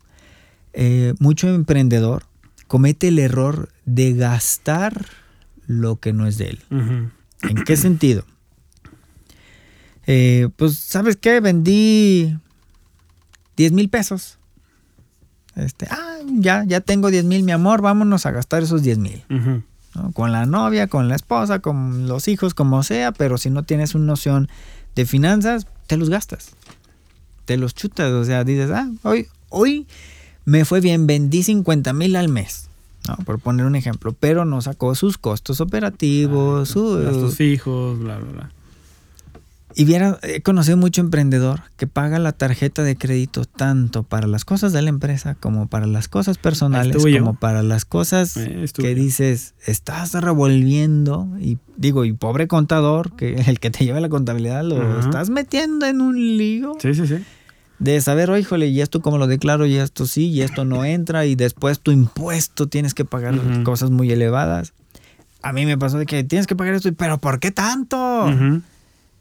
eh, 0.73 1.13
mucho 1.19 1.47
emprendedor 1.53 2.23
comete 2.67 3.07
el 3.09 3.19
error 3.19 3.69
de 3.85 4.13
gastar 4.13 5.05
lo 5.67 5.97
que 5.97 6.13
no 6.13 6.25
es 6.27 6.37
de 6.37 6.49
él. 6.49 6.59
¿En 7.43 7.63
qué 7.63 7.77
sentido? 7.77 8.25
Eh, 10.07 10.49
pues, 10.55 10.77
¿sabes 10.77 11.15
qué? 11.17 11.39
Vendí 11.39 12.35
10 13.57 13.71
mil 13.71 13.89
pesos. 13.89 14.37
Este, 15.55 15.87
ah, 15.89 16.17
ya, 16.39 16.63
ya 16.65 16.79
tengo 16.81 17.11
10 17.11 17.25
mil, 17.25 17.43
mi 17.43 17.51
amor, 17.51 17.81
vámonos 17.81 18.25
a 18.25 18.31
gastar 18.31 18.63
esos 18.63 18.81
10 18.81 18.97
mil. 18.97 19.23
Ujú. 19.29 19.61
¿No? 19.95 20.11
Con 20.11 20.31
la 20.31 20.45
novia, 20.45 20.87
con 20.87 21.07
la 21.07 21.15
esposa, 21.15 21.59
con 21.59 22.07
los 22.07 22.27
hijos, 22.27 22.53
como 22.53 22.83
sea, 22.83 23.11
pero 23.11 23.37
si 23.37 23.49
no 23.49 23.63
tienes 23.63 23.95
una 23.95 24.05
noción 24.05 24.49
de 24.95 25.05
finanzas, 25.05 25.67
te 25.87 25.97
los 25.97 26.09
gastas. 26.09 26.51
Te 27.45 27.57
los 27.57 27.73
chutas, 27.73 28.11
o 28.11 28.23
sea, 28.23 28.43
dices, 28.43 28.69
ah, 28.71 28.89
hoy, 29.03 29.27
hoy 29.49 29.87
me 30.45 30.65
fue 30.65 30.81
bien, 30.81 31.07
vendí 31.07 31.43
50 31.43 31.93
mil 31.93 32.15
al 32.15 32.29
mes. 32.29 32.69
¿no? 33.07 33.15
Por 33.25 33.39
poner 33.39 33.65
un 33.65 33.75
ejemplo, 33.75 34.15
pero 34.19 34.45
no 34.45 34.61
sacó 34.61 34.93
sus 34.95 35.17
costos 35.17 35.61
operativos, 35.61 36.69
su, 36.69 37.01
Gastos 37.03 37.35
fijos, 37.35 37.99
bla, 37.99 38.17
bla, 38.17 38.31
bla. 38.31 38.51
Y 39.75 39.85
viera, 39.85 40.19
he 40.23 40.41
conocido 40.41 40.77
mucho 40.77 40.99
emprendedor 41.01 41.61
que 41.77 41.85
paga 41.87 42.19
la 42.19 42.31
tarjeta 42.31 42.83
de 42.83 42.97
crédito 42.97 43.45
tanto 43.45 44.03
para 44.03 44.27
las 44.27 44.43
cosas 44.43 44.73
de 44.73 44.81
la 44.81 44.89
empresa 44.89 45.35
como 45.35 45.67
para 45.67 45.85
las 45.85 46.07
cosas 46.07 46.37
personales, 46.37 46.97
como 46.97 47.35
para 47.35 47.61
las 47.63 47.85
cosas 47.85 48.35
Eh, 48.37 48.65
que 48.73 48.95
dices, 48.95 49.53
estás 49.65 50.13
revolviendo 50.13 51.27
y 51.39 51.57
digo, 51.77 52.03
y 52.05 52.13
pobre 52.13 52.47
contador, 52.47 53.15
que 53.15 53.35
el 53.47 53.59
que 53.59 53.69
te 53.69 53.85
lleva 53.85 53.99
la 53.99 54.09
contabilidad 54.09 54.63
lo 54.63 54.81
Ajá. 54.81 54.99
estás 54.99 55.29
metiendo 55.29 55.85
en 55.85 56.01
un 56.01 56.15
lío 56.37 56.73
Sí, 56.79 56.93
sí, 56.95 57.05
sí. 57.07 57.17
de 57.77 58.01
saber, 58.01 58.29
oh, 58.31 58.37
híjole, 58.37 58.67
y 58.67 58.81
esto 58.81 59.01
cómo 59.01 59.17
lo 59.17 59.27
declaro, 59.27 59.65
y 59.65 59.75
esto 59.75 60.05
sí, 60.05 60.27
y 60.29 60.41
esto 60.41 60.65
no 60.65 60.83
entra, 60.83 61.25
y 61.25 61.35
después 61.35 61.79
tu 61.79 61.91
impuesto 61.91 62.67
tienes 62.67 62.93
que 62.93 63.05
pagar 63.05 63.35
cosas 63.63 63.91
muy 63.91 64.11
elevadas. 64.11 64.73
A 65.41 65.53
mí 65.53 65.65
me 65.65 65.77
pasó 65.77 65.97
de 65.97 66.05
que 66.05 66.23
tienes 66.25 66.47
que 66.47 66.55
pagar 66.57 66.73
esto, 66.73 66.91
pero 66.93 67.17
¿por 67.19 67.39
qué 67.39 67.51
tanto? 67.51 68.25
Ujú. 68.25 68.61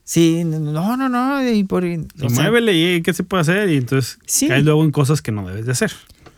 Sí, 0.09 0.43
no, 0.43 0.97
no, 0.97 1.09
no, 1.11 1.47
y 1.47 1.65
por... 1.65 1.85
Y 1.85 1.97
o 2.23 2.31
sea, 2.31 2.45
muévele 2.45 2.95
y 2.97 3.03
qué 3.03 3.13
se 3.13 3.25
puede 3.25 3.43
hacer 3.43 3.69
y 3.69 3.77
entonces 3.77 4.19
Sí. 4.25 4.49
caes 4.49 4.65
luego 4.65 4.83
en 4.83 4.91
cosas 4.91 5.21
que 5.21 5.33
no 5.33 5.47
debes 5.47 5.67
de 5.67 5.73
hacer. 5.73 5.93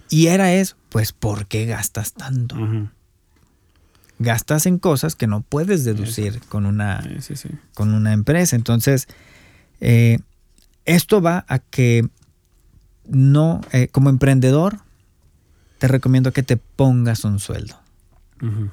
Y 0.08 0.26
era 0.26 0.52
eso, 0.52 0.74
pues 0.88 1.12
¿por 1.12 1.46
qué 1.46 1.66
gastas 1.66 2.12
tanto? 2.14 2.56
Gastas 4.18 4.66
en 4.66 4.80
cosas 4.80 5.14
que 5.14 5.28
no 5.28 5.42
puedes 5.42 5.84
deducir 5.84 6.40
con 6.48 6.66
una, 6.66 7.00
Sí, 7.04 7.10
sí, 7.20 7.36
sí. 7.36 7.48
con 7.74 7.94
una 7.94 8.12
empresa. 8.12 8.56
Entonces, 8.56 9.06
eh, 9.80 10.18
esto 10.84 11.22
va 11.22 11.44
a 11.46 11.60
que 11.60 12.08
no, 13.08 13.60
eh, 13.70 13.86
como 13.86 14.10
emprendedor, 14.10 14.78
te 15.78 15.86
recomiendo 15.86 16.32
que 16.32 16.42
te 16.42 16.56
pongas 16.56 17.22
un 17.22 17.38
sueldo. 17.38 17.78
Ujú. 18.42 18.70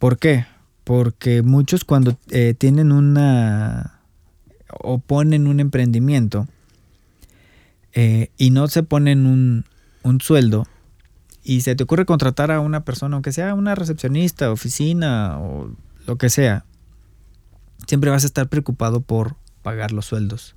¿Por 0.00 0.18
qué? 0.18 0.46
Porque 0.88 1.42
muchos 1.42 1.84
cuando 1.84 2.16
eh, 2.30 2.54
tienen 2.56 2.92
una 2.92 4.00
o 4.80 4.98
ponen 4.98 5.46
un 5.46 5.60
emprendimiento 5.60 6.48
eh, 7.92 8.30
y 8.38 8.48
no 8.48 8.68
se 8.68 8.82
ponen 8.82 9.26
un, 9.26 9.66
un 10.02 10.20
sueldo 10.22 10.66
y 11.44 11.60
se 11.60 11.74
te 11.74 11.84
ocurre 11.84 12.06
contratar 12.06 12.50
a 12.50 12.60
una 12.60 12.86
persona, 12.86 13.16
aunque 13.16 13.32
sea 13.32 13.52
una 13.52 13.74
recepcionista, 13.74 14.50
oficina 14.50 15.38
o 15.38 15.70
lo 16.06 16.16
que 16.16 16.30
sea, 16.30 16.64
siempre 17.86 18.08
vas 18.08 18.24
a 18.24 18.26
estar 18.26 18.48
preocupado 18.48 19.02
por 19.02 19.36
pagar 19.60 19.92
los 19.92 20.06
sueldos 20.06 20.56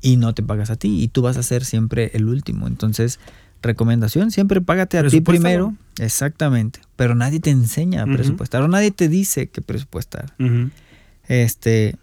y 0.00 0.18
no 0.18 0.34
te 0.34 0.44
pagas 0.44 0.70
a 0.70 0.76
ti 0.76 1.02
y 1.02 1.08
tú 1.08 1.22
vas 1.22 1.36
a 1.36 1.42
ser 1.42 1.64
siempre 1.64 2.12
el 2.14 2.26
último. 2.26 2.68
Entonces, 2.68 3.18
recomendación, 3.62 4.30
siempre 4.30 4.60
págate 4.60 4.98
a 4.98 5.06
ti 5.06 5.20
primero. 5.20 5.74
Exactamente, 5.98 6.80
pero 6.96 7.14
nadie 7.14 7.40
te 7.40 7.50
enseña 7.50 8.02
a 8.02 8.06
presupuestar 8.06 8.62
o 8.62 8.68
nadie 8.68 8.90
te 8.90 9.08
dice 9.08 9.48
que 9.48 9.62
presupuestar. 9.62 10.34
Este, 11.26 11.96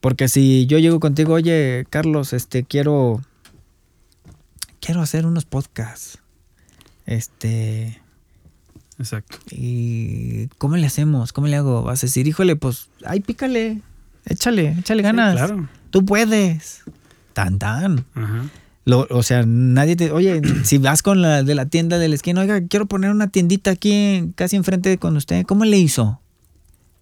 porque 0.00 0.28
si 0.28 0.66
yo 0.66 0.78
llego 0.78 1.00
contigo, 1.00 1.34
oye, 1.34 1.86
Carlos, 1.90 2.32
este 2.32 2.64
quiero 2.64 3.20
quiero 4.80 5.02
hacer 5.02 5.26
unos 5.26 5.44
podcasts. 5.44 6.18
Este, 7.06 8.00
Exacto. 8.98 9.38
¿y 9.50 10.48
cómo 10.58 10.76
le 10.76 10.86
hacemos? 10.86 11.32
¿Cómo 11.32 11.46
le 11.46 11.56
hago? 11.56 11.82
Vas 11.82 12.02
a 12.02 12.06
decir, 12.06 12.26
híjole, 12.26 12.56
pues, 12.56 12.88
ay, 13.04 13.20
pícale, 13.20 13.82
échale, 14.24 14.76
échale 14.78 15.02
ganas. 15.02 15.32
Sí, 15.32 15.36
claro. 15.38 15.68
Tú 15.90 16.04
puedes. 16.04 16.82
Tan 17.32 17.58
tan. 17.58 18.04
Ajá. 18.14 18.44
Lo- 18.86 19.06
o 19.10 19.22
sea, 19.22 19.42
nadie 19.46 19.96
te. 19.96 20.10
Oye, 20.12 20.40
si 20.64 20.78
vas 20.78 21.02
con 21.02 21.20
la 21.20 21.42
de 21.42 21.54
la 21.54 21.66
tienda 21.66 21.98
de 21.98 22.08
la 22.08 22.14
esquina, 22.14 22.40
oiga, 22.40 22.62
quiero 22.66 22.86
poner 22.86 23.10
una 23.10 23.28
tiendita 23.28 23.72
aquí 23.72 24.32
casi 24.36 24.56
enfrente 24.56 24.96
con 24.96 25.16
usted. 25.18 25.44
¿Cómo 25.44 25.64
le 25.66 25.76
hizo? 25.76 26.20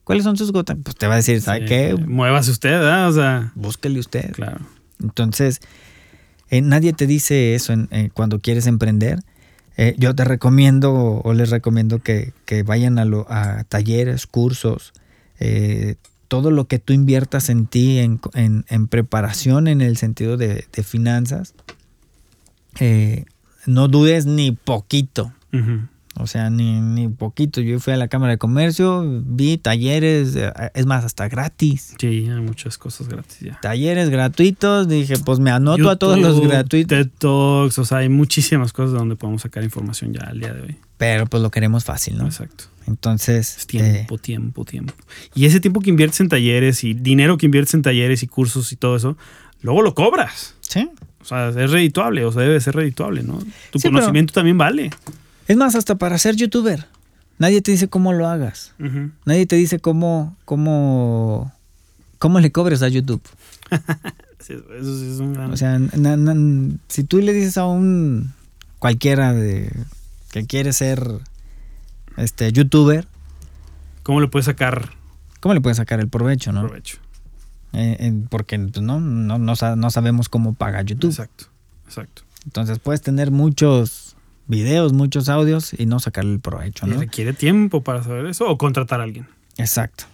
¿Cuáles 0.03 0.25
son 0.25 0.37
sus 0.37 0.51
gotas? 0.53 0.77
Pues 0.83 0.97
te 0.97 1.07
va 1.07 1.15
a 1.15 1.17
decir, 1.19 1.41
¿sabe 1.41 1.61
Sí. 1.61 1.67
qué? 1.67 1.95
Muévase 1.95 2.51
usted, 2.51 2.71
¿verdad? 2.71 3.09
O 3.09 3.13
sea, 3.13 3.53
Búsquele 3.55 4.01
usted. 4.01 4.33
claro. 4.33 4.59
Entonces, 5.03 5.61
eh, 6.51 6.61
nadie 6.61 6.93
te 6.93 7.07
dice 7.07 7.55
eso 7.55 7.73
en- 7.73 7.89
eh, 7.91 8.11
cuando 8.13 8.39
quieres 8.41 8.67
emprender. 8.67 9.21
Eh, 9.77 9.95
yo 9.99 10.15
te 10.15 10.25
recomiendo 10.25 10.93
o 11.25 11.33
les 11.35 11.51
recomiendo 11.51 11.99
que, 12.01 12.33
que 12.45 12.63
vayan 12.63 12.99
a, 12.99 13.05
lo- 13.05 13.27
a 13.31 13.65
talleres, 13.65 14.27
cursos, 14.27 14.93
eh, 15.41 15.97
todo 16.29 16.51
lo 16.51 16.67
que 16.67 16.79
tú 16.79 16.93
inviertas 16.93 17.49
en 17.49 17.67
ti, 17.67 17.99
en, 17.99 18.21
en- 18.35 18.65
en 18.69 18.87
preparación 18.89 19.69
en 19.69 19.81
el 19.81 19.97
sentido 19.97 20.37
de, 20.37 20.67
de 20.73 20.83
finanzas, 20.83 21.55
eh, 22.81 23.25
no 23.67 23.89
dudes 23.89 24.27
ni 24.27 24.53
poquito. 24.53 25.33
O 26.17 26.29
sea, 26.29 26.49
ni, 26.49 26.81
ni 26.81 27.09
poquito. 27.09 27.61
Yo 27.61 27.81
fui 27.81 27.93
a 27.93 27.97
la 27.97 28.07
Cámara 28.07 28.33
de 28.33 28.39
Comercio, 28.39 29.05
vi 29.27 29.59
talleres, 29.59 30.37
eh, 30.37 30.53
es 30.75 30.87
más, 30.87 31.05
hasta 31.05 31.29
gratis. 31.29 31.95
Sí, 31.99 32.07
hay 32.07 32.41
muchas 32.41 32.79
cosas 32.79 33.09
gratis 33.09 33.41
ya. 33.41 33.59
Talleres 33.61 34.11
gratuitos, 34.11 34.87
dije, 34.89 35.19
pues 35.19 35.41
me 35.41 35.51
anoto 35.51 35.91
a 35.91 35.97
todos 35.97 36.19
los 36.21 36.41
gratuitos. 36.41 36.97
TED 36.97 37.11
Talks, 37.19 37.79
o 37.81 37.85
sea, 37.85 37.99
hay 37.99 38.09
muchísimas 38.09 38.73
cosas 38.73 38.93
donde 38.97 39.17
podemos 39.17 39.43
sacar 39.43 39.65
información 39.65 40.13
ya 40.13 40.21
al 40.21 40.39
día 40.39 40.53
de 40.55 40.63
hoy. 40.63 40.77
Pero 40.99 41.27
pues 41.27 41.43
lo 41.43 41.51
queremos 41.51 41.83
fácil, 41.85 42.17
¿no? 42.17 42.27
Exacto. 42.27 42.65
Entonces, 42.87 43.57
Es 43.59 43.67
tiempo, 43.67 44.19
tiempo, 44.19 44.65
tiempo. 44.65 44.95
Y 45.35 45.47
ese 45.47 45.59
tiempo 45.59 45.81
que 45.81 45.91
inviertes 45.91 46.21
en 46.21 46.29
talleres 46.29 46.85
y 46.85 46.95
dinero 46.95 47.39
que 47.39 47.47
inviertes 47.47 47.75
en 47.75 47.83
talleres 47.83 48.23
y 48.23 48.29
cursos 48.29 48.71
y 48.73 48.77
todo 48.77 48.95
eso, 48.95 49.17
luego 49.63 49.83
lo 49.83 49.95
cobras. 49.95 50.55
eh, 50.63 50.67
sí. 50.69 50.91
O 51.25 51.27
sea, 51.27 51.49
es 51.49 51.71
redituable, 51.71 52.25
o 52.25 52.31
sea, 52.33 52.43
debe 52.43 52.61
ser 52.61 52.77
redituable, 52.77 53.23
¿no? 53.23 53.39
Tu 53.73 53.79
Sí, 53.79 53.89
conocimiento 53.89 54.35
también 54.35 54.59
vale. 54.59 54.91
Es 55.49 55.57
más, 55.57 55.75
hasta 55.75 55.97
para 55.97 56.19
ser 56.19 56.37
youtuber. 56.37 56.87
Nadie 57.39 57.63
te 57.63 57.71
dice 57.73 57.89
cómo 57.89 58.13
lo 58.13 58.29
hagas. 58.29 58.75
Nadie 59.25 59.47
te 59.47 59.57
dice 59.57 59.79
cómo, 59.81 60.37
cómo, 60.45 61.53
cómo 62.19 62.41
le 62.41 62.53
cobres 62.53 62.83
a 62.83 62.89
YouTube. 62.89 63.23
Sí, 64.41 64.53
Eso 64.53 64.99
sí 64.99 65.11
es 65.11 65.21
un 65.21 65.33
gran... 65.33 65.51
O 65.53 65.57
sea, 65.57 65.79
na- 65.79 66.19
na- 66.19 66.77
si 66.89 67.03
tú 67.03 67.19
le 67.23 67.33
dices 67.33 67.57
a 67.57 67.65
un 67.65 68.35
cualquiera 68.79 69.33
de 69.33 69.73
que 70.33 70.45
quiere 70.47 70.75
ser 70.75 71.03
este 72.19 72.53
youtuber, 72.53 73.09
¿Cómo 74.03 74.21
le 74.21 74.29
puedes 74.29 74.45
sacar 74.45 74.91
¿cómo 75.41 75.55
le 75.55 75.63
puedes 75.63 75.79
sacar 75.79 75.99
el 75.99 76.09
provecho, 76.11 76.53
no? 76.53 76.61
provecho? 76.67 76.99
Eh, 77.75 77.97
eh, 77.99 78.13
porque 78.31 78.59
pues, 78.59 78.83
no, 78.83 79.01
no, 79.01 79.39
no, 79.39 79.55
no 79.77 79.91
sabemos 79.91 80.29
cómo 80.29 80.55
paga 80.55 80.83
YouTube. 80.83 81.11
Exacto, 81.11 81.47
exacto. 81.87 82.23
Entonces 82.45 82.79
puedes 82.79 83.03
tener 83.03 83.31
muchos 83.31 84.17
videos, 84.47 84.93
muchos 84.93 85.29
audios 85.29 85.73
y 85.77 85.87
no 85.87 85.99
sacarle 86.01 86.33
el 86.35 86.41
provecho, 86.41 86.87
Y 86.87 86.93
requiere 86.93 87.33
tiempo 87.33 87.83
para 87.83 88.03
saber 88.03 88.27
eso 88.27 88.49
o 88.49 88.59
contratar 88.59 89.01
a 89.01 89.05
alguien. 89.05 89.27
Exacto. 89.57 90.05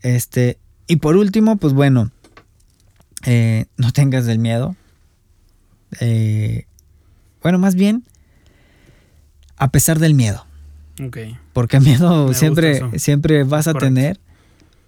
Este, 0.00 0.58
y 0.86 0.96
por 0.96 1.16
último, 1.16 1.56
pues 1.56 1.72
bueno, 1.72 2.10
eh, 3.24 3.66
no 3.76 3.92
tengas 3.92 4.26
el 4.28 4.38
miedo. 4.38 4.76
Bueno, 7.42 7.58
más 7.58 7.74
bien, 7.74 8.04
a 9.56 9.70
pesar 9.70 9.98
del 9.98 10.14
miedo. 10.14 10.46
Ok. 11.04 11.18
Porque 11.52 11.80
miedo 11.80 12.32
siempre, 12.34 12.98
siempre 12.98 13.44
vas 13.44 13.68
a 13.68 13.72
Correcto. 13.72 13.94
tener. 13.94 14.20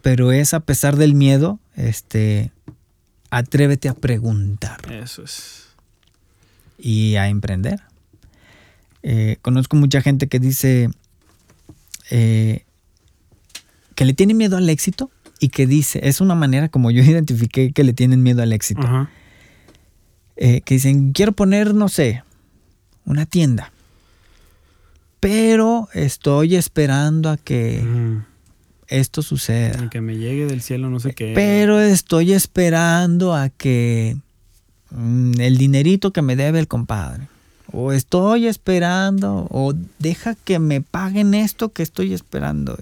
Pero 0.06 0.30
es 0.30 0.54
a 0.54 0.60
pesar 0.60 0.94
del 0.94 1.14
miedo, 1.14 1.58
este, 1.74 2.52
atrévete 3.28 3.88
a 3.88 3.94
preguntar. 3.94 4.78
Eso 4.88 5.24
es. 5.24 5.66
Y 6.78 7.16
a 7.16 7.26
emprender. 7.26 7.80
Eh, 9.02 9.38
conozco 9.42 9.74
mucha 9.74 10.02
gente 10.02 10.28
que 10.28 10.38
dice 10.38 10.90
eh, 12.10 12.62
que 13.96 14.04
le 14.04 14.14
tiene 14.14 14.34
miedo 14.34 14.56
al 14.56 14.70
éxito 14.70 15.10
y 15.40 15.48
que 15.48 15.66
dice, 15.66 15.98
es 16.04 16.20
una 16.20 16.36
manera 16.36 16.68
como 16.68 16.92
yo 16.92 17.02
identifiqué 17.10 17.72
que 17.72 17.82
le 17.82 17.92
tienen 17.92 18.22
miedo 18.22 18.42
al 18.42 18.52
éxito. 18.52 18.82
Ajá. 18.82 19.10
Eh, 20.36 20.60
que 20.60 20.74
dicen, 20.74 21.14
quiero 21.14 21.32
poner, 21.32 21.74
no 21.74 21.88
sé, 21.88 22.22
una 23.06 23.26
tienda. 23.26 23.72
Pero 25.18 25.88
estoy 25.94 26.54
esperando 26.54 27.28
a 27.28 27.36
que 27.38 27.80
Ujú. 27.82 28.35
Esto 28.88 29.22
suceda. 29.22 29.90
Que 29.90 30.00
me 30.00 30.16
llegue 30.16 30.46
del 30.46 30.62
cielo, 30.62 30.90
no 30.90 31.00
sé 31.00 31.14
qué. 31.14 31.32
Pero 31.34 31.80
estoy 31.80 32.32
esperando 32.32 33.34
a 33.34 33.48
que 33.48 34.16
mm, 34.90 35.40
el 35.40 35.58
dinerito 35.58 36.12
que 36.12 36.22
me 36.22 36.36
debe 36.36 36.58
el 36.58 36.68
compadre. 36.68 37.28
O 37.72 37.92
estoy 37.92 38.46
esperando, 38.46 39.48
o 39.50 39.74
deja 39.98 40.34
que 40.34 40.58
me 40.58 40.80
paguen 40.80 41.34
esto 41.34 41.72
que 41.72 41.82
estoy 41.82 42.14
esperando. 42.14 42.78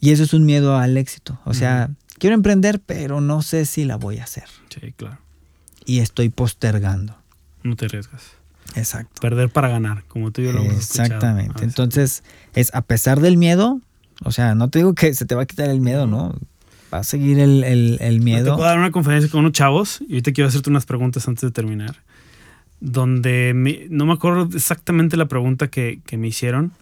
Y 0.00 0.10
eso 0.10 0.22
es 0.22 0.34
un 0.34 0.44
miedo 0.44 0.76
al 0.76 0.96
éxito. 0.98 1.40
O 1.44 1.54
sea, 1.54 1.90
quiero 2.18 2.34
emprender, 2.34 2.80
pero 2.80 3.22
no 3.22 3.40
sé 3.40 3.64
si 3.64 3.84
la 3.84 3.96
voy 3.96 4.18
a 4.18 4.24
hacer. 4.24 4.44
Sí, 4.68 4.92
claro. 4.92 5.18
Y 5.86 6.00
estoy 6.00 6.28
postergando. 6.28 7.16
No 7.62 7.74
te 7.74 7.86
arriesgas. 7.86 8.22
Exacto. 8.74 9.20
Perder 9.20 9.50
para 9.50 9.68
ganar, 9.68 10.04
como 10.08 10.30
tú 10.30 10.42
y 10.42 10.46
yo 10.46 10.52
lo. 10.52 10.62
Exactamente. 10.62 11.54
Ah. 11.60 11.64
Entonces, 11.64 12.22
es 12.54 12.74
a 12.74 12.82
pesar 12.82 13.20
del 13.20 13.36
miedo, 13.36 13.80
o 14.22 14.30
sea, 14.32 14.54
no 14.54 14.68
te 14.70 14.78
digo 14.80 14.94
que 14.94 15.12
se 15.14 15.24
te 15.26 15.34
va 15.34 15.42
a 15.42 15.46
quitar 15.46 15.68
el 15.70 15.80
miedo, 15.80 16.06
¿no? 16.06 16.34
Va 16.92 16.98
a 16.98 17.04
seguir 17.04 17.38
el, 17.40 17.64
el- 17.64 17.98
el 18.00 18.18
Te 18.18 18.24
miedo. 18.24 18.54
puedo 18.56 18.68
dar 18.68 18.78
una 18.78 18.92
conferencia 18.92 19.30
con 19.30 19.40
unos 19.40 19.52
chavos 19.52 20.00
y 20.02 20.12
ahorita 20.12 20.32
quiero 20.32 20.48
hacerte 20.48 20.70
unas 20.70 20.86
preguntas 20.86 21.26
antes 21.26 21.42
de 21.42 21.50
terminar. 21.50 21.96
Donde 22.80 23.52
me- 23.54 23.86
no 23.90 24.06
me 24.06 24.12
acuerdo 24.12 24.48
exactamente 24.54 25.16
la 25.16 25.26
pregunta 25.26 25.68
que, 25.68 26.00
que 26.06 26.16
me 26.16 26.28
hicieron, 26.28 26.72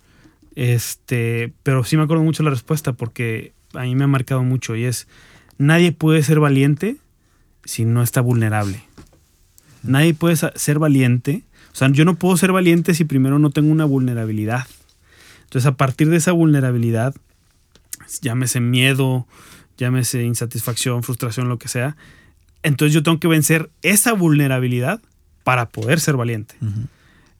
este, 0.56 1.52
pero 1.62 1.84
sí 1.84 1.96
me 1.96 2.02
acuerdo 2.02 2.22
mucho 2.24 2.42
la 2.42 2.50
respuesta 2.50 2.92
porque 2.92 3.52
a 3.74 3.82
mí 3.82 3.94
me 3.94 4.04
ha 4.04 4.08
marcado 4.08 4.42
mucho 4.42 4.76
y 4.76 4.84
es, 4.84 5.06
nadie 5.58 5.92
puede 5.92 6.22
ser 6.22 6.40
valiente 6.40 6.96
si 7.64 7.84
no 7.84 8.02
está 8.02 8.20
vulnerable. 8.20 8.82
Nadie 9.82 10.14
puede 10.14 10.36
ser 10.36 10.78
valiente. 10.78 11.42
O 11.72 11.76
sea, 11.76 11.88
yo 11.90 12.04
no 12.04 12.16
puedo 12.16 12.36
ser 12.36 12.52
valiente 12.52 12.94
si 12.94 13.04
primero 13.04 13.38
no 13.38 13.50
tengo 13.50 13.72
una 13.72 13.84
vulnerabilidad. 13.84 14.66
Entonces, 15.52 15.66
a 15.66 15.76
partir 15.76 16.08
de 16.08 16.16
esa 16.16 16.32
vulnerabilidad, 16.32 17.14
llámese 18.22 18.58
miedo, 18.60 19.26
llámese 19.76 20.24
insatisfacción, 20.24 21.02
frustración, 21.02 21.50
lo 21.50 21.58
que 21.58 21.68
sea, 21.68 21.94
entonces 22.62 22.94
yo 22.94 23.02
tengo 23.02 23.20
que 23.20 23.28
vencer 23.28 23.68
esa 23.82 24.14
vulnerabilidad 24.14 25.02
para 25.44 25.68
poder 25.68 26.00
ser 26.00 26.16
valiente. 26.16 26.54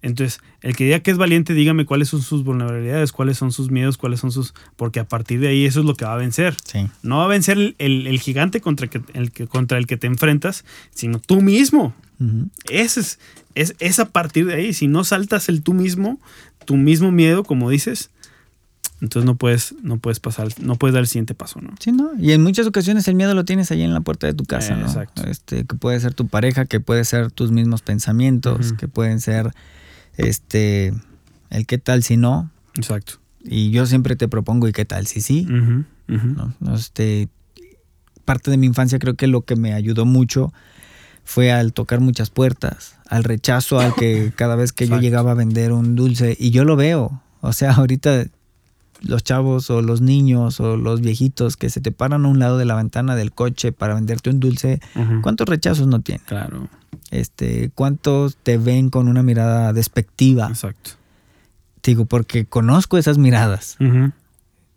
Entonces, 0.03 0.41
el 0.61 0.77
que 0.77 0.85
diga 0.85 1.01
que 1.01 1.11
es 1.13 1.17
valiente, 1.17 1.55
dígame 1.55 1.87
cuáles 1.87 2.09
son 2.09 2.21
sus 2.21 2.43
vulnerabilidades, 2.45 3.13
cuáles 3.13 3.39
son 3.39 3.51
sus 3.53 3.71
miedos, 3.71 3.97
cuáles 3.97 4.21
son 4.21 4.31
sus... 4.33 4.53
Porque 4.77 4.99
a 5.01 5.05
partir 5.05 5.39
de 5.41 5.49
ahí 5.49 5.65
eso 5.65 5.81
es 5.81 5.87
lo 5.87 5.95
que 5.95 6.05
va 6.05 6.13
a 6.15 6.17
vencer. 6.17 6.57
Sí. 6.65 6.89
No 7.05 7.19
va 7.19 7.25
a 7.25 7.29
vencer 7.29 7.57
el, 7.57 7.77
el- 7.79 8.07
el 8.09 8.21
gigante 8.21 8.61
contra, 8.61 8.89
que- 8.89 9.01
el 9.15 9.31
que, 9.31 9.47
contra 9.47 9.79
el 9.79 9.87
que 9.87 9.97
te 9.97 10.09
enfrentas, 10.09 10.65
sino 10.91 11.19
tú 11.21 11.41
mismo. 11.41 11.95
Ese 12.71 13.01
es, 13.01 13.19
es, 13.55 13.75
es 13.79 13.99
a 13.99 14.11
partir 14.11 14.47
de 14.47 14.55
ahí. 14.55 14.73
Si 14.73 14.87
no 14.87 15.05
saltas 15.05 15.49
el 15.49 15.63
tú 15.63 15.75
mismo, 15.75 16.21
tu 16.65 16.77
mismo 16.77 17.11
miedo, 17.11 17.45
como 17.45 17.71
dices, 17.71 18.11
entonces 19.03 19.27
no 19.27 19.35
puedes, 19.35 19.75
no 19.83 19.99
puedes 19.99 20.21
pasar, 20.21 20.49
no 20.61 20.77
puedes 20.77 20.95
dar 20.95 21.01
el 21.01 21.09
siguiente 21.09 21.35
paso, 21.35 21.61
¿no? 21.61 21.75
Sí, 21.81 21.91
¿no? 21.91 22.13
Y 22.21 22.31
en 22.33 22.43
muchas 22.43 22.69
ocasiones 22.69 23.09
el 23.09 23.17
miedo 23.17 23.35
lo 23.35 23.45
tienes 23.45 23.73
ahí 23.73 23.83
en 23.83 23.93
la 23.93 24.01
puerta 24.01 24.29
de 24.29 24.35
tu 24.35 24.45
casa, 24.45 24.77
¿no? 24.77 24.87
Exacto. 24.87 25.25
Este, 25.27 25.65
que 25.65 25.75
puede 25.75 25.99
ser 25.99 26.15
tu 26.15 26.29
pareja, 26.29 26.67
que 26.67 26.79
puede 26.79 27.05
ser 27.05 27.33
tus 27.33 27.51
mismos 27.51 27.83
pensamientos, 27.83 28.73
que 28.75 28.87
pueden 28.87 29.21
ser 29.21 29.51
este 30.17 30.95
el 31.51 31.67
qué 31.67 31.79
tal 31.79 32.05
si 32.05 32.17
no. 32.17 32.53
Exacto. 32.75 33.15
Y 33.43 33.71
yo 33.71 33.87
siempre 33.87 34.15
te 34.15 34.29
propongo 34.29 34.69
y 34.69 34.73
qué 34.73 34.85
tal 34.85 35.09
si 35.09 35.21
sí. 35.21 35.49
Este, 36.73 37.29
parte 38.25 38.53
de 38.53 38.57
mi 38.57 38.69
infancia 38.69 39.01
creo 39.01 39.15
que 39.15 39.27
lo 39.27 39.43
que 39.43 39.57
me 39.57 39.75
ayudó 39.75 40.07
mucho 40.07 40.53
fue 41.25 41.53
al 41.53 41.73
tocar 41.73 42.01
muchas 42.01 42.31
puertas, 42.31 42.97
al 43.09 43.25
rechazo 43.25 43.81
al 43.81 43.95
que 43.95 44.33
cada 44.37 44.57
vez 44.57 44.73
que 44.73 44.87
yo 44.89 44.99
llegaba 45.01 45.33
a 45.33 45.35
vender 45.35 45.73
un 45.73 45.95
dulce, 45.97 46.37
y 46.39 46.51
yo 46.51 46.65
lo 46.65 46.77
veo, 46.77 47.23
o 47.41 47.53
sea, 47.53 47.73
ahorita 47.75 48.25
los 49.01 49.25
chavos 49.25 49.69
o 49.71 49.83
los 49.83 50.01
niños 50.01 50.61
o 50.61 50.77
los 50.77 51.01
viejitos 51.01 51.57
que 51.57 51.71
se 51.71 51.81
te 51.81 51.91
paran 51.91 52.25
a 52.25 52.29
un 52.29 52.39
lado 52.39 52.57
de 52.57 52.65
la 52.65 52.77
ventana 52.77 53.17
del 53.17 53.33
coche 53.33 53.73
para 53.73 53.95
venderte 53.95 54.31
un 54.31 54.39
dulce. 54.39 54.81
¿cuántos 55.23 55.49
rechazos 55.49 55.89
no 55.89 56.01
tienen? 56.03 56.23
Claro, 56.27 56.69
Este, 57.11 57.73
¿Cuántos 57.75 58.37
te 58.37 58.59
ven 58.59 58.91
con 58.91 59.09
una 59.09 59.25
mirada 59.25 59.73
despectiva? 59.73 60.47
exacto. 60.49 60.91
Digo, 61.83 62.05
porque 62.05 62.45
conozco 62.45 62.97
esas 62.97 63.19
miradas. 63.19 63.77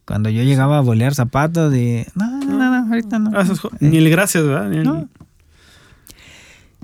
Cuando 0.06 0.30
yo 0.30 0.42
llegaba 0.42 0.80
a 0.80 0.82
bolear 0.82 1.14
zapatos 1.14 1.72
de, 1.72 2.08
no, 2.16 2.26
no, 2.40 2.58
no, 2.58 2.90
ahorita 2.90 3.20
no. 3.20 3.30
Ah, 3.34 3.44
Eh, 3.80 3.90
Ni 3.90 3.98
el 3.98 4.10
gracias, 4.10 4.44
¿verdad? 4.44 4.70
Ni 4.70 4.78
el- 4.78 4.84
No. 4.86 5.08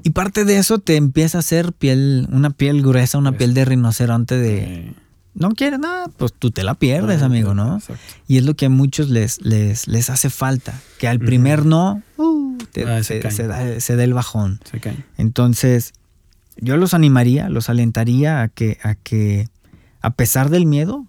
Y 0.04 0.12
parte 0.12 0.46
de 0.46 0.58
eso 0.58 0.80
te 0.80 0.96
empieza 0.96 1.38
a 1.38 1.40
hacer 1.40 1.74
piel, 1.74 2.28
una 2.32 2.50
piel 2.50 2.82
gruesa, 2.82 3.18
una 3.18 3.34
piel 3.34 3.54
de 3.54 3.66
rinoceronte 3.66 4.36
de, 4.38 4.94
no 5.34 5.52
quieres 5.52 5.80
nada, 5.80 6.08
pues 6.18 6.34
tú 6.38 6.52
te 6.52 6.64
la 6.64 6.74
pierdes, 6.76 7.22
amigo, 7.22 7.54
¿no? 7.54 7.78
Exacto. 7.78 8.02
Y 8.28 8.38
es 8.38 8.46
lo 8.46 8.56
que 8.56 8.66
a 8.66 8.70
muchos 8.70 9.10
les, 9.10 9.42
les, 9.42 9.88
les 9.88 10.10
hace 10.10 10.30
falta, 10.30 10.80
que 11.00 11.08
al 11.08 11.20
primer 11.20 11.66
no, 11.66 12.02
uh, 12.18 12.58
te- 12.72 12.86
Ah, 12.86 12.98
se 13.04 13.16
se, 13.16 13.20
caen. 13.20 13.36
se 13.36 13.48
da, 13.48 13.80
se 13.80 13.96
da 13.96 14.04
el 14.04 14.14
bajón. 14.14 14.60
Se 14.70 14.80
caen. 14.80 15.06
Entonces, 15.18 15.94
yo 16.58 16.78
los 16.78 16.94
animaría, 16.94 17.50
los 17.50 17.70
alentaría 17.70 18.42
a 18.42 18.48
que, 18.50 18.78
a 18.84 18.96
que 18.96 19.48
a 20.02 20.10
pesar 20.12 20.50
del 20.50 20.66
miedo, 20.66 21.06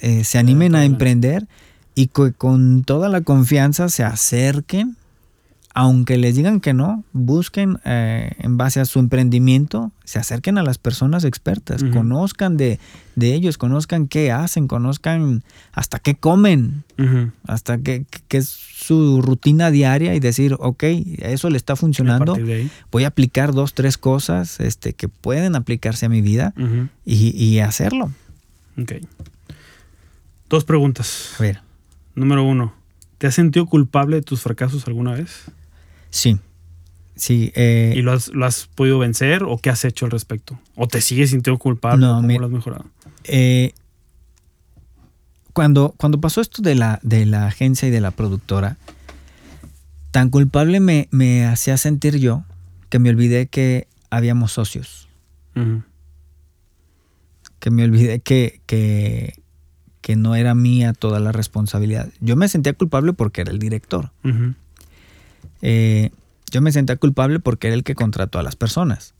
eh, 0.00 0.24
se 0.24 0.38
animen 0.38 0.74
a 0.74 0.84
emprender 0.84 1.46
y 1.94 2.06
que 2.06 2.32
con 2.32 2.84
toda 2.84 3.08
la 3.08 3.20
confianza 3.20 3.88
se 3.88 4.02
acerquen, 4.04 4.96
aunque 5.78 6.18
les 6.18 6.34
digan 6.34 6.58
que 6.58 6.74
no, 6.74 7.04
busquen 7.12 7.78
eh, 7.84 8.32
en 8.40 8.56
base 8.56 8.80
a 8.80 8.84
su 8.84 8.98
emprendimiento, 8.98 9.92
se 10.02 10.18
acerquen 10.18 10.58
a 10.58 10.64
las 10.64 10.76
personas 10.76 11.22
expertas, 11.22 11.84
conozcan 11.84 12.56
de, 12.56 12.80
de 13.14 13.32
ellos, 13.32 13.58
conozcan 13.58 14.08
qué 14.08 14.32
hacen, 14.32 14.66
conozcan 14.66 15.44
hasta 15.70 16.00
qué 16.00 16.16
comen, 16.16 16.82
hasta 17.46 17.78
qué, 17.78 18.06
qué 18.26 18.38
es 18.38 18.48
su 18.48 19.22
rutina 19.22 19.70
diaria 19.70 20.16
y 20.16 20.18
decir, 20.18 20.56
ok, 20.58 20.82
eso 21.18 21.48
le 21.48 21.56
está 21.56 21.76
funcionando, 21.76 22.36
voy 22.90 23.04
a 23.04 23.06
aplicar 23.06 23.52
dos, 23.52 23.72
tres 23.72 23.98
cosas 23.98 24.58
este, 24.58 24.94
que 24.94 25.06
pueden 25.06 25.54
aplicarse 25.54 26.06
a 26.06 26.08
mi 26.08 26.22
vida 26.22 26.54
y, 27.04 27.36
y 27.40 27.60
hacerlo. 27.60 28.10
Ok. 28.82 28.94
Dos 30.48 30.64
preguntas. 30.64 31.36
A 31.38 31.42
ver, 31.44 31.60
Número 32.16 32.42
uno. 32.42 32.74
¿Te 33.18 33.28
has 33.28 33.36
sentido 33.36 33.66
culpable 33.66 34.16
de 34.16 34.22
tus 34.22 34.40
fracasos 34.40 34.88
alguna 34.88 35.12
vez? 35.12 35.52
Sí, 36.10 36.38
sí. 37.16 37.52
eh, 37.54 37.92
¿Y 37.96 38.02
lo 38.02 38.12
has, 38.12 38.28
lo 38.28 38.46
has 38.46 38.66
podido 38.74 38.98
vencer 38.98 39.42
o 39.44 39.58
qué 39.58 39.70
has 39.70 39.84
hecho 39.84 40.04
al 40.06 40.10
respecto? 40.10 40.58
¿O 40.76 40.86
te 40.88 41.00
sigues 41.00 41.30
sintiendo 41.30 41.58
culpable? 41.58 42.04
No, 42.06 42.16
¿Cómo 42.20 42.38
lo 42.38 42.46
has 42.46 42.52
mejorado? 42.52 42.84
eh, 43.24 43.72
cuando, 45.52 45.94
cuando 45.96 46.20
pasó 46.20 46.40
esto 46.40 46.62
de 46.62 46.74
la, 46.76 47.00
de 47.02 47.26
la 47.26 47.46
agencia 47.46 47.88
y 47.88 47.90
de 47.90 48.00
la 48.00 48.12
productora, 48.12 48.76
tan 50.12 50.30
culpable 50.30 50.78
me, 50.80 51.08
me 51.10 51.46
hacía 51.46 51.76
sentir 51.76 52.18
yo 52.18 52.44
que 52.90 52.98
me 53.00 53.10
olvidé 53.10 53.48
que 53.48 53.88
habíamos 54.08 54.52
socios, 54.52 55.08
que 57.58 57.70
me 57.70 57.82
olvidé 57.84 58.20
que, 58.20 58.60
que, 58.66 59.34
que 60.00 60.14
no 60.16 60.36
era 60.36 60.54
mía 60.54 60.92
toda 60.92 61.18
la 61.18 61.32
responsabilidad. 61.32 62.08
Yo 62.20 62.36
me 62.36 62.48
sentía 62.48 62.72
culpable 62.74 63.12
porque 63.12 63.40
era 63.40 63.50
el 63.50 63.58
director. 63.58 64.12
Eh, 65.62 66.10
yo 66.50 66.60
me 66.62 66.72
sentía 66.72 66.96
culpable 66.96 67.40
porque 67.40 67.66
era 67.68 67.74
el 67.76 67.84
que 67.84 67.94
contrató 67.94 68.38
a 68.38 68.42
las 68.42 68.56
personas. 68.56 69.14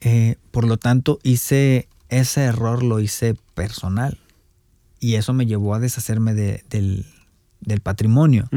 Eh, 0.00 0.36
por 0.50 0.64
lo 0.66 0.76
tanto, 0.76 1.18
hice 1.22 1.88
ese 2.08 2.42
error, 2.44 2.82
lo 2.82 3.00
hice 3.00 3.36
personal. 3.54 4.18
Y 4.98 5.14
eso 5.14 5.32
me 5.32 5.46
llevó 5.46 5.74
a 5.74 5.78
deshacerme 5.80 6.34
de- 6.34 6.64
del, 6.70 7.06
del 7.60 7.80
patrimonio. 7.80 8.48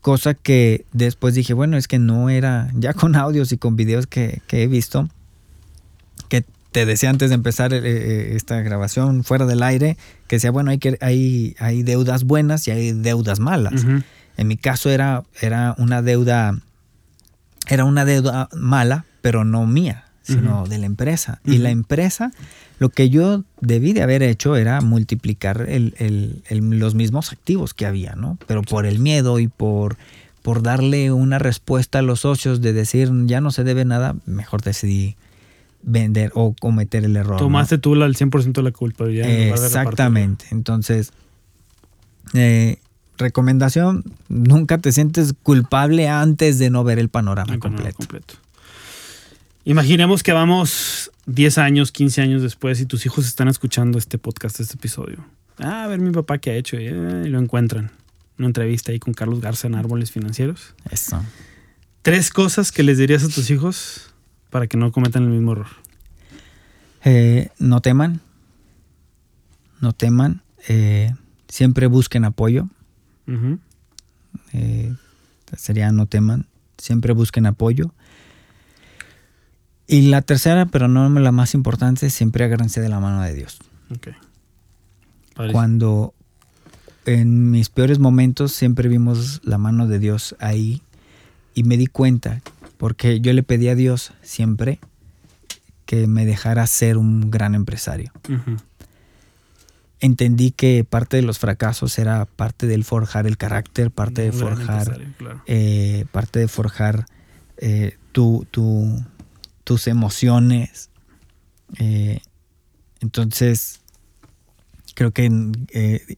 Cosa 0.00 0.34
que 0.34 0.84
después 0.92 1.34
dije, 1.34 1.52
bueno, 1.54 1.76
es 1.76 1.88
que 1.88 1.98
no 1.98 2.28
era, 2.30 2.70
ya 2.74 2.92
con 2.94 3.16
audios 3.16 3.52
y 3.52 3.58
con 3.58 3.76
videos 3.76 4.06
que, 4.06 4.40
que 4.46 4.62
he 4.62 4.66
visto, 4.66 5.08
que 6.28 6.44
te 6.72 6.86
decía 6.86 7.10
antes 7.10 7.30
de 7.30 7.34
empezar 7.34 7.72
eh, 7.72 8.36
esta 8.36 8.60
grabación 8.60 9.24
fuera 9.24 9.46
del 9.46 9.62
aire, 9.62 9.96
que 10.28 10.36
decía, 10.36 10.50
bueno, 10.50 10.70
hay, 10.70 10.78
que, 10.78 10.98
hay, 11.00 11.56
hay 11.58 11.82
deudas 11.82 12.24
buenas 12.24 12.68
y 12.68 12.70
hay 12.70 12.92
deudas 12.92 13.40
malas. 13.40 13.84
En 14.36 14.48
mi 14.48 14.56
caso 14.56 14.90
era, 14.90 15.24
era 15.40 15.74
una 15.78 16.02
deuda, 16.02 16.58
era 17.68 17.84
una 17.84 18.04
deuda 18.04 18.48
mala, 18.54 19.04
pero 19.22 19.44
no 19.44 19.66
mía, 19.66 20.04
sino 20.22 20.66
de 20.66 20.78
la 20.78 20.86
empresa. 20.86 21.40
Y 21.44 21.58
la 21.58 21.70
empresa, 21.70 22.32
lo 22.78 22.90
que 22.90 23.08
yo 23.08 23.44
debí 23.60 23.92
de 23.92 24.02
haber 24.02 24.22
hecho 24.22 24.56
era 24.56 24.80
multiplicar 24.80 25.66
los 26.50 26.94
mismos 26.94 27.32
activos 27.32 27.74
que 27.74 27.86
había, 27.86 28.14
¿no? 28.14 28.38
Pero 28.46 28.62
por 28.62 28.86
el 28.86 28.98
miedo 28.98 29.38
y 29.38 29.48
por, 29.48 29.96
por 30.42 30.62
darle 30.62 31.12
una 31.12 31.38
respuesta 31.38 32.00
a 32.00 32.02
los 32.02 32.20
socios 32.20 32.60
de 32.60 32.72
decir 32.72 33.10
ya 33.24 33.40
no 33.40 33.50
se 33.50 33.64
debe 33.64 33.84
nada, 33.84 34.16
mejor 34.26 34.62
decidí 34.62 35.16
vender 35.82 36.32
o 36.34 36.54
cometer 36.58 37.04
el 37.04 37.16
error. 37.16 37.38
Tomaste 37.38 37.78
tú 37.78 37.94
el 37.94 38.16
100% 38.16 38.52
de 38.52 38.62
la 38.62 38.72
culpa. 38.72 39.06
Exactamente. 39.06 40.46
Entonces, 40.50 41.12
eh, 42.34 42.78
recomendación, 43.18 44.04
nunca 44.28 44.78
te 44.78 44.92
sientes 44.92 45.34
culpable 45.42 46.08
antes 46.08 46.58
de 46.58 46.70
no 46.70 46.84
ver 46.84 46.98
el 46.98 47.08
panorama, 47.08 47.58
completo. 47.58 48.34
Imaginemos 49.64 50.22
que 50.22 50.32
vamos 50.32 51.10
10 51.26 51.58
años, 51.58 51.90
15 51.90 52.22
años 52.22 52.42
después 52.42 52.80
y 52.80 52.86
tus 52.86 53.04
hijos 53.04 53.26
están 53.26 53.48
escuchando 53.48 53.98
este 53.98 54.16
podcast, 54.16 54.60
este 54.60 54.74
episodio. 54.74 55.24
Ah, 55.58 55.84
a 55.84 55.86
ver 55.88 55.98
mi 55.98 56.12
papá 56.12 56.38
qué 56.38 56.50
ha 56.50 56.54
hecho 56.54 56.78
y, 56.78 56.86
eh, 56.86 56.92
lo 56.92 57.40
encuentran. 57.40 57.90
Una 58.38 58.46
entrevista 58.46 58.92
ahí 58.92 58.98
con 58.98 59.14
Carlos 59.14 59.40
Garza 59.40 59.66
en 59.66 59.74
Árboles 59.74 60.12
Financieros. 60.12 60.74
Eso. 60.90 61.20
Tres 62.02 62.30
cosas 62.30 62.70
que 62.70 62.82
les 62.82 62.98
dirías 62.98 63.24
a 63.24 63.28
tus 63.28 63.50
hijos 63.50 64.14
para 64.50 64.66
que 64.66 64.76
no 64.76 64.92
cometan 64.92 65.24
el 65.24 65.30
mismo 65.30 65.52
error. 65.52 65.66
Eh, 67.04 67.48
no 67.58 67.80
teman. 67.80 68.20
No 69.80 69.92
teman. 69.92 70.42
Eh, 70.68 71.12
siempre 71.48 71.86
busquen 71.88 72.24
apoyo. 72.24 72.68
Eh, 74.52 74.94
sería 75.56 75.92
no 75.92 76.06
teman, 76.06 76.46
siempre 76.78 77.12
busquen 77.12 77.46
apoyo. 77.46 77.92
Y 79.86 80.08
la 80.08 80.22
tercera, 80.22 80.66
pero 80.66 80.88
no 80.88 81.08
la 81.08 81.32
más 81.32 81.54
importante, 81.54 82.10
siempre 82.10 82.44
agárrense 82.44 82.80
de 82.80 82.88
la 82.88 83.00
mano 83.00 83.22
de 83.22 83.34
Dios. 83.34 83.58
Cuando 85.52 86.14
en 87.04 87.50
mis 87.50 87.68
peores 87.68 87.98
momentos 87.98 88.52
siempre 88.52 88.88
vimos 88.88 89.40
la 89.44 89.58
mano 89.58 89.86
de 89.86 89.98
Dios 89.98 90.34
ahí 90.40 90.82
y 91.54 91.62
me 91.62 91.76
di 91.76 91.86
cuenta, 91.86 92.42
porque 92.78 93.20
yo 93.20 93.32
le 93.32 93.42
pedí 93.42 93.68
a 93.68 93.74
Dios 93.74 94.12
siempre 94.22 94.80
que 95.84 96.08
me 96.08 96.26
dejara 96.26 96.66
ser 96.66 96.98
un 96.98 97.30
gran 97.30 97.54
empresario 97.54 98.10
entendí 100.00 100.50
que 100.50 100.84
parte 100.84 101.16
de 101.16 101.22
los 101.22 101.38
fracasos 101.38 101.98
era 101.98 102.24
parte 102.26 102.66
del 102.66 102.84
forjar 102.84 103.26
el 103.26 103.36
carácter, 103.36 103.90
parte 103.90 104.22
de 104.22 104.32
forjar, 104.32 105.00
eh, 105.46 106.04
parte 106.12 106.40
de 106.40 106.48
forjar 106.48 107.06
eh, 107.56 107.96
tu, 108.12 108.46
tus 109.64 109.86
emociones. 109.86 110.90
Eh, 111.78 112.20
entonces, 113.00 113.80
creo 114.94 115.12
que, 115.12 115.24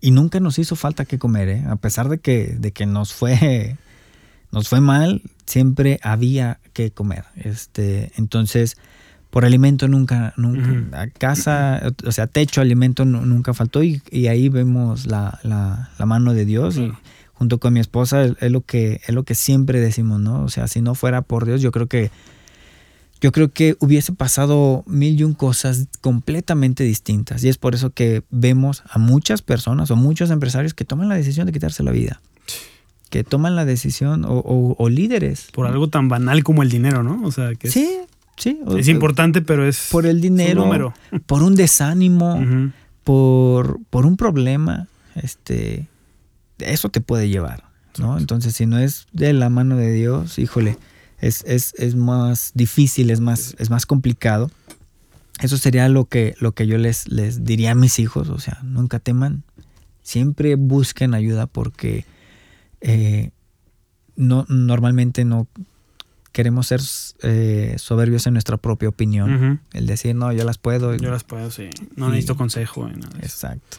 y 0.01 0.11
nunca 0.11 0.41
nos 0.41 0.59
hizo 0.59 0.77
falta 0.77 1.05
que 1.05 1.19
comer, 1.19 1.67
a 1.69 1.77
pesar 1.77 2.09
de 2.09 2.19
que, 2.19 2.57
de 2.59 2.73
que 2.73 2.87
nos 2.87 3.13
fue, 3.13 3.77
nos 4.53 4.69
fue 4.69 4.81
mal, 4.81 5.23
siempre 5.47 6.01
había 6.03 6.61
que 6.73 6.91
comer. 6.91 7.25
Este, 7.37 8.13
entonces, 8.17 8.77
por 9.31 9.45
alimento 9.45 9.89
nunca, 9.89 10.33
nunca, 10.37 11.03
a 11.03 11.07
casa, 11.09 11.83
o 12.05 12.13
sea, 12.13 12.27
techo, 12.27 12.61
alimento 12.61 13.05
nunca 13.05 13.53
faltó 13.53 13.83
y, 13.83 14.01
ahí 14.29 14.49
vemos 14.49 15.07
la, 15.07 15.39
la, 15.43 16.07
mano 16.07 16.33
de 16.33 16.45
Dios 16.45 16.77
y 16.79 16.93
junto 17.35 17.59
con 17.59 17.75
mi 17.75 17.81
esposa 17.81 18.25
es, 18.25 18.51
lo 18.51 18.63
que, 18.63 19.01
es 19.07 19.15
lo 19.15 19.25
que 19.25 19.35
siempre 19.35 19.81
decimos, 19.81 20.21
¿no? 20.21 20.43
O 20.43 20.49
sea, 20.49 20.67
si 20.67 20.81
no 20.81 20.95
fuera 20.95 21.23
por 21.23 21.45
Dios, 21.45 21.61
yo 21.61 21.73
creo 21.73 21.87
que, 21.87 22.11
yo 23.21 23.31
creo 23.33 23.51
que 23.51 23.77
hubiese 23.81 24.13
pasado 24.13 24.83
mil 24.87 25.21
y 25.21 25.25
un 25.25 25.35
cosas 25.35 25.89
completamente 26.01 26.85
distintas 26.85 27.45
y 27.45 27.49
es 27.49 27.59
por 27.59 27.75
eso 27.75 27.91
que 27.91 28.23
vemos 28.31 28.83
a 28.89 28.99
muchas 28.99 29.43
personas 29.43 29.91
o 29.91 29.97
muchos 29.97 30.31
empresarios 30.31 30.73
que 30.73 30.85
toman 30.85 31.09
la 31.09 31.17
decisión 31.17 31.47
de 31.47 31.53
quitarse 31.53 31.83
la 31.83 31.91
vida 31.91 32.21
que 33.11 33.25
toman 33.25 33.57
la 33.57 33.65
decisión 33.65 34.27
o, 34.27 34.77
o, 34.79 34.89
líderes. 34.91 35.49
Por 35.55 35.67
algo 35.67 35.89
tan 35.89 36.11
banal 36.11 36.45
como 36.45 36.63
el 36.63 36.69
dinero, 36.69 37.03
¿no? 37.03 37.23
O 37.25 37.33
sea, 37.33 37.55
que 37.55 37.71
Sí, 37.71 37.89
Sí, 38.39 38.61
es 38.77 38.89
importante, 38.89 39.43
pero 39.43 39.67
es 39.67 39.89
por 39.91 40.07
el 40.07 40.21
dinero, 40.21 40.95
por 41.27 41.43
un 41.43 41.55
desánimo, 41.55 42.41
por, 43.05 43.81
por 43.91 44.07
un 44.07 44.17
problema, 44.17 44.87
este, 45.17 45.89
eso 46.59 46.89
te 46.89 47.01
puede 47.01 47.29
llevar, 47.29 47.65
¿no? 47.99 48.17
Entonces, 48.17 48.55
si 48.55 48.67
no 48.67 48.79
es 48.79 49.07
de 49.13 49.33
la 49.33 49.51
mano 49.51 49.77
de 49.77 49.93
Dios, 49.93 50.39
híjole, 50.39 50.79
es, 51.21 51.45
es, 51.45 51.95
más 51.97 52.53
difícil, 52.55 53.11
es 53.11 53.21
más, 53.21 53.57
es 53.59 53.71
más 53.71 53.87
complicado. 53.87 54.51
Eso 55.41 55.57
sería 55.57 55.89
lo 55.89 56.05
que, 56.05 56.35
lo 56.41 56.53
que 56.53 56.67
yo 56.67 56.79
les, 56.79 57.09
les 57.09 57.45
diría 57.45 57.73
a 57.73 57.75
mis 57.75 57.99
hijos, 57.99 58.29
o 58.29 58.39
sea, 58.39 58.59
nunca 58.63 58.99
teman, 58.99 59.43
siempre 60.03 60.55
busquen 60.57 61.15
ayuda 61.15 61.47
porque 61.47 62.05
eh, 62.81 63.31
no, 64.17 64.47
normalmente 64.49 65.25
no 65.25 65.47
queremos 66.39 66.69
ser 66.69 66.81
eh, 67.25 67.75
soberbios 67.79 68.29
en 68.29 68.35
nuestra 68.35 68.59
propia 68.59 68.89
opinión. 68.89 69.61
El 69.73 69.87
decir, 69.89 70.15
no, 70.15 70.33
yo 70.33 70.45
las 70.45 70.57
puedo. 70.57 70.95
Yo 70.95 71.11
las 71.11 71.25
puedo, 71.25 71.51
sí. 71.51 71.69
No 71.97 72.11
necesito 72.11 72.37
consejo. 72.37 72.89
Exacto. 73.21 73.79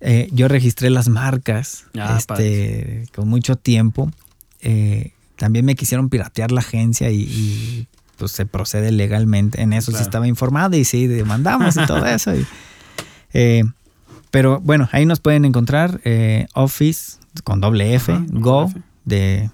eh, 0.00 0.28
yo 0.32 0.48
registré 0.48 0.90
las 0.90 1.08
marcas 1.08 1.84
ah, 1.98 2.18
este, 2.18 3.06
con 3.14 3.28
mucho 3.28 3.56
tiempo. 3.56 4.10
Eh, 4.60 5.12
también 5.36 5.64
me 5.64 5.74
quisieron 5.74 6.10
piratear 6.10 6.52
la 6.52 6.60
agencia 6.60 7.10
y, 7.10 7.88
pues 8.18 8.32
se 8.32 8.46
procede 8.46 8.92
legalmente. 8.92 9.62
En 9.62 9.72
eso 9.72 9.92
sí 9.92 10.02
estaba 10.02 10.28
informado 10.28 10.76
y 10.76 10.84
sí, 10.84 11.06
demandamos 11.06 11.76
y 11.76 11.86
todo 11.86 12.04
eso. 12.14 12.34
Y, 12.34 12.46
eh, 13.32 13.64
pero 14.34 14.60
bueno, 14.60 14.88
ahí 14.90 15.06
nos 15.06 15.20
pueden 15.20 15.44
encontrar 15.44 16.00
eh, 16.02 16.48
Office 16.54 17.18
con 17.44 17.60
doble 17.60 17.94
F, 17.94 18.12
Go, 18.30 18.68
de 19.04 19.48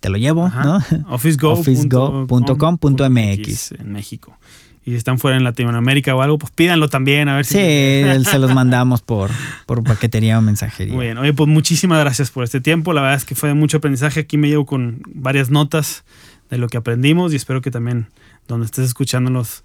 te 0.00 0.08
lo 0.08 0.16
llevo, 0.16 0.48
¿no? 0.48 0.78
Officego.com.mx 1.10 3.72
en 3.72 3.92
México. 3.92 4.38
Y 4.82 4.92
si 4.92 4.96
están 4.96 5.18
fuera 5.18 5.36
en 5.36 5.44
Latinoamérica 5.44 6.16
o 6.16 6.22
algo, 6.22 6.38
pues 6.38 6.52
pídanlo 6.52 6.88
también, 6.88 7.28
a 7.28 7.36
ver 7.36 7.44
si. 7.44 7.52
Sí, 7.52 8.04
se 8.24 8.38
los 8.38 8.54
mandamos 8.54 9.02
por, 9.02 9.30
por 9.66 9.84
paquetería 9.84 10.38
o 10.38 10.40
mensajería. 10.40 10.94
Muy 10.94 11.04
bien, 11.04 11.18
oye, 11.18 11.34
pues 11.34 11.50
muchísimas 11.50 12.00
gracias 12.00 12.30
por 12.30 12.44
este 12.44 12.62
tiempo. 12.62 12.94
La 12.94 13.02
verdad 13.02 13.18
es 13.18 13.26
que 13.26 13.34
fue 13.34 13.50
de 13.50 13.54
mucho 13.54 13.76
aprendizaje. 13.76 14.20
Aquí 14.20 14.38
me 14.38 14.48
llevo 14.48 14.64
con 14.64 15.02
varias 15.06 15.50
notas 15.50 16.02
de 16.48 16.56
lo 16.56 16.68
que 16.68 16.78
aprendimos 16.78 17.34
y 17.34 17.36
espero 17.36 17.60
que 17.60 17.70
también 17.70 18.06
donde 18.48 18.64
estés 18.64 18.86
escuchándonos, 18.86 19.64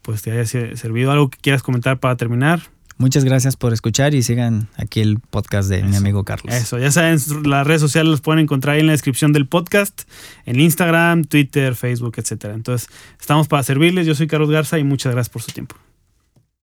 pues 0.00 0.22
te 0.22 0.32
haya 0.32 0.46
servido 0.46 1.12
algo 1.12 1.28
que 1.28 1.36
quieras 1.36 1.62
comentar 1.62 2.00
para 2.00 2.16
terminar. 2.16 2.62
Muchas 2.98 3.24
gracias 3.24 3.56
por 3.56 3.72
escuchar 3.72 4.14
y 4.14 4.24
sigan 4.24 4.68
aquí 4.76 5.00
el 5.00 5.20
podcast 5.20 5.68
de 5.68 5.84
mi 5.84 5.94
amigo 5.94 6.24
Carlos. 6.24 6.52
Eso, 6.52 6.78
ya 6.78 6.90
saben, 6.90 7.18
las 7.44 7.64
redes 7.64 7.80
sociales 7.80 8.10
las 8.10 8.20
pueden 8.20 8.42
encontrar 8.42 8.74
ahí 8.74 8.80
en 8.80 8.86
la 8.86 8.92
descripción 8.92 9.32
del 9.32 9.46
podcast, 9.46 10.02
en 10.46 10.58
Instagram, 10.58 11.24
Twitter, 11.24 11.76
Facebook, 11.76 12.14
etc. 12.16 12.46
Entonces, 12.52 12.90
estamos 13.20 13.46
para 13.46 13.62
servirles. 13.62 14.04
Yo 14.04 14.16
soy 14.16 14.26
Carlos 14.26 14.50
Garza 14.50 14.80
y 14.80 14.84
muchas 14.84 15.12
gracias 15.12 15.32
por 15.32 15.42
su 15.42 15.52
tiempo. 15.52 15.76